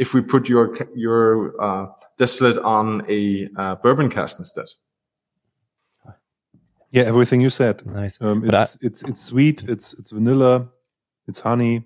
if 0.00 0.14
we 0.14 0.22
put 0.22 0.48
your 0.48 0.74
your 0.96 1.52
uh, 1.62 1.86
distillate 2.18 2.58
on 2.64 3.02
a 3.08 3.48
uh, 3.56 3.74
bourbon 3.82 4.08
cask 4.10 4.38
instead? 4.38 4.66
Yeah, 6.92 7.04
everything 7.04 7.40
you 7.40 7.50
said. 7.50 7.86
Nice. 7.86 8.20
Um, 8.20 8.40
But 8.40 8.54
I- 8.54 8.62
it's 8.62 8.78
it's 8.82 9.02
it's 9.02 9.20
sweet. 9.20 9.62
It's 9.68 9.94
it's 9.98 10.10
vanilla. 10.12 10.68
It's 11.28 11.40
honey. 11.40 11.84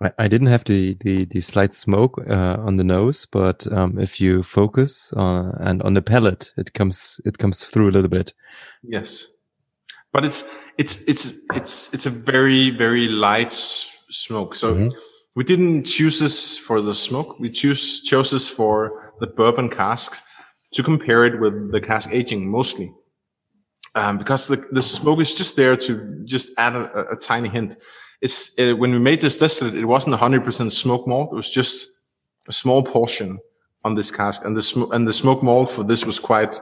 I, 0.00 0.10
I 0.24 0.28
didn't 0.28 0.48
have 0.48 0.64
the, 0.64 0.96
the, 1.00 1.26
the 1.26 1.40
slight 1.40 1.72
smoke 1.74 2.18
uh, 2.28 2.56
on 2.66 2.76
the 2.76 2.84
nose, 2.84 3.26
but 3.30 3.66
um, 3.72 3.98
if 4.00 4.20
you 4.20 4.42
focus 4.42 5.12
uh, 5.16 5.52
and 5.60 5.82
on 5.82 5.94
the 5.94 6.02
palate, 6.02 6.52
it 6.56 6.72
comes 6.72 7.20
it 7.24 7.38
comes 7.38 7.64
through 7.64 7.90
a 7.90 7.92
little 7.92 8.08
bit. 8.10 8.34
Yes, 8.82 9.26
but 10.12 10.24
it's 10.24 10.44
it's 10.78 11.02
it's 11.08 11.30
it's 11.54 11.94
it's 11.94 12.06
a 12.06 12.10
very 12.10 12.70
very 12.70 13.08
light 13.08 13.52
smoke. 14.10 14.54
So 14.56 14.74
Mhm. 14.74 14.92
We 15.34 15.44
didn't 15.44 15.84
choose 15.84 16.18
this 16.18 16.58
for 16.58 16.80
the 16.80 16.94
smoke. 16.94 17.38
We 17.38 17.50
choose 17.50 18.02
chose 18.02 18.30
this 18.30 18.48
for 18.48 19.14
the 19.20 19.26
bourbon 19.26 19.68
cask 19.68 20.22
to 20.72 20.82
compare 20.82 21.24
it 21.24 21.40
with 21.40 21.72
the 21.72 21.80
cask 21.80 22.10
aging 22.12 22.50
mostly, 22.50 22.92
um, 23.94 24.18
because 24.18 24.48
the 24.48 24.56
the 24.72 24.82
smoke 24.82 25.20
is 25.20 25.34
just 25.34 25.56
there 25.56 25.76
to 25.76 26.22
just 26.24 26.52
add 26.58 26.74
a, 26.74 26.92
a, 26.94 27.12
a 27.12 27.16
tiny 27.16 27.48
hint. 27.48 27.76
It's 28.20 28.58
uh, 28.58 28.74
when 28.76 28.92
we 28.92 28.98
made 28.98 29.20
this 29.20 29.38
distillate, 29.38 29.74
it 29.74 29.86
wasn't 29.86 30.16
hundred 30.16 30.44
percent 30.44 30.72
smoke 30.72 31.06
malt. 31.06 31.32
It 31.32 31.36
was 31.36 31.50
just 31.50 31.88
a 32.48 32.52
small 32.52 32.82
portion 32.82 33.38
on 33.84 33.94
this 33.94 34.10
cask, 34.10 34.44
and 34.44 34.56
the 34.56 34.62
smoke 34.62 34.94
and 34.94 35.06
the 35.06 35.12
smoke 35.12 35.42
malt 35.42 35.70
for 35.70 35.84
this 35.84 36.04
was 36.04 36.18
quite 36.18 36.60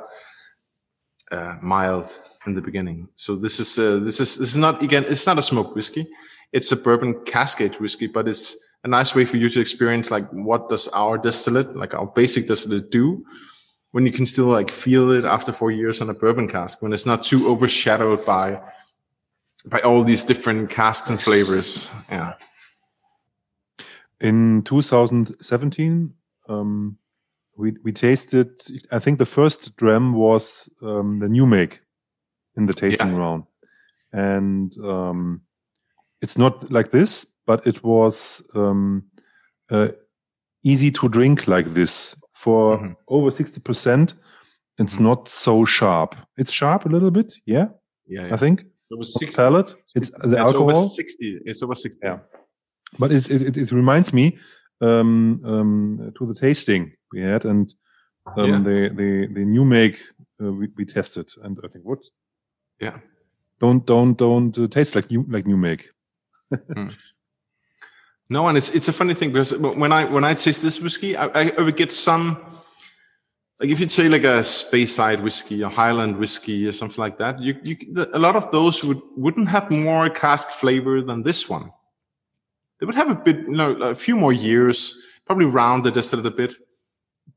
uh, 1.32 1.56
mild 1.60 2.18
in 2.46 2.54
the 2.54 2.62
beginning. 2.62 3.08
So 3.16 3.36
this 3.36 3.60
is 3.60 3.78
uh, 3.78 3.98
this 3.98 4.20
is 4.20 4.38
this 4.38 4.50
is 4.50 4.56
not 4.56 4.82
again 4.82 5.04
it's 5.08 5.26
not 5.26 5.38
a 5.38 5.42
smoked 5.42 5.74
whiskey. 5.74 6.06
It's 6.52 6.72
a 6.72 6.76
bourbon 6.76 7.24
cask 7.24 7.60
aged 7.60 7.80
whiskey, 7.80 8.06
but 8.08 8.26
it's 8.28 8.56
a 8.84 8.88
nice 8.88 9.14
way 9.14 9.24
for 9.24 9.36
you 9.36 9.48
to 9.50 9.60
experience 9.60 10.10
like 10.10 10.28
what 10.30 10.68
does 10.68 10.88
our 10.88 11.18
distillate, 11.18 11.76
like 11.76 11.94
our 11.94 12.06
basic 12.06 12.48
distillate, 12.48 12.90
do 12.90 13.24
when 13.92 14.06
you 14.06 14.12
can 14.12 14.24
still 14.26 14.46
like 14.46 14.70
feel 14.70 15.10
it 15.10 15.24
after 15.24 15.52
four 15.52 15.70
years 15.70 16.00
on 16.00 16.08
a 16.10 16.14
bourbon 16.14 16.48
cask 16.48 16.80
when 16.82 16.92
it's 16.92 17.06
not 17.06 17.22
too 17.24 17.48
overshadowed 17.48 18.24
by 18.24 18.60
by 19.66 19.80
all 19.80 20.02
these 20.04 20.24
different 20.24 20.70
casks 20.70 21.10
and 21.10 21.20
flavors. 21.20 21.90
Yeah. 22.10 22.34
In 24.20 24.62
2017, 24.64 26.12
um, 26.48 26.98
we 27.56 27.74
we 27.82 27.92
tasted. 27.92 28.60
I 28.90 28.98
think 28.98 29.18
the 29.18 29.26
first 29.26 29.76
dram 29.76 30.14
was 30.14 30.68
um, 30.82 31.18
the 31.20 31.28
new 31.28 31.46
make 31.46 31.80
in 32.56 32.66
the 32.66 32.72
tasting 32.72 33.08
Yeah. 33.08 33.16
round, 33.18 33.44
and 34.12 34.76
um, 34.78 35.40
it's 36.22 36.36
not 36.38 36.70
like 36.70 36.90
this, 36.90 37.26
but 37.46 37.66
it 37.66 37.82
was 37.82 38.42
um, 38.54 39.04
uh, 39.70 39.88
easy 40.62 40.90
to 40.90 41.08
drink 41.08 41.46
like 41.46 41.68
this 41.74 42.14
for 42.34 42.78
Mhm. 42.78 42.94
over 43.08 43.30
sixty 43.30 43.60
percent. 43.60 44.14
It's 44.78 44.96
Mhm. 44.98 45.02
not 45.02 45.28
so 45.28 45.64
sharp. 45.64 46.14
It's 46.36 46.52
sharp 46.52 46.86
a 46.86 46.88
little 46.88 47.10
bit, 47.10 47.34
yeah. 47.46 47.68
Yeah. 48.06 48.34
I 48.34 48.36
think 48.38 48.60
It 48.90 48.98
was 48.98 49.16
on 49.22 49.28
palate. 49.32 49.74
It's 49.94 50.10
the 50.10 50.36
It's 50.36 50.56
over 50.58 50.74
60. 50.74 51.38
It's 51.44 51.62
over 51.62 51.74
60. 51.76 52.00
Yeah. 52.02 52.18
but 52.98 53.12
it, 53.12 53.30
it, 53.30 53.42
it, 53.42 53.56
it 53.56 53.70
reminds 53.72 54.12
me 54.12 54.36
um, 54.80 55.40
um, 55.44 56.12
to 56.18 56.26
the 56.26 56.34
tasting 56.34 56.92
we 57.12 57.20
had 57.22 57.44
and 57.44 57.72
um, 58.36 58.48
Yeah. 58.50 58.62
the, 58.64 58.88
the 58.96 59.26
the 59.34 59.44
new 59.44 59.64
make 59.64 59.96
uh, 60.42 60.52
we, 60.52 60.68
we 60.76 60.84
tested 60.84 61.28
and 61.44 61.58
I 61.64 61.68
think 61.68 61.84
what 61.84 62.00
Yeah. 62.80 62.98
don't 63.60 63.86
don't 63.86 64.16
don't 64.18 64.58
uh, 64.58 64.66
taste 64.68 64.96
like 64.96 65.08
new 65.10 65.24
like 65.28 65.46
new 65.46 65.56
make 65.56 65.90
No, 68.32 68.46
and 68.46 68.56
it's 68.56 68.70
it's 68.70 68.86
a 68.88 68.92
funny 68.92 69.14
thing 69.14 69.32
because 69.32 69.56
when 69.58 69.90
I 69.90 70.04
when 70.04 70.22
I 70.22 70.34
taste 70.34 70.62
this 70.62 70.80
whiskey, 70.80 71.16
I, 71.16 71.26
I, 71.26 71.52
I 71.58 71.62
would 71.62 71.76
get 71.76 71.90
some 71.90 72.38
like 73.58 73.70
if 73.70 73.80
you'd 73.80 73.90
say 73.90 74.08
like 74.08 74.22
a 74.22 74.42
Speyside 74.42 75.20
whiskey, 75.20 75.62
a 75.62 75.68
Highland 75.68 76.16
whiskey, 76.16 76.66
or 76.68 76.72
something 76.72 77.02
like 77.02 77.18
that. 77.18 77.40
You 77.40 77.56
you 77.64 77.76
a 78.12 78.18
lot 78.20 78.36
of 78.36 78.52
those 78.52 78.84
would 78.84 79.00
wouldn't 79.16 79.48
have 79.48 79.70
more 79.72 80.08
cask 80.08 80.48
flavor 80.50 81.02
than 81.02 81.24
this 81.24 81.48
one. 81.48 81.70
they 82.78 82.86
would 82.86 82.94
have 82.94 83.10
a 83.10 83.16
bit, 83.16 83.38
you 83.38 83.50
know, 83.50 83.72
a 83.82 83.94
few 83.94 84.16
more 84.16 84.32
years, 84.32 84.94
probably 85.26 85.44
round 85.44 85.84
distillate 85.84 86.24
a 86.24 86.28
little 86.28 86.36
bit. 86.36 86.54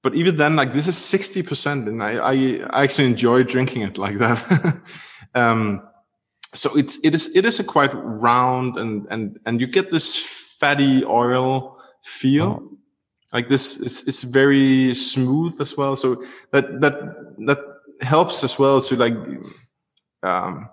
But 0.04 0.16
even 0.16 0.38
then, 0.38 0.56
like 0.56 0.74
this 0.74 0.88
is 0.88 0.96
60%, 0.96 1.88
and 1.88 2.04
I, 2.04 2.12
I, 2.18 2.34
I 2.70 2.84
actually 2.84 3.08
enjoy 3.08 3.44
drinking 3.44 3.82
it 3.82 3.98
like 3.98 4.18
that. 4.20 4.82
um, 5.36 5.82
so 6.54 6.76
it's 6.78 7.00
it 7.04 7.16
is 7.16 7.36
it 7.36 7.46
is 7.46 7.60
a 7.60 7.64
quite 7.64 7.92
round 7.94 8.78
and 8.78 9.08
and 9.10 9.40
and 9.46 9.60
you 9.60 9.68
get 9.68 9.92
this 9.92 10.18
fatty 10.18 11.04
oil 11.06 11.78
feel. 12.04 12.44
Oh. 12.44 12.70
Like 13.34 13.48
this, 13.48 13.82
it's, 13.82 14.08
it's 14.08 14.22
very 14.22 14.94
smooth 14.94 15.60
as 15.60 15.76
well. 15.76 15.96
So 15.96 16.24
that 16.52 16.82
that 16.82 16.94
that 17.48 17.60
helps 18.02 18.44
as 18.44 18.60
well 18.60 18.80
to 18.82 18.96
like 18.96 19.16
um, 20.22 20.70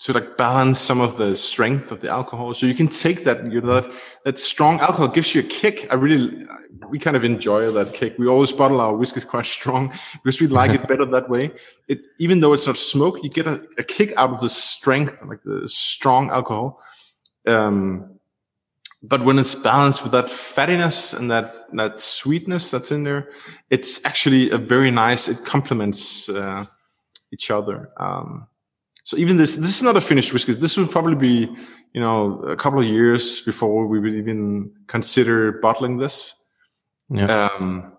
to 0.00 0.14
like 0.14 0.38
balance 0.38 0.78
some 0.78 0.98
of 1.00 1.18
the 1.18 1.36
strength 1.36 1.92
of 1.92 2.00
the 2.00 2.08
alcohol. 2.08 2.54
So 2.54 2.64
you 2.64 2.74
can 2.74 2.88
take 2.88 3.24
that, 3.24 3.52
you 3.52 3.60
know, 3.60 3.80
that, 3.80 3.92
that 4.24 4.38
strong 4.38 4.80
alcohol 4.80 5.08
gives 5.08 5.34
you 5.34 5.42
a 5.42 5.44
kick. 5.44 5.86
I 5.90 5.94
really, 5.94 6.46
we 6.88 6.98
kind 6.98 7.16
of 7.16 7.24
enjoy 7.24 7.70
that 7.70 7.92
kick. 7.92 8.18
We 8.18 8.26
always 8.26 8.50
bottle 8.50 8.80
our 8.80 8.96
whiskeys 8.96 9.26
quite 9.26 9.44
strong 9.58 9.92
because 10.24 10.40
we 10.40 10.46
like 10.46 10.70
it 10.70 10.88
better 10.88 11.04
that 11.04 11.28
way. 11.28 11.52
It, 11.86 12.00
even 12.18 12.40
though 12.40 12.54
it's 12.54 12.66
not 12.66 12.78
smoke, 12.78 13.22
you 13.22 13.28
get 13.28 13.46
a, 13.46 13.62
a 13.76 13.84
kick 13.84 14.14
out 14.16 14.30
of 14.30 14.40
the 14.40 14.48
strength, 14.48 15.22
like 15.22 15.42
the 15.44 15.68
strong 15.68 16.30
alcohol. 16.30 16.80
Um, 17.46 18.18
but 19.02 19.22
when 19.22 19.38
it's 19.38 19.54
balanced 19.54 20.02
with 20.02 20.12
that 20.12 20.26
fattiness 20.26 21.16
and 21.16 21.30
that, 21.30 21.54
that 21.74 22.00
sweetness 22.00 22.70
that's 22.70 22.90
in 22.90 23.04
there, 23.04 23.28
it's 23.68 24.02
actually 24.06 24.50
a 24.50 24.58
very 24.58 24.90
nice, 24.90 25.28
it 25.28 25.44
complements, 25.44 26.28
uh, 26.30 26.64
each 27.32 27.50
other. 27.50 27.90
Um, 27.98 28.46
so 29.04 29.16
even 29.16 29.36
this, 29.36 29.56
this 29.56 29.76
is 29.76 29.82
not 29.82 29.96
a 29.96 30.00
finished 30.00 30.32
whiskey. 30.32 30.52
This 30.52 30.76
would 30.76 30.90
probably 30.90 31.14
be, 31.14 31.54
you 31.92 32.00
know, 32.00 32.40
a 32.42 32.56
couple 32.56 32.80
of 32.80 32.86
years 32.86 33.40
before 33.42 33.86
we 33.86 33.98
would 33.98 34.14
even 34.14 34.72
consider 34.86 35.52
bottling 35.52 35.98
this. 35.98 36.34
Yeah. 37.08 37.48
Um, 37.58 37.92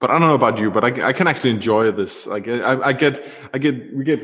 but 0.00 0.10
I 0.10 0.18
don't 0.18 0.28
know 0.28 0.34
about 0.34 0.58
you, 0.58 0.70
but 0.70 0.84
I, 0.84 1.08
I 1.08 1.12
can 1.12 1.26
actually 1.26 1.50
enjoy 1.50 1.92
this. 1.92 2.26
Like 2.26 2.48
I, 2.48 2.80
I 2.80 2.92
get, 2.92 3.24
I 3.54 3.58
get, 3.58 3.94
we 3.94 4.04
get 4.04 4.20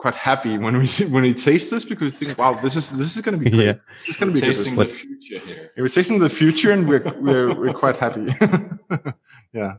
quite 0.00 0.14
happy 0.14 0.56
when 0.56 0.78
we 0.78 0.86
when 1.14 1.22
we 1.22 1.34
taste 1.34 1.70
this 1.70 1.84
because 1.84 2.18
we 2.20 2.26
think, 2.26 2.38
wow, 2.38 2.54
this 2.54 2.74
is 2.74 2.96
this 2.96 3.16
is 3.16 3.22
going 3.22 3.38
to 3.38 3.44
be 3.44 3.50
great. 3.50 3.66
Yeah. 3.66 3.72
This 3.92 4.08
is 4.08 4.16
going 4.16 4.34
to 4.34 4.40
be 4.40 4.46
tasting 4.46 4.74
good. 4.74 4.88
the 4.88 4.92
future 4.92 5.38
here. 5.46 5.70
we're 5.76 5.88
tasting 5.88 6.18
the 6.18 6.30
future, 6.30 6.72
and 6.72 6.88
we're 6.88 7.04
we're 7.20 7.54
we're 7.60 7.74
quite 7.74 7.98
happy. 7.98 8.34
yeah, 9.52 9.74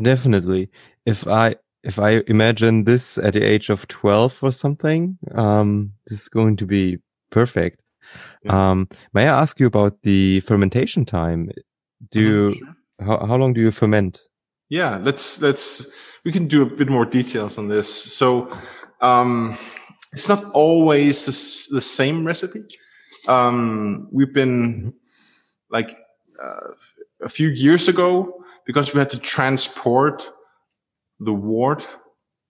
definitely. 0.00 0.70
If 1.04 1.26
I 1.26 1.56
if 1.86 2.00
I 2.00 2.22
imagine 2.26 2.84
this 2.84 3.16
at 3.16 3.34
the 3.34 3.42
age 3.42 3.70
of 3.70 3.86
12 3.86 4.42
or 4.42 4.50
something, 4.50 5.18
um, 5.34 5.92
this 6.08 6.22
is 6.22 6.28
going 6.28 6.56
to 6.56 6.66
be 6.66 6.98
perfect. 7.30 7.84
Yeah. 8.42 8.70
Um, 8.70 8.88
may 9.14 9.28
I 9.28 9.40
ask 9.40 9.60
you 9.60 9.66
about 9.66 10.02
the 10.02 10.40
fermentation 10.40 11.04
time? 11.04 11.50
Do 12.10 12.20
uh-huh, 12.20 12.28
you, 12.28 12.54
sure. 12.54 12.76
how, 13.06 13.26
how 13.26 13.36
long 13.36 13.52
do 13.52 13.60
you 13.60 13.70
ferment? 13.70 14.20
Yeah, 14.68 14.98
let's, 15.00 15.40
let's, 15.40 15.86
we 16.24 16.32
can 16.32 16.48
do 16.48 16.62
a 16.62 16.66
bit 16.66 16.88
more 16.88 17.06
details 17.06 17.56
on 17.56 17.68
this. 17.68 17.88
So, 17.88 18.52
um, 19.00 19.56
it's 20.12 20.28
not 20.28 20.44
always 20.52 21.26
the, 21.26 21.76
the 21.76 21.80
same 21.80 22.26
recipe. 22.26 22.64
Um, 23.28 24.08
we've 24.10 24.34
been 24.34 24.92
like, 25.70 25.96
uh, 26.42 26.72
a 27.22 27.28
few 27.28 27.48
years 27.48 27.86
ago, 27.86 28.42
because 28.66 28.92
we 28.92 28.98
had 28.98 29.10
to 29.10 29.18
transport 29.18 30.28
the 31.20 31.32
wort, 31.32 31.86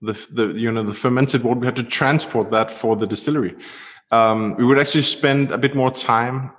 the, 0.01 0.13
the, 0.31 0.49
you 0.49 0.71
know, 0.71 0.83
the 0.83 0.95
fermented 0.95 1.43
wort, 1.43 1.59
we 1.59 1.67
had 1.67 1.77
to 1.77 1.83
transport 1.83 2.51
that 2.51 2.71
for 2.71 2.97
the 2.97 3.07
distillery. 3.07 3.55
Um, 4.11 4.57
we 4.57 4.65
would 4.65 4.79
actually 4.79 5.03
spend 5.03 5.51
a 5.51 5.59
bit 5.59 5.75
more 5.75 5.91
time 5.91 6.53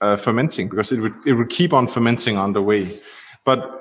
uh, 0.00 0.16
fermenting 0.16 0.68
because 0.68 0.92
it 0.92 1.00
would, 1.00 1.14
it 1.26 1.34
would 1.34 1.48
keep 1.48 1.72
on 1.72 1.86
fermenting 1.86 2.36
on 2.36 2.52
the 2.52 2.62
way. 2.62 3.00
But 3.44 3.80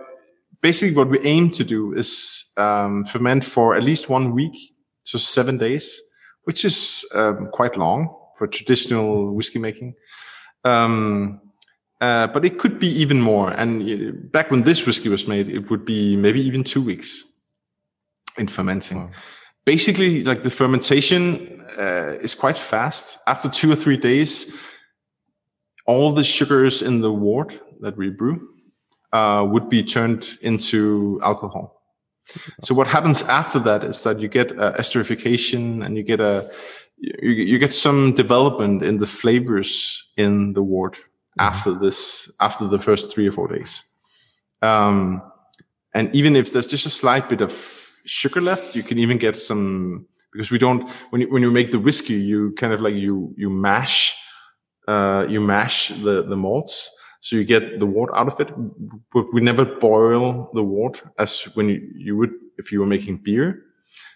basically 0.61 0.95
what 0.95 1.09
we 1.09 1.19
aim 1.21 1.49
to 1.51 1.63
do 1.63 1.93
is 1.93 2.51
um, 2.57 3.05
ferment 3.05 3.43
for 3.43 3.75
at 3.75 3.83
least 3.83 4.09
one 4.09 4.31
week, 4.31 4.55
so 5.03 5.17
seven 5.17 5.57
days, 5.57 6.01
which 6.43 6.63
is 6.63 7.05
um, 7.15 7.49
quite 7.51 7.77
long 7.77 8.15
for 8.37 8.47
traditional 8.47 9.33
whiskey 9.35 9.59
making. 9.59 9.95
Um, 10.63 11.41
uh, 11.99 12.27
but 12.27 12.43
it 12.45 12.57
could 12.57 12.79
be 12.79 12.87
even 12.87 13.21
more. 13.21 13.51
And 13.51 13.81
uh, 13.83 14.11
back 14.31 14.49
when 14.49 14.63
this 14.63 14.85
whiskey 14.85 15.09
was 15.09 15.27
made, 15.27 15.49
it 15.49 15.69
would 15.69 15.85
be 15.85 16.15
maybe 16.15 16.41
even 16.41 16.63
two 16.63 16.81
weeks 16.81 17.30
in 18.37 18.47
fermenting. 18.47 18.97
Wow. 18.97 19.09
Basically, 19.65 20.23
like 20.23 20.41
the 20.41 20.49
fermentation 20.49 21.63
uh, 21.77 22.17
is 22.21 22.35
quite 22.35 22.57
fast. 22.57 23.19
After 23.27 23.49
two 23.49 23.71
or 23.71 23.75
three 23.75 23.97
days, 23.97 24.55
all 25.85 26.11
the 26.11 26.23
sugars 26.23 26.81
in 26.81 27.01
the 27.01 27.11
wort 27.11 27.59
that 27.81 27.97
we 27.97 28.09
brew 28.09 28.49
uh, 29.13 29.45
would 29.47 29.69
be 29.69 29.83
turned 29.83 30.37
into 30.41 31.19
alcohol. 31.23 31.81
So 32.61 32.73
what 32.73 32.87
happens 32.87 33.23
after 33.23 33.59
that 33.59 33.83
is 33.83 34.03
that 34.03 34.19
you 34.19 34.27
get 34.27 34.57
uh, 34.57 34.73
esterification 34.73 35.85
and 35.85 35.97
you 35.97 36.03
get 36.03 36.19
a 36.19 36.49
you, 36.97 37.31
you, 37.31 37.57
get 37.57 37.73
some 37.73 38.13
development 38.13 38.83
in 38.83 38.99
the 38.99 39.07
flavors 39.07 40.11
in 40.17 40.53
the 40.53 40.61
wort 40.61 40.93
mm-hmm. 40.93 41.41
after 41.41 41.73
this 41.73 42.31
after 42.39 42.67
the 42.67 42.79
first 42.79 43.11
three 43.11 43.27
or 43.27 43.31
four 43.31 43.47
days. 43.47 43.83
Um, 44.61 45.21
and 45.93 46.15
even 46.15 46.35
if 46.35 46.53
there's 46.53 46.67
just 46.67 46.85
a 46.85 46.91
slight 46.91 47.27
bit 47.27 47.41
of 47.41 47.51
sugar 48.11 48.41
left. 48.41 48.75
You 48.75 48.83
can 48.83 48.97
even 48.99 49.17
get 49.17 49.35
some 49.37 50.05
because 50.33 50.51
we 50.51 50.57
don't 50.57 50.89
when 51.11 51.21
you, 51.21 51.31
when 51.31 51.41
you 51.41 51.51
make 51.51 51.71
the 51.71 51.79
whiskey, 51.79 52.13
you 52.13 52.51
kind 52.53 52.73
of 52.73 52.81
like 52.81 52.95
you 52.95 53.33
you 53.37 53.49
mash 53.49 54.15
uh, 54.87 55.25
you 55.29 55.39
mash 55.39 55.89
the 55.89 56.23
the 56.23 56.35
malts, 56.35 56.89
so 57.21 57.35
you 57.35 57.43
get 57.43 57.79
the 57.79 57.85
wort 57.85 58.11
out 58.13 58.27
of 58.27 58.39
it. 58.39 58.51
But 59.13 59.33
we 59.33 59.41
never 59.41 59.65
boil 59.65 60.51
the 60.53 60.63
wort 60.63 61.03
as 61.17 61.43
when 61.55 61.69
you, 61.69 61.79
you 61.95 62.17
would 62.17 62.33
if 62.57 62.71
you 62.71 62.79
were 62.81 62.85
making 62.87 63.17
beer. 63.23 63.63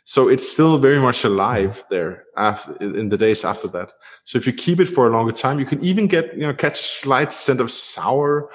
So 0.07 0.29
it's 0.29 0.47
still 0.47 0.77
very 0.77 0.99
much 0.99 1.25
alive 1.25 1.83
there 1.89 2.25
after, 2.37 2.75
in 2.79 3.09
the 3.09 3.17
days 3.17 3.43
after 3.43 3.67
that. 3.69 3.91
So 4.23 4.37
if 4.37 4.45
you 4.45 4.53
keep 4.53 4.79
it 4.79 4.85
for 4.85 5.07
a 5.07 5.11
longer 5.11 5.31
time, 5.31 5.59
you 5.59 5.65
can 5.65 5.83
even 5.83 6.05
get, 6.05 6.31
you 6.35 6.45
know, 6.45 6.53
catch 6.53 6.79
a 6.79 6.83
slight 6.83 7.33
scent 7.33 7.59
of 7.59 7.71
sour, 7.71 8.51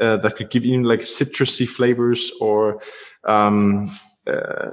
uh, 0.00 0.18
that 0.18 0.36
could 0.36 0.50
give 0.50 0.64
you 0.64 0.80
like 0.84 1.00
citrusy 1.00 1.66
flavors 1.66 2.30
or, 2.40 2.80
um, 3.26 3.90
uh, 4.26 4.70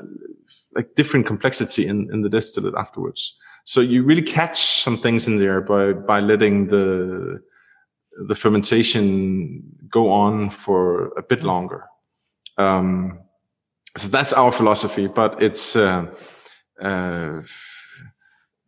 like 0.76 0.96
different 0.96 1.26
complexity 1.26 1.88
in, 1.88 2.10
in 2.12 2.22
the 2.22 2.30
distillate 2.30 2.76
afterwards. 2.76 3.36
So 3.66 3.82
you 3.82 4.04
really 4.04 4.22
catch 4.22 4.60
some 4.60 4.98
things 4.98 5.28
in 5.28 5.38
there 5.38 5.62
by, 5.62 5.94
by 5.94 6.20
letting 6.20 6.68
the, 6.68 7.42
the 8.28 8.36
fermentation 8.36 9.64
go 9.90 10.12
on 10.12 10.50
for 10.50 11.08
a 11.18 11.24
bit 11.24 11.44
longer. 11.44 11.86
Um, 12.58 13.20
so 13.98 14.08
that's 14.10 14.34
our 14.34 14.52
philosophy, 14.52 15.08
but 15.08 15.42
it's, 15.42 15.76
uh, 15.76 16.06
uh, 16.82 17.42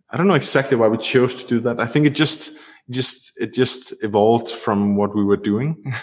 I 0.09 0.17
don't 0.17 0.27
know 0.27 0.33
exactly 0.33 0.77
why 0.77 0.87
we 0.87 0.97
chose 0.97 1.35
to 1.35 1.47
do 1.47 1.59
that. 1.61 1.79
I 1.79 1.87
think 1.87 2.05
it 2.05 2.15
just, 2.15 2.57
just 2.89 3.39
it 3.39 3.53
just 3.53 4.03
evolved 4.03 4.49
from 4.49 4.95
what 4.95 5.15
we 5.15 5.23
were 5.23 5.37
doing. 5.37 5.75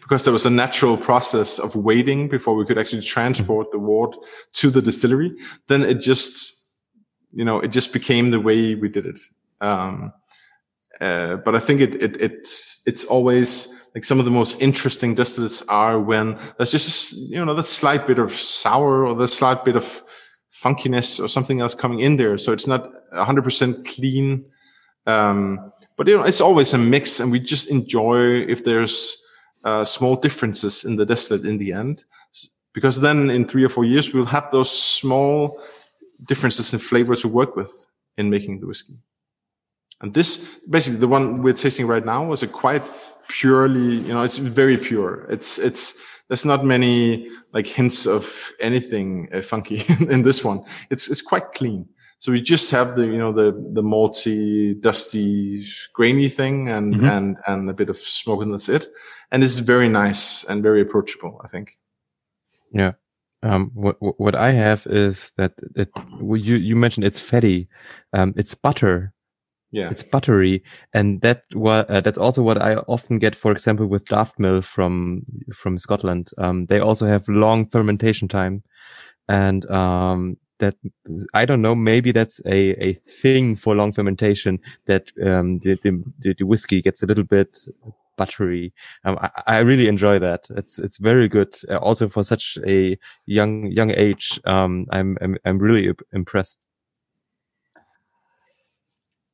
Because 0.00 0.24
there 0.24 0.32
was 0.32 0.46
a 0.46 0.50
natural 0.50 0.96
process 0.96 1.58
of 1.58 1.74
waiting 1.74 2.28
before 2.28 2.54
we 2.54 2.64
could 2.64 2.78
actually 2.78 3.02
transport 3.02 3.70
the 3.72 3.78
wort 3.78 4.16
to 4.54 4.70
the 4.70 4.82
distillery. 4.82 5.34
Then 5.68 5.82
it 5.82 6.00
just 6.00 6.52
you 7.32 7.44
know 7.44 7.58
it 7.60 7.68
just 7.68 7.92
became 7.92 8.30
the 8.30 8.40
way 8.40 8.74
we 8.74 8.88
did 8.88 9.06
it. 9.06 9.18
Um, 9.60 10.12
uh, 11.00 11.36
but 11.44 11.56
i 11.56 11.58
think 11.58 11.80
it, 11.80 12.00
it 12.00 12.22
it's 12.22 12.80
it's 12.86 13.04
always 13.06 13.84
like 13.96 14.04
some 14.04 14.20
of 14.20 14.24
the 14.24 14.30
most 14.30 14.56
interesting 14.60 15.12
distillates 15.12 15.60
are 15.68 15.98
when 15.98 16.38
there's 16.56 16.70
just 16.70 17.14
you 17.14 17.44
know 17.44 17.52
that 17.52 17.64
slight 17.64 18.06
bit 18.06 18.20
of 18.20 18.30
sour 18.30 19.04
or 19.04 19.12
that 19.16 19.28
slight 19.28 19.64
bit 19.64 19.74
of 19.74 20.04
funkiness 20.64 21.22
or 21.22 21.28
something 21.28 21.60
else 21.60 21.74
coming 21.74 22.00
in 22.00 22.16
there. 22.16 22.38
So 22.38 22.52
it's 22.52 22.66
not 22.66 22.88
100% 23.12 23.86
clean 23.86 24.44
um, 25.06 25.72
but 25.96 26.08
you 26.08 26.16
know, 26.16 26.24
it's 26.24 26.40
always 26.40 26.74
a 26.74 26.78
mix, 26.78 27.20
and 27.20 27.30
we 27.30 27.40
just 27.40 27.70
enjoy 27.70 28.40
if 28.48 28.64
there's 28.64 29.22
uh, 29.64 29.84
small 29.84 30.16
differences 30.16 30.84
in 30.84 30.96
the 30.96 31.06
distillate 31.06 31.46
in 31.46 31.58
the 31.58 31.72
end, 31.72 32.04
because 32.72 33.00
then 33.00 33.30
in 33.30 33.46
three 33.46 33.64
or 33.64 33.68
four 33.68 33.84
years 33.84 34.12
we'll 34.12 34.24
have 34.26 34.50
those 34.50 34.70
small 34.70 35.60
differences 36.26 36.72
in 36.72 36.78
flavor 36.78 37.16
to 37.16 37.28
work 37.28 37.56
with 37.56 37.86
in 38.16 38.30
making 38.30 38.60
the 38.60 38.66
whiskey. 38.66 38.98
And 40.00 40.12
this, 40.12 40.60
basically, 40.68 40.98
the 40.98 41.08
one 41.08 41.42
we're 41.42 41.54
tasting 41.54 41.86
right 41.86 42.04
now 42.04 42.24
was 42.24 42.42
a 42.42 42.46
quite 42.46 42.82
purely, 43.28 43.96
you 43.96 44.12
know, 44.12 44.22
it's 44.22 44.38
very 44.38 44.76
pure. 44.76 45.26
It's 45.30 45.58
it's 45.58 46.00
there's 46.28 46.44
not 46.44 46.64
many 46.64 47.28
like 47.52 47.66
hints 47.66 48.06
of 48.06 48.52
anything 48.60 49.28
uh, 49.32 49.42
funky 49.42 49.84
in 50.10 50.22
this 50.22 50.44
one. 50.44 50.64
It's 50.90 51.08
it's 51.08 51.22
quite 51.22 51.52
clean. 51.52 51.88
So 52.18 52.32
we 52.32 52.40
just 52.40 52.70
have 52.70 52.96
the, 52.96 53.06
you 53.06 53.18
know, 53.18 53.32
the, 53.32 53.52
the 53.72 53.82
malty, 53.82 54.80
dusty, 54.80 55.66
grainy 55.92 56.28
thing 56.28 56.68
and, 56.68 56.94
mm-hmm. 56.94 57.04
and, 57.04 57.36
and 57.46 57.68
a 57.68 57.74
bit 57.74 57.90
of 57.90 57.98
smoke 57.98 58.42
and 58.42 58.52
that's 58.52 58.68
it. 58.68 58.86
And 59.30 59.44
it's 59.44 59.58
very 59.58 59.88
nice 59.88 60.44
and 60.44 60.62
very 60.62 60.80
approachable, 60.80 61.40
I 61.44 61.48
think. 61.48 61.76
Yeah. 62.72 62.92
Um, 63.42 63.70
what, 63.74 63.96
what 64.00 64.34
I 64.34 64.52
have 64.52 64.86
is 64.86 65.32
that 65.36 65.52
it, 65.76 65.90
you, 66.20 66.56
you 66.56 66.76
mentioned 66.76 67.04
it's 67.04 67.20
fatty. 67.20 67.68
Um, 68.12 68.32
it's 68.36 68.54
butter. 68.54 69.12
Yeah, 69.70 69.90
it's 69.90 70.04
buttery, 70.04 70.62
and 70.92 71.20
that 71.22 71.42
what 71.52 71.90
uh, 71.90 72.00
that's 72.00 72.16
also 72.16 72.42
what 72.42 72.62
I 72.62 72.76
often 72.86 73.18
get, 73.18 73.34
for 73.34 73.50
example, 73.50 73.88
with 73.88 74.04
Daft 74.04 74.38
Mill 74.38 74.62
from 74.62 75.24
from 75.52 75.78
Scotland. 75.78 76.30
Um, 76.38 76.66
they 76.66 76.78
also 76.78 77.08
have 77.08 77.26
long 77.26 77.68
fermentation 77.68 78.28
time, 78.28 78.62
and 79.28 79.68
um, 79.72 80.36
that 80.64 80.76
I 81.34 81.44
don't 81.44 81.62
know. 81.62 81.74
Maybe 81.74 82.12
that's 82.12 82.40
a 82.46 82.72
a 82.88 82.94
thing 83.22 83.56
for 83.56 83.74
long 83.74 83.92
fermentation 83.92 84.60
that 84.86 85.12
um, 85.24 85.58
the, 85.60 85.78
the 85.82 86.34
the 86.38 86.44
whiskey 86.44 86.80
gets 86.80 87.02
a 87.02 87.06
little 87.06 87.24
bit 87.24 87.58
buttery. 88.16 88.72
Um, 89.04 89.18
I, 89.20 89.30
I, 89.46 89.58
really 89.58 89.88
enjoy 89.88 90.18
that. 90.20 90.46
It's 90.50 90.78
it's 90.78 90.98
very 90.98 91.28
good. 91.28 91.54
Uh, 91.68 91.78
also 91.78 92.08
for 92.08 92.24
such 92.24 92.58
a 92.66 92.98
young 93.26 93.66
young 93.66 93.90
age, 93.90 94.40
um, 94.44 94.86
I'm 94.90 95.18
I'm 95.20 95.36
I'm 95.44 95.58
really 95.58 95.92
impressed. 96.12 96.66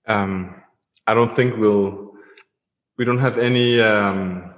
Um, 0.07 0.63
I 1.07 1.15
don't 1.15 1.35
think 1.35 1.57
we'll 1.57 2.13
we 2.99 3.05
don't 3.05 3.19
have 3.19 3.39
any 3.39 3.81
um, 3.81 4.55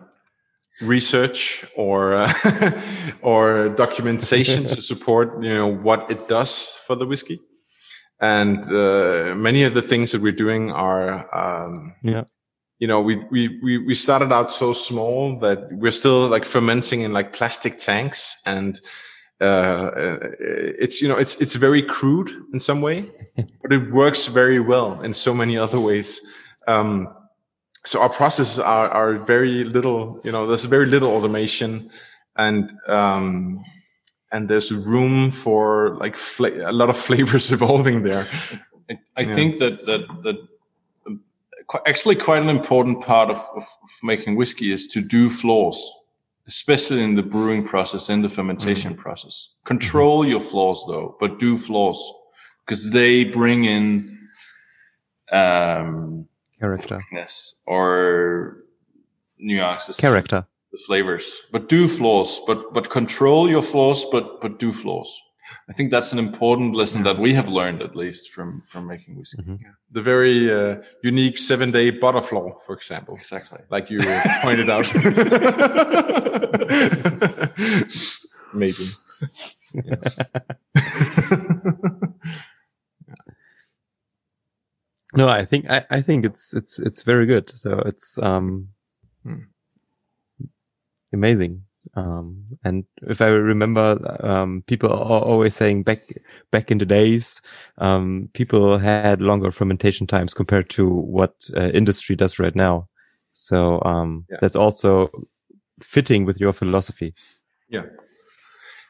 research 0.82 1.64
or 1.76 2.14
uh, 2.14 2.82
or 3.22 3.70
documentation 3.70 4.64
to 4.64 4.80
support 4.80 5.42
you 5.42 5.54
know 5.54 5.68
what 5.68 6.10
it 6.10 6.28
does 6.28 6.78
for 6.86 6.96
the 6.96 7.06
whiskey 7.06 7.40
and 8.20 8.64
uh, 8.70 9.34
many 9.34 9.62
of 9.62 9.74
the 9.74 9.82
things 9.82 10.12
that 10.12 10.20
we're 10.20 10.32
doing 10.32 10.70
are 10.70 11.26
um, 11.34 11.94
yeah 12.02 12.24
you 12.78 12.88
know 12.88 13.00
we, 13.00 13.16
we 13.30 13.60
we 13.62 13.78
we 13.78 13.94
started 13.94 14.32
out 14.32 14.50
so 14.50 14.72
small 14.72 15.38
that 15.38 15.68
we're 15.72 15.92
still 15.92 16.28
like 16.28 16.44
fermenting 16.44 17.02
in 17.02 17.12
like 17.12 17.32
plastic 17.32 17.78
tanks 17.78 18.40
and 18.44 18.80
uh, 19.42 19.90
it's 20.40 21.02
you 21.02 21.08
know 21.08 21.16
it's 21.16 21.40
it's 21.40 21.56
very 21.56 21.82
crude 21.82 22.30
in 22.52 22.60
some 22.60 22.80
way, 22.80 23.04
but 23.36 23.72
it 23.72 23.90
works 23.90 24.26
very 24.26 24.60
well 24.60 25.00
in 25.02 25.12
so 25.12 25.34
many 25.34 25.58
other 25.58 25.80
ways. 25.80 26.20
Um, 26.68 27.08
so 27.84 28.00
our 28.00 28.08
processes 28.08 28.58
are 28.58 28.88
are 28.88 29.14
very 29.14 29.64
little. 29.64 30.20
You 30.24 30.32
know, 30.32 30.46
there's 30.46 30.64
very 30.64 30.86
little 30.86 31.10
automation, 31.10 31.90
and 32.36 32.72
um, 32.88 33.64
and 34.30 34.48
there's 34.48 34.72
room 34.72 35.30
for 35.30 35.96
like 35.96 36.16
a 36.38 36.72
lot 36.72 36.90
of 36.90 36.96
flavors 37.08 37.52
evolving 37.52 38.02
there. 38.02 38.26
I, 38.90 38.98
I 39.16 39.20
yeah. 39.22 39.34
think 39.34 39.58
that 39.58 39.86
that 39.86 40.06
that 40.22 40.36
um, 41.06 41.20
actually 41.86 42.16
quite 42.16 42.42
an 42.42 42.50
important 42.50 43.02
part 43.02 43.30
of, 43.30 43.38
of, 43.56 43.62
of 43.62 43.90
making 44.02 44.36
whiskey 44.36 44.72
is 44.72 44.86
to 44.88 45.00
do 45.00 45.30
flaws 45.30 45.92
especially 46.46 47.02
in 47.02 47.14
the 47.14 47.22
brewing 47.22 47.64
process 47.64 48.08
and 48.08 48.24
the 48.24 48.28
fermentation 48.28 48.92
mm-hmm. 48.92 49.00
process. 49.00 49.50
Control 49.64 50.22
mm-hmm. 50.22 50.30
your 50.30 50.40
flaws 50.40 50.84
though, 50.88 51.16
but 51.20 51.38
do 51.38 51.56
flaws 51.56 52.00
because 52.64 52.90
they 52.90 53.24
bring 53.24 53.64
in 53.64 54.18
um, 55.30 56.28
character 56.62 57.00
or 57.66 58.56
nuances, 59.38 59.96
character, 59.96 60.46
the 60.72 60.78
flavors. 60.86 61.42
But 61.52 61.68
do 61.68 61.88
flaws, 61.88 62.40
but 62.46 62.72
but 62.72 62.90
control 62.90 63.50
your 63.50 63.62
flaws, 63.62 64.06
but 64.12 64.40
but 64.40 64.58
do 64.58 64.72
flaws. 64.72 65.20
I 65.68 65.74
think 65.74 65.90
that's 65.90 66.12
an 66.12 66.18
important 66.18 66.74
lesson 66.74 67.02
that 67.02 67.18
we 67.18 67.34
have 67.34 67.48
learned, 67.48 67.82
at 67.82 67.96
least 67.96 68.30
from 68.30 68.62
from 68.68 68.86
making 68.86 69.18
whiskey. 69.18 69.42
Mm-hmm. 69.42 69.64
Yeah. 69.64 69.72
The 69.90 70.02
very 70.02 70.50
uh, 70.50 70.76
unique 71.02 71.38
seven 71.38 71.70
day 71.70 71.90
butterfly, 71.90 72.50
for 72.66 72.74
example. 72.74 73.16
Exactly, 73.16 73.60
like 73.70 73.90
you 73.90 74.00
pointed 74.42 74.70
out. 74.70 74.90
Maybe. 78.54 78.84
no, 85.14 85.28
I 85.28 85.44
think 85.44 85.70
I, 85.70 85.84
I 85.90 86.00
think 86.00 86.24
it's 86.24 86.54
it's 86.54 86.78
it's 86.78 87.02
very 87.02 87.26
good. 87.26 87.50
So 87.50 87.78
it's 87.86 88.18
um 88.18 88.68
hmm. 89.24 89.40
amazing. 91.12 91.64
Um, 91.94 92.44
and 92.64 92.84
if 93.02 93.20
I 93.20 93.26
remember, 93.26 94.16
um, 94.20 94.62
people 94.66 94.90
are 94.90 95.20
always 95.20 95.54
saying 95.54 95.82
back, 95.82 96.00
back 96.50 96.70
in 96.70 96.78
the 96.78 96.86
days, 96.86 97.42
um, 97.78 98.30
people 98.34 98.78
had 98.78 99.20
longer 99.20 99.50
fermentation 99.50 100.06
times 100.06 100.32
compared 100.32 100.70
to 100.70 100.88
what 100.88 101.50
uh, 101.56 101.68
industry 101.68 102.16
does 102.16 102.38
right 102.38 102.54
now. 102.54 102.88
So, 103.32 103.82
um, 103.84 104.26
yeah. 104.30 104.38
that's 104.40 104.56
also 104.56 105.10
fitting 105.80 106.24
with 106.24 106.40
your 106.40 106.52
philosophy. 106.52 107.14
Yeah. 107.68 107.86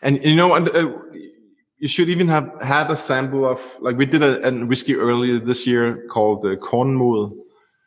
And 0.02 0.22
you 0.24 0.36
know, 0.36 0.52
uh, 0.54 0.92
you 1.82 1.88
should 1.88 2.08
even 2.08 2.28
have 2.28 2.48
had 2.62 2.88
a 2.92 2.96
sample 2.96 3.44
of, 3.44 3.60
like 3.80 3.96
we 3.96 4.06
did 4.06 4.22
a, 4.22 4.46
a 4.46 4.64
whiskey 4.64 4.94
earlier 4.94 5.40
this 5.40 5.66
year 5.66 6.06
called 6.08 6.42
the 6.42 6.56
Kornmod, 6.56 7.36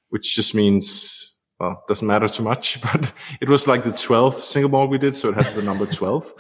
which 0.10 0.36
just 0.36 0.54
means 0.54 1.32
well, 1.62 1.82
doesn't 1.88 2.06
matter 2.06 2.28
too 2.28 2.44
much, 2.44 2.82
but 2.92 3.14
it 3.40 3.48
was 3.48 3.68
like 3.68 3.86
the 3.86 3.92
12th 3.92 4.42
single 4.42 4.70
malt 4.70 4.90
we 4.90 4.98
did. 4.98 5.16
So 5.16 5.30
it 5.30 5.36
had 5.36 5.56
the 5.56 5.62
number 5.62 5.86
12. 6.02 6.34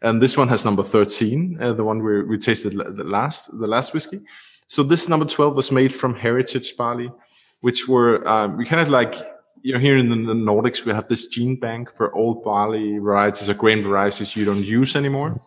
And 0.00 0.22
this 0.22 0.38
one 0.38 0.48
has 0.48 0.64
number 0.64 0.82
13, 0.82 1.58
uh, 1.60 1.74
the 1.74 1.84
one 1.84 2.02
we, 2.02 2.22
we 2.22 2.38
tasted 2.38 2.72
the 2.72 3.04
last, 3.04 3.50
the 3.60 3.66
last 3.66 3.92
whiskey. 3.92 4.22
So 4.66 4.82
this 4.82 5.06
number 5.06 5.26
12 5.26 5.54
was 5.54 5.70
made 5.70 5.92
from 5.92 6.14
heritage 6.14 6.78
barley, 6.78 7.12
which 7.60 7.88
were, 7.88 8.26
um, 8.26 8.56
we 8.56 8.64
kind 8.64 8.80
of 8.80 8.88
like, 8.88 9.16
you 9.60 9.74
know, 9.74 9.78
here 9.78 9.98
in 9.98 10.08
the, 10.08 10.16
the, 10.16 10.32
Nordics, 10.32 10.86
we 10.86 10.92
have 10.92 11.08
this 11.08 11.26
gene 11.26 11.56
bank 11.56 11.94
for 11.94 12.14
old 12.14 12.42
barley 12.42 12.96
varieties 12.96 13.50
or 13.50 13.54
grain 13.54 13.82
varieties 13.82 14.34
you 14.34 14.46
don't 14.46 14.64
use 14.64 14.96
anymore. 14.96 15.38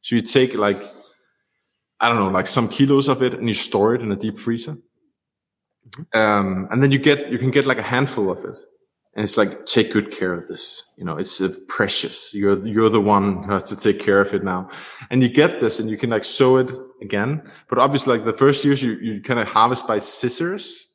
So 0.00 0.16
you 0.16 0.22
take 0.22 0.56
like, 0.56 0.82
I 2.02 2.08
don't 2.08 2.18
know, 2.18 2.28
like 2.28 2.48
some 2.48 2.68
kilos 2.68 3.08
of 3.08 3.22
it 3.22 3.32
and 3.34 3.48
you 3.48 3.54
store 3.54 3.94
it 3.94 4.02
in 4.02 4.12
a 4.12 4.16
deep 4.16 4.38
freezer. 4.38 4.76
Um, 6.12 6.68
and 6.70 6.82
then 6.82 6.90
you 6.90 6.98
get, 6.98 7.30
you 7.30 7.38
can 7.38 7.50
get 7.50 7.66
like 7.66 7.78
a 7.78 7.82
handful 7.82 8.30
of 8.30 8.44
it. 8.44 8.56
And 9.14 9.24
it's 9.24 9.36
like 9.36 9.66
take 9.66 9.92
good 9.92 10.10
care 10.10 10.32
of 10.32 10.48
this. 10.48 10.90
You 10.96 11.04
know 11.04 11.18
it's 11.18 11.38
uh, 11.40 11.50
precious. 11.68 12.32
You're 12.32 12.66
you're 12.66 12.88
the 12.88 13.00
one 13.00 13.42
who 13.42 13.52
has 13.52 13.64
to 13.64 13.76
take 13.76 14.00
care 14.00 14.22
of 14.22 14.32
it 14.32 14.42
now. 14.42 14.70
And 15.10 15.22
you 15.22 15.28
get 15.28 15.60
this 15.60 15.80
and 15.80 15.90
you 15.90 15.98
can 15.98 16.08
like 16.08 16.24
sow 16.24 16.56
it 16.56 16.70
again. 17.02 17.42
But 17.68 17.78
obviously 17.78 18.16
like 18.16 18.24
the 18.24 18.32
first 18.32 18.64
years 18.64 18.82
you 18.82 18.92
you 18.92 19.20
kind 19.20 19.38
of 19.38 19.48
harvest 19.48 19.86
by 19.86 19.98
scissors 19.98 20.88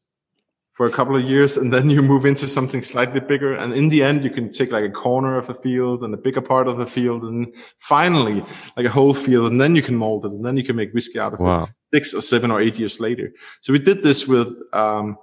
for 0.77 0.85
a 0.85 0.91
couple 0.91 1.15
of 1.15 1.23
years 1.23 1.57
and 1.57 1.73
then 1.73 1.89
you 1.89 2.03
move 2.03 2.23
into 2.23 2.47
something 2.47 2.83
slightly 2.83 3.19
bigger. 3.19 3.55
And 3.55 3.73
in 3.73 3.89
the 3.89 4.03
end 4.03 4.23
you 4.23 4.29
can 4.29 4.51
take 4.51 4.71
like 4.71 4.83
a 4.83 4.91
corner 4.91 5.35
of 5.35 5.49
a 5.49 5.55
field 5.55 6.03
and 6.03 6.13
a 6.13 6.17
bigger 6.17 6.39
part 6.39 6.67
of 6.67 6.77
the 6.77 6.85
field 6.85 7.23
and 7.23 7.51
finally 7.79 8.43
like 8.77 8.85
a 8.85 8.91
whole 8.91 9.15
field 9.15 9.51
and 9.51 9.59
then 9.59 9.75
you 9.75 9.81
can 9.81 9.95
malt 9.95 10.23
it 10.25 10.31
and 10.31 10.45
then 10.45 10.55
you 10.55 10.63
can 10.63 10.75
make 10.75 10.93
whiskey 10.93 11.17
out 11.17 11.33
of 11.33 11.39
wow. 11.39 11.63
it 11.63 11.69
six 11.91 12.13
or 12.13 12.21
seven 12.21 12.51
or 12.51 12.61
eight 12.61 12.77
years 12.77 12.99
later. 12.99 13.33
So 13.61 13.73
we 13.73 13.79
did 13.79 14.03
this 14.03 14.27
with 14.27 14.49
um 14.71 15.17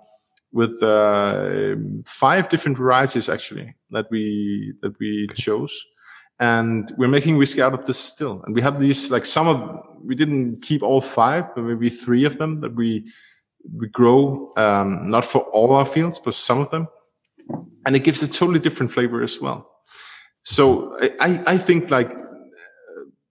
with 0.51 0.83
uh, 0.83 1.77
five 2.05 2.49
different 2.49 2.77
varieties 2.77 3.29
actually 3.29 3.77
that 3.91 4.07
we 4.11 4.73
that 4.83 4.99
we 4.99 5.29
chose. 5.37 5.75
And 6.41 6.93
we're 6.99 7.15
making 7.19 7.39
whiskey 7.39 7.63
out 7.63 7.75
of 7.75 7.87
this 7.87 7.99
still. 7.99 8.43
And 8.45 8.57
we 8.57 8.63
have 8.63 8.81
these 8.81 9.09
like 9.09 9.25
some 9.25 9.47
of 9.47 9.59
we 10.03 10.17
didn't 10.17 10.63
keep 10.63 10.83
all 10.83 11.01
five 11.01 11.55
but 11.55 11.63
maybe 11.63 11.91
three 11.91 12.25
of 12.25 12.39
them 12.39 12.61
that 12.63 12.75
we 12.75 13.07
we 13.73 13.89
grow 13.89 14.53
um, 14.57 15.11
not 15.11 15.25
for 15.25 15.41
all 15.53 15.73
our 15.73 15.85
fields 15.85 16.19
but 16.19 16.35
some 16.35 16.61
of 16.61 16.71
them 16.71 16.89
and 17.87 17.97
it 17.97 18.05
gives 18.05 18.23
a 18.23 18.29
totally 18.29 18.61
different 18.61 18.93
flavor 18.93 19.23
as 19.23 19.41
well 19.41 19.71
so 20.43 20.97
i 21.21 21.43
i 21.47 21.59
think 21.59 21.91
like 21.91 22.11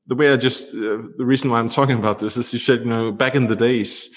the 0.08 0.16
way 0.16 0.32
i 0.34 0.38
just 0.38 0.74
uh, 0.74 1.02
the 1.18 1.26
reason 1.26 1.50
why 1.50 1.60
i'm 1.60 1.70
talking 1.70 1.98
about 1.98 2.20
this 2.20 2.38
is 2.38 2.54
you 2.54 2.60
said 2.60 2.80
you 2.80 2.86
know 2.86 3.12
back 3.12 3.36
in 3.36 3.48
the 3.48 3.56
days 3.56 4.10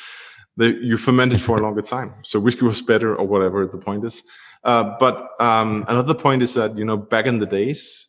the, 0.57 0.73
you 0.83 0.97
fermented 0.97 1.41
for 1.41 1.59
a 1.59 1.63
longer 1.63 1.83
time. 1.83 2.15
So 2.23 2.41
whiskey 2.41 2.65
was 2.65 2.83
better 2.83 3.15
or 3.15 3.27
whatever 3.27 3.67
the 3.67 3.79
point 3.79 4.05
is. 4.05 4.25
Uh, 4.65 4.97
but 4.99 5.29
um, 5.41 5.85
another 5.89 6.15
point 6.15 6.43
is 6.43 6.55
that, 6.55 6.77
you 6.77 6.85
know, 6.85 6.97
back 6.97 7.27
in 7.27 7.39
the 7.39 7.47
days, 7.47 8.09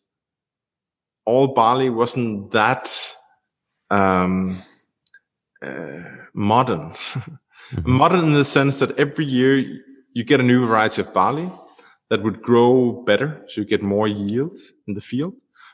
all 1.25 1.49
barley 1.49 1.89
wasn't 1.89 2.51
that 2.51 3.15
um, 3.91 4.63
uh, 5.61 5.99
modern. 6.33 6.93
mm-hmm. 7.71 7.91
Modern 7.91 8.25
in 8.25 8.33
the 8.33 8.45
sense 8.45 8.79
that 8.79 8.97
every 8.99 9.25
year 9.25 9.57
you 10.13 10.23
get 10.23 10.39
a 10.39 10.43
new 10.43 10.65
variety 10.65 11.01
of 11.01 11.13
barley 11.13 11.51
that 12.09 12.23
would 12.23 12.41
grow 12.41 13.03
better. 13.05 13.43
So 13.47 13.61
you 13.61 13.67
get 13.67 13.83
more 13.83 14.07
yield 14.07 14.57
in 14.87 14.93
the 14.93 15.01
field. 15.01 15.33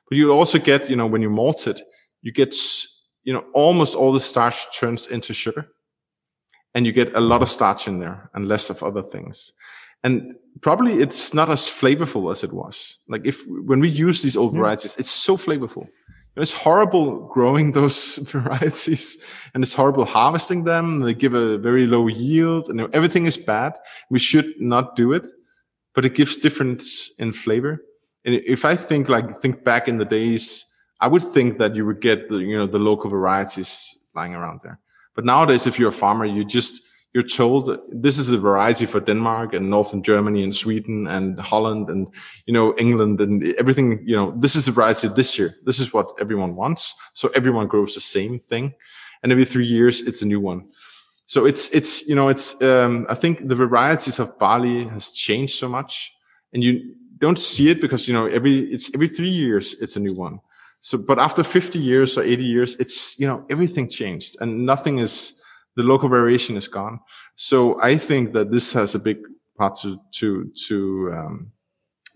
But 0.10 0.18
you 0.18 0.32
also 0.32 0.60
get, 0.60 0.90
you 0.90 0.96
know, 0.96 1.08
when 1.08 1.22
you 1.22 1.30
malt 1.30 1.68
it, 1.68 1.82
you 2.22 2.32
get, 2.32 2.56
you 3.24 3.34
know, 3.34 3.46
almost 3.54 3.96
all 3.96 4.12
the 4.12 4.20
starch 4.20 4.78
turns 4.78 5.08
into 5.08 5.34
sugar 5.34 5.68
and 6.74 6.86
you 6.86 6.92
get 6.92 7.14
a 7.16 7.22
lot 7.22 7.42
of 7.42 7.50
starch 7.50 7.88
in 7.88 8.00
there 8.00 8.30
and 8.34 8.48
less 8.48 8.70
of 8.70 8.84
other 8.84 9.02
things. 9.02 9.54
And 10.04 10.36
probably 10.62 10.96
it's 10.96 11.34
not 11.34 11.50
as 11.50 11.70
flavorful 11.70 12.32
as 12.32 12.44
it 12.44 12.52
was. 12.52 13.00
Like 13.08 13.26
if 13.26 13.44
when 13.48 13.80
we 13.80 13.90
use 13.90 14.22
these 14.22 14.36
old 14.36 14.54
varieties, 14.54 14.98
it's 14.98 15.12
so 15.12 15.38
flavorful. 15.38 15.88
It's 16.36 16.54
horrible 16.54 17.28
growing 17.28 17.74
those 17.74 18.18
varieties 18.32 19.24
and 19.54 19.64
it's 19.64 19.74
horrible 19.74 20.06
harvesting 20.06 20.64
them. 20.64 21.00
They 21.00 21.14
give 21.14 21.34
a 21.34 21.58
very 21.58 21.86
low 21.86 22.08
yield 22.08 22.70
and 22.70 22.82
everything 22.94 23.26
is 23.26 23.38
bad. 23.38 23.74
We 24.10 24.20
should 24.20 24.60
not 24.60 24.96
do 24.96 25.14
it, 25.14 25.28
but 25.94 26.06
it 26.06 26.16
gives 26.16 26.38
difference 26.38 27.12
in 27.20 27.34
flavor. 27.34 27.84
And 28.26 28.36
if 28.36 28.66
I 28.66 28.76
think 28.76 29.10
like, 29.10 29.30
think 29.30 29.64
back 29.64 29.88
in 29.88 29.98
the 29.98 30.06
days, 30.06 30.66
I 31.02 31.08
would 31.08 31.24
think 31.24 31.60
that 31.60 31.76
you 31.76 31.86
would 31.86 32.02
get 32.02 32.30
the, 32.30 32.38
you 32.38 32.58
know, 32.58 32.66
the 32.66 32.80
local 32.80 33.10
varieties 33.10 34.06
lying 34.16 34.34
around 34.34 34.62
there. 34.62 34.80
But 35.16 35.26
nowadays, 35.26 35.68
if 35.68 35.78
you're 35.78 35.90
a 35.90 35.92
farmer, 35.92 36.26
you 36.26 36.44
just 36.44 36.82
you're 37.14 37.24
told 37.24 37.80
this 37.92 38.18
is 38.18 38.32
a 38.32 38.38
variety 38.38 38.88
for 38.88 39.00
Denmark 39.00 39.54
and 39.54 39.70
Northern 39.70 40.02
Germany 40.02 40.44
and 40.44 40.56
Sweden 40.56 41.08
and 41.08 41.40
Holland 41.40 41.90
and, 41.90 42.08
you 42.48 42.54
know, 42.54 42.76
England 42.78 43.22
and 43.22 43.44
everything, 43.60 44.02
you 44.04 44.16
know, 44.16 44.34
this 44.36 44.56
is 44.56 44.68
a 44.68 44.72
variety 44.72 45.08
this 45.10 45.38
year. 45.38 45.54
This 45.64 45.80
is 45.80 45.94
what 45.94 46.12
everyone 46.20 46.56
wants. 46.56 46.96
So 47.14 47.30
everyone 47.36 47.68
grows 47.68 47.94
the 47.94 48.02
same 48.02 48.40
thing. 48.40 48.74
And 49.22 49.32
every 49.32 49.46
three 49.46 49.66
years, 49.66 50.02
it's 50.02 50.24
a 50.24 50.26
new 50.26 50.40
one. 50.40 50.70
So 51.28 51.46
it's, 51.46 51.70
it's, 51.70 52.08
you 52.08 52.16
know, 52.16 52.30
it's, 52.30 52.60
um, 52.64 53.06
I 53.08 53.16
think 53.16 53.48
the 53.48 53.56
varieties 53.56 54.20
of 54.20 54.38
barley 54.40 54.86
has 54.86 55.12
changed 55.12 55.56
so 55.56 55.70
much 55.70 56.12
and 56.52 56.64
you 56.64 56.96
don't 57.20 57.40
see 57.40 57.70
it 57.70 57.80
because, 57.80 58.08
you 58.08 58.14
know, 58.14 58.26
every, 58.26 58.60
it's 58.74 58.94
every 58.96 59.08
three 59.08 59.30
years, 59.30 59.76
it's 59.80 59.96
a 59.96 60.00
new 60.00 60.16
one. 60.16 60.40
So, 60.80 60.98
but 60.98 61.20
after 61.20 61.44
50 61.44 61.80
years 61.80 62.18
or 62.18 62.24
80 62.24 62.44
years, 62.44 62.76
it's, 62.78 63.20
you 63.20 63.28
know, 63.28 63.46
everything 63.50 63.88
changed 63.88 64.36
and 64.42 64.66
nothing 64.66 64.98
is, 64.98 65.43
the 65.76 65.84
local 65.84 66.10
variation 66.10 66.56
is 66.56 66.68
gone. 66.68 67.00
So 67.36 67.82
I 67.82 67.98
think 67.98 68.34
that 68.34 68.52
this 68.52 68.74
has 68.74 68.96
a 68.96 69.00
big 69.00 69.18
part 69.58 69.76
to 69.82 70.00
to 70.20 70.52
to 70.68 71.12
um, 71.14 71.52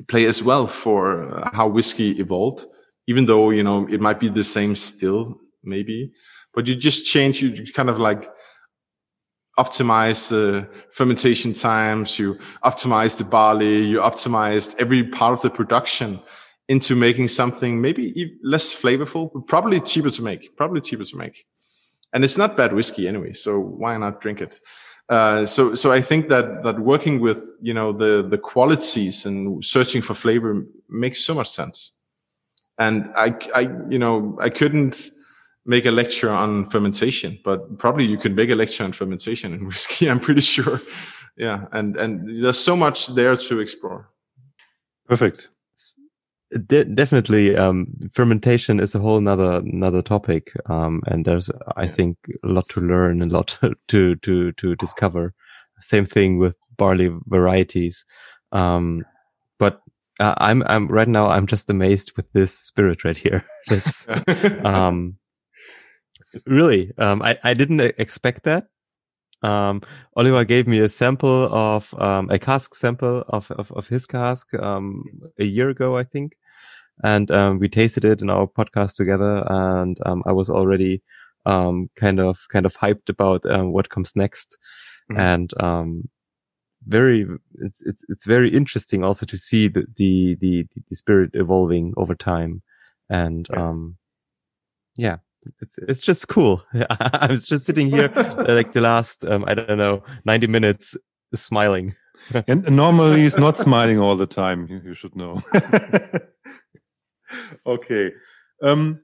play 0.07 0.25
as 0.25 0.43
well 0.43 0.67
for 0.67 1.49
how 1.53 1.67
whiskey 1.67 2.11
evolved. 2.19 2.65
Even 3.07 3.25
though 3.25 3.49
you 3.51 3.63
know 3.63 3.87
it 3.87 4.01
might 4.01 4.19
be 4.19 4.29
the 4.29 4.43
same 4.43 4.75
still, 4.75 5.39
maybe, 5.63 6.11
but 6.53 6.67
you 6.67 6.75
just 6.75 7.05
change. 7.05 7.41
You 7.41 7.65
kind 7.73 7.89
of 7.89 7.99
like 7.99 8.29
optimize 9.57 10.29
the 10.29 10.69
fermentation 10.91 11.53
times. 11.53 12.19
You 12.19 12.37
optimize 12.63 13.17
the 13.17 13.23
barley. 13.23 13.85
You 13.85 13.99
optimized 13.99 14.75
every 14.79 15.03
part 15.03 15.33
of 15.33 15.41
the 15.41 15.49
production 15.49 16.19
into 16.69 16.95
making 16.95 17.29
something 17.29 17.79
maybe 17.81 18.37
less 18.43 18.75
flavorful, 18.75 19.31
but 19.33 19.47
probably 19.47 19.79
cheaper 19.79 20.11
to 20.11 20.21
make. 20.21 20.55
Probably 20.57 20.81
cheaper 20.81 21.05
to 21.05 21.17
make 21.17 21.45
and 22.13 22.23
it's 22.23 22.37
not 22.37 22.57
bad 22.57 22.73
whiskey 22.73 23.07
anyway. 23.07 23.33
So 23.33 23.59
why 23.59 23.97
not 23.97 24.21
drink 24.21 24.41
it? 24.41 24.59
Uh, 25.09 25.45
so, 25.45 25.73
so 25.75 25.91
I 25.91 26.01
think 26.01 26.29
that, 26.29 26.63
that 26.63 26.79
working 26.79 27.19
with, 27.19 27.41
you 27.61 27.73
know, 27.73 27.91
the, 27.91 28.25
the 28.27 28.37
qualities 28.37 29.25
and 29.25 29.63
searching 29.63 30.01
for 30.01 30.13
flavor 30.13 30.63
makes 30.89 31.23
so 31.23 31.33
much 31.33 31.49
sense. 31.49 31.91
And 32.77 33.09
I, 33.15 33.35
I, 33.55 33.61
you 33.89 33.99
know, 33.99 34.37
I 34.41 34.49
couldn't 34.49 35.09
make 35.65 35.85
a 35.85 35.91
lecture 35.91 36.29
on 36.29 36.69
fermentation, 36.69 37.39
but 37.43 37.77
probably 37.77 38.05
you 38.05 38.17
could 38.17 38.35
make 38.35 38.49
a 38.49 38.55
lecture 38.55 38.83
on 38.83 38.91
fermentation 38.91 39.53
in 39.53 39.65
whiskey. 39.67 40.09
I'm 40.09 40.19
pretty 40.19 40.41
sure. 40.41 40.81
Yeah. 41.37 41.65
And, 41.71 41.95
and 41.97 42.43
there's 42.43 42.59
so 42.59 42.75
much 42.75 43.07
there 43.07 43.35
to 43.35 43.59
explore. 43.59 44.09
Perfect 45.07 45.49
de 46.65 46.85
definitely 46.85 47.55
um, 47.55 47.87
fermentation 48.11 48.79
is 48.79 48.95
a 48.95 48.99
whole 48.99 49.17
another 49.17 49.57
another 49.57 50.01
topic 50.01 50.53
um, 50.67 51.01
and 51.07 51.25
there's 51.25 51.49
i 51.75 51.87
think 51.87 52.17
a 52.43 52.47
lot 52.47 52.67
to 52.69 52.79
learn 52.79 53.21
and 53.21 53.31
a 53.31 53.35
lot 53.35 53.57
to 53.87 54.15
to 54.15 54.51
to 54.53 54.75
discover. 54.75 55.33
Same 55.79 56.05
thing 56.05 56.39
with 56.39 56.55
barley 56.77 57.11
varieties 57.27 58.05
um, 58.51 59.03
but 59.59 59.81
uh, 60.19 60.33
i'm 60.37 60.63
i'm 60.67 60.87
right 60.87 61.07
now 61.07 61.29
i'm 61.29 61.45
just 61.45 61.69
amazed 61.69 62.13
with 62.15 62.31
this 62.33 62.57
spirit 62.57 63.03
right 63.03 63.17
here. 63.17 63.43
That's 63.67 64.07
um, 64.63 65.17
really 66.45 66.91
um, 66.97 67.21
i 67.21 67.37
i 67.43 67.53
didn't 67.53 67.81
expect 67.81 68.43
that 68.43 68.67
um, 69.43 69.81
Oliver 70.15 70.45
gave 70.45 70.67
me 70.67 70.79
a 70.79 70.89
sample 70.89 71.53
of 71.53 71.93
um, 71.99 72.29
a 72.29 72.39
cask 72.39 72.75
sample 72.75 73.23
of, 73.29 73.49
of, 73.51 73.71
of 73.71 73.87
his 73.87 74.05
cask 74.05 74.53
um, 74.55 75.03
a 75.39 75.45
year 75.45 75.69
ago, 75.69 75.97
I 75.97 76.03
think, 76.03 76.37
and 77.03 77.29
um, 77.31 77.59
we 77.59 77.69
tasted 77.69 78.03
it 78.03 78.21
in 78.21 78.29
our 78.29 78.47
podcast 78.47 78.95
together. 78.95 79.45
And 79.47 79.97
um, 80.05 80.23
I 80.25 80.31
was 80.31 80.49
already 80.49 81.01
um, 81.45 81.89
kind 81.95 82.19
of 82.19 82.47
kind 82.49 82.65
of 82.65 82.75
hyped 82.75 83.09
about 83.09 83.43
what 83.45 83.89
comes 83.89 84.15
next, 84.15 84.57
mm-hmm. 85.11 85.19
and 85.19 86.07
very 86.87 87.27
it's 87.61 87.81
it's 87.81 88.03
it's 88.09 88.25
very 88.25 88.53
interesting 88.53 89.03
also 89.03 89.25
to 89.25 89.37
see 89.37 89.67
the 89.67 89.85
the 89.97 90.37
the, 90.39 90.65
the 90.89 90.95
spirit 90.95 91.31
evolving 91.33 91.93
over 91.97 92.15
time, 92.15 92.61
and 93.09 93.47
yeah. 94.97 95.17
Yeah 95.47 95.53
it's, 95.61 95.77
it's 95.77 96.01
just 96.01 96.27
cool. 96.27 96.61
I 96.89 97.27
was 97.29 97.47
just 97.47 97.65
sitting 97.65 97.89
here 97.89 98.09
like 98.47 98.71
the 98.71 98.81
last, 98.81 99.25
um, 99.25 99.45
I 99.47 99.53
don't 99.53 99.77
know, 99.77 100.03
90 100.25 100.47
minutes 100.47 100.97
smiling. 101.33 101.95
and 102.47 102.69
normally 102.75 103.21
he's 103.21 103.37
not 103.37 103.57
smiling 103.57 103.99
all 103.99 104.15
the 104.15 104.27
time. 104.27 104.67
You, 104.69 104.81
you 104.83 104.93
should 104.93 105.15
know. 105.15 105.41
okay. 107.65 108.11
Um, 108.61 109.01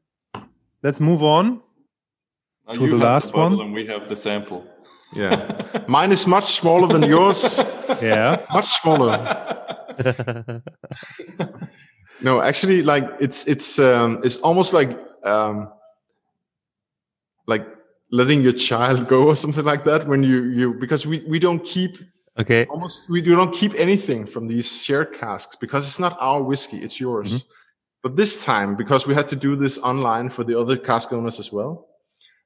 let's 0.82 1.00
move 1.00 1.24
on 1.24 1.62
now 2.68 2.76
to 2.76 2.90
the 2.90 2.98
last 2.98 3.32
the 3.32 3.38
one. 3.38 3.60
And 3.60 3.74
we 3.74 3.88
have 3.88 4.10
the 4.10 4.16
sample. 4.16 4.66
Yeah. 5.14 5.84
Mine 5.88 6.12
is 6.12 6.28
much 6.28 6.46
smaller 6.46 6.88
than 6.88 7.10
yours. 7.10 7.62
yeah. 8.02 8.46
Much 8.52 8.68
smaller. 8.68 9.54
no, 12.22 12.42
actually, 12.42 12.82
like 12.82 13.08
it's 13.20 13.48
it's 13.48 13.80
um 13.80 14.20
it's 14.24 14.38
almost 14.38 14.74
like 14.74 14.98
um 15.24 15.72
like 17.48 17.66
letting 18.12 18.42
your 18.42 18.54
child 18.54 19.08
go 19.08 19.28
or 19.28 19.36
something 19.36 19.66
like 19.66 19.84
that 19.84 20.08
when 20.08 20.24
you 20.24 20.44
you 20.46 20.74
because 20.74 21.06
we 21.06 21.24
we 21.28 21.40
don't 21.40 21.64
keep 21.64 21.98
okay 22.40 22.66
almost 22.66 23.10
we 23.10 23.22
don't 23.22 23.54
keep 23.54 23.74
anything 23.76 24.26
from 24.26 24.48
these 24.48 24.84
shared 24.84 25.14
casks 25.14 25.56
because 25.56 25.88
it's 25.88 26.00
not 26.00 26.18
our 26.20 26.42
whiskey 26.42 26.78
it's 26.78 27.00
yours 27.00 27.30
mm-hmm. 27.30 27.48
but 28.02 28.16
this 28.16 28.46
time 28.46 28.76
because 28.76 29.08
we 29.08 29.14
had 29.14 29.28
to 29.28 29.36
do 29.36 29.56
this 29.56 29.78
online 29.80 30.30
for 30.30 30.44
the 30.44 30.60
other 30.60 30.78
cask 30.78 31.12
owners 31.12 31.40
as 31.40 31.52
well 31.52 31.88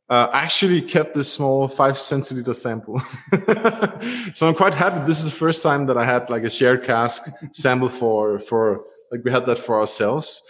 uh, 0.10 0.30
I 0.32 0.40
actually 0.40 0.82
kept 0.82 1.14
this 1.16 1.32
small 1.32 1.68
five 1.68 1.96
centiliter 1.96 2.56
sample. 2.56 3.00
so 4.34 4.48
I'm 4.48 4.56
quite 4.56 4.74
happy. 4.74 5.06
This 5.06 5.20
is 5.20 5.26
the 5.26 5.32
first 5.32 5.62
time 5.62 5.86
that 5.88 5.98
I 5.98 6.06
had 6.06 6.30
like 6.30 6.44
a 6.44 6.50
shared 6.50 6.86
cask 6.86 7.30
sample 7.52 7.90
for, 7.90 8.40
for 8.40 8.80
like 9.12 9.22
we 9.26 9.32
had 9.32 9.46
that 9.48 9.58
for 9.58 9.80
ourselves. 9.82 10.42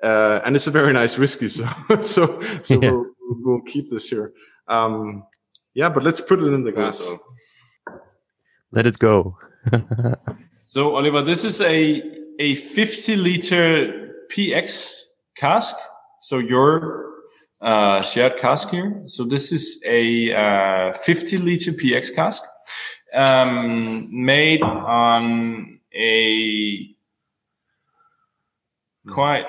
Uh, 0.00 0.40
and 0.44 0.54
it's 0.54 0.68
a 0.68 0.70
very 0.70 0.92
nice 0.92 1.18
whiskey. 1.18 1.48
So, 1.48 1.68
so, 2.02 2.26
so 2.62 2.80
yeah. 2.80 2.90
we'll, 2.90 3.06
we'll 3.30 3.62
keep 3.62 3.90
this 3.90 4.08
here. 4.08 4.32
Um, 4.68 5.24
yeah, 5.74 5.88
but 5.88 6.02
let's 6.02 6.20
put 6.20 6.40
it 6.40 6.52
in 6.52 6.64
the 6.64 6.72
glass. 6.72 7.12
Let 8.72 8.86
it 8.86 8.98
go. 8.98 9.38
so, 10.66 10.96
Oliver, 10.96 11.22
this 11.22 11.44
is 11.44 11.60
a 11.60 12.02
a 12.38 12.54
50 12.54 13.16
liter 13.16 14.14
PX 14.32 15.00
cask. 15.36 15.76
So 16.22 16.38
your 16.38 17.10
uh, 17.60 18.02
shared 18.02 18.38
cask 18.38 18.70
here. 18.70 19.02
So 19.06 19.24
this 19.24 19.52
is 19.52 19.82
a 19.86 20.32
uh, 20.32 20.92
50 20.94 21.36
liter 21.38 21.72
PX 21.72 22.14
cask 22.14 22.42
um, 23.12 24.08
made 24.10 24.62
on 24.62 25.80
a 25.94 26.96
quite 29.06 29.46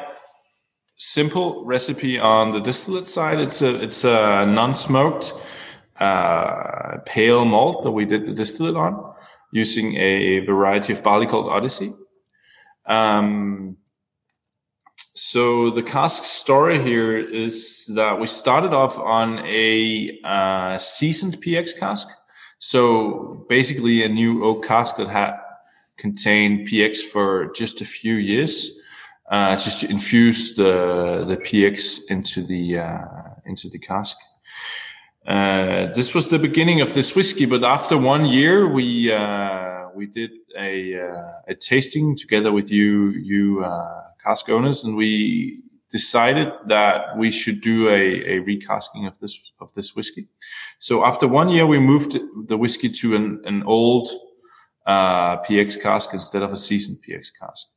simple 1.02 1.66
recipe 1.66 2.20
on 2.20 2.52
the 2.52 2.60
distillate 2.60 3.08
side. 3.08 3.40
It's 3.40 3.64
a 3.64 3.82
it's 3.82 4.04
a 4.04 4.46
non-smoked 4.46 5.34
uh, 6.00 7.00
pale 7.08 7.44
malt 7.44 7.82
that 7.84 7.92
we 7.92 8.06
did 8.06 8.26
the 8.26 8.34
distillate 8.34 8.76
on 8.76 9.14
using 9.52 9.96
a 9.96 10.40
variety 10.46 10.94
of 10.94 11.02
barley 11.02 11.26
called 11.26 11.50
Odyssey. 11.50 11.94
Um, 12.86 13.78
so 15.16 15.72
the 15.72 15.84
cask 15.84 16.24
story 16.24 16.80
here 16.80 17.18
is 17.18 17.92
that 17.96 18.20
we 18.20 18.28
started 18.28 18.72
off 18.72 19.00
on 19.00 19.40
a 19.40 20.20
uh, 20.24 20.78
seasoned 20.78 21.38
PX 21.42 21.78
cask. 21.78 22.08
So 22.60 23.46
basically 23.50 24.04
a 24.04 24.10
new 24.10 24.44
oak 24.44 24.66
cask 24.66 24.98
that 24.98 25.08
had 25.08 25.34
contained 25.98 26.68
PX 26.68 27.00
for 27.00 27.52
just 27.54 27.82
a 27.82 27.86
few 27.86 28.14
years 28.14 28.81
uh, 29.32 29.56
just 29.56 29.80
to 29.82 29.90
infuse 29.90 30.56
the 30.56 31.24
the 31.26 31.38
PX 31.38 32.12
into 32.12 32.44
the 32.44 32.80
uh, 32.80 33.06
into 33.46 33.70
the 33.70 33.80
cask. 33.80 34.18
Uh, 35.26 35.86
this 35.94 36.14
was 36.14 36.28
the 36.30 36.40
beginning 36.40 36.82
of 36.82 36.94
this 36.94 37.16
whiskey, 37.16 37.46
but 37.46 37.64
after 37.64 37.98
one 37.98 38.26
year, 38.26 38.68
we 38.68 39.12
uh, 39.12 39.88
we 39.96 40.06
did 40.06 40.32
a 40.58 41.00
uh, 41.00 41.32
a 41.48 41.56
tasting 41.56 42.16
together 42.16 42.52
with 42.52 42.70
you 42.70 43.12
you 43.12 43.64
uh, 43.64 44.02
cask 44.22 44.50
owners, 44.50 44.84
and 44.84 44.98
we 44.98 45.62
decided 45.90 46.52
that 46.68 47.18
we 47.18 47.32
should 47.32 47.62
do 47.62 47.90
a, 47.90 48.36
a 48.36 48.42
recasking 48.42 49.08
of 49.08 49.18
this 49.20 49.40
of 49.62 49.74
this 49.76 49.96
whiskey. 49.96 50.28
So 50.80 51.06
after 51.06 51.28
one 51.28 51.48
year, 51.50 51.66
we 51.66 51.80
moved 51.80 52.18
the 52.48 52.58
whiskey 52.58 52.90
to 52.90 53.16
an 53.16 53.42
an 53.46 53.64
old 53.64 54.10
PX 54.88 55.82
cask 55.82 56.14
instead 56.14 56.42
of 56.42 56.52
a 56.52 56.58
seasoned 56.58 56.98
PX 57.08 57.30
cask. 57.40 57.68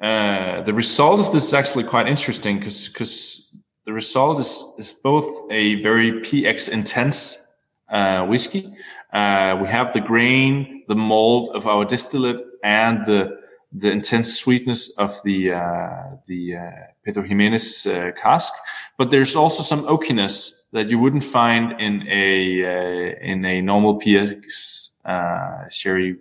Uh, 0.00 0.62
the 0.62 0.72
result 0.72 1.18
of 1.20 1.32
this 1.32 1.48
is 1.48 1.54
actually 1.54 1.84
quite 1.84 2.06
interesting 2.06 2.58
because 2.58 2.88
because 2.88 3.50
the 3.84 3.92
result 3.92 4.38
is, 4.38 4.64
is 4.78 4.94
both 4.94 5.50
a 5.50 5.82
very 5.82 6.12
px 6.20 6.68
intense 6.68 7.52
uh, 7.88 8.24
whiskey. 8.26 8.76
Uh, 9.12 9.56
we 9.60 9.66
have 9.66 9.92
the 9.94 10.00
grain, 10.00 10.84
the 10.88 10.94
malt 10.94 11.50
of 11.54 11.66
our 11.66 11.84
distillate, 11.84 12.44
and 12.62 13.04
the 13.06 13.38
the 13.72 13.90
intense 13.90 14.38
sweetness 14.38 14.96
of 14.98 15.20
the 15.24 15.52
uh, 15.52 16.16
the 16.26 16.56
uh, 16.56 16.70
Pedro 17.04 17.24
Ximénez 17.24 17.86
uh, 17.86 18.12
cask. 18.12 18.52
But 18.96 19.10
there's 19.10 19.36
also 19.36 19.62
some 19.62 19.84
oakiness 19.86 20.70
that 20.72 20.88
you 20.88 20.98
wouldn't 20.98 21.24
find 21.24 21.80
in 21.80 22.06
a 22.08 22.64
uh, 22.64 23.14
in 23.20 23.44
a 23.44 23.62
normal 23.62 23.98
PX 23.98 24.90
uh, 25.04 25.68
sherry 25.70 26.16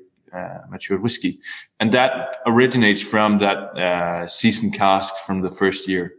matured 0.70 1.02
whiskey, 1.02 1.40
and 1.80 1.92
that 1.92 2.12
originates 2.46 3.02
from 3.02 3.40
that 3.40 3.58
uh, 3.58 4.28
seasoned 4.28 4.74
cask 4.74 5.16
from 5.26 5.42
the 5.42 5.52
first 5.52 5.88
year. 5.88 6.14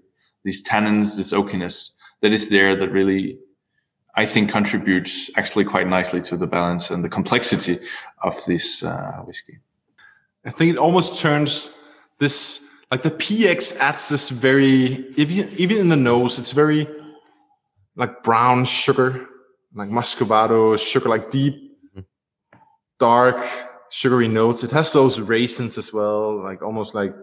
These 0.45 0.65
tannins, 0.65 1.17
this 1.17 1.33
oakiness 1.33 1.97
that 2.23 2.33
is 2.33 2.49
there, 2.49 2.77
that 2.77 2.91
really 2.91 3.39
I 4.15 4.27
think 4.27 4.51
contributes 4.51 5.31
actually 5.37 5.65
quite 5.65 5.87
nicely 5.87 6.21
to 6.23 6.37
the 6.37 6.47
balance 6.47 6.91
and 6.91 7.05
the 7.05 7.09
complexity 7.09 7.79
of 8.23 8.35
this 8.47 8.83
uh, 8.83 9.23
whiskey. 9.25 9.59
I 10.45 10.51
think 10.51 10.73
it 10.73 10.79
almost 10.79 11.21
turns 11.21 11.71
this 12.19 12.69
like 12.91 13.03
the 13.03 13.11
PX 13.11 13.79
adds 13.79 14.09
this 14.09 14.29
very 14.31 15.07
even 15.17 15.49
even 15.57 15.77
in 15.79 15.89
the 15.89 15.97
nose, 15.97 16.39
it's 16.39 16.53
very 16.53 16.89
like 17.97 18.23
brown 18.23 18.65
sugar, 18.65 19.27
like 19.75 19.89
muscovado 19.89 20.79
sugar, 20.79 21.09
like 21.09 21.31
deep, 21.31 21.55
mm-hmm. 21.91 22.01
dark 22.99 23.47
sugary 23.91 24.29
notes. 24.29 24.65
It 24.65 24.71
has 24.73 24.93
those 24.93 25.21
raisins 25.21 25.79
as 25.79 25.93
well, 25.93 26.43
like 26.43 26.63
almost 26.63 26.95
like 26.95 27.15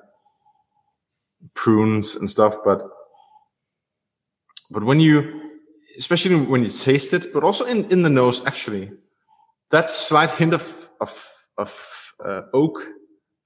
prunes 1.54 2.16
and 2.16 2.30
stuff. 2.30 2.58
But 2.64 2.82
but 4.72 4.84
when 4.84 5.00
you, 5.00 5.52
especially 5.98 6.36
when 6.36 6.64
you 6.64 6.70
taste 6.70 7.14
it, 7.14 7.34
but 7.34 7.44
also 7.44 7.66
in 7.66 7.86
in 7.92 8.02
the 8.02 8.10
nose, 8.10 8.46
actually, 8.46 8.92
that 9.72 9.90
slight 9.90 10.32
hint 10.32 10.54
of 10.54 10.90
of 11.02 11.32
of 11.58 12.14
uh, 12.24 12.42
oak 12.54 12.88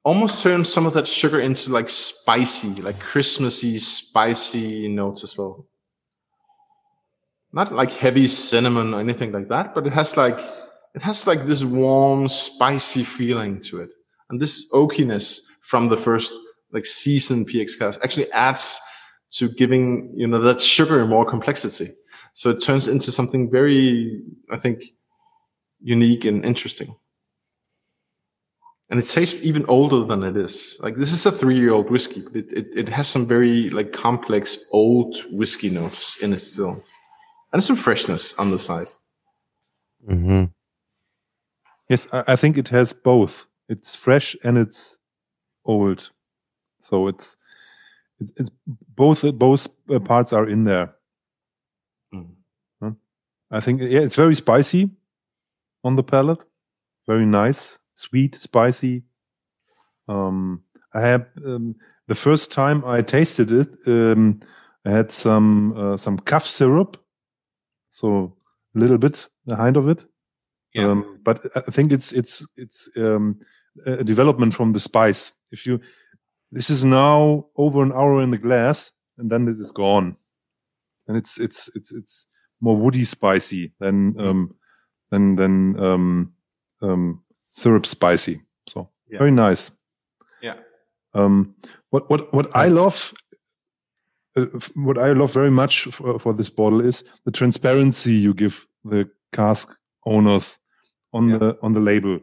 almost 0.04 0.42
turns 0.42 0.72
some 0.72 0.86
of 0.86 0.94
that 0.94 1.08
sugar 1.08 1.40
into 1.40 1.72
like 1.72 1.90
spicy, 1.90 2.82
like 2.82 3.00
Christmassy, 3.00 3.80
spicy 3.80 4.88
notes 4.88 5.24
as 5.24 5.38
well 5.38 5.68
not 7.52 7.72
like 7.72 7.92
heavy 7.92 8.28
cinnamon 8.28 8.94
or 8.94 9.00
anything 9.00 9.32
like 9.32 9.48
that, 9.50 9.74
but 9.74 9.88
it 9.88 9.94
has 9.94 10.18
like 10.18 10.40
it 10.96 11.02
has 11.02 11.28
like 11.28 11.44
this 11.44 11.64
warm, 11.64 12.28
spicy 12.28 13.04
feeling 13.04 13.62
to 13.62 13.82
it. 13.82 13.92
And 14.30 14.40
this 14.40 14.72
oakiness 14.72 15.42
from 15.62 15.90
the 15.90 15.98
first 15.98 16.34
like 16.72 16.86
seasoned 16.86 17.50
PX 17.50 17.78
cask 17.78 18.00
actually 18.04 18.32
adds 18.32 18.80
to 19.32 19.50
giving, 19.50 20.12
you 20.16 20.28
know, 20.28 20.40
that 20.40 20.62
sugar 20.62 21.06
more 21.06 21.26
complexity. 21.26 21.90
So 22.34 22.50
it 22.52 22.62
turns 22.64 22.88
into 22.88 23.12
something 23.12 23.50
very, 23.50 24.22
I 24.52 24.58
think, 24.58 24.84
unique 25.82 26.26
and 26.26 26.46
interesting. 26.46 26.96
And 28.90 29.00
it 29.00 29.06
tastes 29.06 29.44
even 29.44 29.66
older 29.68 30.04
than 30.04 30.24
it 30.24 30.36
is. 30.36 30.78
Like 30.80 30.96
this 30.96 31.14
is 31.14 31.26
a 31.26 31.32
three-year-old 31.32 31.92
whiskey, 31.92 32.22
but 32.22 32.36
it, 32.36 32.54
it, 32.54 32.68
it 32.76 32.90
has 32.90 33.08
some 33.08 33.28
very 33.28 33.70
like 33.70 33.92
complex 33.92 34.66
old 34.72 35.18
whiskey 35.32 35.70
notes 35.70 36.18
in 36.22 36.34
it 36.34 36.40
still 36.40 36.84
and 37.52 37.64
some 37.64 37.76
freshness 37.76 38.34
on 38.38 38.52
the 38.52 38.60
side. 38.60 38.88
Mm-hmm. 40.08 40.46
Yes, 41.90 42.08
I 42.12 42.36
think 42.36 42.58
it 42.58 42.70
has 42.70 42.94
both. 42.94 43.48
It's 43.68 43.96
fresh 43.96 44.36
and 44.44 44.58
it's 44.58 44.98
old, 45.66 46.12
so 46.82 47.08
it's 47.08 47.38
it's, 48.20 48.32
it's 48.38 48.52
both 48.68 49.24
both 49.36 49.68
uh, 49.90 50.00
parts 50.00 50.34
are 50.34 50.48
in 50.48 50.64
there. 50.66 50.94
Mm. 52.14 52.96
I 53.52 53.60
think 53.60 53.82
yeah, 53.82 54.02
it's 54.02 54.16
very 54.16 54.36
spicy 54.36 54.92
on 55.84 55.96
the 55.96 56.04
palate, 56.04 56.44
very 57.08 57.26
nice, 57.26 57.80
sweet, 57.96 58.36
spicy. 58.36 59.04
Um, 60.08 60.64
I 60.94 61.02
had 61.02 61.28
um, 61.46 61.76
the 62.08 62.16
first 62.16 62.52
time 62.52 62.84
I 62.86 63.02
tasted 63.02 63.52
it, 63.52 63.70
um, 63.88 64.42
I 64.86 64.92
had 64.92 65.12
some 65.12 65.74
uh, 65.76 65.98
some 65.98 66.20
cough 66.20 66.46
syrup 66.46 66.98
so 67.90 68.36
a 68.76 68.80
little 68.80 68.98
bit 68.98 69.28
behind 69.46 69.78
of 69.78 69.90
it. 69.90 70.06
Yeah. 70.74 70.88
Um, 70.88 71.20
but 71.24 71.46
I 71.56 71.72
think 71.72 71.92
it's 71.92 72.12
it's 72.12 72.46
it's 72.56 72.90
um, 72.98 73.40
a 73.86 74.04
development 74.04 74.54
from 74.54 74.74
the 74.74 74.80
spice. 74.80 75.34
If 75.52 75.66
you 75.66 75.80
this 76.52 76.70
is 76.70 76.84
now 76.84 77.48
over 77.56 77.82
an 77.82 77.92
hour 77.92 78.22
in 78.22 78.32
the 78.32 78.38
glass, 78.38 78.92
and 79.18 79.30
then 79.30 79.48
it 79.48 79.58
is 79.58 79.72
gone, 79.72 80.16
and 81.08 81.18
it's 81.18 81.40
it's 81.40 81.70
it's 81.76 81.92
it's 81.92 82.28
more 82.62 82.76
woody 82.76 83.04
spicy 83.04 83.74
than 83.80 84.14
mm. 84.14 84.22
um, 84.22 84.56
than 85.12 85.36
than 85.36 85.80
um, 85.80 86.34
um, 86.82 87.24
syrup 87.50 87.86
spicy. 87.86 88.42
So 88.68 88.90
yeah. 89.10 89.20
very 89.20 89.32
nice. 89.32 89.72
Yeah. 90.42 90.56
Um, 91.14 91.56
what 91.90 92.10
what 92.10 92.32
what 92.34 92.56
I 92.56 92.68
love 92.68 93.14
uh, 94.36 94.46
what 94.76 94.98
I 94.98 95.14
love 95.14 95.34
very 95.34 95.52
much 95.52 95.86
for, 95.86 96.20
for, 96.20 96.34
this 96.34 96.50
bottle 96.50 96.82
is 96.82 97.04
the 97.26 97.32
transparency 97.32 98.14
you 98.14 98.34
give 98.34 98.68
the 98.84 99.10
cask 99.34 99.76
owners 100.06 100.60
on 101.14 101.30
yeah. 101.30 101.38
the 101.38 101.58
on 101.62 101.74
the 101.74 101.80
label. 101.80 102.20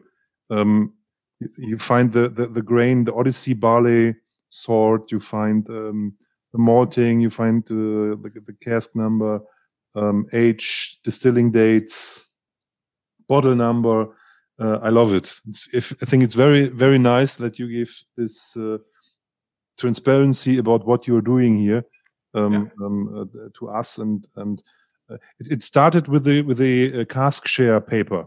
Um, 0.49 0.93
you, 1.39 1.49
you, 1.57 1.77
find 1.77 2.11
the, 2.11 2.29
the, 2.29 2.47
the 2.47 2.61
grain, 2.61 3.03
the 3.03 3.13
Odyssey 3.13 3.53
barley 3.53 4.15
sort. 4.49 5.11
You 5.11 5.19
find 5.19 5.69
um, 5.69 6.13
the 6.53 6.59
malting. 6.59 7.19
You 7.19 7.29
find 7.29 7.63
uh, 7.69 8.15
the, 8.21 8.43
the 8.45 8.55
cask 8.61 8.95
number, 8.95 9.41
um, 9.95 10.25
age, 10.33 10.99
distilling 11.03 11.51
dates, 11.51 12.29
bottle 13.27 13.55
number. 13.55 14.07
Uh, 14.59 14.79
I 14.81 14.89
love 14.89 15.13
it. 15.13 15.35
If, 15.73 15.93
I 16.01 16.05
think 16.05 16.23
it's 16.23 16.33
very 16.33 16.67
very 16.67 16.97
nice 16.97 17.35
that 17.35 17.59
you 17.59 17.69
give 17.69 18.03
this 18.15 18.57
uh, 18.57 18.77
transparency 19.77 20.57
about 20.57 20.87
what 20.87 21.05
you're 21.07 21.21
doing 21.21 21.57
here 21.57 21.85
um, 22.33 22.53
yeah. 22.53 22.85
um, 22.85 23.29
uh, 23.35 23.49
to 23.59 23.69
us, 23.69 23.99
and 23.99 24.27
and 24.35 24.63
it, 25.09 25.51
it, 25.51 25.63
started 25.63 26.07
with 26.07 26.23
the 26.23 26.41
with 26.41 26.57
the 26.57 27.01
uh, 27.01 27.05
cask 27.05 27.47
share 27.47 27.79
paper. 27.81 28.25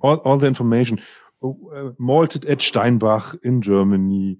All 0.00 0.16
all 0.16 0.38
the 0.38 0.46
information, 0.46 1.00
uh, 1.42 1.90
malted 1.98 2.44
at 2.46 2.60
Steinbach 2.60 3.36
in 3.42 3.62
Germany. 3.62 4.38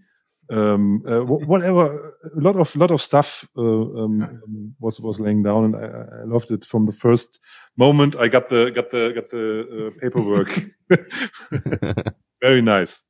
Um, 0.51 1.05
uh, 1.07 1.21
whatever, 1.21 2.17
a 2.37 2.41
lot 2.41 2.57
of 2.57 2.75
lot 2.75 2.91
of 2.91 3.01
stuff 3.01 3.47
uh, 3.57 3.63
um, 3.63 4.23
um, 4.23 4.75
was 4.81 5.01
was 5.01 5.21
laying 5.21 5.45
down, 5.45 5.65
and 5.67 5.77
I, 5.77 6.23
I, 6.23 6.25
loved 6.25 6.51
it 6.51 6.65
from 6.65 6.87
the 6.87 6.93
first 6.93 7.39
moment. 7.77 8.17
I 8.17 8.27
got 8.27 8.49
the 8.49 8.71
got 8.71 8.91
the 8.91 9.13
got 9.15 9.31
the 9.31 9.93
paperwork. 10.01 10.61
Very 12.43 12.63
nice. 12.63 13.05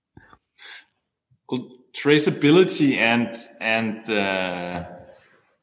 Well, 1.48 1.66
traceability 1.96 2.96
and 2.96 3.34
and 3.58 4.99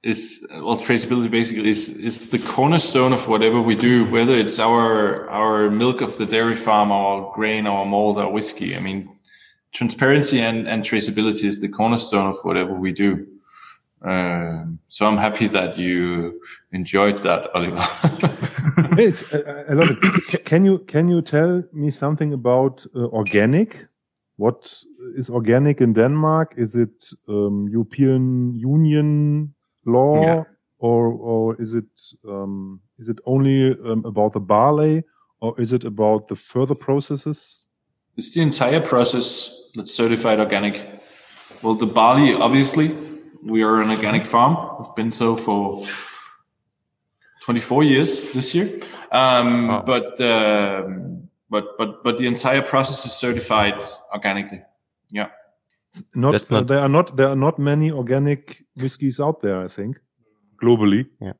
is 0.08 0.48
well 0.52 0.78
traceability 0.78 1.30
basically 1.30 1.70
is 1.70 1.90
is 1.90 2.30
the 2.30 2.40
cornerstone 2.40 3.12
of 3.12 3.28
whatever 3.28 3.62
we 3.62 3.76
do 3.76 4.10
whether 4.10 4.34
it's 4.34 4.58
our 4.58 5.30
our 5.30 5.70
milk 5.70 6.00
of 6.02 6.18
the 6.18 6.26
dairy 6.26 6.56
farm 6.56 6.92
our 6.92 7.30
grain 7.36 7.68
our 7.68 7.86
malt 7.86 8.18
our 8.18 8.32
whiskey. 8.32 8.76
I 8.78 8.80
mean 8.80 9.10
transparency 9.74 10.40
and 10.42 10.68
and 10.68 10.84
traceability 10.84 11.44
is 11.44 11.60
the 11.60 11.68
cornerstone 11.68 12.28
of 12.30 12.38
whatever 12.44 12.74
we 12.74 12.94
do. 12.94 13.28
Um, 14.02 14.80
so 14.88 15.06
i'm 15.08 15.18
happy 15.18 15.48
that 15.48 15.78
you 15.78 16.40
enjoyed 16.72 17.18
that 17.24 17.50
oliver. 17.54 17.86
It's 19.00 19.34
I, 19.34 19.74
love 19.74 19.90
can 20.46 20.64
you 20.64 20.80
can 20.94 21.10
you 21.10 21.22
tell 21.22 21.64
me 21.74 21.92
something 21.92 22.32
about 22.34 22.86
uh, 22.96 23.08
organic? 23.20 23.88
What 24.38 24.84
is 25.16 25.30
organic 25.30 25.82
in 25.82 25.94
denmark? 25.94 26.54
Is 26.58 26.76
it 26.76 26.98
um, 27.28 27.68
european 27.70 28.56
union 28.56 29.54
law, 29.88 30.22
yeah. 30.22 30.44
or 30.80 31.08
or 31.08 31.62
is 31.62 31.74
it 31.74 31.86
um, 32.28 32.82
is 33.00 33.10
it 33.10 33.20
only 33.26 33.72
um, 33.72 34.04
about 34.06 34.34
the 34.34 34.40
barley, 34.40 35.04
or 35.40 35.60
is 35.60 35.74
it 35.74 35.84
about 35.84 36.28
the 36.28 36.36
further 36.36 36.76
processes? 36.76 37.68
It's 38.18 38.34
the 38.34 38.42
entire 38.42 38.82
process 38.82 39.52
that's 39.76 39.94
certified 39.94 40.40
organic. 40.40 41.04
Well, 41.62 41.76
the 41.76 41.86
barley, 41.86 42.34
obviously, 42.34 42.96
we 43.44 43.64
are 43.64 43.82
an 43.82 43.90
organic 43.90 44.26
farm. 44.26 44.58
We've 44.80 44.96
been 44.96 45.12
so 45.12 45.36
for 45.38 45.86
24 47.42 47.84
years 47.84 48.34
this 48.34 48.54
year. 48.54 48.80
Um, 49.12 49.68
wow. 49.68 49.84
But 49.86 50.20
um, 50.22 51.30
but 51.50 51.78
but 51.78 52.04
but 52.04 52.18
the 52.18 52.28
entire 52.28 52.62
process 52.62 53.06
is 53.06 53.14
certified 53.14 53.76
organically. 54.14 54.64
Yeah. 55.12 55.30
Not, 56.16 56.52
not 56.52 56.68
there 56.68 56.80
are 56.80 56.90
not 56.90 57.16
there 57.16 57.28
are 57.28 57.36
not 57.36 57.58
many 57.58 57.92
organic 57.92 58.64
whiskies 58.76 59.20
out 59.20 59.40
there. 59.42 59.64
I 59.64 59.68
think 59.68 60.00
globally. 60.62 61.08
Yeah, 61.22 61.34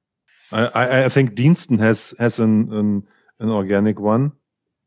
I, 0.52 1.06
I 1.06 1.10
think 1.10 1.36
Deanston 1.36 1.80
has 1.80 2.14
has 2.20 2.40
an 2.40 2.74
an, 2.74 3.08
an 3.40 3.50
organic 3.50 4.00
one 4.00 4.32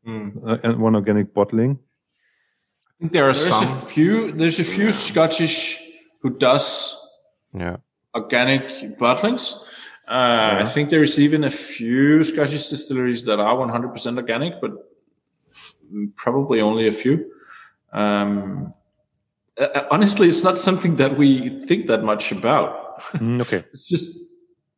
mm. 0.05 0.35
uh, 0.45 0.57
and 0.63 0.81
one 0.81 0.95
organic 0.95 1.33
bottling. 1.33 1.79
I 1.79 2.93
think 2.99 3.11
there 3.13 3.23
are 3.23 3.33
there's 3.33 3.47
some. 3.47 3.63
a 3.63 3.81
few. 3.81 4.31
There's 4.31 4.59
a 4.59 4.63
few 4.63 4.85
yeah. 4.85 4.91
Scottish 4.91 5.79
who 6.21 6.37
does 6.37 6.97
yeah 7.53 7.77
organic 8.13 8.97
bottlings. 8.97 9.61
Uh, 10.07 10.57
yeah. 10.57 10.59
I 10.61 10.65
think 10.65 10.89
there 10.89 11.03
is 11.03 11.19
even 11.19 11.43
a 11.43 11.51
few 11.51 12.23
Scottish 12.23 12.67
distilleries 12.67 13.23
that 13.25 13.39
are 13.39 13.55
100% 13.55 14.17
organic, 14.17 14.59
but 14.59 14.71
probably 16.15 16.59
only 16.59 16.87
a 16.87 16.91
few. 16.91 17.31
Um, 17.93 18.73
uh, 19.61 19.67
uh, 19.75 19.87
honestly, 19.91 20.27
it's 20.27 20.43
not 20.43 20.57
something 20.57 20.95
that 20.97 21.17
we 21.17 21.49
think 21.67 21.87
that 21.87 22.03
much 22.03 22.31
about. 22.31 22.99
Mm, 23.13 23.41
okay. 23.41 23.63
it's 23.73 23.85
just 23.85 24.17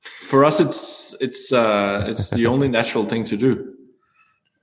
for 0.04 0.44
us, 0.46 0.60
it's 0.60 1.16
it's 1.22 1.54
uh, 1.54 2.06
it's 2.08 2.30
the 2.30 2.46
only 2.48 2.68
natural 2.80 3.06
thing 3.06 3.24
to 3.26 3.38
do. 3.38 3.74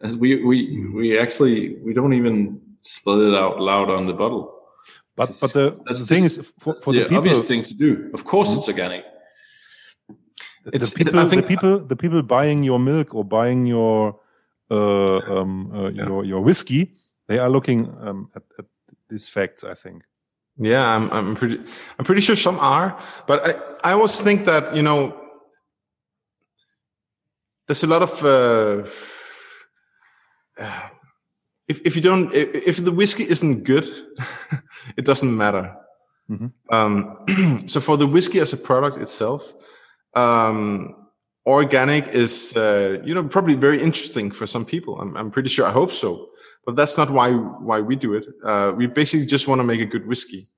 As 0.03 0.17
we 0.17 0.45
we 0.45 0.57
we 0.95 1.19
actually 1.19 1.77
we 1.85 1.93
don't 1.95 2.13
even 2.13 2.61
spell 2.83 3.21
it 3.21 3.35
out 3.35 3.61
loud 3.61 3.91
on 3.91 4.07
the 4.07 4.13
bottle. 4.13 4.45
But 5.17 5.37
but 5.41 5.53
the, 5.53 5.71
the 5.87 6.07
thing 6.07 6.25
is 6.25 6.53
for, 6.59 6.75
for 6.77 6.93
the, 6.93 7.01
the 7.01 7.05
people, 7.05 7.19
obvious 7.19 7.45
thing 7.45 7.63
to 7.65 7.75
do. 7.75 8.11
Of 8.15 8.25
course, 8.25 8.55
it's 8.55 8.69
organic. 8.69 9.05
It's, 10.73 10.91
the 10.91 10.97
people, 10.97 11.19
I 11.19 11.25
think- 11.25 11.43
the 11.43 11.49
people, 11.49 11.79
the 11.79 11.97
people 11.97 12.23
buying 12.23 12.63
your 12.63 12.79
milk 12.79 13.15
or 13.15 13.25
buying 13.25 13.65
your 13.67 14.21
uh, 14.71 15.19
um, 15.35 15.73
uh, 15.75 15.89
Yeah. 15.91 16.07
your 16.07 16.25
your 16.25 16.41
whiskey, 16.41 16.95
they 17.29 17.39
are 17.39 17.51
looking 17.51 17.89
um, 18.01 18.29
at, 18.37 18.43
at 18.59 18.67
these 19.09 19.29
facts. 19.29 19.65
I 19.65 19.75
think. 19.75 20.05
Yeah, 20.63 20.87
I'm, 20.95 21.11
I'm 21.11 21.35
pretty, 21.37 21.59
I'm 21.99 22.05
pretty 22.05 22.21
sure 22.21 22.37
some 22.37 22.59
are, 22.59 22.99
but 23.27 23.41
I, 23.83 23.91
I 23.91 23.93
always 23.95 24.21
think 24.21 24.45
that, 24.45 24.77
you 24.77 24.83
know, 24.83 25.19
there's 27.67 27.83
a 27.83 27.87
lot 27.87 28.03
of, 28.03 28.23
uh, 28.23 28.87
uh, 30.63 30.89
if, 31.67 31.81
if 31.87 31.97
you 31.97 32.03
don't, 32.03 32.35
if, 32.35 32.55
if 32.69 32.85
the 32.85 32.93
whiskey 32.93 33.23
isn't 33.23 33.65
good, 33.65 33.87
it 34.99 35.07
doesn't 35.07 35.35
matter. 35.35 35.75
Mhm. 36.31 36.53
Um, 36.71 37.63
so 37.67 37.81
for 37.81 37.97
the 37.97 38.07
whiskey 38.07 38.41
as 38.41 38.53
a 38.53 38.59
product 38.59 38.99
itself, 38.99 39.53
um, 40.15 40.95
organic 41.47 42.09
is, 42.09 42.53
uh, 42.55 43.01
you 43.03 43.15
know, 43.15 43.25
probably 43.25 43.55
very 43.55 43.83
interesting 43.83 44.31
for 44.31 44.47
some 44.47 44.67
people. 44.67 45.01
I'm, 45.01 45.17
I'm 45.17 45.31
pretty 45.31 45.49
sure. 45.49 45.67
I 45.67 45.73
hope 45.73 45.91
so 45.91 46.30
but 46.65 46.77
that's 46.77 46.97
not 46.97 47.11
why 47.11 47.33
why 47.33 47.81
we 47.81 47.97
do 47.97 48.15
it. 48.15 48.27
Uh, 48.45 48.73
we 48.77 48.87
basically 48.87 49.27
just 49.27 49.49
want 49.49 49.61
to 49.61 49.65
make 49.65 49.81
a 49.81 49.87
good 49.87 50.07
whiskey. 50.07 50.49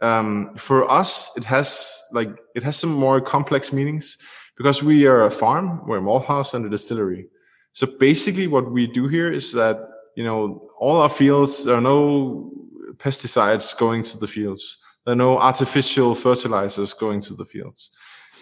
Um, 0.00 0.54
for 0.56 0.90
us, 0.90 1.30
it 1.36 1.44
has 1.44 2.02
like 2.12 2.30
it 2.54 2.62
has 2.62 2.76
some 2.76 2.92
more 2.92 3.20
complex 3.20 3.72
meanings 3.72 4.18
because 4.56 4.82
we 4.82 5.06
are 5.06 5.22
a 5.22 5.30
farm, 5.30 5.86
we're 5.86 5.98
a 5.98 6.02
malt 6.02 6.26
house 6.26 6.54
and 6.54 6.66
a 6.66 6.68
distillery. 6.68 7.26
So 7.72 7.86
basically, 7.86 8.46
what 8.46 8.70
we 8.70 8.86
do 8.86 9.08
here 9.08 9.30
is 9.30 9.52
that 9.52 9.88
you 10.16 10.24
know 10.24 10.68
all 10.78 11.00
our 11.00 11.08
fields 11.08 11.64
there 11.64 11.76
are 11.76 11.80
no 11.80 12.50
pesticides 12.96 13.76
going 13.76 14.02
to 14.04 14.18
the 14.18 14.28
fields. 14.28 14.78
There 15.04 15.12
are 15.12 15.16
no 15.16 15.38
artificial 15.38 16.14
fertilizers 16.14 16.92
going 16.92 17.20
to 17.22 17.34
the 17.34 17.44
fields. 17.44 17.90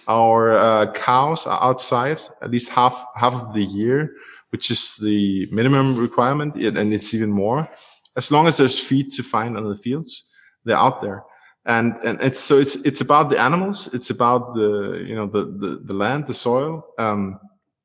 Our 0.09 0.55
uh, 0.55 0.93
cows 0.93 1.47
are 1.47 1.62
outside 1.62 2.20
at 2.40 2.51
least 2.51 2.70
half 2.70 3.05
half 3.14 3.34
of 3.34 3.55
the 3.55 3.64
year 3.64 4.14
which 4.52 4.70
is 4.70 4.96
the 4.96 5.48
minimum 5.50 5.96
requirement, 5.96 6.54
and 6.56 6.92
it's 6.92 7.14
even 7.14 7.32
more. 7.32 7.68
As 8.16 8.30
long 8.30 8.46
as 8.46 8.58
there's 8.58 8.78
feed 8.78 9.10
to 9.12 9.22
find 9.22 9.56
on 9.56 9.64
the 9.64 9.76
fields, 9.76 10.24
they're 10.64 10.76
out 10.76 11.00
there. 11.00 11.24
And, 11.64 11.96
and 12.04 12.20
it's, 12.20 12.38
so 12.38 12.58
it's, 12.58 12.76
it's 12.84 13.00
about 13.00 13.30
the 13.30 13.38
animals. 13.40 13.88
It's 13.94 14.10
about 14.10 14.54
the, 14.54 15.04
you 15.06 15.14
know, 15.14 15.26
the, 15.26 15.44
the, 15.44 15.80
the 15.84 15.94
land, 15.94 16.26
the 16.26 16.34
soil. 16.34 16.84
Um, 16.98 17.40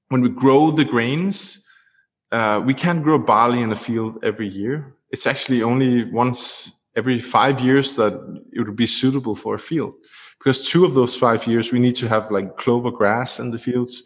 when 0.09 0.21
we 0.21 0.29
grow 0.29 0.71
the 0.71 0.83
grains, 0.83 1.65
uh, 2.33 2.61
we 2.65 2.73
can't 2.73 3.03
grow 3.03 3.17
barley 3.17 3.61
in 3.61 3.69
the 3.69 3.75
field 3.75 4.19
every 4.23 4.47
year. 4.47 4.95
It's 5.11 5.25
actually 5.25 5.63
only 5.63 6.03
once 6.11 6.71
every 6.97 7.21
five 7.21 7.61
years 7.61 7.95
that 7.95 8.13
it 8.51 8.61
would 8.61 8.75
be 8.75 8.87
suitable 8.87 9.35
for 9.35 9.55
a 9.55 9.59
field. 9.59 9.93
Because 10.37 10.67
two 10.67 10.83
of 10.83 10.95
those 10.95 11.15
five 11.15 11.47
years, 11.47 11.71
we 11.71 11.79
need 11.79 11.95
to 11.97 12.09
have 12.09 12.29
like 12.29 12.57
clover 12.57 12.91
grass 12.91 13.39
in 13.39 13.51
the 13.51 13.59
fields 13.59 14.03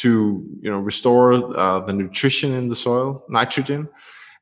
to 0.00 0.44
you 0.60 0.70
know 0.70 0.78
restore 0.78 1.34
uh, 1.56 1.80
the 1.80 1.92
nutrition 1.92 2.52
in 2.52 2.68
the 2.68 2.76
soil, 2.76 3.24
nitrogen, 3.28 3.88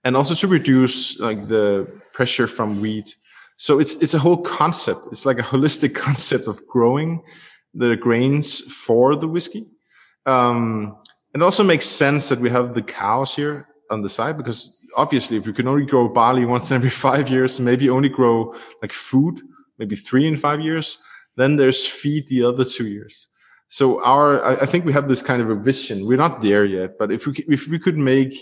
and 0.04 0.16
also 0.16 0.34
to 0.34 0.46
reduce 0.46 1.18
like 1.20 1.46
the 1.46 1.86
pressure 2.12 2.46
from 2.46 2.80
weed. 2.80 3.12
So 3.56 3.78
it's 3.78 3.94
it's 3.96 4.14
a 4.14 4.18
whole 4.18 4.38
concept. 4.38 5.08
It's 5.12 5.26
like 5.26 5.38
a 5.38 5.42
holistic 5.52 5.94
concept 5.94 6.48
of 6.48 6.66
growing 6.66 7.22
the 7.74 7.96
grains 7.96 8.60
for 8.60 9.16
the 9.16 9.28
whiskey. 9.28 9.70
Um, 10.26 10.96
it 11.34 11.42
also 11.42 11.64
makes 11.64 11.86
sense 11.86 12.28
that 12.28 12.38
we 12.38 12.50
have 12.50 12.74
the 12.74 12.82
cows 12.82 13.34
here 13.34 13.66
on 13.90 14.02
the 14.02 14.08
side 14.08 14.36
because 14.36 14.76
obviously, 14.96 15.36
if 15.36 15.46
you 15.46 15.52
can 15.52 15.68
only 15.68 15.86
grow 15.86 16.08
barley 16.08 16.44
once 16.44 16.70
every 16.70 16.90
five 17.06 17.28
years, 17.28 17.60
maybe 17.60 17.90
only 17.90 18.08
grow 18.08 18.54
like 18.80 18.92
food, 18.92 19.40
maybe 19.78 19.96
three 19.96 20.26
in 20.26 20.36
five 20.36 20.60
years, 20.60 20.98
then 21.36 21.56
there's 21.56 21.86
feed 21.86 22.28
the 22.28 22.42
other 22.42 22.64
two 22.64 22.86
years. 22.86 23.28
So 23.72 24.04
our, 24.04 24.44
I, 24.44 24.52
I 24.52 24.66
think 24.66 24.84
we 24.84 24.92
have 24.92 25.08
this 25.08 25.22
kind 25.22 25.40
of 25.40 25.48
a 25.48 25.54
vision. 25.54 26.06
We're 26.06 26.18
not 26.18 26.42
there 26.42 26.66
yet, 26.66 26.98
but 26.98 27.10
if 27.10 27.26
we 27.26 27.32
if 27.48 27.68
we 27.68 27.78
could 27.78 27.96
make 27.96 28.34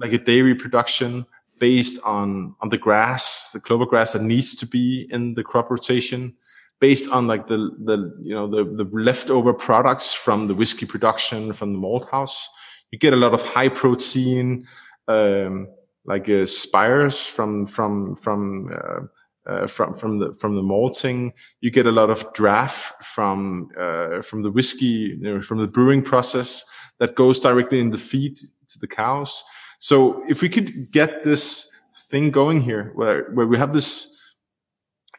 like 0.00 0.12
a 0.12 0.18
dairy 0.18 0.56
production 0.56 1.26
based 1.60 2.02
on 2.04 2.56
on 2.60 2.68
the 2.68 2.76
grass, 2.76 3.52
the 3.52 3.60
clover 3.60 3.86
grass 3.86 4.14
that 4.14 4.22
needs 4.22 4.56
to 4.56 4.66
be 4.66 5.06
in 5.12 5.34
the 5.34 5.44
crop 5.44 5.70
rotation, 5.70 6.34
based 6.80 7.08
on 7.12 7.28
like 7.28 7.46
the 7.46 7.70
the 7.84 8.12
you 8.20 8.34
know 8.34 8.48
the 8.48 8.64
the 8.64 8.90
leftover 8.92 9.54
products 9.54 10.12
from 10.12 10.48
the 10.48 10.56
whiskey 10.56 10.86
production 10.86 11.52
from 11.52 11.72
the 11.72 11.78
malt 11.78 12.10
house, 12.10 12.48
you 12.90 12.98
get 12.98 13.12
a 13.12 13.22
lot 13.24 13.34
of 13.34 13.42
high 13.42 13.68
protein, 13.68 14.66
um, 15.06 15.68
like 16.04 16.28
uh, 16.28 16.46
spires 16.46 17.24
from 17.24 17.64
from 17.64 18.16
from. 18.16 18.72
Uh, 18.74 19.06
uh, 19.48 19.66
from 19.66 19.94
from 19.94 20.18
the 20.18 20.32
from 20.34 20.54
the 20.54 20.62
malting. 20.62 21.32
You 21.60 21.70
get 21.70 21.86
a 21.86 21.92
lot 21.92 22.10
of 22.10 22.32
draff 22.32 22.94
from 23.02 23.70
uh, 23.78 24.22
from 24.22 24.42
the 24.42 24.50
whiskey, 24.50 25.16
you 25.16 25.18
know, 25.18 25.40
from 25.40 25.58
the 25.58 25.66
brewing 25.66 26.02
process 26.02 26.64
that 26.98 27.14
goes 27.14 27.40
directly 27.40 27.80
in 27.80 27.90
the 27.90 27.98
feed 27.98 28.36
to 28.36 28.78
the 28.78 28.86
cows. 28.86 29.42
So 29.78 30.22
if 30.28 30.42
we 30.42 30.48
could 30.48 30.90
get 30.90 31.22
this 31.22 31.74
thing 32.10 32.30
going 32.30 32.60
here, 32.60 32.92
where 32.94 33.30
where 33.32 33.46
we 33.46 33.58
have 33.58 33.72
this 33.72 34.14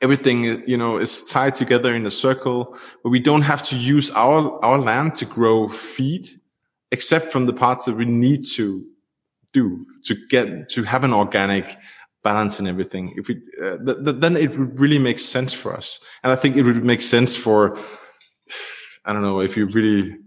everything 0.01 0.43
you 0.65 0.77
know 0.77 0.97
is 0.97 1.23
tied 1.23 1.55
together 1.55 1.93
in 1.93 2.05
a 2.05 2.11
circle, 2.11 2.77
where 3.01 3.11
we 3.11 3.19
don't 3.19 3.43
have 3.43 3.63
to 3.69 3.75
use 3.75 4.11
our 4.11 4.63
our 4.63 4.79
land 4.79 5.15
to 5.15 5.25
grow 5.25 5.69
feed, 5.69 6.27
except 6.91 7.31
from 7.31 7.45
the 7.45 7.53
parts 7.53 7.85
that 7.85 7.95
we 7.95 8.05
need 8.05 8.45
to 8.45 8.85
do 9.53 9.85
to 10.05 10.15
get 10.29 10.69
to 10.69 10.83
have 10.83 11.03
an 11.03 11.13
organic 11.13 11.77
balance 12.23 12.59
and 12.59 12.67
everything. 12.67 13.13
If 13.15 13.27
we, 13.27 13.41
uh, 13.61 13.77
th- 13.77 14.05
th- 14.05 14.19
then 14.19 14.35
it 14.35 14.57
would 14.57 14.79
really 14.79 14.99
make 14.99 15.19
sense 15.19 15.53
for 15.53 15.75
us. 15.75 15.99
And 16.23 16.31
I 16.31 16.35
think 16.35 16.55
it 16.55 16.63
would 16.63 16.83
make 16.83 17.01
sense 17.01 17.35
for, 17.35 17.77
I 19.05 19.13
don't 19.13 19.21
know, 19.21 19.41
if 19.41 19.55
you 19.55 19.67
really 19.67 20.17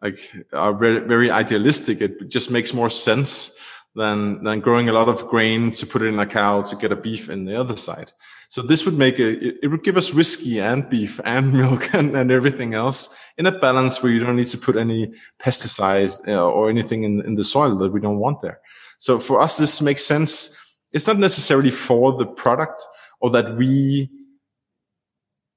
like 0.00 0.18
are 0.52 0.74
very, 0.74 1.00
very 1.00 1.30
idealistic, 1.30 2.00
it 2.00 2.28
just 2.28 2.50
makes 2.50 2.74
more 2.74 2.90
sense 2.90 3.56
than, 3.94 4.42
than 4.42 4.60
growing 4.60 4.88
a 4.88 4.92
lot 4.92 5.08
of 5.08 5.26
grain 5.28 5.70
to 5.72 5.86
put 5.86 6.02
it 6.02 6.06
in 6.06 6.18
a 6.18 6.26
cow 6.26 6.62
to 6.62 6.76
get 6.76 6.92
a 6.92 6.96
beef 6.96 7.28
in 7.28 7.44
the 7.44 7.58
other 7.58 7.76
side. 7.76 8.12
So 8.48 8.62
this 8.62 8.84
would 8.84 8.98
make 8.98 9.18
a, 9.18 9.28
it, 9.28 9.56
it 9.62 9.68
would 9.68 9.82
give 9.82 9.96
us 9.96 10.12
whiskey 10.12 10.60
and 10.60 10.88
beef 10.88 11.20
and 11.24 11.52
milk 11.62 11.92
and, 11.94 12.16
and 12.16 12.30
everything 12.30 12.74
else 12.74 13.14
in 13.38 13.46
a 13.46 13.58
balance 13.58 14.02
where 14.02 14.12
you 14.12 14.20
don't 14.20 14.36
need 14.36 14.48
to 14.48 14.58
put 14.58 14.76
any 14.76 15.12
pesticide 15.40 16.16
uh, 16.28 16.32
or 16.32 16.70
anything 16.70 17.04
in, 17.04 17.22
in 17.22 17.34
the 17.34 17.44
soil 17.44 17.76
that 17.76 17.92
we 17.92 18.00
don't 18.00 18.18
want 18.18 18.40
there. 18.40 18.60
So 18.98 19.18
for 19.18 19.40
us, 19.40 19.58
this 19.58 19.80
makes 19.80 20.04
sense 20.04 20.56
it's 20.92 21.06
not 21.06 21.18
necessarily 21.18 21.70
for 21.70 22.12
the 22.12 22.26
product 22.26 22.82
or 23.20 23.30
that 23.30 23.56
we, 23.56 24.10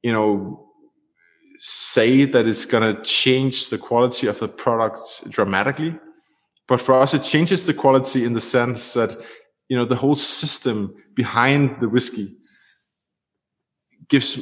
you 0.01 0.11
know, 0.11 0.67
say 1.57 2.25
that 2.25 2.47
it's 2.47 2.65
going 2.65 2.95
to 2.95 3.01
change 3.03 3.69
the 3.69 3.77
quality 3.77 4.27
of 4.27 4.39
the 4.39 4.47
product 4.47 4.99
dramatically. 5.29 5.97
But 6.67 6.81
for 6.81 6.95
us, 6.95 7.13
it 7.13 7.23
changes 7.23 7.65
the 7.65 7.73
quality 7.73 8.23
in 8.23 8.33
the 8.33 8.41
sense 8.41 8.93
that, 8.93 9.17
you 9.69 9.77
know, 9.77 9.85
the 9.85 9.95
whole 9.95 10.15
system 10.15 10.95
behind 11.15 11.79
the 11.79 11.89
whiskey 11.89 12.27
gives, 14.09 14.37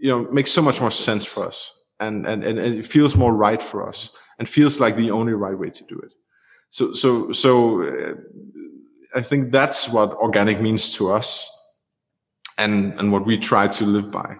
you 0.00 0.10
know, 0.10 0.30
makes 0.30 0.52
so 0.52 0.62
much 0.62 0.80
more 0.80 0.90
sense 0.90 1.24
for 1.24 1.46
us 1.46 1.72
and, 2.00 2.26
and, 2.26 2.44
and 2.44 2.58
it 2.58 2.86
feels 2.86 3.16
more 3.16 3.34
right 3.34 3.62
for 3.62 3.86
us 3.86 4.10
and 4.38 4.48
feels 4.48 4.80
like 4.80 4.94
the 4.94 5.10
only 5.10 5.32
right 5.32 5.58
way 5.58 5.70
to 5.70 5.84
do 5.84 5.98
it. 5.98 6.12
So, 6.70 6.92
so, 6.92 7.32
so, 7.32 7.82
uh, 7.82 8.14
I 9.14 9.22
think 9.22 9.52
that's 9.52 9.88
what 9.88 10.12
organic 10.14 10.60
means 10.60 10.92
to 10.94 11.12
us 11.12 11.50
and, 12.58 12.92
and 12.98 13.12
what 13.12 13.24
we 13.24 13.38
try 13.38 13.68
to 13.68 13.84
live 13.84 14.10
by. 14.10 14.36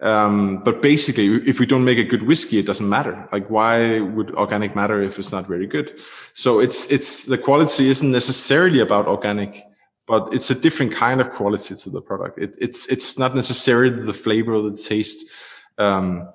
Um, 0.00 0.62
but 0.62 0.80
basically, 0.80 1.26
if 1.48 1.58
we 1.58 1.66
don't 1.66 1.84
make 1.84 1.98
a 1.98 2.04
good 2.04 2.22
whiskey, 2.22 2.58
it 2.58 2.66
doesn't 2.66 2.88
matter. 2.88 3.28
Like, 3.32 3.48
why 3.50 4.00
would 4.00 4.30
organic 4.36 4.76
matter 4.76 5.02
if 5.02 5.18
it's 5.18 5.32
not 5.32 5.48
very 5.48 5.66
good? 5.66 6.00
So 6.34 6.60
it's, 6.60 6.90
it's, 6.90 7.24
the 7.24 7.38
quality 7.38 7.88
isn't 7.88 8.10
necessarily 8.10 8.80
about 8.80 9.08
organic, 9.08 9.64
but 10.06 10.32
it's 10.32 10.50
a 10.50 10.54
different 10.54 10.92
kind 10.92 11.20
of 11.20 11.32
quality 11.32 11.74
to 11.74 11.90
the 11.90 12.00
product. 12.00 12.38
It, 12.38 12.56
it's, 12.60 12.86
it's 12.86 13.18
not 13.18 13.34
necessarily 13.34 14.04
the 14.04 14.14
flavor 14.14 14.54
or 14.54 14.70
the 14.70 14.76
taste. 14.76 15.30
Um, 15.78 16.28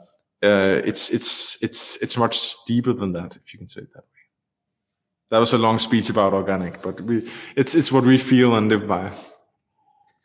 uh, 0.44 0.82
it's, 0.84 1.10
it's, 1.10 1.64
it's, 1.64 1.96
it's 2.04 2.18
much 2.18 2.56
deeper 2.66 2.92
than 2.92 3.14
that, 3.14 3.38
if 3.38 3.54
you 3.54 3.60
can 3.60 3.70
say 3.70 3.82
it 3.82 3.94
that. 3.94 4.04
That 5.34 5.40
was 5.40 5.52
a 5.52 5.58
long 5.58 5.80
speech 5.80 6.12
about 6.12 6.32
organic, 6.32 6.84
but 6.84 7.02
we, 7.02 7.28
it's, 7.56 7.74
it's 7.74 7.92
what 7.92 8.04
we 8.04 8.20
feel 8.20 8.54
and 8.56 8.70
live 8.70 8.88
by. 8.88 9.12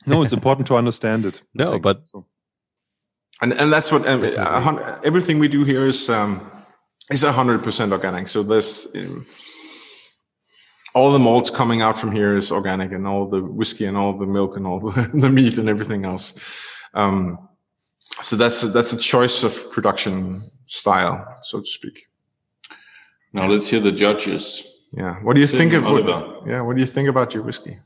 No, 0.04 0.22
it's 0.22 0.34
important 0.34 0.66
to 0.66 0.76
understand 0.76 1.24
it. 1.24 1.40
No, 1.54 1.78
but 1.78 2.02
So- 2.12 2.26
and 3.40 3.54
and 3.54 3.72
that's 3.72 3.90
what 3.90 4.06
um, 4.06 4.80
everything 5.04 5.38
we 5.38 5.48
do 5.48 5.64
here 5.64 5.86
is 5.86 6.10
um, 6.10 6.50
is 7.10 7.22
hundred 7.22 7.62
percent 7.62 7.92
organic. 7.92 8.28
So 8.28 8.42
this 8.42 8.86
um, 8.96 9.24
all 10.94 11.10
the 11.12 11.18
malts 11.18 11.48
coming 11.48 11.80
out 11.80 11.98
from 11.98 12.12
here 12.12 12.36
is 12.36 12.52
organic, 12.52 12.92
and 12.92 13.06
all 13.06 13.30
the 13.30 13.40
whiskey 13.42 13.86
and 13.86 13.96
all 13.96 14.12
the 14.18 14.26
milk 14.26 14.56
and 14.58 14.66
all 14.66 14.80
the, 14.80 15.10
the 15.14 15.30
meat 15.30 15.56
and 15.56 15.70
everything 15.70 16.04
else. 16.04 16.34
Um, 16.92 17.48
so 18.20 18.36
that's 18.36 18.60
that's 18.72 18.92
a 18.92 18.98
choice 18.98 19.42
of 19.42 19.72
production 19.72 20.50
style, 20.66 21.38
so 21.42 21.60
to 21.60 21.66
speak. 21.66 22.08
Now 23.32 23.46
let's 23.48 23.68
hear 23.70 23.80
the 23.80 23.92
judges. 23.92 24.64
Yeah. 24.92 25.16
What 25.22 25.34
do 25.34 25.40
you 25.40 25.46
Sid 25.46 25.58
think 25.58 25.72
of 25.74 25.84
Oliver. 25.84 26.36
Yeah. 26.46 26.62
What 26.62 26.76
do 26.76 26.80
you 26.80 26.86
think 26.86 27.08
about 27.08 27.34
your 27.34 27.42
whiskey? 27.44 27.76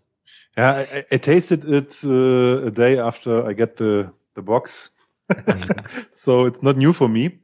Yeah, 0.57 0.85
I, 0.93 1.03
I 1.13 1.17
tasted 1.19 1.65
it 1.65 2.05
uh, 2.05 2.67
a 2.67 2.71
day 2.71 2.99
after 2.99 3.47
I 3.51 3.55
get 3.55 3.77
the 3.77 4.13
the 4.35 4.43
box, 4.43 4.91
so 6.13 6.47
it's 6.47 6.63
not 6.63 6.77
new 6.77 6.93
for 6.93 7.09
me. 7.09 7.39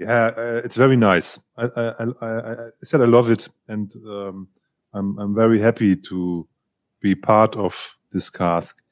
Yeah, 0.00 0.32
uh, 0.36 0.60
it's 0.64 0.76
very 0.76 0.96
nice. 0.96 1.38
I 1.56 1.64
I, 1.76 2.04
I, 2.04 2.26
I 2.26 2.52
I 2.52 2.84
said 2.84 3.00
I 3.00 3.04
love 3.06 3.30
it, 3.30 3.48
and 3.68 3.92
um, 4.06 4.48
I'm 4.92 5.18
I'm 5.18 5.34
very 5.34 5.60
happy 5.62 5.96
to 5.96 6.46
be 7.00 7.14
part 7.14 7.56
of 7.56 7.96
this 8.12 8.30
cask. 8.30 8.82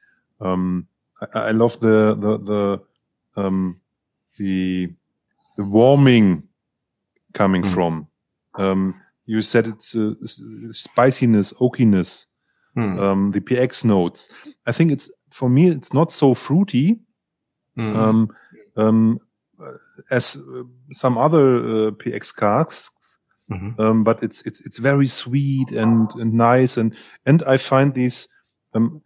Um, 0.41 0.87
I, 1.21 1.49
I 1.49 1.51
love 1.53 1.79
the 1.81 2.15
the 2.15 2.39
the 2.39 2.81
um, 3.43 3.81
the 4.39 4.89
the 5.57 5.65
warming 5.65 6.43
coming 7.33 7.63
Mm. 7.65 7.75
from. 7.75 8.07
Um, 8.59 8.95
you 9.27 9.43
said 9.43 9.66
it's 9.66 9.94
uh, 9.97 10.15
spiciness, 10.73 11.53
oakiness 11.61 12.27
Hmm. 12.74 12.98
um, 12.98 13.31
the 13.31 13.40
PX 13.40 13.85
notes. 13.85 14.28
I 14.66 14.73
think 14.73 14.93
it's 14.93 15.11
for 15.32 15.48
me, 15.48 15.69
it's 15.69 15.94
not 15.94 16.12
so 16.12 16.35
fruity 16.35 16.98
Hmm. 17.74 17.97
um, 17.97 18.28
um, 18.77 19.19
as 20.11 20.36
uh, 20.36 20.62
some 20.93 21.16
other 21.19 21.57
uh, 21.57 21.90
PX 21.93 22.32
casks, 22.36 23.19
Mhm. 23.51 23.78
um, 23.81 24.05
but 24.05 24.23
it's 24.23 24.43
it's 24.47 24.61
it's 24.66 24.78
very 24.78 25.07
sweet 25.09 25.70
and 25.73 26.11
and 26.20 26.32
nice 26.35 26.77
and 26.81 26.94
and 27.24 27.43
I 27.44 27.57
find 27.59 27.94
these. 27.94 28.28
Um, 28.74 29.01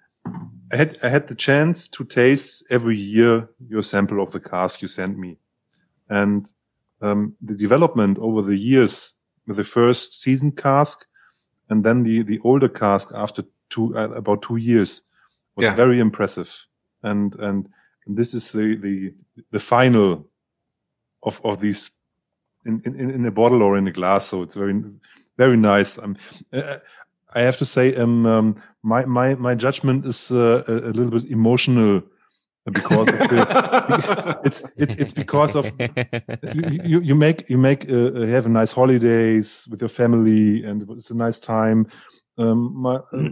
I 0.72 0.76
had 0.76 0.98
I 1.04 1.08
had 1.08 1.26
the 1.28 1.34
chance 1.36 1.88
to 1.90 2.04
taste 2.04 2.64
every 2.70 2.96
year 2.98 3.48
your 3.68 3.82
sample 3.82 4.20
of 4.20 4.30
the 4.32 4.40
cask 4.40 4.82
you 4.82 4.88
sent 4.88 5.16
me, 5.18 5.38
and 6.08 6.50
um, 7.02 7.36
the 7.46 7.54
development 7.54 8.18
over 8.18 8.42
the 8.42 8.56
years 8.58 9.14
the 9.56 9.64
first 9.64 10.20
season 10.22 10.52
cask 10.52 11.06
and 11.68 11.84
then 11.84 12.02
the 12.02 12.22
the 12.22 12.38
older 12.44 12.68
cask 12.68 13.12
after 13.14 13.44
two 13.68 13.96
uh, 13.96 14.10
about 14.16 14.42
two 14.42 14.56
years 14.56 15.02
was 15.56 15.64
Yeah. 15.66 15.76
very 15.76 15.98
impressive. 15.98 16.50
And 17.02 17.34
and 17.40 17.68
this 18.06 18.34
is 18.34 18.52
the 18.52 18.76
the 18.76 19.14
the 19.52 19.60
final 19.60 20.30
of 21.22 21.40
of 21.44 21.60
these 21.60 21.90
in 22.66 22.82
in, 22.84 23.10
in 23.10 23.26
a 23.26 23.30
bottle 23.30 23.62
or 23.62 23.76
in 23.78 23.88
a 23.88 23.92
glass. 23.92 24.26
So 24.26 24.42
it's 24.42 24.56
very 24.56 24.82
very 25.38 25.56
nice. 25.56 25.98
Um, 26.02 26.16
uh, 26.52 26.78
I 27.34 27.40
have 27.40 27.56
to 27.58 27.64
say 27.64 27.94
um, 27.96 28.26
um 28.26 28.54
my 28.82 29.04
my 29.06 29.34
my 29.34 29.54
judgment 29.54 30.06
is 30.06 30.30
uh, 30.30 30.64
a, 30.68 30.72
a 30.72 30.92
little 30.92 31.10
bit 31.20 31.30
emotional 31.30 32.02
because 32.72 33.08
of 33.08 33.18
the 33.18 34.40
it's 34.44 34.62
it's 34.76 34.96
it's 34.96 35.12
because 35.12 35.54
of 35.54 35.70
you, 36.84 37.00
you 37.00 37.14
make 37.14 37.48
you 37.50 37.58
make 37.58 37.90
uh, 37.90 37.94
uh, 37.94 38.26
have 38.26 38.46
a 38.46 38.48
nice 38.48 38.72
holidays 38.72 39.66
with 39.70 39.80
your 39.80 39.88
family 39.88 40.64
and 40.64 40.88
it's 40.90 41.10
a 41.10 41.16
nice 41.16 41.38
time. 41.38 41.86
Um, 42.38 42.74
my 42.76 42.96
uh, 42.96 43.28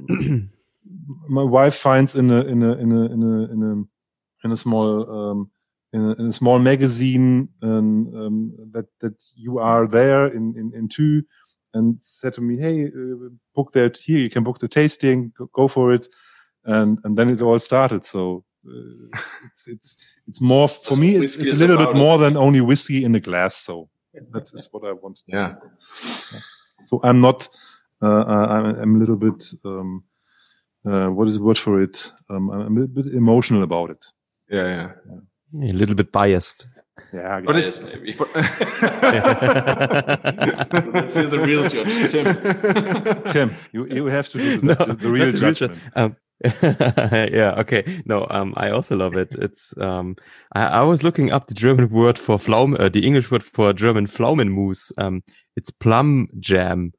my 1.28 1.42
wife 1.42 1.74
finds 1.74 2.14
in 2.14 2.30
a 2.30 2.40
in 2.42 2.62
a 2.62 2.72
in 2.72 2.92
a 2.92 3.04
in 3.06 3.22
a 3.22 3.52
in 3.52 3.62
a, 3.62 4.46
in 4.46 4.52
a 4.52 4.56
small 4.56 5.10
um, 5.10 5.50
in 5.92 6.04
a, 6.04 6.12
in 6.14 6.26
a 6.26 6.32
small 6.32 6.58
magazine 6.58 7.48
um, 7.62 8.14
um, 8.14 8.52
that 8.72 8.86
that 9.00 9.22
you 9.34 9.58
are 9.58 9.86
there 9.86 10.26
in 10.26 10.54
in, 10.56 10.72
in 10.74 10.88
Thy 10.88 11.22
and 11.74 12.02
said 12.02 12.34
to 12.34 12.40
me 12.40 12.56
hey 12.56 12.86
uh, 12.86 13.28
book 13.58 13.72
that 13.72 13.96
here. 13.96 14.18
You 14.18 14.30
can 14.30 14.44
book 14.44 14.58
the 14.58 14.68
tasting. 14.68 15.32
Go, 15.36 15.50
go 15.52 15.68
for 15.68 15.92
it. 15.92 16.08
And 16.64 16.98
and 17.04 17.16
then 17.16 17.30
it 17.30 17.42
all 17.42 17.58
started. 17.58 18.04
So 18.04 18.44
it's 19.46 19.66
it's 19.68 19.96
it's 20.28 20.40
more 20.40 20.68
for 20.68 20.96
me 20.96 21.16
it's, 21.16 21.36
it's 21.36 21.60
a 21.60 21.66
little 21.66 21.76
bit 21.76 21.88
about, 21.90 21.96
more 21.96 22.18
than 22.18 22.36
only 22.36 22.60
whiskey 22.60 23.04
in 23.04 23.14
a 23.14 23.20
glass 23.20 23.56
so 23.56 23.88
that 24.32 24.50
is 24.54 24.68
what 24.72 24.84
i 24.88 24.92
want 24.92 25.20
Yeah. 25.26 25.54
so 26.84 27.00
i'm 27.02 27.20
not 27.20 27.48
uh, 28.02 28.24
I'm, 28.24 28.64
I'm 28.82 28.96
a 28.96 28.98
little 28.98 29.16
bit 29.16 29.44
um, 29.64 30.04
uh, 30.86 31.08
what 31.08 31.28
is 31.28 31.34
the 31.36 31.42
word 31.42 31.58
for 31.58 31.80
it 31.82 32.12
um, 32.30 32.50
i'm 32.50 32.76
a 32.76 32.80
little 32.80 32.94
bit 33.02 33.06
emotional 33.12 33.62
about 33.62 33.90
it 33.90 34.06
Yeah. 34.50 34.92
Yeah. 35.54 35.70
a 35.70 35.74
little 35.74 35.94
bit 35.94 36.10
biased. 36.12 36.66
yeah 37.12 37.36
I 37.36 37.40
But 37.40 37.56
it's- 37.56 37.78
maybe. 37.80 38.12
But 38.18 38.28
So 38.34 38.40
let's 40.92 41.14
hear 41.14 41.26
the 41.26 41.38
real 41.50 41.68
judge, 41.68 42.10
Tim. 42.12 42.26
tim 43.32 43.50
you, 43.72 43.86
you 43.86 44.06
have 44.06 44.28
to 44.30 44.38
do 44.38 44.56
the, 44.58 44.66
No, 44.70 44.74
the, 44.74 44.94
the 44.94 45.10
real 45.10 45.26
not 45.26 45.32
the 45.32 45.32
real 45.32 45.32
ju- 45.32 45.38
judgment 45.38 45.78
Um, 45.94 46.16
yeah, 46.62 47.54
okay. 47.58 48.02
No, 48.06 48.26
um, 48.30 48.54
I 48.56 48.70
also 48.70 48.96
love 48.96 49.16
it. 49.16 49.34
It's 49.34 49.76
um, 49.78 50.16
I, 50.52 50.66
I 50.66 50.82
was 50.82 51.02
looking 51.02 51.32
up 51.32 51.48
the 51.48 51.54
German 51.54 51.88
word 51.90 52.18
for 52.18 52.38
Pflaumen, 52.38 52.78
uh, 52.78 52.88
the 52.88 53.04
English 53.06 53.30
word 53.30 53.42
for 53.42 53.72
German 53.72 54.06
Pflaumenmus. 54.06 54.92
Um, 54.98 55.22
it's 55.56 55.70
plum 55.70 56.28
jam. 56.38 56.92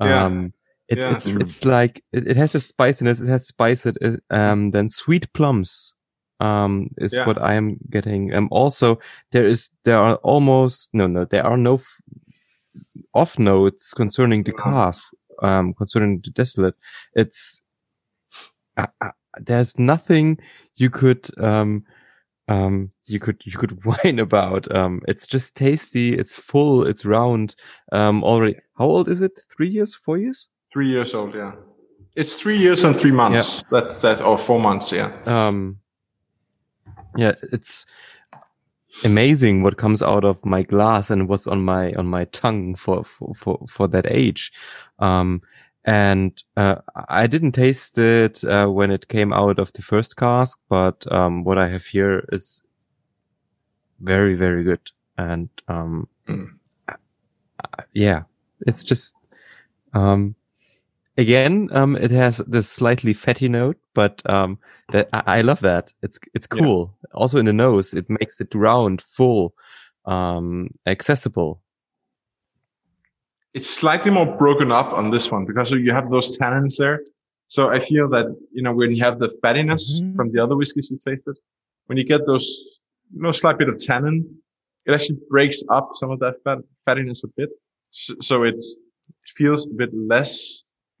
Yeah. 0.00 0.24
Um, 0.24 0.52
it, 0.88 0.98
Yeah. 0.98 1.12
it's 1.12 1.26
it's 1.26 1.64
like 1.66 2.02
it, 2.12 2.28
it 2.28 2.36
has 2.38 2.54
a 2.54 2.60
spiciness. 2.60 3.20
It 3.20 3.28
has 3.28 3.46
spice. 3.46 3.84
It 3.84 3.98
um, 4.30 4.70
then 4.70 4.88
sweet 4.88 5.30
plums. 5.34 5.94
Um, 6.40 6.88
is 6.98 7.12
Yeah. 7.12 7.26
what 7.26 7.36
I 7.42 7.54
am 7.54 7.78
getting. 7.90 8.32
Um, 8.32 8.48
also 8.50 9.00
there 9.32 9.46
is 9.46 9.70
there 9.84 9.98
are 9.98 10.14
almost 10.22 10.88
no 10.94 11.06
no 11.06 11.24
there 11.26 11.44
are 11.44 11.56
no 11.58 11.74
f- 11.74 12.00
off 13.12 13.38
notes 13.38 13.92
concerning 13.92 14.44
the 14.44 14.52
No. 14.52 14.62
cask. 14.62 15.12
Um, 15.42 15.72
concerning 15.74 16.20
the 16.24 16.30
distillate 16.30 16.74
it's 17.14 17.62
uh, 18.78 19.10
there's 19.38 19.78
nothing 19.78 20.38
you 20.76 20.90
could 20.90 21.26
um 21.38 21.84
um 22.48 22.90
you 23.06 23.20
could 23.20 23.42
you 23.44 23.52
could 23.58 23.84
whine 23.84 24.18
about 24.18 24.70
um 24.74 25.02
it's 25.06 25.26
just 25.26 25.56
tasty 25.56 26.14
it's 26.14 26.34
full 26.34 26.86
it's 26.86 27.04
round 27.04 27.54
um 27.92 28.24
already 28.24 28.56
how 28.78 28.86
old 28.86 29.08
is 29.08 29.20
it 29.20 29.38
three 29.54 29.68
years 29.68 29.94
four 29.94 30.16
years 30.16 30.48
three 30.72 30.88
years 30.88 31.14
old. 31.14 31.34
Yeah. 31.34 31.52
It's 32.14 32.34
three 32.34 32.58
years 32.58 32.84
and 32.84 32.98
three 32.98 33.12
months. 33.12 33.64
That's 33.70 34.00
that, 34.02 34.20
or 34.20 34.36
four 34.38 34.60
months. 34.60 34.92
Yeah. 34.92 35.12
um 35.26 35.78
yeah 37.16 37.32
it's 37.52 37.86
amazing 39.04 39.62
what 39.62 39.78
comes 39.78 40.02
out 40.02 40.24
of 40.24 40.44
my 40.44 40.62
glass 40.62 41.10
and 41.10 41.28
what's 41.28 41.46
on 41.46 41.64
my 41.64 41.92
on 41.94 42.06
my 42.06 42.24
tongue 42.26 42.74
for 42.74 43.04
for 43.04 43.34
for, 43.34 43.66
for 43.68 43.88
that 43.88 44.06
age 44.10 44.52
um 44.98 45.40
and 45.84 46.42
uh, 46.56 46.76
I 47.08 47.26
didn't 47.26 47.52
taste 47.52 47.98
it 47.98 48.44
uh, 48.44 48.66
when 48.68 48.90
it 48.90 49.08
came 49.08 49.32
out 49.32 49.58
of 49.58 49.72
the 49.72 49.82
first 49.82 50.16
cask, 50.16 50.58
but 50.68 51.10
um, 51.12 51.44
what 51.44 51.58
I 51.58 51.68
have 51.68 51.86
here 51.86 52.24
is 52.32 52.62
very, 54.00 54.34
very 54.34 54.64
good. 54.64 54.90
And 55.16 55.48
um, 55.68 56.08
Mm. 56.28 56.50
uh, 56.88 57.82
yeah, 57.92 58.22
it's 58.66 58.84
just 58.84 59.14
um, 59.94 60.34
again, 61.16 61.68
um, 61.72 61.96
it 61.96 62.10
has 62.10 62.38
this 62.38 62.68
slightly 62.68 63.12
fatty 63.14 63.48
note, 63.48 63.78
but 63.94 64.22
um, 64.30 64.58
that 64.90 65.08
I, 65.12 65.38
I 65.38 65.40
love 65.40 65.60
that. 65.60 65.92
It's 66.02 66.18
it's 66.34 66.46
Yeah. 66.52 66.62
cool. 66.62 66.94
Also 67.14 67.38
in 67.38 67.46
the 67.46 67.52
nose, 67.52 67.94
it 67.94 68.08
makes 68.08 68.40
it 68.40 68.54
round, 68.54 69.00
full, 69.02 69.54
um, 70.04 70.68
accessible. 70.86 71.60
It's 73.58 73.68
slightly 73.82 74.12
more 74.18 74.28
broken 74.44 74.70
up 74.80 74.88
on 75.00 75.10
this 75.14 75.26
one 75.34 75.44
because 75.50 75.68
you 75.86 75.92
have 75.98 76.08
those 76.14 76.28
tannins 76.38 76.76
there. 76.82 76.98
So 77.48 77.60
I 77.76 77.80
feel 77.90 78.06
that, 78.14 78.26
you 78.56 78.62
know, 78.64 78.72
when 78.80 78.90
you 78.94 79.02
have 79.08 79.16
the 79.24 79.30
fattiness 79.42 79.84
Mhm. 80.00 80.14
from 80.16 80.26
the 80.32 80.38
other 80.44 80.56
whiskeys 80.60 80.86
you 80.92 80.98
tasted, 81.08 81.36
when 81.86 81.96
you 82.00 82.04
get 82.14 82.20
those, 82.30 82.46
you 83.14 83.20
know, 83.24 83.32
slight 83.42 83.56
bit 83.60 83.68
of 83.72 83.76
tannin, 83.88 84.16
it 84.86 84.90
actually 84.96 85.18
breaks 85.34 85.60
up 85.76 85.86
some 86.00 86.10
of 86.14 86.18
that 86.24 86.34
fat, 86.44 86.58
fattiness 86.86 87.20
a 87.28 87.30
bit. 87.38 87.50
So, 88.02 88.10
so 88.28 88.34
it 88.50 88.60
feels 89.38 89.60
a 89.72 89.74
bit 89.82 89.90
less 90.14 90.32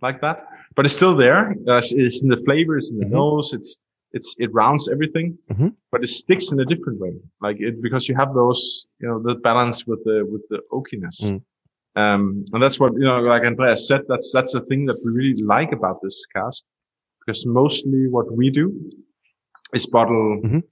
like 0.06 0.18
that, 0.26 0.36
but 0.74 0.82
it's 0.86 0.96
still 1.00 1.16
there. 1.26 1.42
Uh, 1.70 1.80
It's, 2.02 2.18
in 2.24 2.28
the 2.34 2.40
flavors, 2.46 2.84
in 2.92 2.96
the 3.02 3.08
Mhm. 3.08 3.18
nose. 3.22 3.48
It's, 3.58 3.70
it's, 4.16 4.30
it 4.44 4.50
rounds 4.62 4.84
everything, 4.94 5.26
Mhm. 5.52 5.70
but 5.92 5.98
it 6.06 6.10
sticks 6.22 6.46
in 6.52 6.58
a 6.64 6.66
different 6.72 6.98
way. 7.04 7.14
Like 7.46 7.58
it, 7.68 7.74
because 7.86 8.02
you 8.08 8.14
have 8.22 8.30
those, 8.40 8.60
you 9.00 9.06
know, 9.08 9.18
the 9.28 9.34
balance 9.48 9.78
with 9.90 10.00
the, 10.08 10.18
with 10.32 10.44
the 10.52 10.60
oakiness. 10.76 11.18
Mm. 11.30 11.40
Um, 12.02 12.44
and 12.52 12.60
that's 12.62 12.78
what, 12.80 12.92
you 13.00 13.06
know, 13.08 13.18
like 13.20 13.42
Andreas 13.50 13.88
said, 13.88 14.02
that's, 14.10 14.28
that's 14.32 14.52
the 14.52 14.60
thing 14.68 14.82
that 14.86 14.98
we 15.04 15.10
really 15.20 15.42
like 15.42 15.72
about 15.72 15.96
this 16.04 16.18
cask 16.36 16.60
because 17.20 17.40
mostly 17.46 18.02
what 18.16 18.26
we 18.40 18.46
do 18.60 18.66
is 19.74 19.84
bottle, 19.86 20.40
Mhm. 20.44 20.62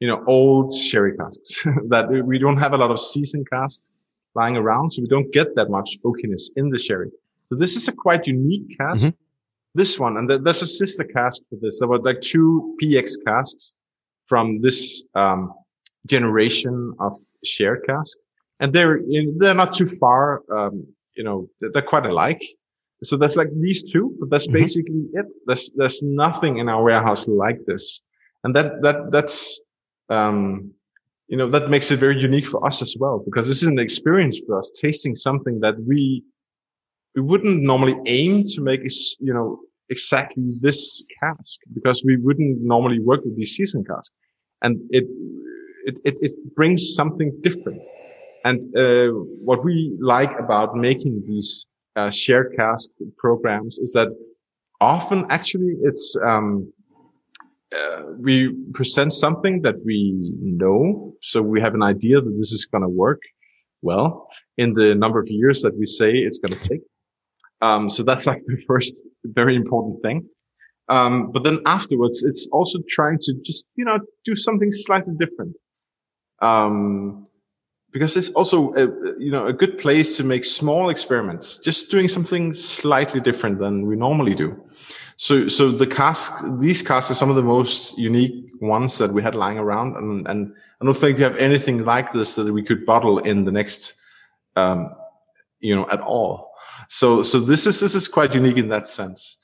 you 0.00 0.08
know, 0.10 0.18
old 0.36 0.72
sherry 0.86 1.14
casks 1.20 1.50
that 1.92 2.04
we- 2.28 2.38
don't 2.44 2.58
have 2.64 2.72
a 2.78 2.80
lot 2.84 2.90
of 2.94 3.00
seasoned 3.00 3.46
casks 3.52 3.90
lying 4.40 4.56
around. 4.62 4.86
So 4.92 5.02
we 5.04 5.08
don't 5.08 5.30
get 5.38 5.48
that 5.58 5.68
much 5.76 5.90
oakiness 6.08 6.44
in 6.60 6.66
the 6.74 6.78
sherry. 6.86 7.10
So 7.48 7.58
this 7.62 7.74
is 7.78 7.84
a 7.88 7.94
quite 8.04 8.22
unique 8.26 8.68
cask. 8.80 9.12
This 9.80 9.92
one, 10.04 10.16
and 10.18 10.26
th- 10.28 10.40
there's 10.44 10.62
a 10.62 10.66
sister 10.82 11.04
cask 11.18 11.42
for 11.50 11.56
this. 11.62 11.74
There 11.80 11.88
were 11.92 11.98
like 12.08 12.20
two 12.32 12.76
PX 12.80 13.06
casks 13.26 13.74
from 14.30 14.60
this, 14.66 15.04
um, 15.22 15.40
generation 16.06 16.76
of 17.06 17.12
shared 17.44 17.80
cask 17.90 18.16
and 18.60 18.72
they're 18.72 19.00
they're 19.38 19.54
not 19.54 19.72
too 19.72 19.88
far. 19.88 20.42
Um, 20.52 20.86
you 21.16 21.24
know, 21.24 21.48
they're, 21.60 21.82
quite 21.82 22.04
alike. 22.06 22.42
So 23.02 23.16
that's 23.16 23.36
like 23.36 23.48
these 23.60 23.82
two, 23.82 24.14
but 24.18 24.30
that's 24.30 24.46
Mhm. 24.48 24.52
basically 24.52 25.02
it. 25.14 25.26
There's 25.46 25.70
there's 25.76 26.02
nothing 26.02 26.58
in 26.58 26.68
our 26.68 26.82
warehouse 26.82 27.28
like 27.28 27.64
this, 27.66 28.02
and 28.44 28.54
that 28.56 28.82
that 28.82 29.10
that's 29.10 29.60
um, 30.08 30.72
you 31.28 31.36
know 31.36 31.48
that 31.48 31.70
makes 31.70 31.90
it 31.90 31.98
very 31.98 32.18
unique 32.18 32.46
for 32.46 32.64
us 32.66 32.82
as 32.82 32.96
well 32.98 33.22
because 33.24 33.46
this 33.48 33.62
is 33.62 33.68
an 33.68 33.78
experience 33.78 34.40
for 34.46 34.58
us 34.58 34.70
tasting 34.70 35.14
something 35.16 35.60
that 35.60 35.76
we 35.88 36.22
we 37.14 37.22
wouldn't 37.22 37.62
normally 37.62 37.96
aim 38.06 38.44
to 38.44 38.60
make, 38.60 38.80
is 38.84 39.16
you 39.20 39.32
know, 39.32 39.58
exactly 39.88 40.44
this 40.60 41.02
cask 41.20 41.60
because 41.72 42.02
we 42.04 42.16
wouldn't 42.16 42.60
normally 42.60 43.00
work 43.00 43.24
with 43.24 43.36
these 43.36 43.56
season 43.56 43.82
casks. 43.84 44.14
And 44.62 44.78
it, 44.90 45.04
it, 45.86 45.98
it, 46.04 46.14
it 46.20 46.54
brings 46.54 46.94
something 46.94 47.32
different. 47.42 47.80
And, 48.46 48.58
uh, 48.76 49.08
what 49.48 49.64
we 49.68 49.74
like 50.14 50.32
about 50.44 50.68
making 50.88 51.14
these, 51.30 51.50
uh, 51.98 52.10
shared 52.10 52.48
cask 52.60 52.90
programs 53.24 53.74
is 53.84 53.92
that 53.98 54.08
often 54.94 55.18
actually 55.36 55.72
it's, 55.88 56.06
um, 56.30 56.48
uh, 57.78 58.02
we 58.26 58.34
present 58.78 59.10
something 59.12 59.62
that 59.66 59.76
we 59.88 59.98
know. 60.60 60.80
So 61.30 61.36
we 61.42 61.58
have 61.64 61.74
an 61.74 61.82
idea 61.94 62.16
that 62.20 62.34
this 62.40 62.52
is 62.58 62.64
going 62.72 62.86
to 62.88 62.94
work 63.06 63.22
well 63.82 64.28
in 64.62 64.68
the 64.72 64.94
number 64.94 65.18
of 65.18 65.28
years 65.28 65.62
that 65.62 65.74
we 65.80 65.86
say 65.86 66.10
it's 66.26 66.38
going 66.38 66.56
to 66.58 66.68
take. 66.68 66.84
Um, 67.62 67.82
so 67.94 68.00
that's 68.08 68.26
like 68.30 68.42
the 68.46 68.58
first 68.70 68.92
very 69.24 69.56
important 69.56 69.96
thing. 70.02 70.18
Um, 70.88 71.32
but 71.32 71.42
then 71.42 71.58
afterwards, 71.66 72.22
it's 72.22 72.46
also 72.52 72.78
trying 72.88 73.18
to 73.22 73.34
just, 73.48 73.66
you 73.74 73.84
know, 73.84 73.98
do 74.24 74.34
something 74.36 74.70
slightly 74.70 75.14
different. 75.18 75.56
Um, 76.40 77.26
because 77.96 78.14
it's 78.14 78.28
also, 78.34 78.74
a, 78.74 78.82
you 79.18 79.30
know, 79.30 79.46
a 79.46 79.54
good 79.54 79.78
place 79.78 80.18
to 80.18 80.22
make 80.22 80.44
small 80.44 80.90
experiments, 80.90 81.56
just 81.56 81.90
doing 81.90 82.08
something 82.08 82.52
slightly 82.52 83.22
different 83.22 83.58
than 83.58 83.86
we 83.86 83.96
normally 83.96 84.34
do. 84.34 84.54
So, 85.16 85.48
so 85.48 85.70
the 85.70 85.86
casks, 85.86 86.44
these 86.60 86.82
casks 86.82 87.10
are 87.10 87.14
some 87.14 87.30
of 87.30 87.36
the 87.36 87.42
most 87.42 87.96
unique 87.96 88.52
ones 88.60 88.98
that 88.98 89.14
we 89.14 89.22
had 89.22 89.34
lying 89.34 89.58
around. 89.58 89.96
And, 89.96 90.28
and 90.28 90.54
I 90.78 90.84
don't 90.84 90.92
think 90.92 91.16
we 91.16 91.24
have 91.24 91.38
anything 91.38 91.86
like 91.86 92.12
this 92.12 92.34
that 92.34 92.52
we 92.52 92.62
could 92.62 92.84
bottle 92.84 93.18
in 93.20 93.46
the 93.46 93.50
next, 93.50 93.98
um, 94.56 94.94
you 95.60 95.74
know, 95.74 95.88
at 95.90 96.02
all. 96.02 96.52
So, 96.90 97.22
so 97.22 97.40
this 97.40 97.66
is, 97.66 97.80
this 97.80 97.94
is 97.94 98.08
quite 98.08 98.34
unique 98.34 98.58
in 98.58 98.68
that 98.68 98.86
sense. 98.86 99.38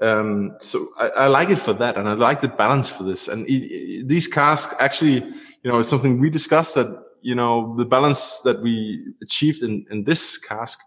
Um, 0.00 0.56
so 0.60 0.88
I, 0.98 1.08
I, 1.08 1.26
like 1.26 1.50
it 1.50 1.58
for 1.58 1.74
that. 1.74 1.98
And 1.98 2.08
I 2.08 2.14
like 2.14 2.40
the 2.40 2.48
balance 2.48 2.88
for 2.88 3.02
this. 3.02 3.28
And 3.28 3.44
it, 3.46 4.08
these 4.08 4.28
casks 4.28 4.74
actually, 4.80 5.26
you 5.62 5.70
know, 5.70 5.78
it's 5.78 5.90
something 5.90 6.18
we 6.18 6.30
discussed 6.30 6.74
that, 6.76 7.04
you 7.28 7.34
know, 7.34 7.74
the 7.76 7.84
balance 7.84 8.40
that 8.40 8.62
we 8.62 9.04
achieved 9.22 9.62
in, 9.62 9.84
in 9.90 10.04
this 10.04 10.38
cask 10.38 10.78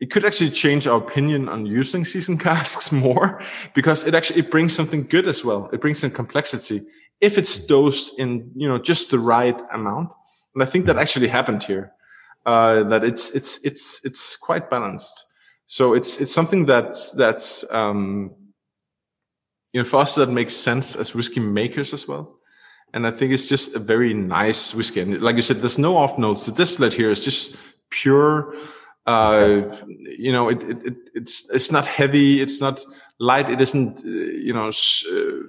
it 0.00 0.12
could 0.12 0.24
actually 0.24 0.50
change 0.50 0.86
our 0.86 0.98
opinion 0.98 1.48
on 1.48 1.66
using 1.66 2.04
season 2.04 2.38
casks 2.48 2.92
more 2.92 3.42
because 3.74 4.06
it 4.06 4.14
actually 4.14 4.40
it 4.40 4.50
brings 4.50 4.72
something 4.72 5.04
good 5.08 5.26
as 5.26 5.44
well. 5.44 5.68
It 5.72 5.80
brings 5.80 5.98
some 5.98 6.10
complexity 6.10 6.82
if 7.20 7.36
it's 7.36 7.66
dosed 7.66 8.18
in 8.18 8.50
you 8.54 8.68
know 8.68 8.78
just 8.78 9.10
the 9.10 9.18
right 9.18 9.60
amount. 9.72 10.10
And 10.54 10.62
I 10.62 10.66
think 10.66 10.86
that 10.86 10.98
actually 10.98 11.28
happened 11.28 11.62
here. 11.64 11.92
Uh, 12.46 12.84
that 12.84 13.04
it's 13.04 13.30
it's 13.30 13.62
it's 13.64 14.04
it's 14.04 14.36
quite 14.36 14.70
balanced. 14.70 15.26
So 15.66 15.94
it's 15.94 16.20
it's 16.20 16.32
something 16.32 16.64
that's 16.64 17.12
that's 17.12 17.70
um, 17.72 18.30
you 19.72 19.80
know 19.82 19.88
for 19.88 20.00
us 20.00 20.14
that 20.14 20.30
makes 20.30 20.54
sense 20.54 20.96
as 20.96 21.14
whiskey 21.14 21.40
makers 21.40 21.92
as 21.92 22.06
well. 22.06 22.37
And 22.94 23.06
I 23.06 23.10
think 23.10 23.32
it's 23.32 23.48
just 23.48 23.76
a 23.76 23.78
very 23.78 24.14
nice 24.14 24.74
whiskey. 24.74 25.00
And 25.00 25.20
like 25.20 25.36
you 25.36 25.42
said, 25.42 25.58
there's 25.58 25.78
no 25.78 25.96
off 25.96 26.18
notes. 26.18 26.46
The 26.46 26.52
distillate 26.52 26.94
here 26.94 27.10
is 27.10 27.22
just 27.22 27.56
pure 27.90 28.54
uh, 29.08 29.62
you 30.18 30.32
know, 30.32 30.50
it, 30.50 30.62
it, 30.64 30.84
it, 30.84 31.10
it's 31.14 31.48
it's 31.50 31.72
not 31.72 31.86
heavy, 31.86 32.42
it's 32.42 32.60
not 32.60 32.84
light, 33.18 33.48
it 33.48 33.58
isn't, 33.58 34.04
uh, 34.04 34.08
you 34.10 34.52
know, 34.52 34.68
uh, 34.68 35.42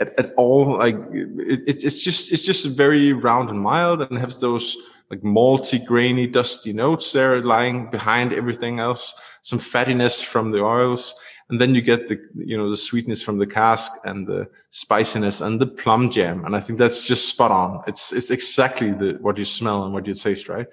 at, 0.00 0.18
at 0.18 0.34
all. 0.36 0.76
Like 0.76 0.96
it, 1.12 1.84
it's 1.84 2.02
just 2.02 2.32
it's 2.32 2.42
just 2.42 2.66
very 2.76 3.12
round 3.12 3.48
and 3.48 3.60
mild, 3.60 4.02
and 4.02 4.18
has 4.18 4.40
those 4.40 4.76
like 5.08 5.20
malty, 5.20 5.84
grainy, 5.84 6.26
dusty 6.26 6.72
notes 6.72 7.12
there 7.12 7.40
lying 7.42 7.88
behind 7.90 8.32
everything 8.32 8.80
else. 8.80 9.14
Some 9.42 9.60
fattiness 9.60 10.20
from 10.20 10.48
the 10.48 10.64
oils, 10.64 11.14
and 11.50 11.60
then 11.60 11.74
you 11.74 11.82
get 11.82 12.08
the 12.08 12.18
you 12.34 12.56
know 12.56 12.70
the 12.70 12.76
sweetness 12.76 13.22
from 13.22 13.38
the 13.38 13.46
cask 13.46 13.92
and 14.04 14.26
the 14.26 14.48
spiciness 14.70 15.40
and 15.40 15.60
the 15.60 15.66
plum 15.66 16.10
jam. 16.10 16.44
And 16.44 16.54
I 16.54 16.60
think 16.60 16.78
that's 16.78 17.04
just 17.04 17.28
spot 17.28 17.50
on. 17.50 17.82
It's 17.86 18.12
it's 18.12 18.30
exactly 18.30 18.92
the 18.92 19.18
what 19.20 19.36
you 19.36 19.44
smell 19.44 19.84
and 19.84 19.92
what 19.92 20.06
you 20.06 20.14
taste, 20.14 20.48
right? 20.48 20.66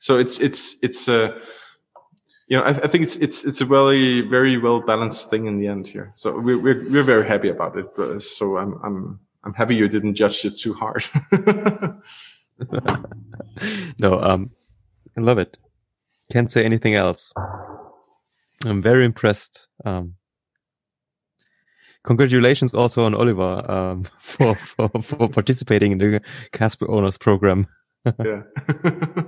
So 0.00 0.18
it's 0.18 0.40
it's 0.40 0.82
it's 0.82 1.08
a 1.08 1.38
you 2.48 2.56
know 2.56 2.64
I, 2.64 2.70
I, 2.70 2.86
think 2.88 3.04
it's 3.04 3.16
it's 3.16 3.44
it's 3.44 3.60
a 3.60 3.64
very 3.64 4.22
very 4.22 4.58
well 4.58 4.80
balanced 4.80 5.30
thing 5.30 5.46
in 5.46 5.58
the 5.58 5.68
end 5.68 5.86
here. 5.86 6.10
So 6.14 6.38
we're 6.38 6.58
we're, 6.58 6.90
we're 6.90 7.04
very 7.04 7.26
happy 7.26 7.48
about 7.48 7.78
it. 7.78 7.94
But, 7.96 8.22
so 8.22 8.58
I'm 8.58 8.80
I'm 8.82 9.20
I'm 9.44 9.54
happy 9.54 9.76
you 9.76 9.88
didn't 9.88 10.16
judge 10.16 10.44
it 10.44 10.58
too 10.58 10.74
hard. 10.74 11.06
no, 14.00 14.20
um, 14.20 14.50
I 15.16 15.20
love 15.20 15.38
it. 15.38 15.58
Can't 16.32 16.50
say 16.50 16.64
anything 16.64 16.94
else. 16.94 17.32
I'm 18.66 18.82
very 18.82 19.04
impressed. 19.04 19.68
Um, 19.84 20.14
congratulations 22.04 22.72
also 22.74 23.04
on 23.04 23.14
Oliver 23.14 23.70
um, 23.70 24.04
for, 24.18 24.54
for, 24.54 24.88
for 25.02 25.28
participating 25.28 25.92
in 25.92 25.98
the 25.98 26.20
Casper 26.52 26.90
Owners 26.90 27.18
program. 27.18 27.66
yeah. 28.24 28.42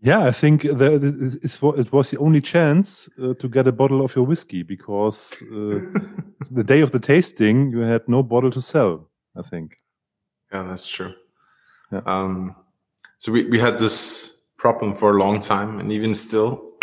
Yeah, 0.00 0.24
I 0.24 0.30
think 0.30 0.62
that 0.62 1.02
it 1.02 1.92
was 1.92 2.10
the 2.10 2.18
only 2.18 2.40
chance 2.40 3.08
uh, 3.20 3.34
to 3.34 3.48
get 3.48 3.66
a 3.66 3.72
bottle 3.72 4.04
of 4.04 4.14
your 4.14 4.24
whiskey 4.24 4.62
because 4.62 5.34
uh, 5.42 5.80
the 6.50 6.62
day 6.64 6.82
of 6.82 6.92
the 6.92 7.00
tasting 7.00 7.72
you 7.72 7.80
had 7.80 8.08
no 8.08 8.22
bottle 8.22 8.50
to 8.52 8.62
sell. 8.62 9.08
I 9.36 9.42
think. 9.42 9.76
Yeah, 10.52 10.62
that's 10.62 10.88
true. 10.88 11.14
Yeah. 11.90 12.02
Um, 12.06 12.54
so 13.18 13.32
we 13.32 13.44
we 13.46 13.58
had 13.58 13.80
this 13.80 14.46
problem 14.56 14.94
for 14.94 15.16
a 15.16 15.18
long 15.18 15.40
time, 15.40 15.80
and 15.80 15.90
even 15.90 16.14
still, 16.14 16.74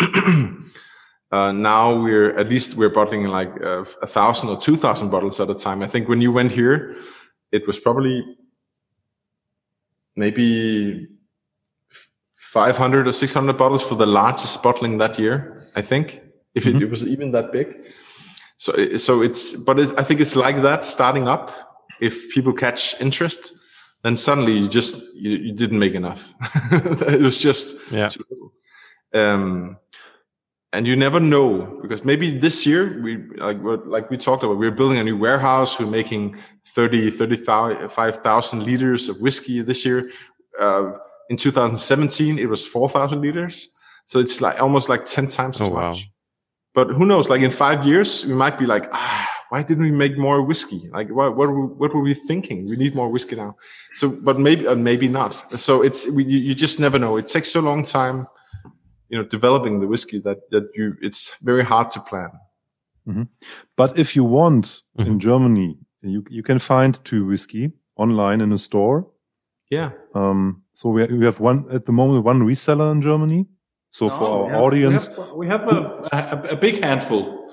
uh, 1.36 1.52
now 1.52 1.94
we're 1.94 2.36
at 2.38 2.48
least 2.48 2.76
we're 2.76 2.94
bottling 2.98 3.26
like 3.26 3.52
uh, 3.62 3.84
a 4.02 4.06
thousand 4.06 4.48
or 4.48 4.58
two 4.60 4.76
thousand 4.76 5.10
bottles 5.10 5.40
at 5.40 5.50
a 5.50 5.54
time. 5.54 5.82
I 5.82 5.86
think 5.86 6.08
when 6.08 6.20
you 6.20 6.32
went 6.32 6.52
here, 6.52 6.96
it 7.52 7.66
was 7.66 7.78
probably 7.78 8.24
maybe 10.16 11.06
500 12.56 13.06
or 13.06 13.12
600 13.12 13.58
bottles 13.58 13.82
for 13.82 13.96
the 13.96 14.06
largest 14.06 14.62
bottling 14.62 14.96
that 14.96 15.18
year, 15.18 15.62
I 15.76 15.82
think, 15.82 16.22
if 16.54 16.64
mm-hmm. 16.64 16.78
it, 16.78 16.82
it, 16.84 16.90
was 16.90 17.04
even 17.06 17.32
that 17.32 17.52
big. 17.52 17.76
So, 18.56 18.96
so 18.96 19.20
it's, 19.20 19.52
but 19.52 19.78
it, 19.78 19.90
I 19.98 20.02
think 20.02 20.20
it's 20.20 20.34
like 20.34 20.62
that 20.62 20.84
starting 20.84 21.28
up. 21.28 21.50
If 22.00 22.30
people 22.30 22.54
catch 22.54 22.98
interest, 23.00 23.52
then 24.02 24.16
suddenly 24.16 24.56
you 24.56 24.68
just, 24.68 25.14
you, 25.16 25.32
you 25.32 25.52
didn't 25.52 25.78
make 25.78 25.94
enough. 25.94 26.32
it 26.72 27.20
was 27.20 27.42
just, 27.42 27.92
yeah. 27.92 28.08
Um, 29.12 29.76
and 30.76 30.86
you 30.86 30.94
never 30.94 31.20
know 31.20 31.78
because 31.82 32.04
maybe 32.04 32.30
this 32.30 32.66
year 32.66 33.00
we 33.02 33.16
like 33.36 33.58
like 33.94 34.10
we 34.10 34.16
talked 34.16 34.42
about 34.44 34.58
we're 34.58 34.70
building 34.70 34.98
a 34.98 35.04
new 35.04 35.16
warehouse 35.16 35.80
we're 35.80 35.86
making 36.00 36.36
30 36.64 37.10
35,000 37.10 38.64
liters 38.64 39.08
of 39.08 39.20
whiskey 39.20 39.62
this 39.62 39.84
year 39.86 40.10
uh, 40.60 40.92
in 41.28 41.36
2017, 41.36 42.38
it 42.38 42.46
was 42.46 42.66
4,000 42.66 43.20
liters. 43.20 43.68
So 44.04 44.18
it's 44.20 44.40
like 44.40 44.60
almost 44.62 44.88
like 44.88 45.04
10 45.04 45.28
times 45.28 45.60
as 45.60 45.68
oh, 45.68 45.72
much. 45.72 45.82
Wow. 45.82 45.96
But 46.74 46.88
who 46.90 47.06
knows? 47.06 47.28
Like 47.28 47.40
in 47.40 47.50
five 47.50 47.86
years, 47.86 48.24
we 48.24 48.34
might 48.34 48.58
be 48.58 48.66
like, 48.66 48.88
ah, 48.92 49.30
why 49.48 49.62
didn't 49.62 49.84
we 49.84 49.90
make 49.90 50.18
more 50.18 50.42
whiskey? 50.42 50.80
Like, 50.92 51.08
what, 51.08 51.36
what, 51.36 51.48
were, 51.48 51.66
we, 51.66 51.74
what 51.74 51.94
were 51.94 52.02
we 52.02 52.14
thinking? 52.14 52.68
We 52.68 52.76
need 52.76 52.94
more 52.94 53.08
whiskey 53.08 53.36
now. 53.36 53.56
So, 53.94 54.10
but 54.10 54.38
maybe, 54.38 54.66
uh, 54.66 54.74
maybe 54.74 55.08
not. 55.08 55.58
So 55.58 55.82
it's, 55.82 56.08
we, 56.10 56.24
you, 56.24 56.38
you 56.38 56.54
just 56.54 56.78
never 56.78 56.98
know. 56.98 57.16
It 57.16 57.28
takes 57.28 57.50
so 57.50 57.60
long 57.60 57.82
time, 57.82 58.26
you 59.08 59.18
know, 59.18 59.24
developing 59.24 59.80
the 59.80 59.86
whiskey 59.86 60.18
that, 60.20 60.50
that 60.50 60.68
you, 60.74 60.94
it's 61.00 61.36
very 61.42 61.64
hard 61.64 61.90
to 61.90 62.00
plan. 62.00 62.30
Mm-hmm. 63.06 63.22
But 63.76 63.98
if 63.98 64.16
you 64.16 64.24
want 64.24 64.82
mm-hmm. 64.98 65.10
in 65.10 65.20
Germany, 65.20 65.78
you, 66.02 66.24
you 66.28 66.42
can 66.42 66.58
find 66.58 66.98
Thy 67.04 67.20
whiskey 67.20 67.72
online 67.96 68.40
in 68.40 68.52
a 68.52 68.58
store 68.58 69.06
yeah. 69.70 69.90
Um, 70.14 70.62
so 70.72 70.90
we, 70.90 71.04
we 71.06 71.24
have 71.24 71.40
one 71.40 71.66
at 71.72 71.86
the 71.86 71.92
moment, 71.92 72.24
one 72.24 72.42
reseller 72.42 72.92
in 72.92 73.02
Germany. 73.02 73.46
So 73.90 74.10
for 74.10 74.24
oh, 74.24 74.44
our 74.44 74.50
yeah. 74.50 74.58
audience, 74.58 75.08
we 75.08 75.16
have, 75.16 75.32
we 75.34 75.46
have 75.48 75.62
a, 75.68 76.08
a, 76.12 76.52
a, 76.52 76.56
big 76.56 76.82
handful 76.82 77.50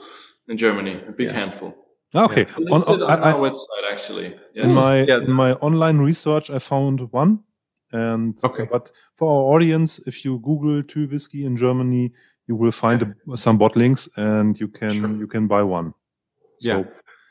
in 0.47 0.57
Germany, 0.57 1.01
a 1.07 1.11
big 1.11 1.27
yeah. 1.27 1.33
handful. 1.33 1.73
Okay. 2.13 2.45
Yeah. 2.59 2.73
On, 2.73 2.83
on, 2.83 3.03
on, 3.03 3.09
our 3.09 3.23
I, 3.23 3.33
website, 3.33 3.91
actually. 3.91 4.35
Yes. 4.53 4.65
In 4.65 4.75
my, 4.75 5.03
yeah. 5.03 5.17
in 5.17 5.31
my 5.31 5.53
online 5.53 5.99
research, 5.99 6.49
I 6.49 6.59
found 6.59 7.11
one. 7.11 7.39
And, 7.93 8.37
okay. 8.43 8.67
but 8.69 8.91
for 9.15 9.29
our 9.29 9.55
audience, 9.55 9.99
if 10.07 10.25
you 10.25 10.39
Google 10.39 10.81
Thy 10.83 11.05
whiskey 11.05 11.45
in 11.45 11.55
Germany, 11.55 12.11
you 12.47 12.55
will 12.55 12.71
find 12.71 13.15
a, 13.31 13.37
some 13.37 13.57
bottlings 13.57 14.09
and 14.17 14.59
you 14.59 14.67
can, 14.67 14.91
sure. 14.91 15.15
you 15.15 15.27
can 15.27 15.47
buy 15.47 15.63
one. 15.63 15.93
So, 16.59 16.79
yeah, 16.79 16.83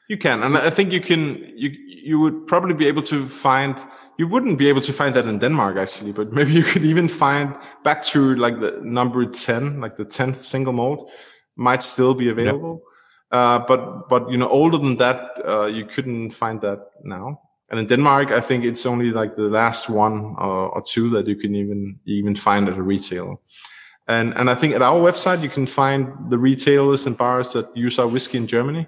you 0.09 0.17
can. 0.17 0.43
And 0.43 0.57
I 0.57 0.71
think 0.71 0.93
you 0.93 1.01
can, 1.01 1.53
you, 1.57 1.71
you 1.87 2.21
would 2.21 2.47
probably 2.47 2.75
be 2.75 2.87
able 2.87 3.03
to 3.03 3.29
find 3.29 3.77
you 4.19 4.29
wouldn't 4.29 4.59
be 4.59 4.69
able 4.69 4.81
to 4.81 4.93
find 4.93 5.15
that 5.17 5.27
in 5.27 5.39
Denmark 5.39 5.77
actually, 5.77 6.13
but 6.13 6.33
maybe 6.33 6.53
you 6.53 6.63
could 6.63 6.85
even 6.85 7.09
find 7.09 7.57
back 7.83 8.05
to 8.05 8.35
like 8.37 8.61
the 8.61 8.81
number 8.83 9.25
10, 9.25 9.81
like 9.81 9.97
the 9.97 10.05
10th 10.05 10.37
single 10.37 10.73
malt 10.73 11.11
might 11.57 11.83
still 11.83 12.15
be 12.15 12.29
available. 12.29 12.83
Uh, 13.31 13.59
but, 13.61 14.09
but, 14.09 14.31
you 14.31 14.37
know, 14.37 14.49
older 14.49 14.77
than 14.77 14.97
that, 14.99 15.31
uh, 15.49 15.65
you 15.65 15.87
couldn't 15.87 16.31
find 16.31 16.61
that 16.61 16.81
now. 17.03 17.41
And 17.73 17.81
in 17.81 17.87
Denmark, 17.87 18.31
I 18.31 18.41
think 18.41 18.65
it's 18.65 18.87
only 18.87 19.11
like 19.11 19.35
the 19.35 19.49
last 19.49 19.89
one 19.89 20.37
or, 20.39 20.69
or 20.69 20.83
two 20.83 21.09
that 21.11 21.27
you 21.27 21.37
can 21.37 21.55
even, 21.55 21.99
even 22.05 22.37
find 22.37 22.69
at 22.69 22.77
a 22.77 22.83
retail. 22.83 23.41
And 24.07 24.35
and 24.37 24.51
I 24.51 24.55
think 24.55 24.75
at 24.75 24.83
our 24.83 25.01
website 25.01 25.43
you 25.43 25.49
can 25.49 25.67
find 25.67 26.31
the 26.31 26.39
retailers 26.39 27.07
and 27.07 27.17
bars 27.17 27.53
that 27.53 27.67
use 27.75 28.03
our 28.03 28.09
whiskey 28.09 28.37
in 28.37 28.47
Germany. 28.47 28.87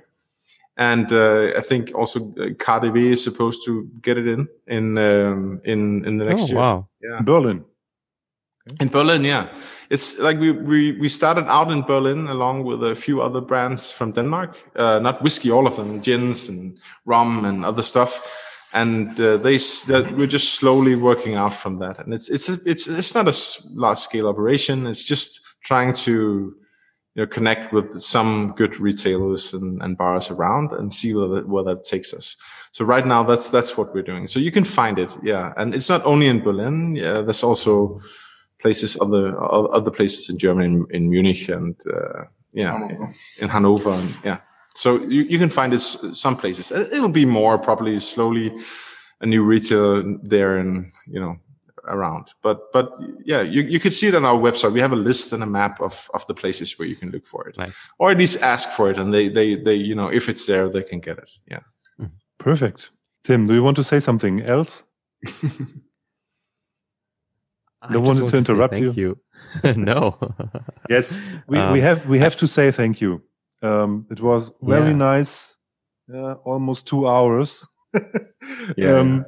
And 0.77 1.12
uh, 1.12 1.52
I 1.56 1.61
think 1.61 1.93
also 1.94 2.20
uh, 2.20 2.52
KaDeWe 2.59 3.12
is 3.12 3.24
supposed 3.24 3.65
to 3.65 3.89
get 4.02 4.19
it 4.19 4.27
in 4.27 4.48
in 4.66 4.98
um, 4.98 5.61
in 5.65 6.05
in 6.05 6.19
the 6.19 6.24
next 6.24 6.44
oh, 6.44 6.48
year. 6.48 6.56
Wow. 6.56 6.89
Yeah. 7.01 7.23
Berlin. 7.23 7.65
In 8.81 8.89
Berlin, 8.89 9.24
yeah. 9.24 9.48
It's 9.90 10.19
like 10.19 10.40
we, 10.40 10.51
we, 10.51 10.93
we 10.93 11.09
started 11.09 11.47
out 11.48 11.70
in 11.70 11.82
Berlin 11.82 12.28
along 12.28 12.65
with 12.65 12.82
a 12.82 12.94
few 12.94 13.20
other 13.20 13.43
brands 13.43 13.93
from 13.93 14.12
Denmark, 14.12 14.56
uh, 14.74 14.98
not 15.01 15.23
whiskey, 15.23 15.51
all 15.51 15.66
of 15.66 15.77
them, 15.77 16.01
gins 16.01 16.48
and 16.48 16.78
rum 17.05 17.44
and 17.44 17.65
other 17.65 17.82
stuff. 17.82 18.23
And 18.75 19.19
uh, 19.21 19.37
they 19.37 19.57
that 19.57 20.15
we're 20.17 20.27
just 20.27 20.55
slowly 20.55 20.97
working 20.97 21.37
out 21.37 21.55
from 21.55 21.77
that. 21.77 21.99
And 21.99 22.13
it's 22.13 22.29
it's 22.29 22.49
it's 22.49 22.89
it's 22.89 23.15
not 23.15 23.29
a 23.29 23.35
large 23.75 23.99
scale 23.99 24.29
operation. 24.29 24.87
It's 24.87 25.05
just 25.05 25.41
trying 25.63 25.95
to 25.95 26.13
you 27.15 27.23
know 27.23 27.27
connect 27.27 27.73
with 27.73 27.93
some 28.03 28.53
good 28.57 28.81
retailers 28.81 29.55
and, 29.55 29.81
and 29.83 29.97
bars 29.97 30.31
around 30.31 30.73
and 30.73 30.93
see 30.93 31.15
where 31.15 31.29
that, 31.29 31.49
where 31.49 31.65
that 31.65 31.85
takes 31.85 32.13
us. 32.13 32.37
So 32.73 32.85
right 32.85 33.07
now 33.07 33.23
that's 33.23 33.51
that's 33.51 33.77
what 33.77 33.95
we're 33.95 34.03
doing. 34.03 34.27
So 34.27 34.41
you 34.41 34.51
can 34.51 34.65
find 34.65 34.99
it, 34.99 35.17
yeah. 35.23 35.53
And 35.57 35.75
it's 35.75 35.89
not 35.89 36.05
only 36.05 36.27
in 36.27 36.41
Berlin. 36.43 36.97
Yeah, 36.97 37.23
there's 37.23 37.45
also 37.45 38.01
places, 38.61 38.99
other 39.01 39.41
other 39.73 39.91
places 39.91 40.29
in 40.29 40.39
Germany, 40.39 40.67
in, 40.67 40.87
in 40.91 41.11
Munich, 41.11 41.49
and 41.49 41.77
uh, 41.87 42.25
yeah, 42.53 42.73
Hanover. 42.73 43.15
in 43.41 43.49
Hanover, 43.49 43.91
and 43.91 44.15
yeah. 44.25 44.39
So 44.75 45.01
you, 45.03 45.23
you 45.23 45.39
can 45.39 45.49
find 45.49 45.73
it 45.73 45.81
some 45.81 46.37
places. 46.37 46.73
It'll 46.73 47.09
be 47.09 47.25
more 47.25 47.59
probably 47.59 47.99
slowly 48.01 48.53
a 49.21 49.27
new 49.27 49.43
retail 49.43 50.19
there 50.23 50.59
and 50.59 50.93
you 51.07 51.21
know 51.21 51.37
around. 51.87 52.33
But 52.43 52.73
but 52.73 52.91
yeah, 53.25 53.41
you, 53.43 53.63
you 53.63 53.79
could 53.79 53.95
see 53.95 54.09
it 54.09 54.15
on 54.15 54.25
our 54.25 54.37
website. 54.37 54.73
We 54.73 54.81
have 54.81 54.93
a 54.93 54.97
list 54.97 55.33
and 55.33 55.43
a 55.43 55.47
map 55.47 55.81
of 55.81 56.11
of 56.15 56.27
the 56.27 56.35
places 56.35 56.79
where 56.79 56.89
you 56.89 56.97
can 56.97 57.11
look 57.11 57.27
for 57.27 57.49
it. 57.49 57.57
Nice. 57.57 57.91
Or 57.99 58.11
at 58.11 58.19
least 58.19 58.43
ask 58.43 58.69
for 58.71 58.91
it, 58.91 58.99
and 58.99 59.15
they 59.15 59.29
they 59.29 59.55
they 59.55 59.75
you 59.75 59.95
know 59.95 60.09
if 60.09 60.29
it's 60.29 60.47
there, 60.47 60.69
they 60.69 60.83
can 60.83 61.01
get 61.01 61.19
it. 61.19 61.31
Yeah. 61.47 61.61
Perfect. 62.39 62.91
Tim, 63.23 63.47
do 63.47 63.55
you 63.55 63.63
want 63.63 63.77
to 63.77 63.85
say 63.85 64.01
something 64.01 64.43
else? 64.43 64.85
I 67.83 67.93
don't 67.93 68.05
just 68.05 68.21
want 68.21 68.31
to 68.31 68.31
say 68.31 68.39
interrupt 68.39 68.75
thank 68.75 68.97
you. 68.97 69.19
no. 69.77 70.19
Yes, 70.89 71.21
we, 71.47 71.59
Um, 71.59 71.73
we 71.73 71.81
have 71.81 72.07
we 72.07 72.19
have 72.19 72.37
to 72.37 72.47
say 72.47 72.71
thank 72.71 73.01
you. 73.01 73.23
Um, 73.65 74.07
it 74.11 74.20
was 74.20 74.53
very 74.61 74.91
Yeah. 74.91 74.97
nice, 75.19 75.57
uh, 76.15 76.35
almost 76.45 76.86
Thy 76.91 77.07
hours 77.07 77.65
Yeah, 78.77 79.01
um, 79.01 79.24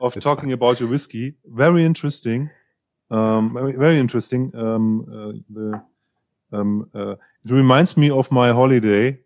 of 0.00 0.16
It's 0.16 0.24
talking 0.24 0.52
about 0.52 0.80
your 0.80 0.88
whiskey. 0.90 1.34
Very 1.44 1.84
interesting, 1.84 2.50
um, 3.10 3.52
very, 3.54 3.72
very 3.72 3.98
interesting. 3.98 4.50
Um, 4.54 5.04
uh, 5.08 5.32
the 5.50 5.82
um, 6.52 6.90
uh, 6.94 7.12
it 7.44 7.50
reminds 7.50 7.96
me 7.96 8.10
of 8.10 8.30
my 8.30 8.52
holiday. 8.52 9.18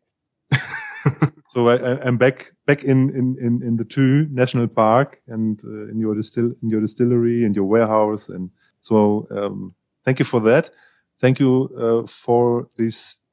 so 1.46 1.68
I, 1.68 1.76
I, 1.76 2.00
I'm 2.06 2.16
back 2.18 2.52
back 2.66 2.84
in 2.84 3.10
in 3.10 3.36
in, 3.40 3.62
in 3.62 3.76
the 3.76 3.84
two 3.84 4.26
national 4.30 4.68
park 4.68 5.20
and 5.28 5.60
uh, 5.64 5.90
in 5.90 6.00
your 6.00 6.14
distill 6.14 6.52
in 6.62 6.70
your 6.70 6.80
distillery 6.80 7.44
and 7.44 7.54
your 7.56 7.64
warehouse 7.64 8.28
and 8.28 8.50
so 8.80 9.26
um, 9.30 9.74
thank 10.04 10.18
you 10.18 10.24
for 10.24 10.40
that. 10.40 10.70
Thank 11.20 11.40
you 11.40 11.68
uh, 11.78 12.06
for 12.06 12.66
these 12.76 13.25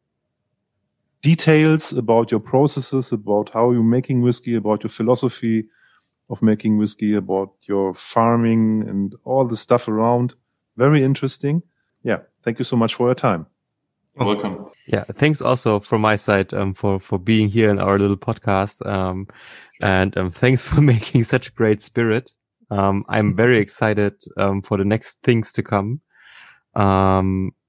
details 1.24 1.94
about 1.94 2.30
your 2.30 2.40
processes, 2.40 3.12
about 3.12 3.50
how 3.50 3.72
you're 3.72 3.82
making 3.82 4.22
whiskey, 4.22 4.56
about 4.56 4.84
your 4.84 4.92
philosophy 4.92 5.66
of 6.30 6.42
making 6.42 6.78
whiskey, 6.78 7.16
about 7.16 7.54
your 7.64 7.96
farming 7.96 8.88
and 8.88 9.16
all 9.24 9.46
the 9.46 9.58
stuff 9.58 9.88
around. 9.88 10.36
Very 10.78 11.02
interesting. 11.02 11.64
Yeah. 12.04 12.20
Thank 12.44 12.60
you 12.60 12.66
so 12.66 12.76
much 12.76 12.94
for 12.96 13.08
your 13.08 13.16
time. 13.16 13.48
You're 14.16 14.28
welcome. 14.28 14.68
Yeah, 14.86 15.06
thanks 15.16 15.42
also 15.42 15.80
from 15.80 16.02
my 16.02 16.16
side 16.18 16.54
um, 16.54 16.76
for 16.76 17.00
for 17.00 17.18
being 17.18 17.50
here 17.50 17.72
in 17.72 17.80
our 17.80 17.98
little 17.98 18.18
podcast, 18.18 18.86
um, 18.86 19.28
and 19.82 20.16
um, 20.16 20.30
thanks 20.30 20.62
for 20.62 20.82
making 20.94 21.24
such 21.24 21.48
a 21.48 21.52
great 21.52 21.82
spirit. 21.82 22.30
Um, 22.70 23.06
I'm 23.10 23.36
very 23.36 23.60
excited 23.60 24.14
um, 24.38 24.62
for 24.62 24.78
the 24.78 24.86
next 24.86 25.24
things 25.24 25.52
to 25.54 25.64
come. 25.64 26.00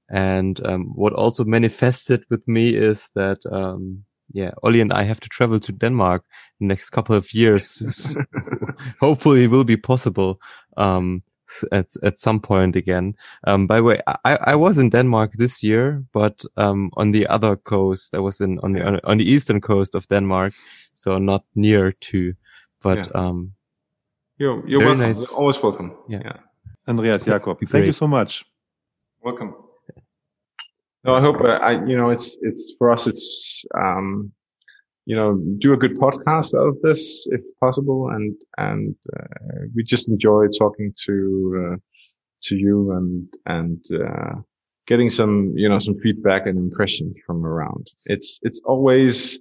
And 0.09 0.65
um, 0.65 0.91
what 0.95 1.13
also 1.13 1.43
manifested 1.43 2.25
with 2.29 2.47
me 2.47 2.75
is 2.75 3.09
that 3.15 3.39
um, 3.51 4.03
yeah, 4.33 4.51
Ollie 4.63 4.81
and 4.81 4.93
I 4.93 5.03
have 5.03 5.19
to 5.19 5.29
travel 5.29 5.59
to 5.59 5.71
Denmark 5.71 6.23
the 6.59 6.67
next 6.67 6.89
couple 6.89 7.15
of 7.15 7.33
years. 7.33 8.15
Hopefully, 8.99 9.45
it 9.45 9.51
will 9.51 9.63
be 9.63 9.77
possible. 9.77 10.39
Um, 10.77 11.23
at 11.71 11.93
at 12.03 12.17
some 12.17 12.39
point 12.39 12.75
again. 12.75 13.15
Um, 13.45 13.67
by 13.67 13.77
the 13.77 13.83
way, 13.83 14.01
I, 14.25 14.37
I 14.41 14.55
was 14.55 14.77
in 14.77 14.89
Denmark 14.89 15.33
this 15.33 15.63
year, 15.63 16.03
but 16.13 16.43
um, 16.57 16.89
on 16.97 17.11
the 17.11 17.27
other 17.27 17.55
coast. 17.55 18.15
I 18.15 18.19
was 18.19 18.41
in 18.41 18.59
on 18.59 18.73
the 18.73 18.83
on, 18.83 18.99
on 19.03 19.17
the 19.17 19.29
eastern 19.29 19.61
coast 19.61 19.95
of 19.95 20.07
Denmark, 20.07 20.53
so 20.95 21.17
not 21.17 21.43
near 21.55 21.91
to. 21.91 22.33
But 22.81 23.15
um, 23.15 23.53
You're 24.37 24.67
you're 24.67 24.79
welcome. 24.79 25.01
nice. 25.01 25.31
You're 25.31 25.39
always 25.39 25.57
welcome. 25.61 25.93
Yeah. 26.09 26.21
yeah. 26.25 26.37
Andreas 26.87 27.25
Jakob, 27.25 27.59
thank 27.69 27.85
you 27.85 27.93
so 27.93 28.07
much. 28.07 28.45
Welcome. 29.21 29.55
No, 31.05 31.13
I 31.13 31.21
hope 31.21 31.39
uh, 31.41 31.59
I, 31.61 31.73
you 31.85 31.95
know, 31.95 32.09
it's, 32.09 32.35
it's 32.41 32.73
for 32.79 32.91
us, 32.91 33.05
it's, 33.05 33.63
um, 33.75 34.31
you 35.05 35.15
know, 35.15 35.39
do 35.59 35.73
a 35.73 35.77
good 35.77 35.97
podcast 35.97 36.57
out 36.59 36.67
of 36.67 36.81
this 36.81 37.27
if 37.31 37.41
possible. 37.59 38.09
And, 38.09 38.35
and, 38.57 38.95
uh, 39.15 39.65
we 39.75 39.83
just 39.83 40.09
enjoy 40.09 40.47
talking 40.47 40.91
to, 41.05 41.73
uh, 41.73 41.77
to 42.43 42.55
you 42.55 42.91
and, 42.93 43.27
and, 43.45 43.85
uh, 43.93 44.41
getting 44.87 45.11
some, 45.11 45.53
you 45.55 45.69
know, 45.69 45.77
some 45.77 45.99
feedback 45.99 46.47
and 46.47 46.57
impressions 46.57 47.15
from 47.25 47.45
around. 47.45 47.87
It's, 48.05 48.39
it's 48.41 48.61
always, 48.65 49.39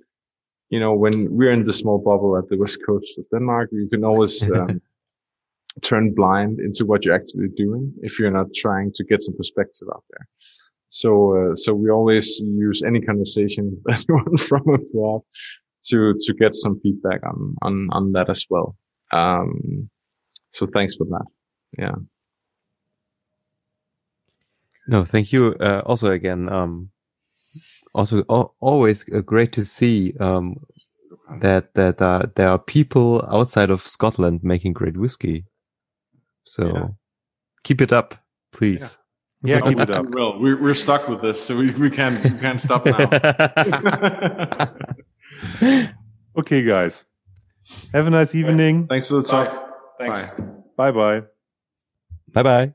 you 0.68 0.80
know, 0.80 0.92
when 0.92 1.34
we're 1.34 1.52
in 1.52 1.64
the 1.64 1.72
small 1.72 1.96
bubble 1.96 2.36
at 2.36 2.48
the 2.48 2.58
west 2.58 2.80
coast 2.84 3.18
of 3.18 3.24
Denmark, 3.30 3.70
you 3.72 3.88
can 3.88 4.04
always, 4.04 4.50
um, 4.54 4.82
turn 5.82 6.14
blind 6.14 6.60
into 6.60 6.84
what 6.84 7.04
you're 7.04 7.14
actually 7.14 7.48
doing 7.56 7.92
if 8.02 8.18
you're 8.18 8.30
not 8.30 8.46
trying 8.54 8.92
to 8.94 9.02
get 9.04 9.22
some 9.22 9.36
perspective 9.36 9.88
out 9.92 10.04
there. 10.10 10.28
So, 10.94 11.10
uh, 11.36 11.56
so 11.56 11.74
we 11.74 11.90
always 11.90 12.38
use 12.38 12.84
any 12.86 13.00
conversation 13.00 13.76
with 13.84 14.04
anyone 14.08 14.36
from 14.36 14.62
abroad 14.68 15.22
to, 15.86 16.14
to 16.20 16.34
get 16.34 16.54
some 16.54 16.78
feedback 16.80 17.20
on, 17.26 17.56
on, 17.62 17.88
on 17.90 18.12
that 18.12 18.30
as 18.30 18.46
well. 18.48 18.76
Um, 19.10 19.90
so 20.50 20.66
thanks 20.72 20.94
for 20.94 21.04
that. 21.06 21.24
Yeah. 21.76 21.96
no, 24.86 25.04
thank 25.04 25.32
you. 25.32 25.56
Uh, 25.58 25.82
also, 25.84 26.12
again, 26.12 26.48
um, 26.48 26.90
also 27.92 28.22
al- 28.30 28.54
always 28.60 29.04
uh, 29.12 29.18
great 29.18 29.52
to 29.54 29.64
see 29.64 30.14
um, 30.20 30.54
that 31.40 31.74
that 31.74 32.00
uh, 32.00 32.26
there 32.36 32.50
are 32.50 32.58
people 32.58 33.26
outside 33.32 33.70
of 33.70 33.82
Scotland 33.82 34.44
making 34.44 34.74
great 34.74 34.96
whiskey. 34.96 35.44
So 36.44 36.66
Yeah. 36.66 36.88
keep 37.64 37.80
it 37.80 37.92
up, 37.92 38.14
please. 38.52 38.98
Yeah, 38.98 39.03
keep 39.44 39.78
it 39.78 39.90
up. 39.90 40.06
Well, 40.10 40.38
we're, 40.40 40.60
we're 40.60 40.74
stuck 40.74 41.08
with 41.08 41.20
this, 41.20 41.42
so 41.44 41.56
we, 41.56 41.70
we 41.72 41.90
can't 41.90 42.22
we 42.24 42.38
can't 42.38 42.60
stop 42.60 42.86
now. 42.86 43.10
Okay, 46.36 46.62
guys. 46.62 47.06
Have 47.92 48.08
a 48.08 48.10
nice 48.10 48.34
evening. 48.34 48.88
Thanks 48.88 49.06
for 49.08 49.14
the 49.14 49.22
talk. 49.22 49.70
Thanks. 49.98 50.30
Bye. 50.76 50.90
Bye 50.90 50.90
bye. 50.90 51.22
bye 52.32 52.42
bye. 52.42 52.74